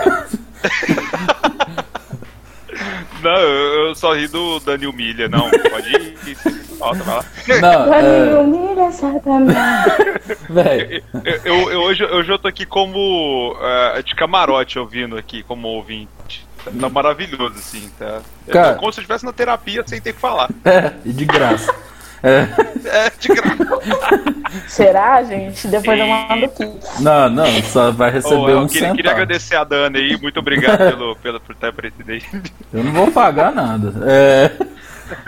Não, 3.23 3.31
eu, 3.31 3.94
só 3.94 4.14
ri 4.14 4.27
do 4.27 4.59
Dani 4.60 4.86
Humilha, 4.86 5.28
não. 5.28 5.48
Pode 5.48 5.97
ir. 5.97 6.36
Volta, 6.77 7.05
vai 7.05 7.16
lá. 7.16 7.24
Não, 7.60 7.94
é... 7.94 8.39
Humilha, 8.40 8.90
Satanás. 8.90 9.93
Velho. 10.51 11.05
Eu, 11.24 11.35
eu, 11.44 11.70
eu, 11.70 11.81
hoje, 11.82 12.05
hoje 12.05 12.32
eu 12.32 12.39
tô 12.39 12.48
aqui 12.48 12.66
como. 12.66 13.52
Uh, 13.52 14.02
de 14.02 14.14
camarote 14.16 14.78
ouvindo 14.78 15.16
aqui, 15.16 15.44
como 15.44 15.69
ouvinte. 15.69 16.47
Tá 16.81 16.89
maravilhoso, 16.89 17.55
assim, 17.56 17.90
tá? 17.98 18.20
Cara, 18.48 18.74
como 18.74 18.93
se 18.93 19.01
eu 19.01 19.02
estivesse 19.02 19.24
na 19.24 19.32
terapia 19.32 19.82
sem 19.86 20.01
ter 20.01 20.12
que 20.12 20.20
falar. 20.20 20.48
É, 20.64 20.93
e 21.05 21.12
de 21.12 21.24
graça. 21.24 21.74
É. 22.23 22.49
é, 22.85 23.12
de 23.19 23.28
graça. 23.28 24.32
Será, 24.69 25.23
gente? 25.24 25.66
Depois 25.66 25.99
Sim. 25.99 26.05
eu 26.05 26.09
mando 26.09 26.44
aqui. 26.44 26.70
Não, 27.01 27.31
não, 27.31 27.62
só 27.65 27.90
vai 27.90 28.11
receber 28.11 28.55
oh, 28.55 28.61
um 28.61 28.66
queria, 28.66 28.81
centavo. 28.81 28.97
queria 28.97 29.11
agradecer 29.11 29.57
a 29.57 29.65
Dani 29.65 29.99
aí, 29.99 30.20
muito 30.20 30.39
obrigado 30.39 30.78
pelo, 30.90 31.16
pelo, 31.16 31.40
por 31.40 31.55
ter 31.55 31.69
aparecido 31.69 32.12
aí. 32.12 32.23
Eu 32.73 32.85
não 32.85 32.93
vou 32.93 33.11
pagar 33.11 33.53
nada. 33.53 33.93
É. 34.07 34.53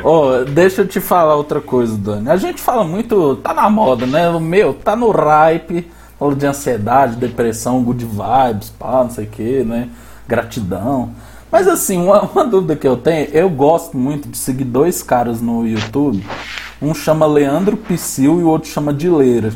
Oh, 0.03 0.45
deixa 0.45 0.83
eu 0.83 0.89
te 0.89 1.01
falar 1.01 1.35
outra 1.35 1.61
coisa, 1.61 1.97
Dani. 1.97 2.31
A 2.31 2.37
gente 2.37 2.61
fala 2.61 2.85
muito, 2.85 3.37
tá 3.37 3.53
na 3.53 3.69
moda, 3.69 4.07
né? 4.07 4.29
O 4.29 4.41
meu, 4.41 4.73
tá 4.73 4.95
no 4.95 5.11
hype, 5.11 5.91
falando 6.19 6.39
de 6.39 6.47
ansiedade, 6.47 7.17
depressão, 7.17 7.83
good 7.83 8.05
vibes, 8.05 8.71
pá, 8.71 9.03
não 9.03 9.11
sei 9.11 9.25
o 9.25 9.29
que, 9.29 9.65
né? 9.65 9.89
Gratidão. 10.27 11.15
Mas 11.55 11.69
assim, 11.69 11.99
uma, 11.99 12.21
uma, 12.23 12.45
dúvida 12.45 12.75
que 12.75 12.85
eu 12.85 12.97
tenho, 12.97 13.29
eu 13.29 13.49
gosto 13.49 13.97
muito 13.97 14.29
de 14.29 14.37
seguir 14.37 14.65
dois 14.65 15.05
caras 15.05 15.41
no 15.41 15.65
YouTube. 15.65 16.27
Um 16.83 16.93
chama 16.93 17.27
Leandro 17.27 17.77
Psyll 17.77 18.41
e 18.41 18.43
o 18.43 18.49
outro 18.49 18.69
chama 18.69 18.93
Dileira. 18.93 19.53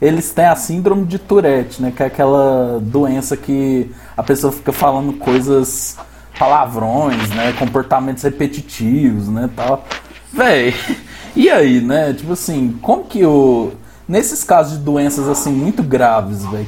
Eles 0.00 0.32
têm 0.32 0.46
a 0.46 0.56
síndrome 0.56 1.06
de 1.06 1.20
Tourette, 1.20 1.80
né? 1.80 1.92
Que 1.94 2.02
é 2.02 2.06
aquela 2.06 2.80
doença 2.82 3.36
que 3.36 3.88
a 4.16 4.22
pessoa 4.24 4.52
fica 4.52 4.72
falando 4.72 5.12
coisas, 5.12 5.96
palavrões, 6.36 7.30
né? 7.30 7.52
Comportamentos 7.56 8.24
repetitivos, 8.24 9.28
né? 9.28 9.48
Tal. 9.54 9.84
Véi, 10.32 10.74
e 11.36 11.48
aí, 11.48 11.80
né? 11.80 12.14
Tipo 12.14 12.32
assim, 12.32 12.76
como 12.82 13.04
que 13.04 13.24
o. 13.24 13.70
Nesses 14.08 14.42
casos 14.42 14.76
de 14.76 14.84
doenças 14.84 15.28
assim 15.28 15.52
muito 15.52 15.84
graves, 15.84 16.44
velho, 16.46 16.66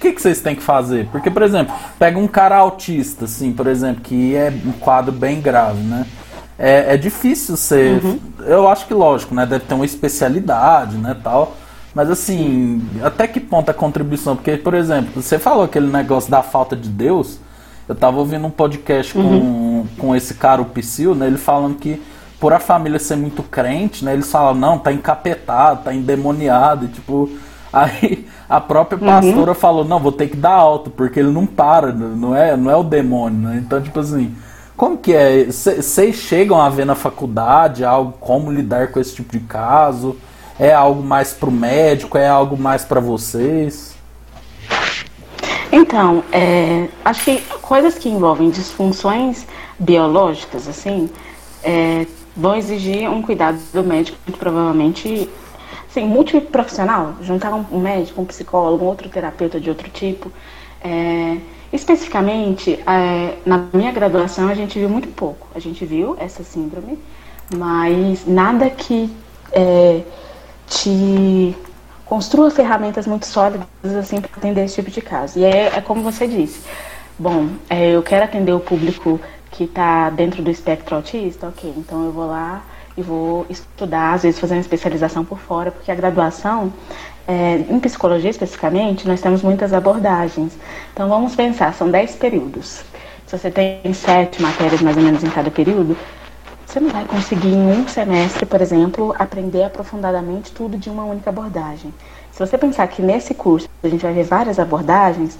que, 0.00 0.12
que 0.12 0.22
vocês 0.22 0.40
têm 0.40 0.56
que 0.56 0.62
fazer? 0.62 1.08
Porque, 1.12 1.30
por 1.30 1.42
exemplo, 1.42 1.74
pega 1.98 2.18
um 2.18 2.26
cara 2.26 2.56
autista, 2.56 3.26
assim, 3.26 3.52
por 3.52 3.66
exemplo, 3.66 4.00
que 4.02 4.34
é 4.34 4.52
um 4.64 4.72
quadro 4.72 5.12
bem 5.12 5.40
grave, 5.40 5.82
né? 5.82 6.06
É, 6.58 6.94
é 6.94 6.96
difícil 6.96 7.56
ser. 7.56 8.02
Uhum. 8.02 8.18
Eu 8.40 8.68
acho 8.68 8.86
que 8.86 8.94
lógico, 8.94 9.34
né? 9.34 9.46
Deve 9.46 9.64
ter 9.66 9.74
uma 9.74 9.84
especialidade, 9.84 10.96
né, 10.96 11.16
tal. 11.22 11.56
Mas 11.94 12.10
assim, 12.10 12.86
até 13.02 13.26
que 13.26 13.40
ponto 13.40 13.70
a 13.70 13.74
contribuição? 13.74 14.36
Porque, 14.36 14.56
por 14.56 14.74
exemplo, 14.74 15.22
você 15.22 15.38
falou 15.38 15.64
aquele 15.64 15.88
negócio 15.88 16.30
da 16.30 16.42
falta 16.42 16.74
de 16.74 16.88
Deus. 16.88 17.38
Eu 17.88 17.94
tava 17.94 18.18
ouvindo 18.18 18.46
um 18.46 18.50
podcast 18.50 19.16
uhum. 19.18 19.86
com, 19.96 20.00
com 20.00 20.16
esse 20.16 20.34
cara, 20.34 20.62
o 20.62 20.66
Psyll, 20.66 21.14
né? 21.14 21.26
Ele 21.26 21.38
falando 21.38 21.76
que 21.76 22.00
por 22.38 22.52
a 22.52 22.58
família 22.58 22.98
ser 22.98 23.16
muito 23.16 23.42
crente, 23.42 24.04
né? 24.04 24.14
Eles 24.14 24.30
falam, 24.30 24.54
não, 24.54 24.78
tá 24.78 24.92
encapetado, 24.92 25.84
tá 25.84 25.92
endemoniado, 25.92 26.86
e 26.86 26.88
tipo. 26.88 27.28
Aí 27.72 28.26
a 28.48 28.60
própria 28.60 28.98
uhum. 28.98 29.06
pastora 29.06 29.52
uhum. 29.52 29.54
falou, 29.54 29.84
não, 29.84 30.00
vou 30.00 30.12
ter 30.12 30.28
que 30.28 30.36
dar 30.36 30.54
alta, 30.54 30.90
porque 30.90 31.20
ele 31.20 31.30
não 31.30 31.46
para, 31.46 31.92
não 31.92 32.34
é, 32.34 32.56
não 32.56 32.70
é 32.70 32.76
o 32.76 32.82
demônio, 32.82 33.38
né? 33.38 33.62
Então, 33.64 33.80
tipo 33.80 34.00
assim, 34.00 34.34
como 34.76 34.96
que 34.96 35.12
é? 35.12 35.44
Vocês 35.44 36.16
chegam 36.16 36.60
a 36.60 36.68
ver 36.68 36.84
na 36.84 36.94
faculdade 36.94 37.84
algo 37.84 38.14
como 38.18 38.50
lidar 38.50 38.88
com 38.88 38.98
esse 38.98 39.14
tipo 39.14 39.32
de 39.32 39.40
caso? 39.40 40.16
É 40.58 40.72
algo 40.72 41.02
mais 41.02 41.32
pro 41.32 41.50
médico? 41.50 42.18
É 42.18 42.28
algo 42.28 42.56
mais 42.56 42.84
para 42.84 43.00
vocês? 43.00 43.94
Então, 45.72 46.24
é, 46.32 46.88
acho 47.04 47.24
que 47.24 47.40
coisas 47.62 47.94
que 47.94 48.08
envolvem 48.08 48.50
disfunções 48.50 49.46
biológicas, 49.78 50.66
assim, 50.66 51.08
é, 51.62 52.06
vão 52.36 52.56
exigir 52.56 53.08
um 53.08 53.22
cuidado 53.22 53.58
do 53.72 53.84
médico, 53.84 54.18
provavelmente 54.38 55.28
Sim, 55.92 56.06
multiprofissional, 56.06 57.16
juntar 57.20 57.52
um 57.52 57.80
médico, 57.80 58.22
um 58.22 58.24
psicólogo, 58.24 58.84
um 58.84 58.88
outro 58.88 59.08
terapeuta 59.08 59.58
de 59.58 59.68
outro 59.68 59.90
tipo. 59.90 60.30
É, 60.82 61.36
especificamente, 61.72 62.78
é, 62.86 63.36
na 63.44 63.66
minha 63.72 63.90
graduação, 63.90 64.48
a 64.48 64.54
gente 64.54 64.78
viu 64.78 64.88
muito 64.88 65.08
pouco. 65.08 65.48
A 65.54 65.58
gente 65.58 65.84
viu 65.84 66.16
essa 66.20 66.44
síndrome, 66.44 66.96
mas 67.56 68.24
nada 68.24 68.70
que 68.70 69.10
é, 69.52 70.02
te 70.68 71.56
construa 72.06 72.50
ferramentas 72.50 73.06
muito 73.06 73.26
sólidas 73.26 73.66
assim 73.98 74.20
para 74.20 74.30
atender 74.36 74.64
esse 74.64 74.76
tipo 74.76 74.90
de 74.90 75.00
caso. 75.00 75.40
E 75.40 75.44
é, 75.44 75.76
é 75.76 75.80
como 75.80 76.02
você 76.02 76.28
disse. 76.28 76.60
Bom, 77.18 77.48
é, 77.68 77.90
eu 77.90 78.02
quero 78.02 78.24
atender 78.24 78.52
o 78.52 78.60
público 78.60 79.20
que 79.50 79.64
está 79.64 80.08
dentro 80.10 80.42
do 80.42 80.50
espectro 80.50 80.94
autista, 80.96 81.48
ok, 81.48 81.74
então 81.76 82.04
eu 82.04 82.12
vou 82.12 82.26
lá 82.26 82.62
e 83.00 83.02
vou 83.02 83.46
estudar, 83.48 84.14
às 84.14 84.22
vezes 84.22 84.38
fazer 84.38 84.54
uma 84.54 84.60
especialização 84.60 85.24
por 85.24 85.38
fora, 85.38 85.70
porque 85.70 85.90
a 85.90 85.94
graduação, 85.94 86.72
é, 87.26 87.56
em 87.68 87.80
psicologia 87.80 88.30
especificamente, 88.30 89.08
nós 89.08 89.20
temos 89.20 89.42
muitas 89.42 89.72
abordagens. 89.72 90.52
Então 90.92 91.08
vamos 91.08 91.34
pensar, 91.34 91.74
são 91.74 91.90
10 91.90 92.16
períodos. 92.16 92.84
Se 93.26 93.38
você 93.38 93.50
tem 93.50 93.92
sete 93.94 94.42
matérias 94.42 94.82
mais 94.82 94.96
ou 94.96 95.02
menos 95.02 95.22
em 95.22 95.30
cada 95.30 95.50
período, 95.50 95.96
você 96.66 96.78
não 96.78 96.90
vai 96.90 97.04
conseguir 97.04 97.48
em 97.48 97.72
um 97.72 97.88
semestre, 97.88 98.46
por 98.46 98.60
exemplo, 98.60 99.14
aprender 99.18 99.64
aprofundadamente 99.64 100.52
tudo 100.52 100.76
de 100.76 100.88
uma 100.88 101.04
única 101.04 101.30
abordagem. 101.30 101.92
Se 102.30 102.38
você 102.38 102.56
pensar 102.56 102.86
que 102.88 103.02
nesse 103.02 103.34
curso 103.34 103.68
a 103.82 103.88
gente 103.88 104.02
vai 104.02 104.12
ver 104.12 104.24
várias 104.24 104.58
abordagens, 104.58 105.36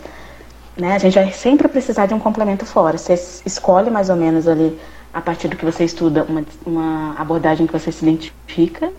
né, 0.76 0.94
a 0.94 0.98
gente 0.98 1.14
vai 1.14 1.30
sempre 1.32 1.68
precisar 1.68 2.06
de 2.06 2.14
um 2.14 2.18
complemento 2.18 2.64
fora. 2.66 2.98
Você 2.98 3.14
escolhe 3.44 3.90
mais 3.90 4.10
ou 4.10 4.16
menos 4.16 4.48
ali 4.48 4.78
a 5.12 5.20
partir 5.20 5.48
do 5.48 5.56
que 5.56 5.64
você 5.64 5.84
estuda, 5.84 6.24
uma, 6.24 6.44
uma 6.64 7.14
abordagem 7.18 7.66
que 7.66 7.72
você 7.72 7.90
se 7.90 8.04
identifica, 8.04 8.92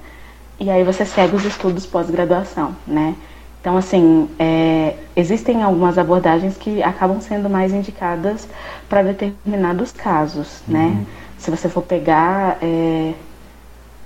e 0.59 0.69
aí 0.69 0.83
você 0.83 1.05
segue 1.05 1.35
os 1.35 1.45
estudos 1.45 1.85
pós-graduação, 1.85 2.75
né? 2.85 3.15
Então, 3.59 3.77
assim, 3.77 4.27
é, 4.39 4.95
existem 5.15 5.61
algumas 5.61 5.97
abordagens 5.97 6.57
que 6.57 6.81
acabam 6.81 7.21
sendo 7.21 7.49
mais 7.49 7.71
indicadas 7.71 8.47
para 8.89 9.03
determinados 9.03 9.91
casos, 9.91 10.61
uhum. 10.67 10.73
né? 10.73 11.05
Se 11.37 11.49
você 11.49 11.69
for 11.69 11.83
pegar 11.83 12.57
é, 12.61 13.13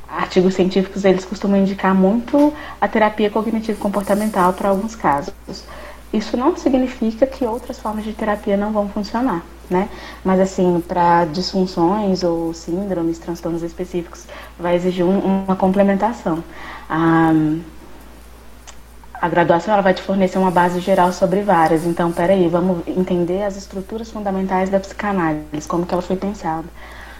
artigos 0.09 0.53
científicos, 0.53 1.03
eles 1.05 1.25
costumam 1.25 1.59
indicar 1.59 1.95
muito 1.95 2.53
a 2.79 2.87
terapia 2.87 3.29
cognitivo-comportamental 3.29 4.53
para 4.53 4.69
alguns 4.69 4.95
casos. 4.95 5.33
Isso 6.13 6.37
não 6.37 6.55
significa 6.55 7.25
que 7.25 7.45
outras 7.45 7.79
formas 7.79 8.05
de 8.05 8.13
terapia 8.13 8.55
não 8.55 8.71
vão 8.71 8.87
funcionar, 8.87 9.43
né? 9.69 9.89
Mas 10.23 10.39
assim, 10.39 10.83
para 10.87 11.25
disfunções 11.25 12.23
ou 12.23 12.53
síndromes, 12.53 13.19
transtornos 13.19 13.63
específicos, 13.63 14.25
vai 14.59 14.75
exigir 14.75 15.05
um, 15.05 15.43
uma 15.45 15.55
complementação. 15.55 16.43
A, 16.89 17.31
a 19.21 19.29
graduação 19.29 19.73
ela 19.73 19.81
vai 19.81 19.93
te 19.93 20.01
fornecer 20.01 20.37
uma 20.37 20.51
base 20.51 20.79
geral 20.79 21.11
sobre 21.11 21.41
várias. 21.41 21.85
Então, 21.85 22.11
peraí, 22.11 22.47
vamos 22.47 22.87
entender 22.87 23.43
as 23.43 23.57
estruturas 23.57 24.11
fundamentais 24.11 24.69
da 24.69 24.79
psicanálise, 24.79 25.67
como 25.67 25.85
que 25.85 25.93
ela 25.93 26.01
foi 26.01 26.15
pensada. 26.15 26.65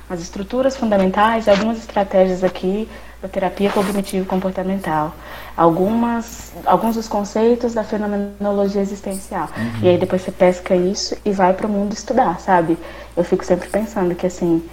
As 0.09 0.22
estruturas 0.22 0.77
fundamentais, 0.77 1.47
algumas 1.47 1.80
estratégias 1.80 2.43
aqui 2.43 2.88
da 3.26 3.30
terapia 3.30 3.72
cognitivo-comportamental, 3.72 5.15
algumas, 5.57 6.53
alguns 6.65 6.95
dos 6.95 7.07
conceitos 7.07 7.73
da 7.73 7.84
fenomenologia 7.84 8.81
existencial. 8.81 9.49
Uhum. 9.57 9.80
E 9.81 9.89
aí 9.89 9.97
depois 9.97 10.22
você 10.22 10.31
pesca 10.31 10.76
isso 10.76 11.18
e 11.26 11.31
vai 11.31 11.53
para 11.53 11.65
o 11.65 11.69
mundo 11.69 11.93
estudar, 11.93 12.39
sabe? 12.39 12.77
Eu 13.18 13.23
fico 13.23 13.43
sempre 13.43 13.68
pensando 13.68 14.14
que 14.14 14.27
assim, 14.27 14.64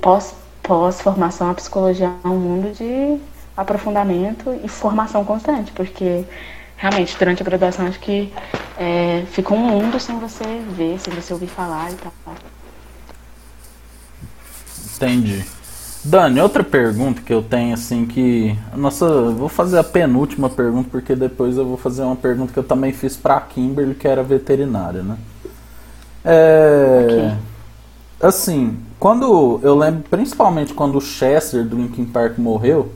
pós, 0.00 0.34
pós 0.62 1.00
formação 1.00 1.50
a 1.50 1.54
psicologia 1.54 2.12
é 2.24 2.28
um 2.28 2.38
mundo 2.38 2.72
de 2.72 3.20
aprofundamento 3.56 4.58
e 4.62 4.68
formação 4.68 5.24
constante, 5.24 5.72
porque 5.72 6.24
realmente 6.76 7.16
durante 7.18 7.42
a 7.42 7.44
graduação 7.44 7.86
acho 7.86 7.98
que 7.98 8.32
é, 8.78 9.24
fica 9.32 9.52
um 9.52 9.58
mundo 9.58 9.98
sem 9.98 10.18
você 10.18 10.44
ver, 10.70 10.98
sem 11.00 11.12
você 11.12 11.32
ouvir 11.32 11.48
falar 11.48 11.90
e 11.90 11.96
tal. 11.96 12.12
Entendi. 14.96 15.59
Dani, 16.02 16.40
outra 16.40 16.64
pergunta 16.64 17.20
que 17.20 17.32
eu 17.32 17.42
tenho, 17.42 17.74
assim, 17.74 18.06
que. 18.06 18.56
Nossa, 18.74 19.06
vou 19.30 19.48
fazer 19.48 19.78
a 19.78 19.84
penúltima 19.84 20.48
pergunta, 20.48 20.88
porque 20.90 21.14
depois 21.14 21.58
eu 21.58 21.66
vou 21.66 21.76
fazer 21.76 22.02
uma 22.02 22.16
pergunta 22.16 22.52
que 22.52 22.58
eu 22.58 22.64
também 22.64 22.92
fiz 22.92 23.16
pra 23.16 23.40
Kimberly, 23.40 23.94
que 23.94 24.08
era 24.08 24.22
veterinária, 24.22 25.02
né? 25.02 25.18
É. 26.24 27.04
Okay. 27.04 28.28
Assim, 28.28 28.78
quando. 28.98 29.60
Eu 29.62 29.76
lembro, 29.76 30.02
principalmente 30.08 30.72
quando 30.72 30.96
o 30.96 31.00
Chester 31.02 31.64
do 31.64 31.76
Linkin 31.76 32.06
Park 32.06 32.38
morreu, 32.38 32.92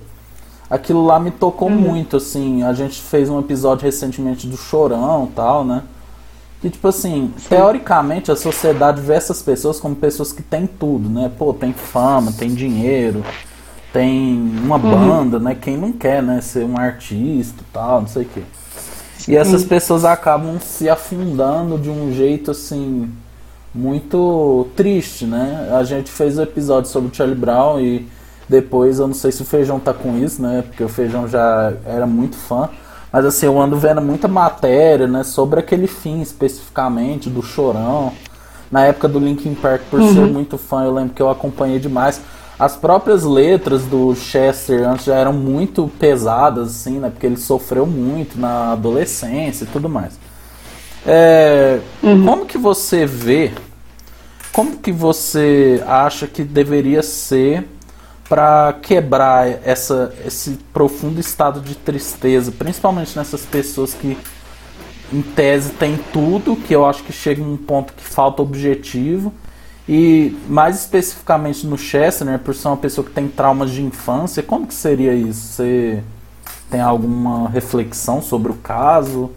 aquilo 0.70 1.05
lá 1.05 1.20
me 1.20 1.31
tocou 1.31 1.68
uhum. 1.68 1.76
muito, 1.76 2.16
assim. 2.16 2.62
A 2.62 2.72
gente 2.72 3.02
fez 3.02 3.28
um 3.28 3.39
episódio 3.39 3.85
recentemente 3.85 4.47
do 4.47 4.56
Chorão 4.56 5.28
e 5.31 5.35
tal, 5.35 5.62
né? 5.62 5.82
Que, 6.65 6.70
tipo 6.70 6.89
assim, 6.89 7.31
Sim. 7.36 7.49
teoricamente 7.51 8.32
a 8.32 8.36
sociedade 8.36 8.99
vê 8.99 9.12
essas 9.12 9.43
pessoas 9.43 9.78
como 9.78 9.95
pessoas 9.95 10.32
que 10.32 10.43
têm 10.43 10.66
tudo, 10.66 11.11
né? 11.11 11.31
Pô, 11.36 11.53
tem 11.53 11.74
fama, 11.74 12.32
tem 12.32 12.55
dinheiro, 12.55 13.23
tem 13.93 14.35
uma 14.65 14.77
uhum. 14.77 15.07
banda, 15.07 15.39
né? 15.39 15.55
Quem 15.55 15.77
não 15.77 15.93
quer, 15.93 16.23
né? 16.23 16.41
Ser 16.41 16.65
um 16.65 16.78
artista 16.78 17.61
e 17.61 17.70
tal, 17.70 18.01
não 18.01 18.09
sei 18.09 18.23
o 18.23 18.28
quê. 18.32 18.43
E 19.28 19.36
essas 19.36 19.61
Sim. 19.61 19.69
pessoas 19.69 20.07
acabam 20.07 20.59
se 20.59 20.89
afundando 20.89 21.77
de 21.77 21.91
um 21.91 22.11
jeito 22.15 22.53
assim 22.53 23.12
muito 23.74 24.66
triste, 24.74 25.27
né? 25.27 25.69
A 25.78 25.85
gente 25.85 26.11
fez 26.11 26.39
o 26.39 26.41
um 26.41 26.45
episódio 26.45 26.89
sobre 26.89 27.11
o 27.11 27.15
Charlie 27.15 27.36
Brown 27.36 27.78
e 27.78 28.09
depois 28.49 29.01
eu 29.01 29.07
não 29.07 29.15
sei 29.15 29.32
se 29.32 29.43
o 29.43 29.45
Feijão 29.45 29.78
tá 29.78 29.93
com 29.93 30.16
isso, 30.16 30.41
né? 30.41 30.65
Porque 30.66 30.82
o 30.82 30.89
Feijão 30.89 31.28
já 31.28 31.74
era 31.85 32.07
muito 32.07 32.36
fã. 32.36 32.70
Mas 33.15 33.24
assim, 33.27 33.47
eu 33.47 33.61
ando 33.61 33.77
vendo 33.77 34.03
muita 34.03 34.27
matéria, 34.27 35.07
né, 35.07 35.23
sobre 35.23 35.61
aquele 35.61 35.86
fim 35.86 36.20
especificamente 36.20 37.31
do 37.31 37.43
Chorão. 37.43 38.12
Na 38.73 38.86
época 38.86 39.07
do 39.07 39.20
Linkin 39.20 39.55
Park, 39.55 39.82
por 39.89 40.01
uhum. 40.01 40.12
ser 40.12 40.20
muito 40.23 40.59
fã, 40.59 40.82
eu 40.82 40.93
lembro 40.93 41.15
que 41.15 41.23
eu 41.23 41.31
acompanhei 41.31 41.78
demais. 41.78 42.20
As 42.59 42.74
próprias 42.74 43.23
letras 43.23 43.85
do 43.85 44.16
Chester 44.16 44.85
antes 44.89 45.05
já 45.05 45.15
eram 45.15 45.32
muito 45.32 45.89
pesadas, 45.97 46.70
assim, 46.70 46.99
né? 46.99 47.09
Porque 47.09 47.24
ele 47.24 47.36
sofreu 47.36 47.86
muito 47.86 48.36
na 48.36 48.73
adolescência 48.73 49.62
e 49.62 49.69
tudo 49.69 49.89
mais. 49.89 50.19
É, 51.07 51.78
uhum. 52.03 52.27
Como 52.27 52.47
que 52.47 52.59
você 52.59 53.07
vê? 53.07 53.53
Como 54.53 54.78
que 54.78 54.91
você 54.91 55.81
acha 55.86 56.27
que 56.27 56.43
deveria 56.43 57.01
ser 57.01 57.69
para 58.35 58.73
quebrar 58.82 59.47
essa, 59.65 60.12
esse 60.27 60.59
profundo 60.73 61.20
estado 61.20 61.61
de 61.61 61.77
tristeza, 61.77 62.51
principalmente 62.51 63.16
nessas 63.16 63.43
pessoas 63.43 63.94
que, 63.94 64.19
em 65.12 65.23
tese, 65.23 65.70
têm 65.70 65.97
tudo, 66.12 66.56
que 66.56 66.74
eu 66.74 66.85
acho 66.85 67.05
que 67.05 67.12
chega 67.12 67.40
um 67.40 67.56
ponto 67.56 67.93
que 67.93 68.02
falta 68.02 68.43
objetivo. 68.43 69.32
E 69.89 70.36
mais 70.48 70.81
especificamente 70.81 71.65
no 71.65 71.78
Chester, 71.78 72.27
né, 72.27 72.36
por 72.36 72.56
ser 72.56 72.66
uma 72.66 72.77
pessoa 72.77 73.06
que 73.06 73.12
tem 73.12 73.28
traumas 73.28 73.70
de 73.70 73.85
infância, 73.85 74.43
como 74.43 74.66
que 74.66 74.74
seria 74.74 75.15
isso? 75.15 75.40
Você 75.40 76.02
tem 76.69 76.81
alguma 76.81 77.48
reflexão 77.51 78.20
sobre 78.20 78.51
o 78.51 78.56
caso? 78.56 79.31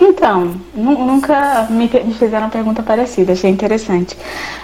Então, 0.00 0.54
nunca 0.74 1.66
me, 1.70 1.88
fizeram 1.88 2.44
uma 2.44 2.50
pergunta 2.50 2.82
parecida, 2.82 3.32
achei 3.32 3.50
interessante. 3.50 4.16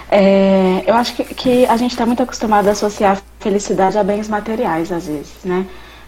É, 0.09 0.83
eu 0.87 0.93
acho 0.95 1.13
que, 1.15 1.23
que 1.35 1.65
a 1.65 1.75
gente 1.75 1.91
está 1.91 2.05
muito 2.05 2.23
acostumado 2.23 2.67
a 2.67 2.71
associar 2.71 3.21
felicidade 3.39 3.97
a 3.97 4.03
bens 4.03 4.29
materiais, 4.29 4.91
às 4.91 5.07
vezes, 5.07 5.43
né? 5.43 5.65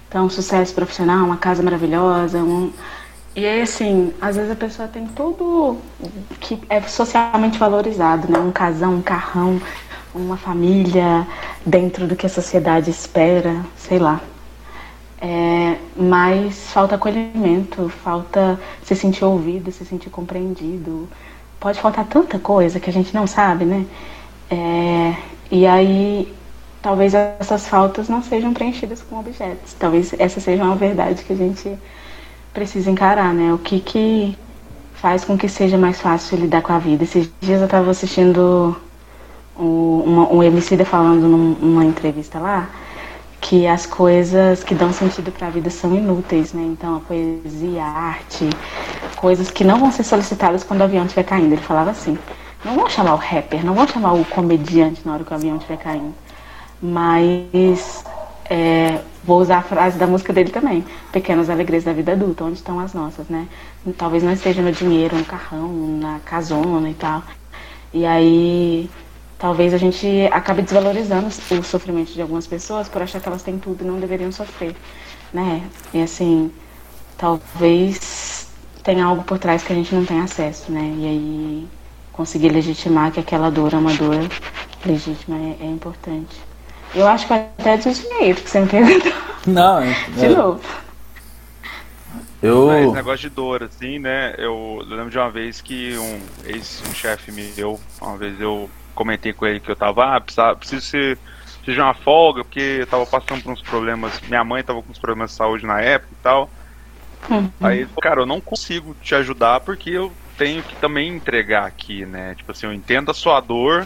Então, 0.08 0.30
sucesso 0.30 0.74
profissional, 0.74 1.26
uma 1.26 1.38
casa 1.38 1.62
maravilhosa, 1.62 2.38
um... 2.40 2.72
E 3.36 3.46
aí, 3.46 3.62
assim, 3.62 4.14
às 4.22 4.36
vezes 4.36 4.52
a 4.52 4.56
pessoa 4.56 4.88
tem 4.88 5.06
tudo 5.08 5.78
que 6.40 6.60
é 6.70 6.82
socialmente 6.82 7.60
valorizado, 7.60 8.32
né? 8.32 8.40
Um 8.40 8.52
casão, 8.52 8.96
um 8.96 9.02
carrão, 9.02 9.62
uma 10.16 10.38
família 10.38 11.28
dentro 11.66 12.08
do 12.08 12.16
que 12.16 12.26
a 12.26 12.30
sociedade 12.30 12.90
espera, 12.90 13.64
sei 13.76 14.00
lá. 14.00 14.22
É, 15.20 15.78
mas 15.96 16.72
falta 16.72 16.96
acolhimento, 16.96 17.90
falta 17.90 18.60
se 18.84 18.96
sentir 18.96 19.26
ouvido, 19.26 19.72
se 19.72 19.84
sentir 19.86 20.10
compreendido. 20.10 21.10
Pode 21.60 21.80
faltar 21.82 22.06
tanta 22.06 22.38
coisa 22.38 22.80
que 22.80 22.90
a 22.90 22.94
gente 22.94 23.14
não 23.14 23.26
sabe, 23.26 23.66
né? 23.66 23.86
É, 24.50 25.16
e 25.52 25.66
aí, 25.66 26.34
talvez 26.82 27.14
essas 27.16 27.68
faltas 27.68 28.08
não 28.08 28.22
sejam 28.22 28.54
preenchidas 28.54 29.02
com 29.02 29.20
objetos. 29.20 29.74
Talvez 29.74 30.14
essa 30.20 30.40
seja 30.40 30.64
uma 30.64 30.76
verdade 30.76 31.24
que 31.24 31.34
a 31.34 31.36
gente 31.36 31.78
precisa 32.54 32.92
encarar, 32.92 33.34
né? 33.34 33.52
O 33.54 33.58
que 33.58 33.80
que 33.80 34.38
faz 34.94 35.24
com 35.26 35.38
que 35.38 35.50
seja 35.50 35.78
mais 35.78 36.00
fácil 36.00 36.38
lidar 36.38 36.62
com 36.62 36.74
a 36.74 36.80
vida. 36.80 37.04
Esses 37.04 37.30
dias 37.42 37.60
eu 37.60 37.66
estava 37.66 37.90
assistindo 37.90 38.76
um, 39.60 40.00
uma, 40.06 40.32
um 40.32 40.44
Emicida 40.44 40.86
falando 40.86 41.28
numa 41.28 41.86
entrevista 41.86 42.40
lá 42.40 42.70
que 43.40 43.68
as 43.68 43.86
coisas 43.86 44.64
que 44.64 44.74
dão 44.74 44.92
sentido 44.92 45.32
para 45.32 45.48
a 45.48 45.50
vida 45.50 45.70
são 45.70 45.96
inúteis, 45.96 46.54
né? 46.54 46.64
Então 46.64 46.98
a 46.98 47.00
poesia, 47.00 47.84
a 47.84 47.88
arte, 47.88 48.50
coisas 49.16 49.52
que 49.52 49.64
não 49.64 49.80
vão 49.80 49.92
ser 49.92 50.04
solicitadas 50.04 50.64
quando 50.64 50.82
o 50.82 50.84
avião 50.84 51.06
estiver 51.06 51.24
caindo. 51.24 51.54
Ele 51.54 51.62
falava 51.62 51.92
assim: 51.92 52.18
não 52.66 52.76
vão 52.76 52.90
chamar 52.90 53.14
o 53.14 53.18
rapper, 53.18 53.66
não 53.66 53.74
vão 53.74 53.88
chamar 53.88 54.14
o 54.14 54.26
comediante 54.26 55.02
na 55.06 55.14
hora 55.14 55.24
que 55.24 55.32
o 55.32 55.36
avião 55.36 55.58
estiver 55.58 55.78
caindo, 55.78 56.14
mas 56.82 58.04
é, 58.50 59.00
vou 59.24 59.40
usar 59.40 59.58
a 59.58 59.64
frase 59.64 59.98
da 59.98 60.08
música 60.08 60.34
dele 60.34 60.50
também: 60.50 60.84
pequenas 61.12 61.50
alegrias 61.50 61.84
da 61.84 61.94
vida 61.94 62.14
adulta, 62.14 62.44
onde 62.44 62.56
estão 62.56 62.80
as 62.80 62.94
nossas, 62.94 63.28
né? 63.28 63.48
Talvez 63.98 64.24
não 64.24 64.32
esteja 64.32 64.62
no 64.62 64.72
dinheiro, 64.72 65.16
no 65.16 65.26
carrão, 65.26 65.70
na 66.00 66.20
casona 66.26 66.90
e 66.90 66.94
tal. 66.94 67.24
E 67.94 68.06
aí 68.06 68.90
talvez 69.38 69.74
a 69.74 69.78
gente 69.78 70.28
acabe 70.32 70.62
desvalorizando 70.62 71.28
o 71.28 71.64
sofrimento 71.64 72.12
de 72.12 72.22
algumas 72.22 72.48
pessoas 72.48 72.90
por 72.90 73.02
achar 73.02 73.20
que 73.20 73.28
elas 73.28 73.44
têm 73.44 73.58
tudo 73.58 73.84
e 73.84 73.88
não 73.88 74.00
deveriam 74.00 74.32
sofrer, 74.32 74.76
né? 75.34 75.62
E 75.94 76.02
assim, 76.02 76.52
talvez 77.18 78.48
tenha 78.84 79.06
algo 79.06 79.24
por 79.24 79.38
trás 79.38 79.64
que 79.64 79.72
a 79.72 79.76
gente 79.76 79.94
não 79.94 80.06
tem 80.06 80.20
acesso, 80.22 80.72
né? 80.72 80.94
E 80.98 81.06
aí 81.06 81.68
conseguir 82.12 82.50
legitimar 82.50 83.12
que 83.12 83.20
aquela 83.20 83.52
dor 83.52 83.74
é 83.74 83.78
uma 83.78 83.94
dor 83.94 84.28
legítima 84.86 85.38
é, 85.38 85.66
é 85.66 85.66
importante. 85.66 86.36
Eu 86.96 87.08
acho 87.08 87.28
que 87.28 87.34
até 87.34 87.78
do 87.78 87.92
dinheiro 87.92 88.42
que 88.42 88.50
você 88.50 88.62
me 88.62 88.68
perguntou. 88.68 89.14
Não, 89.46 89.80
é, 89.82 89.94
de 90.16 90.30
novo. 90.30 90.62
Eu... 92.42 92.72
Esse 92.72 92.94
negócio 92.94 93.30
de 93.30 93.36
dor, 93.36 93.64
assim, 93.64 94.00
né? 94.00 94.36
Eu 94.38 94.80
lembro 94.88 95.10
de 95.10 95.18
uma 95.18 95.30
vez 95.30 95.60
que 95.60 95.98
um 95.98 96.20
ex-chefe 96.46 97.32
me 97.32 97.48
deu, 97.48 97.80
uma 98.00 98.18
vez 98.18 98.40
eu 98.40 98.70
comentei 98.98 99.32
com 99.32 99.46
ele 99.46 99.60
que 99.60 99.70
eu 99.70 99.76
tava, 99.76 100.16
ah, 100.16 100.20
precisa, 100.20 100.56
preciso 100.56 100.82
ser, 100.82 101.20
de 101.64 101.80
uma 101.80 101.94
folga, 101.94 102.44
porque 102.44 102.78
eu 102.80 102.88
tava 102.88 103.06
passando 103.06 103.44
por 103.44 103.52
uns 103.52 103.62
problemas, 103.62 104.20
minha 104.22 104.44
mãe 104.44 104.64
tava 104.64 104.82
com 104.82 104.92
uns 104.92 104.98
problemas 104.98 105.32
de 105.32 105.38
saúde 105.38 105.66
na 105.66 105.80
época 105.80 106.14
e 106.14 106.24
tal. 106.24 106.50
Uhum. 107.30 107.52
Aí 107.62 107.80
ele 107.80 107.88
falou, 107.88 108.02
cara, 108.02 108.22
eu 108.22 108.26
não 108.26 108.42
consigo 108.42 108.96
te 109.02 109.14
ajudar 109.16 109.60
porque 109.60 109.90
eu 109.90 110.12
tenho 110.38 110.64
que 110.64 110.76
também 110.78 111.10
entregar 111.10 111.66
aqui, 111.66 112.06
né? 112.06 112.36
Tipo 112.36 112.52
assim, 112.52 112.68
eu 112.68 112.74
entendo 112.74 113.12
a 113.12 113.14
sua 113.14 113.42
dor, 113.42 113.86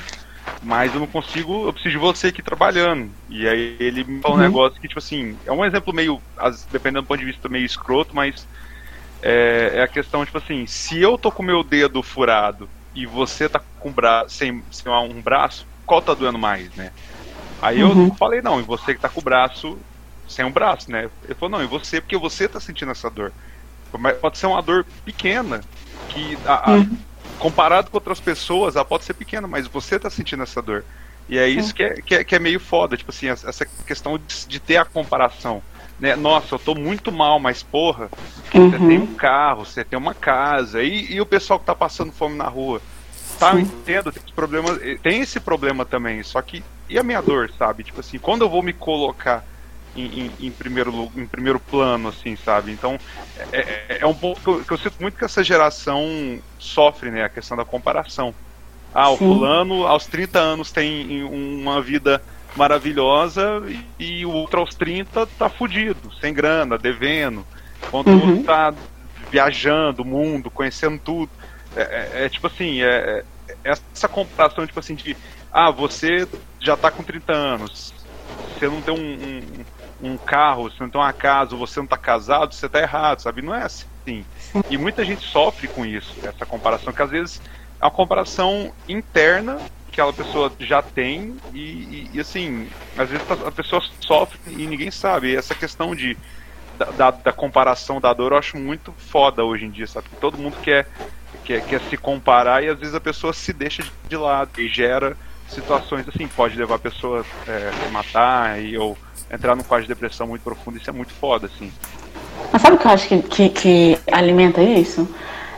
mas 0.61 0.93
eu 0.93 0.99
não 0.99 1.07
consigo, 1.07 1.65
eu 1.65 1.73
preciso 1.73 1.93
de 1.93 1.97
você 1.97 2.27
aqui 2.27 2.41
trabalhando. 2.41 3.09
E 3.29 3.47
aí 3.47 3.75
ele 3.79 4.03
me 4.03 4.21
falou 4.21 4.37
uhum. 4.37 4.43
um 4.43 4.47
negócio 4.47 4.79
que, 4.79 4.87
tipo 4.87 4.99
assim, 4.99 5.37
é 5.45 5.51
um 5.51 5.65
exemplo 5.65 5.93
meio, 5.93 6.21
dependendo 6.71 7.01
do 7.01 7.07
ponto 7.07 7.19
de 7.19 7.25
vista, 7.25 7.49
meio 7.49 7.65
escroto, 7.65 8.15
mas 8.15 8.47
é, 9.23 9.71
é 9.75 9.81
a 9.81 9.87
questão, 9.87 10.23
tipo 10.23 10.37
assim, 10.37 10.67
se 10.67 10.99
eu 10.99 11.17
tô 11.17 11.31
com 11.31 11.41
meu 11.41 11.63
dedo 11.63 12.03
furado 12.03 12.69
e 12.93 13.05
você 13.05 13.47
tá 13.47 13.61
com 13.79 13.91
bra 13.91 14.25
sem, 14.27 14.63
sem 14.71 14.91
um 14.91 15.21
braço, 15.21 15.65
qual 15.85 16.01
tá 16.01 16.13
doendo 16.13 16.37
mais, 16.37 16.73
né? 16.75 16.91
Aí 17.61 17.83
uhum. 17.83 18.07
eu 18.07 18.15
falei, 18.15 18.41
não, 18.41 18.59
e 18.59 18.63
você 18.63 18.93
que 18.93 18.99
tá 18.99 19.09
com 19.09 19.19
o 19.19 19.23
braço 19.23 19.77
sem 20.27 20.45
um 20.45 20.51
braço, 20.51 20.89
né? 20.91 21.09
Ele 21.23 21.33
falou, 21.35 21.57
não, 21.57 21.63
e 21.63 21.67
você, 21.67 22.01
porque 22.01 22.17
você 22.17 22.47
tá 22.47 22.59
sentindo 22.59 22.91
essa 22.91 23.09
dor. 23.09 23.31
Pode 24.21 24.37
ser 24.37 24.47
uma 24.47 24.61
dor 24.61 24.85
pequena, 25.03 25.61
que 26.09 26.37
a, 26.45 26.71
a, 26.71 26.75
uhum. 26.75 26.97
comparado 27.37 27.91
com 27.91 27.97
outras 27.97 28.19
pessoas, 28.19 28.75
ela 28.75 28.85
pode 28.85 29.03
ser 29.03 29.13
pequena, 29.13 29.47
mas 29.47 29.67
você 29.67 29.99
tá 29.99 30.09
sentindo 30.09 30.43
essa 30.43 30.61
dor. 30.61 30.85
E 31.27 31.37
é 31.37 31.47
isso 31.47 31.73
que 31.73 31.83
é, 31.83 32.01
que 32.01 32.15
é, 32.15 32.23
que 32.23 32.35
é 32.35 32.39
meio 32.39 32.59
foda, 32.59 32.97
tipo 32.97 33.11
assim, 33.11 33.27
essa 33.27 33.65
questão 33.85 34.17
de, 34.17 34.47
de 34.47 34.59
ter 34.59 34.77
a 34.77 34.85
comparação 34.85 35.61
né? 36.01 36.15
Nossa, 36.15 36.55
eu 36.55 36.59
tô 36.59 36.73
muito 36.73 37.11
mal, 37.11 37.39
mas 37.39 37.61
porra, 37.61 38.09
uhum. 38.53 38.71
você 38.71 38.77
tem 38.79 38.97
um 38.97 39.13
carro, 39.13 39.65
você 39.65 39.83
tem 39.83 39.97
uma 39.97 40.15
casa, 40.15 40.81
e, 40.81 41.13
e 41.13 41.21
o 41.21 41.25
pessoal 41.25 41.59
que 41.59 41.65
tá 41.65 41.75
passando 41.75 42.11
fome 42.11 42.35
na 42.35 42.47
rua? 42.47 42.81
Tá, 43.37 43.53
eu 43.53 43.59
entendo, 43.59 44.11
tem 44.11 44.21
esse, 44.23 44.33
problema, 44.33 44.79
tem 45.01 45.21
esse 45.21 45.39
problema 45.39 45.85
também, 45.85 46.21
só 46.23 46.41
que 46.41 46.63
e 46.89 46.99
a 46.99 47.03
minha 47.03 47.21
dor, 47.21 47.49
sabe? 47.57 47.83
Tipo 47.83 48.01
assim, 48.01 48.17
quando 48.17 48.41
eu 48.41 48.49
vou 48.49 48.61
me 48.61 48.73
colocar 48.73 49.45
em, 49.95 50.25
em, 50.25 50.31
em, 50.47 50.51
primeiro, 50.51 51.09
em 51.15 51.25
primeiro 51.25 51.59
plano, 51.59 52.09
assim, 52.09 52.35
sabe? 52.35 52.71
Então, 52.71 52.99
é, 53.51 53.59
é, 53.59 53.97
é 54.01 54.05
um 54.05 54.13
ponto 54.13 54.41
que 54.41 54.47
eu, 54.47 54.63
que 54.65 54.71
eu, 54.71 54.77
sinto 54.77 54.95
muito 54.99 55.17
que 55.17 55.23
essa 55.23 55.43
geração 55.43 56.39
sofre, 56.59 57.09
né? 57.09 57.23
A 57.23 57.29
questão 57.29 57.55
da 57.55 57.63
comparação. 57.63 58.33
Ah, 58.93 59.09
o 59.09 59.17
Sim. 59.17 59.25
fulano 59.25 59.87
aos 59.87 60.05
30 60.05 60.37
anos 60.37 60.71
tem 60.71 61.23
uma 61.23 61.81
vida 61.81 62.21
maravilhosa 62.55 63.63
e, 63.99 64.19
e 64.19 64.25
o 64.25 64.31
outro 64.31 64.59
aos 64.59 64.75
30 64.75 65.25
tá 65.25 65.49
fudido, 65.49 66.13
sem 66.19 66.33
grana, 66.33 66.77
devendo. 66.77 67.45
Enquanto 67.87 68.07
uhum. 68.07 68.17
o 68.17 68.29
outro 68.29 68.43
tá 68.43 68.73
viajando 69.29 70.01
o 70.01 70.05
mundo, 70.05 70.51
conhecendo 70.51 70.99
tudo. 70.99 71.31
É, 71.75 71.81
é, 71.81 72.25
é 72.25 72.29
tipo 72.29 72.47
assim, 72.47 72.81
é, 72.81 73.23
é, 73.47 73.53
essa 73.63 74.07
comparação, 74.07 74.65
tipo 74.67 74.79
assim, 74.79 74.95
de 74.95 75.15
ah, 75.51 75.71
você 75.71 76.27
já 76.59 76.75
tá 76.77 76.91
com 76.91 77.03
30 77.03 77.33
anos, 77.33 77.93
você 78.57 78.67
não 78.67 78.81
tem 78.81 78.93
um, 78.93 79.65
um, 80.03 80.11
um 80.13 80.17
carro, 80.17 80.69
você 80.69 80.83
não 80.83 80.89
tem 80.89 81.01
uma 81.01 81.13
casa, 81.13 81.55
você 81.55 81.79
não 81.79 81.87
tá 81.87 81.97
casado, 81.97 82.53
você 82.53 82.69
tá 82.69 82.79
errado, 82.79 83.21
sabe? 83.21 83.41
Não 83.41 83.53
é 83.53 83.63
assim. 83.63 84.25
E 84.69 84.77
muita 84.77 85.03
gente 85.03 85.25
sofre 85.27 85.67
com 85.67 85.85
isso, 85.85 86.15
essa 86.23 86.45
comparação, 86.45 86.93
que 86.93 87.01
às 87.01 87.09
vezes 87.09 87.41
é 87.81 87.85
uma 87.85 87.91
comparação 87.91 88.71
interna 88.87 89.57
aquela 89.91 90.13
pessoa 90.13 90.51
já 90.57 90.81
tem 90.81 91.35
e, 91.53 91.59
e, 91.59 92.09
e, 92.13 92.19
assim, 92.19 92.67
às 92.97 93.09
vezes 93.09 93.25
a 93.29 93.51
pessoa 93.51 93.81
sofre 93.99 94.39
e 94.47 94.65
ninguém 94.65 94.89
sabe. 94.89 95.31
E 95.31 95.35
essa 95.35 95.53
questão 95.53 95.93
de 95.93 96.17
da, 96.97 97.11
da, 97.11 97.31
comparação 97.31 97.99
da 97.99 98.11
dor 98.13 98.31
eu 98.31 98.37
acho 98.37 98.57
muito 98.57 98.93
foda 98.97 99.43
hoje 99.43 99.65
em 99.65 99.69
dia, 99.69 99.85
sabe? 99.85 100.09
Que 100.09 100.15
todo 100.15 100.37
mundo 100.37 100.55
quer, 100.63 100.87
quer, 101.43 101.61
quer 101.63 101.81
se 101.81 101.97
comparar 101.97 102.63
e 102.63 102.69
às 102.69 102.79
vezes 102.79 102.95
a 102.95 102.99
pessoa 102.99 103.33
se 103.33 103.53
deixa 103.53 103.83
de 104.07 104.15
lado 104.15 104.49
e 104.59 104.67
gera 104.67 105.15
situações 105.47 106.07
assim, 106.07 106.27
pode 106.27 106.57
levar 106.57 106.75
a 106.75 106.79
pessoa 106.79 107.25
é, 107.45 107.71
a 107.85 107.91
matar 107.91 108.63
e, 108.63 108.77
ou 108.77 108.97
entrar 109.29 109.55
num 109.55 109.63
quadro 109.63 109.83
de 109.83 109.89
depressão 109.89 110.25
muito 110.25 110.41
profundo, 110.41 110.77
isso 110.77 110.89
é 110.89 110.93
muito 110.93 111.13
foda, 111.13 111.47
assim. 111.47 111.71
Mas 112.51 112.61
sabe 112.61 112.75
o 112.75 112.79
que 112.79 112.87
eu 112.87 112.91
acho 112.91 113.07
que, 113.07 113.21
que, 113.21 113.49
que 113.49 113.99
alimenta 114.11 114.63
isso? 114.63 115.07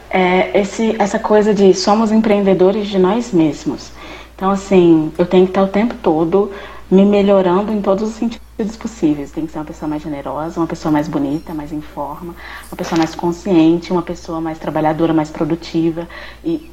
É 0.10 0.60
esse, 0.60 0.96
essa 1.00 1.20
coisa 1.20 1.54
de 1.54 1.74
somos 1.74 2.12
empreendedores 2.12 2.88
de 2.88 3.00
nós 3.00 3.32
mesmos. 3.32 3.93
Então, 4.36 4.50
assim, 4.50 5.12
eu 5.18 5.26
tenho 5.26 5.46
que 5.46 5.52
estar 5.52 5.64
o 5.64 5.68
tempo 5.68 5.96
todo 6.02 6.52
me 6.90 7.06
melhorando 7.06 7.72
em 7.72 7.82
todos 7.82 8.10
os 8.10 8.16
sentidos 8.16 8.76
possíveis. 8.78 9.32
Tem 9.32 9.46
que 9.46 9.52
ser 9.52 9.60
uma 9.60 9.66
pessoa 9.66 9.90
mais 9.90 10.02
generosa, 10.02 10.60
uma 10.60 10.68
pessoa 10.68 10.92
mais 10.92 11.08
bonita, 11.08 11.54
mais 11.54 11.72
em 11.72 11.82
forma, 11.82 12.36
uma 12.70 12.78
pessoa 12.78 12.98
mais 12.98 13.16
consciente, 13.16 13.92
uma 13.92 14.02
pessoa 14.02 14.40
mais 14.40 14.60
trabalhadora, 14.60 15.14
mais 15.14 15.30
produtiva. 15.30 16.08
E 16.44 16.72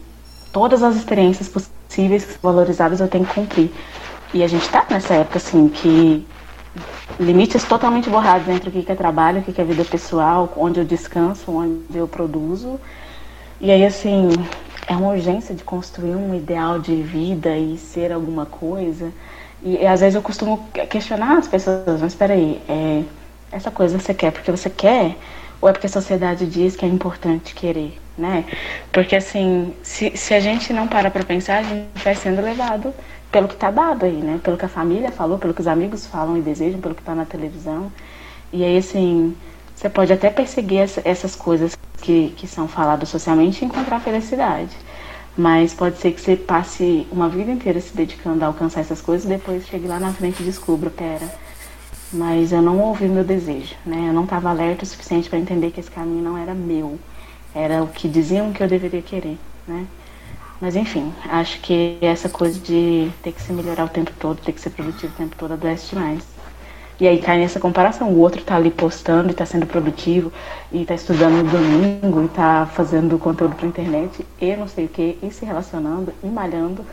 todas 0.52 0.82
as 0.82 0.96
experiências 0.96 1.48
possíveis, 1.48 2.38
valorizadas, 2.42 3.00
eu 3.00 3.08
tenho 3.08 3.24
que 3.24 3.34
cumprir. 3.34 3.70
E 4.32 4.42
a 4.42 4.46
gente 4.46 4.62
está 4.62 4.86
nessa 4.90 5.14
época, 5.14 5.38
assim, 5.38 5.68
que 5.68 6.26
limites 7.18 7.64
totalmente 7.64 8.08
borrados 8.08 8.48
entre 8.48 8.68
o 8.68 8.72
que 8.72 8.90
é 8.90 8.94
trabalho, 8.94 9.40
o 9.40 9.42
que 9.42 9.60
é 9.60 9.64
vida 9.64 9.84
pessoal, 9.84 10.52
onde 10.56 10.80
eu 10.80 10.84
descanso, 10.84 11.50
onde 11.50 11.96
eu 11.96 12.06
produzo. 12.06 12.78
E 13.60 13.70
aí, 13.70 13.84
assim, 13.84 14.28
é 14.90 14.96
uma 14.96 15.10
urgência 15.10 15.54
de 15.54 15.62
construir 15.62 16.16
um 16.16 16.34
ideal 16.34 16.80
de 16.80 16.96
vida 17.00 17.56
e 17.56 17.78
ser 17.78 18.10
alguma 18.10 18.44
coisa. 18.44 19.12
E, 19.62 19.76
e 19.76 19.86
às 19.86 20.00
vezes 20.00 20.16
eu 20.16 20.20
costumo 20.20 20.68
questionar 20.90 21.38
as 21.38 21.46
pessoas, 21.46 22.00
mas 22.00 22.12
espera 22.12 22.34
aí, 22.34 22.60
é, 22.68 23.04
essa 23.52 23.70
coisa 23.70 23.96
você 24.00 24.12
quer 24.12 24.32
porque 24.32 24.50
você 24.50 24.68
quer 24.68 25.16
ou 25.60 25.68
é 25.68 25.72
porque 25.72 25.86
a 25.86 25.90
sociedade 25.90 26.44
diz 26.44 26.74
que 26.74 26.84
é 26.84 26.88
importante 26.88 27.54
querer, 27.54 28.00
né? 28.18 28.44
Porque 28.90 29.14
assim, 29.14 29.72
se, 29.80 30.16
se 30.16 30.34
a 30.34 30.40
gente 30.40 30.72
não 30.72 30.88
para 30.88 31.08
para 31.08 31.22
pensar, 31.22 31.58
a 31.58 31.62
gente 31.62 32.02
vai 32.02 32.16
sendo 32.16 32.42
levado 32.42 32.92
pelo 33.30 33.46
que 33.46 33.54
está 33.54 33.70
dado 33.70 34.04
aí, 34.04 34.16
né? 34.16 34.40
Pelo 34.42 34.56
que 34.56 34.64
a 34.64 34.68
família 34.68 35.12
falou, 35.12 35.38
pelo 35.38 35.54
que 35.54 35.60
os 35.60 35.68
amigos 35.68 36.04
falam 36.04 36.36
e 36.36 36.42
desejam, 36.42 36.80
pelo 36.80 36.96
que 36.96 37.02
está 37.02 37.14
na 37.14 37.24
televisão. 37.24 37.92
E 38.52 38.64
aí, 38.64 38.76
assim, 38.78 39.36
você 39.72 39.88
pode 39.88 40.12
até 40.12 40.30
perseguir 40.30 40.80
essa, 40.80 41.00
essas 41.04 41.36
coisas 41.36 41.76
que, 42.00 42.34
que 42.36 42.46
são 42.46 42.66
faladas 42.66 43.08
socialmente 43.08 43.62
e 43.62 43.66
encontrar 43.66 44.00
felicidade. 44.00 44.76
Mas 45.36 45.72
pode 45.72 45.98
ser 45.98 46.12
que 46.12 46.20
você 46.20 46.36
passe 46.36 47.06
uma 47.10 47.28
vida 47.28 47.50
inteira 47.50 47.80
se 47.80 47.94
dedicando 47.96 48.44
a 48.44 48.48
alcançar 48.48 48.80
essas 48.80 49.00
coisas 49.00 49.24
e 49.24 49.28
depois 49.28 49.66
chegue 49.66 49.86
lá 49.86 50.00
na 50.00 50.12
frente 50.12 50.42
e 50.42 50.44
descubra, 50.44 50.90
pera, 50.90 51.28
mas 52.12 52.52
eu 52.52 52.60
não 52.60 52.80
ouvi 52.80 53.08
meu 53.08 53.22
desejo, 53.24 53.74
né? 53.86 54.08
Eu 54.08 54.12
não 54.12 54.24
estava 54.24 54.50
alerta 54.50 54.84
o 54.84 54.86
suficiente 54.86 55.28
para 55.28 55.38
entender 55.38 55.70
que 55.70 55.80
esse 55.80 55.90
caminho 55.90 56.22
não 56.22 56.36
era 56.36 56.54
meu, 56.54 56.98
era 57.54 57.82
o 57.82 57.88
que 57.88 58.08
diziam 58.08 58.52
que 58.52 58.62
eu 58.62 58.68
deveria 58.68 59.02
querer, 59.02 59.38
né? 59.66 59.86
Mas 60.60 60.76
enfim, 60.76 61.12
acho 61.28 61.60
que 61.60 61.96
essa 62.02 62.28
coisa 62.28 62.58
de 62.58 63.10
ter 63.22 63.32
que 63.32 63.40
se 63.40 63.52
melhorar 63.52 63.84
o 63.84 63.88
tempo 63.88 64.12
todo, 64.18 64.42
ter 64.42 64.52
que 64.52 64.60
ser 64.60 64.70
produtivo 64.70 65.12
o 65.12 65.16
tempo 65.16 65.36
todo, 65.38 65.52
adoece 65.54 65.94
demais. 65.94 66.22
E 67.00 67.08
aí 67.08 67.18
cai 67.18 67.38
nessa 67.38 67.58
comparação. 67.58 68.08
O 68.08 68.18
outro 68.18 68.42
tá 68.42 68.56
ali 68.56 68.70
postando 68.70 69.30
e 69.30 69.34
tá 69.34 69.46
sendo 69.46 69.66
produtivo, 69.66 70.32
e 70.70 70.84
tá 70.84 70.94
estudando 70.94 71.42
no 71.42 71.50
domingo, 71.50 72.24
e 72.24 72.28
tá 72.28 72.68
fazendo 72.74 73.18
conteúdo 73.18 73.56
pra 73.56 73.66
internet, 73.66 74.26
e 74.40 74.56
não 74.56 74.68
sei 74.68 74.84
o 74.84 74.88
que, 74.88 75.18
e 75.22 75.30
se 75.30 75.44
relacionando, 75.44 76.12
e 76.22 76.26
malhando. 76.26 76.84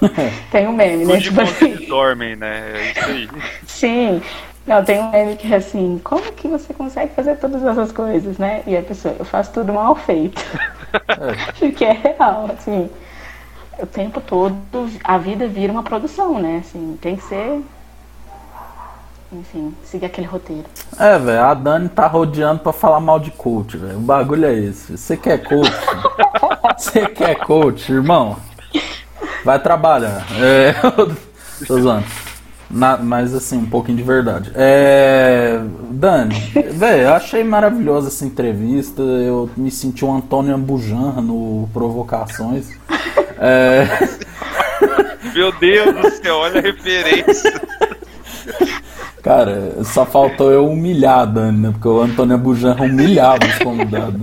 tem 0.52 0.66
um 0.66 0.72
meme, 0.72 1.04
né? 1.06 1.18
Tipo 1.18 1.40
assim. 1.40 1.74
dormem, 1.86 2.36
né? 2.36 2.72
É 2.74 2.90
isso 2.90 3.04
aí. 3.06 3.28
Sim. 3.66 4.22
Não, 4.66 4.82
tem 4.82 4.98
um 4.98 5.10
meme 5.10 5.36
que 5.36 5.52
é 5.52 5.56
assim, 5.56 6.00
como 6.02 6.32
que 6.32 6.48
você 6.48 6.72
consegue 6.72 7.14
fazer 7.14 7.36
todas 7.36 7.62
essas 7.62 7.92
coisas, 7.92 8.38
né? 8.38 8.62
E 8.66 8.76
a 8.76 8.82
pessoa, 8.82 9.14
eu 9.18 9.24
faço 9.24 9.52
tudo 9.52 9.72
mal 9.72 9.94
feito. 9.94 10.42
Porque 11.58 11.84
é 11.84 11.92
real, 11.92 12.50
assim 12.52 12.90
o 13.78 13.86
tempo 13.86 14.20
todo 14.20 14.56
a 15.02 15.18
vida 15.18 15.46
vira 15.46 15.72
uma 15.72 15.82
produção, 15.82 16.38
né? 16.38 16.62
Assim, 16.64 16.98
tem 17.00 17.16
que 17.16 17.24
ser. 17.24 17.60
Enfim, 19.34 19.74
seguir 19.82 20.06
aquele 20.06 20.28
roteiro. 20.28 20.64
É, 20.98 21.18
velho, 21.18 21.42
a 21.42 21.54
Dani 21.54 21.88
tá 21.88 22.06
rodeando 22.06 22.60
pra 22.60 22.72
falar 22.72 23.00
mal 23.00 23.18
de 23.18 23.32
coach, 23.32 23.76
velho. 23.76 23.96
O 23.96 24.00
bagulho 24.00 24.44
é 24.44 24.54
esse. 24.54 24.96
Você 24.96 25.16
quer 25.16 25.42
coach? 25.42 25.72
Você 26.78 27.06
quer 27.08 27.34
coach, 27.40 27.92
irmão? 27.92 28.36
Vai 29.44 29.58
trabalhar. 29.58 30.24
É. 30.40 30.74
Tô 31.66 31.80
zoando. 31.80 32.06
Na, 32.70 32.96
mas 32.96 33.34
assim, 33.34 33.58
um 33.58 33.66
pouquinho 33.66 33.98
de 33.98 34.04
verdade. 34.04 34.52
É, 34.54 35.60
Dani, 35.90 36.34
velho, 36.70 37.02
eu 37.02 37.14
achei 37.14 37.42
maravilhosa 37.42 38.08
essa 38.08 38.24
entrevista. 38.24 39.02
Eu 39.02 39.50
me 39.56 39.70
senti 39.70 40.04
um 40.04 40.16
Antônio 40.16 40.54
Ambujan 40.54 41.20
no 41.20 41.68
Provocações. 41.72 42.70
É... 43.38 43.86
Meu 45.34 45.50
Deus 45.58 45.94
do 45.94 46.10
céu, 46.22 46.36
olha 46.36 46.60
a 46.60 46.62
referência. 46.62 47.52
Cara, 49.24 49.82
só 49.84 50.04
faltou 50.04 50.52
eu 50.52 50.68
humilhar 50.68 51.20
a 51.20 51.24
Dani, 51.24 51.58
né? 51.58 51.70
Porque 51.72 51.88
o 51.88 52.02
Antônio 52.02 52.36
Bujan 52.36 52.76
humilhava 52.78 53.38
os 53.46 53.58
convidados. 53.58 54.20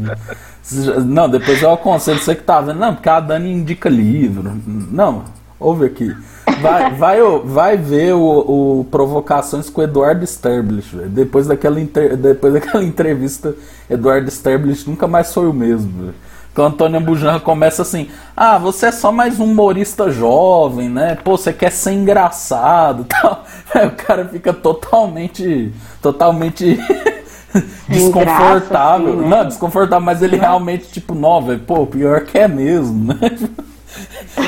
Não, 1.06 1.28
depois 1.28 1.60
eu 1.64 1.72
aconselho 1.72 2.20
você 2.20 2.36
que 2.36 2.44
tá 2.44 2.62
vendo. 2.62 2.78
Não, 2.78 2.94
porque 2.94 3.10
a 3.10 3.20
Dani 3.20 3.52
indica 3.52 3.90
livro. 3.90 4.52
Não, 4.68 5.24
ouve 5.60 5.86
aqui. 5.86 6.16
Vai, 6.62 6.94
vai, 6.94 7.18
vai 7.44 7.78
ver 7.78 8.14
o, 8.14 8.80
o 8.82 8.88
Provocações 8.92 9.72
com 9.72 9.82
o 9.82 9.84
Eduardo 9.84 10.24
Sterblich. 10.24 10.96
Depois 11.08 11.48
daquela, 11.48 11.80
depois 11.80 12.54
daquela 12.54 12.84
entrevista, 12.86 13.56
Eduardo 13.90 14.30
Sterblich 14.30 14.88
nunca 14.88 15.08
mais 15.08 15.34
foi 15.34 15.48
o 15.48 15.54
mesmo. 15.54 15.92
Véio. 16.00 16.14
Que 16.54 16.60
o 16.60 16.66
Antônio 16.66 17.00
Bujan 17.00 17.40
começa 17.40 17.82
assim: 17.82 18.10
Ah, 18.36 18.58
você 18.58 18.88
é 18.88 18.92
só 18.92 19.12
mais 19.12 19.40
um 19.40 19.46
humorista 19.46 20.12
jovem, 20.12 20.90
né? 20.90 21.18
Pô, 21.24 21.38
você 21.38 21.54
quer 21.54 21.72
ser 21.72 21.94
engraçado 21.94 23.06
tal. 23.10 23.46
Aí 23.74 23.88
o 23.88 23.92
cara 23.92 24.26
fica 24.26 24.54
totalmente. 24.54 25.72
Totalmente. 26.02 26.78
desconfortável. 27.88 29.14
Assim, 29.14 29.22
né? 29.22 29.28
Não, 29.28 29.46
desconfortável, 29.46 30.06
mas 30.06 30.22
ele 30.22 30.38
realmente, 30.38 30.88
tipo, 30.88 31.14
nova, 31.14 31.58
pô, 31.58 31.86
pior 31.86 32.22
que 32.22 32.38
é 32.38 32.48
mesmo, 32.48 33.14
né? 33.14 33.20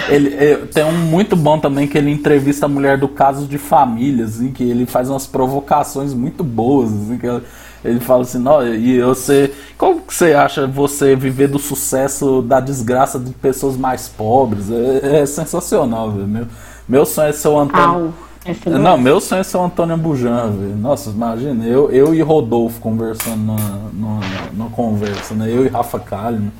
ele, 0.09 0.33
é, 0.33 0.55
tem 0.73 0.83
um 0.83 0.91
muito 0.91 1.35
bom 1.35 1.59
também 1.59 1.87
que 1.87 1.97
ele 1.97 2.11
entrevista 2.11 2.65
a 2.65 2.69
mulher 2.69 2.97
do 2.97 3.07
caso 3.07 3.45
de 3.45 3.57
família, 3.57 4.25
assim, 4.25 4.51
que 4.51 4.63
ele 4.63 4.85
faz 4.85 5.09
umas 5.09 5.27
provocações 5.27 6.13
muito 6.13 6.43
boas, 6.43 6.93
assim, 6.93 7.17
que 7.17 7.27
ela, 7.27 7.43
ele 7.83 7.99
fala 7.99 8.21
assim, 8.21 8.39
não, 8.39 8.65
e 8.65 9.01
você. 9.01 9.53
Como 9.77 10.01
que 10.01 10.13
você 10.13 10.33
acha 10.33 10.65
você 10.65 11.15
viver 11.15 11.47
do 11.47 11.59
sucesso 11.59 12.41
da 12.41 12.59
desgraça 12.59 13.19
de 13.19 13.31
pessoas 13.33 13.75
mais 13.75 14.07
pobres? 14.07 14.71
É, 14.71 15.21
é 15.21 15.25
sensacional, 15.25 16.11
velho. 16.11 16.27
Meu, 16.27 16.47
meu 16.87 17.05
sonho 17.05 17.29
é 17.29 17.33
ser 17.33 17.49
o 17.49 17.59
Antônio. 17.59 18.13
É 18.45 18.69
não, 18.69 18.97
meu 18.97 19.19
sonho 19.19 19.41
é 19.41 19.43
ser 19.43 19.57
o 19.57 19.63
Antônio 19.63 19.97
Bujan, 19.97 20.51
velho. 20.51 20.77
Nossa, 20.77 21.09
imagina, 21.09 21.65
eu, 21.65 21.91
eu 21.91 22.13
e 22.13 22.21
Rodolfo 22.21 22.79
conversando 22.79 23.37
numa, 23.37 24.21
numa, 24.53 24.69
conversa, 24.69 25.33
né? 25.33 25.49
Eu 25.49 25.65
e 25.65 25.67
Rafa 25.67 25.99
Kalimann. 25.99 26.51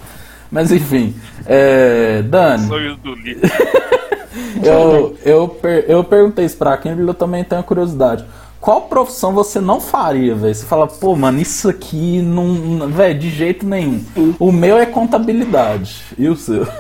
Mas 0.52 0.72
enfim, 0.72 1.16
é, 1.46 2.22
Dani. 2.22 2.68
Sonhos 2.68 2.98
do 2.98 3.16
eu, 4.64 5.18
eu, 5.26 5.60
eu 5.88 6.04
perguntei 6.04 6.46
isso 6.46 6.58
pra 6.58 6.78
quem 6.78 6.92
eu 6.92 7.14
também 7.14 7.44
tenho 7.44 7.64
curiosidade 7.64 8.26
qual 8.64 8.84
profissão 8.84 9.34
você 9.34 9.60
não 9.60 9.82
faria, 9.82 10.34
velho? 10.34 10.56
Você 10.56 10.66
fala, 10.66 10.88
pô, 10.88 11.18
mano, 11.18 11.38
isso 11.38 11.68
aqui 11.68 12.22
não. 12.22 12.88
Velho, 12.88 13.20
de 13.20 13.30
jeito 13.30 13.66
nenhum. 13.66 14.02
O 14.40 14.54
meu 14.54 14.78
é 14.78 14.86
contabilidade. 14.86 16.02
E 16.18 16.30
o 16.30 16.36
seu? 16.38 16.66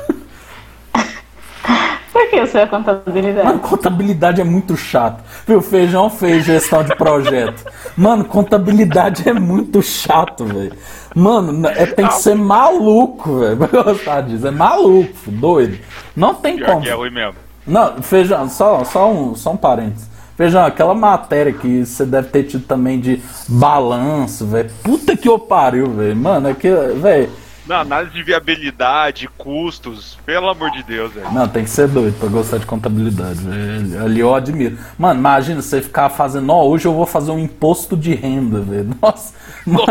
Por 2.14 2.30
que 2.30 2.40
o 2.40 2.48
seu 2.48 2.62
é 2.62 2.68
contabilidade? 2.68 3.46
Mano, 3.46 3.60
contabilidade 3.60 4.40
é 4.40 4.46
muito 4.46 4.78
chato. 4.78 5.26
Viu, 5.46 5.62
feijão 5.62 6.10
fez 6.10 6.46
gestão 6.46 6.86
de 6.86 6.96
projeto. 6.96 7.70
Mano, 7.98 8.24
contabilidade 8.24 9.28
é 9.28 9.34
muito 9.34 9.82
chato, 9.82 10.46
velho. 10.46 10.72
Mano, 11.14 11.68
é, 11.68 11.86
tem 11.86 12.08
que 12.08 12.14
ser 12.14 12.36
maluco, 12.36 13.40
velho, 13.40 13.58
pra 13.58 13.84
gostar 13.84 14.22
disso. 14.22 14.48
É 14.48 14.52
maluco, 14.52 15.30
doido. 15.30 15.78
Não 16.16 16.34
tem 16.34 16.56
Pior 16.56 16.70
como. 16.70 16.82
Que 16.82 16.90
é 16.90 16.94
ruim 16.94 17.12
mesmo. 17.12 17.36
Não, 17.68 18.02
feijão, 18.02 18.48
só, 18.48 18.86
só, 18.86 19.12
um, 19.12 19.36
só 19.36 19.52
um 19.52 19.58
parênteses. 19.58 20.13
Veja, 20.38 20.66
aquela 20.66 20.96
matéria 20.96 21.54
que 21.54 21.86
você 21.86 22.06
deve 22.06 22.30
ter 22.30 22.44
tido 22.44 22.66
também 22.66 23.00
de 23.00 23.22
balanço, 23.48 24.48
velho. 24.48 24.72
Puta 24.84 25.16
que 25.16 25.30
eu 25.30 25.38
pariu, 25.38 25.92
velho. 25.92 26.16
Mano, 26.16 26.50
é 26.50 26.54
que, 26.54 26.70
velho. 26.70 27.30
Não, 27.66 27.78
análise 27.78 28.14
de 28.14 28.24
viabilidade, 28.24 29.30
custos, 29.38 30.18
pelo 30.26 30.50
amor 30.50 30.70
de 30.72 30.84
Deus, 30.84 31.14
velho. 31.14 31.32
Não, 31.32 31.48
tem 31.48 31.64
que 31.64 31.70
ser 31.70 31.88
doido 31.88 32.20
pra 32.20 32.28
gostar 32.28 32.58
de 32.58 32.66
contabilidade, 32.66 33.40
velho. 33.40 34.04
Ali 34.04 34.20
eu 34.20 34.36
admiro. 34.36 34.78
Mano, 34.98 35.20
imagina 35.20 35.62
você 35.62 35.82
ficar 35.82 36.10
fazendo, 36.10 36.50
ó, 36.52 36.66
hoje 36.66 36.86
eu 36.86 36.94
vou 36.94 37.06
fazer 37.06 37.32
um 37.32 37.40
imposto 37.40 37.96
de 37.96 38.14
renda, 38.14 38.60
velho. 38.60 38.90
Nossa, 39.02 39.34
mano. 39.66 39.86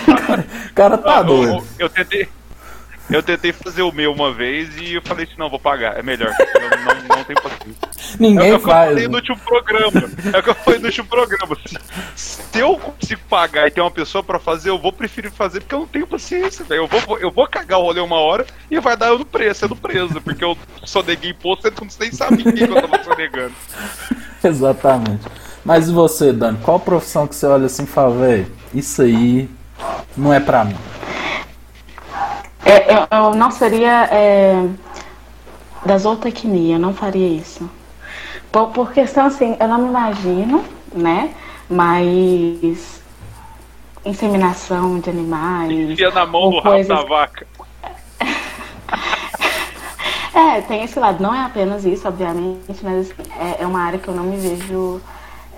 cara, 0.74 0.96
tá 0.96 1.22
doido. 1.22 1.52
Eu, 1.52 1.64
eu, 1.80 1.88
tentei, 1.90 2.28
Eu 3.08 3.22
tentei 3.22 3.52
fazer 3.52 3.82
o 3.82 3.92
meu 3.92 4.12
uma 4.12 4.32
vez 4.32 4.76
e 4.78 4.94
eu 4.94 5.02
falei 5.02 5.24
assim, 5.24 5.34
não, 5.38 5.48
vou 5.48 5.60
pagar, 5.60 5.96
é 5.98 6.02
melhor. 6.02 6.32
Eu 6.54 6.60
não, 6.60 7.16
não 7.16 7.24
tenho 7.24 7.40
paciência. 7.40 8.18
Ninguém 8.18 8.50
é 8.50 8.54
o 8.54 8.58
que 8.58 8.64
faz. 8.64 8.88
eu 8.88 8.88
falei 8.88 9.04
né? 9.04 9.08
no 9.08 9.16
último 9.16 9.38
programa. 9.38 10.02
É 10.32 10.38
o 10.38 10.42
que 10.42 10.50
eu 10.50 10.54
falei 10.54 10.80
no 10.80 10.86
último 10.86 11.06
programa. 11.06 11.56
Se, 12.14 12.58
eu 12.58 12.76
consigo 12.78 13.20
pagar 13.28 13.68
e 13.68 13.70
ter 13.70 13.80
uma 13.80 13.90
pessoa 13.90 14.24
pra 14.24 14.38
fazer, 14.38 14.70
eu 14.70 14.78
vou 14.78 14.92
preferir 14.92 15.30
fazer 15.30 15.60
porque 15.60 15.74
eu 15.74 15.80
não 15.80 15.86
tenho 15.86 16.06
paciência, 16.06 16.64
velho. 16.64 16.82
Eu 16.82 16.86
vou, 16.86 17.18
eu 17.18 17.30
vou 17.30 17.46
cagar 17.46 17.78
o 17.78 17.82
rolê 17.82 18.00
uma 18.00 18.16
hora 18.16 18.46
e 18.70 18.80
vai 18.80 18.96
dar 18.96 19.08
eu 19.08 19.18
no 19.18 19.24
preço, 19.24 19.60
sendo 19.60 19.76
preso, 19.76 20.20
porque 20.20 20.44
eu 20.44 20.56
soneguei 20.84 21.30
imposto, 21.30 21.62
você 21.62 21.74
não 21.80 21.88
nem 22.00 22.12
sabia 22.12 22.52
que 22.52 22.62
eu 22.62 22.74
tava 22.74 23.04
sonegando. 23.04 23.54
Exatamente. 24.42 25.26
Mas 25.64 25.88
e 25.88 25.92
você, 25.92 26.32
Dani? 26.32 26.58
Qual 26.62 26.80
profissão 26.80 27.26
que 27.26 27.34
você 27.34 27.46
olha 27.46 27.66
assim 27.66 27.84
e 27.84 27.86
fala, 27.86 28.16
velho, 28.16 28.46
isso 28.72 29.02
aí 29.02 29.48
não 30.16 30.32
é 30.32 30.40
pra 30.40 30.64
mim? 30.64 30.76
É, 32.66 32.92
eu, 32.94 33.06
eu 33.18 33.34
não 33.34 33.50
seria 33.50 34.04
é, 34.10 34.68
da 35.84 35.96
zootecnia, 35.96 36.74
eu 36.76 36.80
não 36.80 36.92
faria 36.92 37.26
isso. 37.28 37.68
Por, 38.50 38.68
por 38.70 38.92
questão 38.92 39.26
assim, 39.26 39.56
eu 39.60 39.68
não 39.68 39.78
me 39.78 39.88
imagino, 39.88 40.64
né? 40.92 41.32
Mas 41.70 43.02
inseminação 44.04 44.98
de 45.00 45.10
animais. 45.10 45.70
Enfia 45.90 46.10
na 46.10 46.26
mão 46.26 46.50
do 46.50 46.56
rabo 46.56 46.70
coisas- 46.70 46.88
da 46.88 47.02
vaca. 47.04 47.46
É, 50.34 50.60
tem 50.60 50.82
esse 50.84 50.98
lado. 51.00 51.22
Não 51.22 51.34
é 51.34 51.40
apenas 51.46 51.86
isso, 51.86 52.06
obviamente, 52.06 52.60
mas 52.82 53.10
assim, 53.10 53.22
é, 53.40 53.62
é 53.62 53.66
uma 53.66 53.80
área 53.80 53.98
que 53.98 54.06
eu 54.06 54.14
não 54.14 54.24
me 54.24 54.36
vejo 54.36 55.00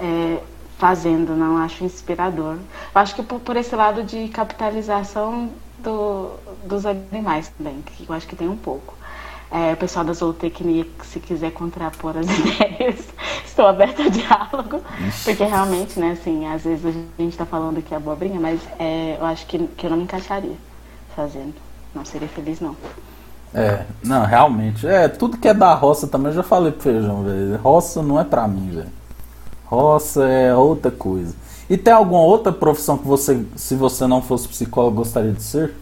é, 0.00 0.38
fazendo, 0.78 1.34
não 1.34 1.56
acho 1.56 1.82
inspirador. 1.84 2.54
Eu 2.54 3.00
acho 3.00 3.12
que 3.16 3.22
por, 3.24 3.40
por 3.40 3.56
esse 3.56 3.74
lado 3.74 4.04
de 4.04 4.28
capitalização 4.28 5.50
do- 5.80 6.30
dos 6.64 6.86
animais 6.86 7.48
também, 7.56 7.82
que 7.82 8.08
eu 8.08 8.14
acho 8.14 8.26
que 8.26 8.36
tem 8.36 8.48
um 8.48 8.56
pouco. 8.56 8.94
É, 9.50 9.72
o 9.72 9.76
pessoal 9.76 10.04
da 10.04 10.12
zootecnia, 10.12 10.84
que 10.84 11.06
se 11.06 11.20
quiser 11.20 11.52
contrapor 11.52 12.14
as 12.18 12.26
ideias, 12.28 13.06
estou 13.44 13.66
aberta 13.66 14.02
a 14.02 14.08
diálogo, 14.08 14.82
porque 15.24 15.44
realmente, 15.44 15.98
né, 15.98 16.10
assim, 16.10 16.46
às 16.46 16.64
vezes 16.64 16.84
a 16.84 17.22
gente 17.22 17.32
está 17.32 17.46
falando 17.46 17.78
aqui 17.78 17.94
abobrinha, 17.94 18.38
mas 18.38 18.60
é, 18.78 19.16
eu 19.18 19.24
acho 19.24 19.46
que, 19.46 19.58
que 19.58 19.86
eu 19.86 19.90
não 19.90 19.96
me 19.96 20.04
encaixaria 20.04 20.56
fazendo. 21.16 21.54
Não 21.94 22.04
seria 22.04 22.28
feliz, 22.28 22.60
não. 22.60 22.76
É, 23.54 23.84
não, 24.04 24.24
realmente. 24.26 24.86
É, 24.86 25.08
tudo 25.08 25.38
que 25.38 25.48
é 25.48 25.54
da 25.54 25.74
roça 25.74 26.06
também, 26.06 26.28
eu 26.28 26.36
já 26.36 26.42
falei 26.42 26.70
pro 26.70 26.82
feijão, 26.82 27.22
velho. 27.22 27.56
Roça 27.56 28.02
não 28.02 28.20
é 28.20 28.24
pra 28.24 28.46
mim, 28.46 28.70
velho. 28.70 28.92
Roça 29.64 30.24
é 30.24 30.54
outra 30.54 30.90
coisa. 30.90 31.34
E 31.68 31.76
tem 31.76 31.92
alguma 31.92 32.20
outra 32.20 32.52
profissão 32.52 32.96
que 32.96 33.06
você, 33.06 33.44
se 33.56 33.74
você 33.74 34.06
não 34.06 34.22
fosse 34.22 34.48
psicólogo, 34.48 34.96
gostaria 34.96 35.32
de 35.32 35.42
ser? 35.42 35.74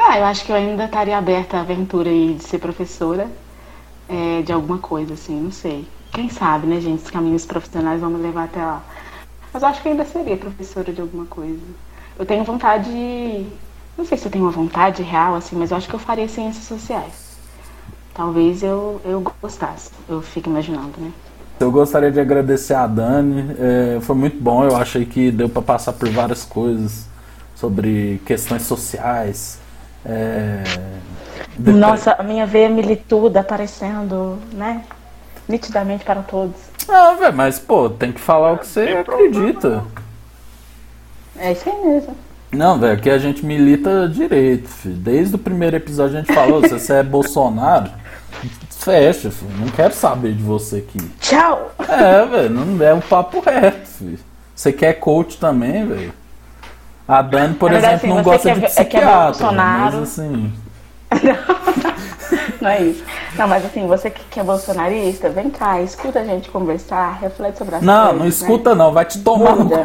Ah, 0.00 0.16
eu 0.16 0.24
acho 0.24 0.44
que 0.44 0.52
eu 0.52 0.56
ainda 0.56 0.84
estaria 0.84 1.18
aberta 1.18 1.56
à 1.56 1.60
aventura 1.60 2.08
aí 2.08 2.34
de 2.34 2.44
ser 2.44 2.58
professora 2.58 3.28
é, 4.08 4.42
de 4.42 4.52
alguma 4.52 4.78
coisa, 4.78 5.14
assim, 5.14 5.38
não 5.40 5.50
sei. 5.50 5.86
Quem 6.12 6.30
sabe, 6.30 6.66
né, 6.68 6.80
gente? 6.80 7.04
Os 7.04 7.10
caminhos 7.10 7.44
profissionais 7.44 8.00
vão 8.00 8.10
me 8.10 8.22
levar 8.22 8.44
até 8.44 8.60
lá. 8.60 8.82
Mas 9.52 9.62
eu 9.62 9.68
acho 9.68 9.82
que 9.82 9.88
ainda 9.88 10.04
seria 10.04 10.36
professora 10.36 10.92
de 10.92 11.00
alguma 11.00 11.26
coisa. 11.26 11.58
Eu 12.18 12.24
tenho 12.24 12.44
vontade. 12.44 12.88
Não 13.96 14.04
sei 14.04 14.16
se 14.16 14.26
eu 14.26 14.30
tenho 14.30 14.44
uma 14.44 14.52
vontade 14.52 15.02
real, 15.02 15.34
assim, 15.34 15.56
mas 15.56 15.72
eu 15.72 15.76
acho 15.76 15.88
que 15.88 15.94
eu 15.94 15.98
faria 15.98 16.28
ciências 16.28 16.64
sociais. 16.64 17.36
Talvez 18.14 18.62
eu, 18.62 19.00
eu 19.04 19.22
gostasse. 19.42 19.90
Eu 20.08 20.22
fico 20.22 20.48
imaginando, 20.48 20.92
né? 20.98 21.12
Eu 21.58 21.72
gostaria 21.72 22.10
de 22.10 22.20
agradecer 22.20 22.74
a 22.74 22.86
Dani. 22.86 23.54
é, 23.58 24.00
foi 24.00 24.14
muito 24.14 24.40
bom. 24.40 24.64
Eu 24.64 24.76
achei 24.76 25.04
que 25.04 25.30
deu 25.32 25.48
pra 25.48 25.60
passar 25.60 25.92
por 25.92 26.08
várias 26.08 26.44
coisas 26.44 27.06
sobre 27.54 28.22
questões 28.24 28.62
sociais. 28.62 29.58
É, 30.08 30.62
Nossa, 31.58 32.16
a 32.18 32.22
minha 32.22 32.46
veia 32.46 32.68
milituda 32.68 33.40
aparecendo, 33.40 34.38
né? 34.52 34.84
Nitidamente 35.48 36.04
para 36.04 36.22
todos. 36.22 36.56
Ah, 36.88 37.14
velho, 37.14 37.34
mas 37.34 37.58
pô, 37.58 37.90
tem 37.90 38.12
que 38.12 38.20
falar 38.20 38.52
o 38.52 38.58
que 38.58 38.66
você 38.66 38.86
Tem 38.86 38.98
acredita. 38.98 39.84
É 41.38 41.52
isso 41.52 41.68
aí 41.68 41.84
mesmo. 41.84 42.16
Não, 42.50 42.78
velho, 42.78 43.00
que 43.00 43.10
a 43.10 43.18
gente 43.18 43.44
milita 43.44 44.08
direito, 44.08 44.68
filho. 44.68 44.94
Desde 44.94 45.34
o 45.34 45.38
primeiro 45.38 45.76
episódio 45.76 46.16
a 46.16 46.20
gente 46.20 46.32
falou, 46.32 46.62
se 46.62 46.70
você 46.70 46.94
é 46.94 47.02
Bolsonaro, 47.02 47.90
fecha, 48.70 49.30
filho. 49.30 49.52
Não 49.58 49.68
quero 49.68 49.92
saber 49.92 50.32
de 50.32 50.42
você 50.42 50.76
aqui. 50.78 50.98
Tchau! 51.20 51.72
É, 51.86 52.24
velho, 52.24 52.50
não 52.50 52.84
é 52.86 52.94
um 52.94 53.00
papo 53.00 53.40
reto, 53.40 53.86
filho. 53.86 54.18
Você 54.54 54.72
quer 54.72 54.94
coach 54.94 55.36
também, 55.36 55.86
velho? 55.86 56.12
A 57.08 57.22
Dani, 57.22 57.54
por 57.54 57.70
verdade, 57.70 57.94
exemplo, 58.04 58.08
não 58.08 58.18
assim, 58.18 58.30
gosta 58.30 58.54
você 58.54 58.54
de 58.54 58.58
é 58.58 58.60
que 58.60 58.66
é 58.66 58.68
psiquiatra, 58.84 59.24
Bolsonaro. 59.24 59.96
mas 60.00 60.02
assim... 60.02 60.52
Não 62.60 62.68
é 62.68 62.82
isso. 62.82 63.02
Não, 63.36 63.48
mas 63.48 63.64
assim, 63.64 63.86
você 63.86 64.10
que 64.10 64.38
é 64.38 64.42
bolsonarista, 64.44 65.30
vem 65.30 65.48
cá, 65.48 65.80
escuta 65.80 66.18
a 66.20 66.24
gente 66.24 66.50
conversar, 66.50 67.18
reflete 67.18 67.56
sobre 67.56 67.76
as 67.76 67.82
Não, 67.82 68.02
coisas. 68.02 68.16
não 68.18 68.24
né? 68.24 68.28
escuta 68.28 68.74
não, 68.74 68.92
vai 68.92 69.04
te 69.06 69.20
tomar 69.20 69.56
no... 69.56 69.70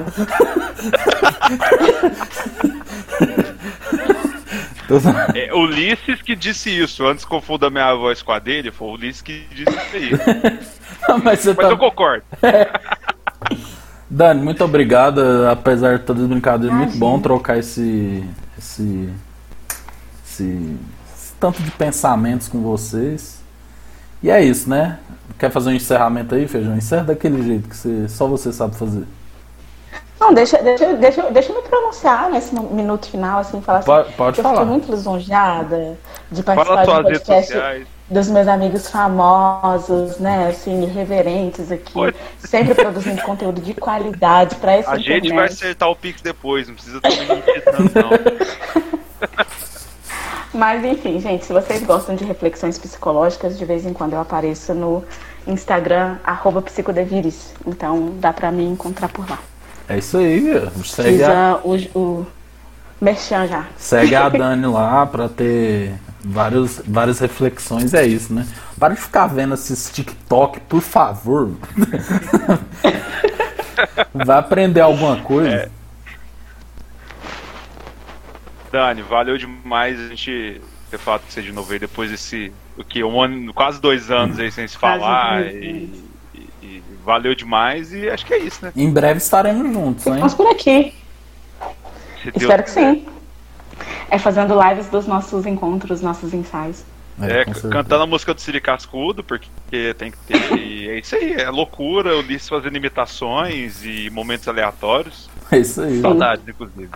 É, 5.33 5.51
Ulisses 5.53 6.21
que 6.21 6.35
disse 6.35 6.69
isso, 6.69 7.05
antes 7.07 7.25
confunda 7.25 7.69
minha 7.69 7.95
voz 7.95 8.21
com 8.21 8.31
a 8.31 8.39
dele, 8.39 8.71
foi 8.71 8.87
o 8.89 8.91
Ulisses 8.91 9.21
que 9.21 9.47
disse 9.51 9.71
isso 9.71 9.95
aí. 9.95 10.11
Não, 11.07 11.17
mas 11.19 11.39
você 11.39 11.53
Mas 11.53 11.65
tá... 11.65 11.71
eu 11.71 11.77
concordo. 11.77 12.23
Dani, 14.15 14.43
muito 14.43 14.63
obrigado, 14.63 15.19
apesar 15.51 15.97
de 15.97 16.03
todas 16.03 16.21
as 16.21 16.29
brincadeiras, 16.29 16.77
muito 16.77 16.95
Imagina. 16.95 17.05
bom 17.05 17.19
trocar 17.19 17.57
esse, 17.57 18.23
esse, 18.55 19.09
esse, 20.23 20.77
esse 21.15 21.33
tanto 21.39 21.63
de 21.63 21.71
pensamentos 21.71 22.47
com 22.47 22.61
vocês. 22.61 23.41
E 24.21 24.29
é 24.29 24.39
isso, 24.43 24.69
né? 24.69 24.99
Quer 25.39 25.49
fazer 25.49 25.71
um 25.71 25.73
encerramento 25.73 26.35
aí, 26.35 26.47
Feijão? 26.47 26.77
Encerra 26.77 27.05
daquele 27.05 27.41
jeito 27.41 27.67
que 27.67 27.75
você, 27.75 28.07
só 28.07 28.27
você 28.27 28.53
sabe 28.53 28.75
fazer. 28.75 29.03
Não, 30.19 30.31
deixa, 30.31 30.61
deixa, 30.61 30.93
deixa, 30.93 31.31
deixa 31.31 31.51
eu 31.51 31.61
me 31.61 31.67
pronunciar 31.67 32.29
nesse 32.29 32.53
minuto 32.53 33.07
final, 33.09 33.39
assim, 33.39 33.61
falar 33.61 33.79
assim. 33.79 33.87
Pode- 34.15 34.37
eu 34.37 34.43
falar. 34.43 34.57
fiquei 34.59 34.65
muito 34.71 34.91
lisonjeada 34.91 35.97
de 36.31 36.43
Fala 36.43 36.55
participar 36.55 36.85
suas 36.85 36.97
do 37.03 37.07
redes 37.09 37.23
podcast 37.23 37.51
sociais. 37.51 37.87
Dos 38.09 38.27
meus 38.29 38.47
amigos 38.47 38.89
famosos, 38.89 40.19
né, 40.19 40.49
assim, 40.49 40.83
irreverentes 40.83 41.71
aqui, 41.71 41.97
Oi. 41.97 42.13
sempre 42.37 42.75
produzindo 42.75 43.21
conteúdo 43.23 43.61
de 43.61 43.73
qualidade 43.73 44.55
para 44.55 44.73
essa 44.73 44.91
A 44.91 44.97
gente 44.97 45.09
vai 45.09 45.17
internet. 45.19 45.51
acertar 45.53 45.89
o 45.89 45.95
Pix 45.95 46.21
depois, 46.21 46.67
não 46.67 46.75
precisa 46.75 46.99
também 47.01 47.27
não. 47.27 47.33
Mas 50.53 50.83
enfim, 50.85 51.19
gente, 51.19 51.45
se 51.45 51.53
vocês 51.53 51.81
gostam 51.83 52.15
de 52.15 52.23
reflexões 52.23 52.77
psicológicas, 52.77 53.57
de 53.57 53.65
vez 53.65 53.85
em 53.85 53.93
quando 53.93 54.13
eu 54.13 54.19
apareço 54.19 54.73
no 54.75 55.03
Instagram, 55.47 56.17
arroba 56.23 56.61
psicodevires. 56.61 57.53
Então 57.65 58.13
dá 58.19 58.31
pra 58.31 58.51
me 58.51 58.63
encontrar 58.63 59.09
por 59.09 59.27
lá. 59.27 59.39
É 59.89 59.97
isso 59.97 60.17
aí, 60.17 60.39
viu? 60.39 60.69
segue 60.85 61.23
a, 61.23 61.59
Fiz 61.63 61.85
uh, 61.85 61.97
o, 61.97 61.99
o 61.99 62.27
merchan 63.01 63.47
já. 63.47 63.65
segue 63.77 64.15
a 64.15 64.29
Dani 64.29 64.67
lá 64.67 65.05
pra 65.07 65.27
ter 65.27 65.93
vários, 66.23 66.81
várias 66.87 67.19
reflexões. 67.19 67.93
É 67.93 68.05
isso, 68.05 68.33
né? 68.33 68.47
Para 68.79 68.95
de 68.95 69.01
ficar 69.01 69.27
vendo 69.27 69.53
esses 69.53 69.91
TikTok, 69.91 70.59
por 70.61 70.81
favor. 70.81 71.51
Vai 74.13 74.37
aprender 74.37 74.81
alguma 74.81 75.17
coisa. 75.21 75.69
Dani, 78.71 79.01
valeu 79.03 79.37
demais 79.37 79.99
a 79.99 80.07
gente 80.07 80.59
ter 80.89 80.97
falado 80.97 81.21
com 81.21 81.29
você 81.31 81.41
de 81.41 81.51
novo 81.51 81.71
aí 81.71 81.79
depois 81.79 82.09
desse. 82.09 82.51
O 82.77 82.83
que? 82.83 83.03
Um 83.03 83.21
ano, 83.21 83.53
quase 83.53 83.79
dois 83.79 84.09
anos 84.09 84.39
aí 84.39 84.51
sem 84.51 84.67
se 84.67 84.77
falar. 84.77 85.45
E, 85.45 85.89
e- 86.33 86.49
e 86.63 86.83
valeu 87.05 87.35
demais 87.35 87.93
e 87.93 88.09
acho 88.09 88.25
que 88.25 88.33
é 88.33 88.39
isso, 88.39 88.65
né? 88.65 88.71
Em 88.75 88.91
breve 88.91 89.19
estaremos 89.19 89.71
juntos, 89.71 90.07
hein? 90.07 90.13
Ficamos 90.13 90.33
por 90.33 90.47
aqui. 90.47 90.93
Se 92.23 92.31
Deus 92.31 92.41
Espero 92.43 92.63
que 92.63 92.69
quiser. 92.69 92.93
sim 92.95 93.05
é 94.09 94.17
fazendo 94.17 94.53
lives 94.61 94.87
dos 94.87 95.07
nossos 95.07 95.45
encontros, 95.45 96.01
nossos 96.01 96.33
ensaios. 96.33 96.83
É, 97.21 97.41
é 97.41 97.45
cantando 97.45 98.03
a 98.03 98.07
música 98.07 98.33
do 98.33 98.41
Siri 98.41 98.59
Cascudo, 98.59 99.23
porque 99.23 99.93
tem 99.97 100.11
que 100.11 100.17
ter. 100.19 100.35
é 100.89 100.99
isso 100.99 101.15
aí, 101.15 101.33
é 101.33 101.49
loucura, 101.49 102.15
o 102.15 102.19
Ulisses 102.19 102.49
fazendo 102.49 102.75
imitações 102.75 103.83
e 103.83 104.09
momentos 104.09 104.47
aleatórios. 104.47 105.29
É 105.51 105.57
isso 105.59 105.81
aí. 105.81 106.01
Saudades, 106.01 106.47
inclusive. 106.47 106.89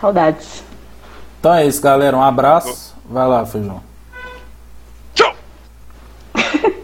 Saudades. 0.00 0.64
Então 1.38 1.54
é 1.54 1.66
isso, 1.66 1.80
galera. 1.80 2.16
Um 2.16 2.22
abraço. 2.22 2.96
Vai 3.08 3.26
lá, 3.26 3.44
feijão. 3.46 3.82
Tchau! 5.14 5.34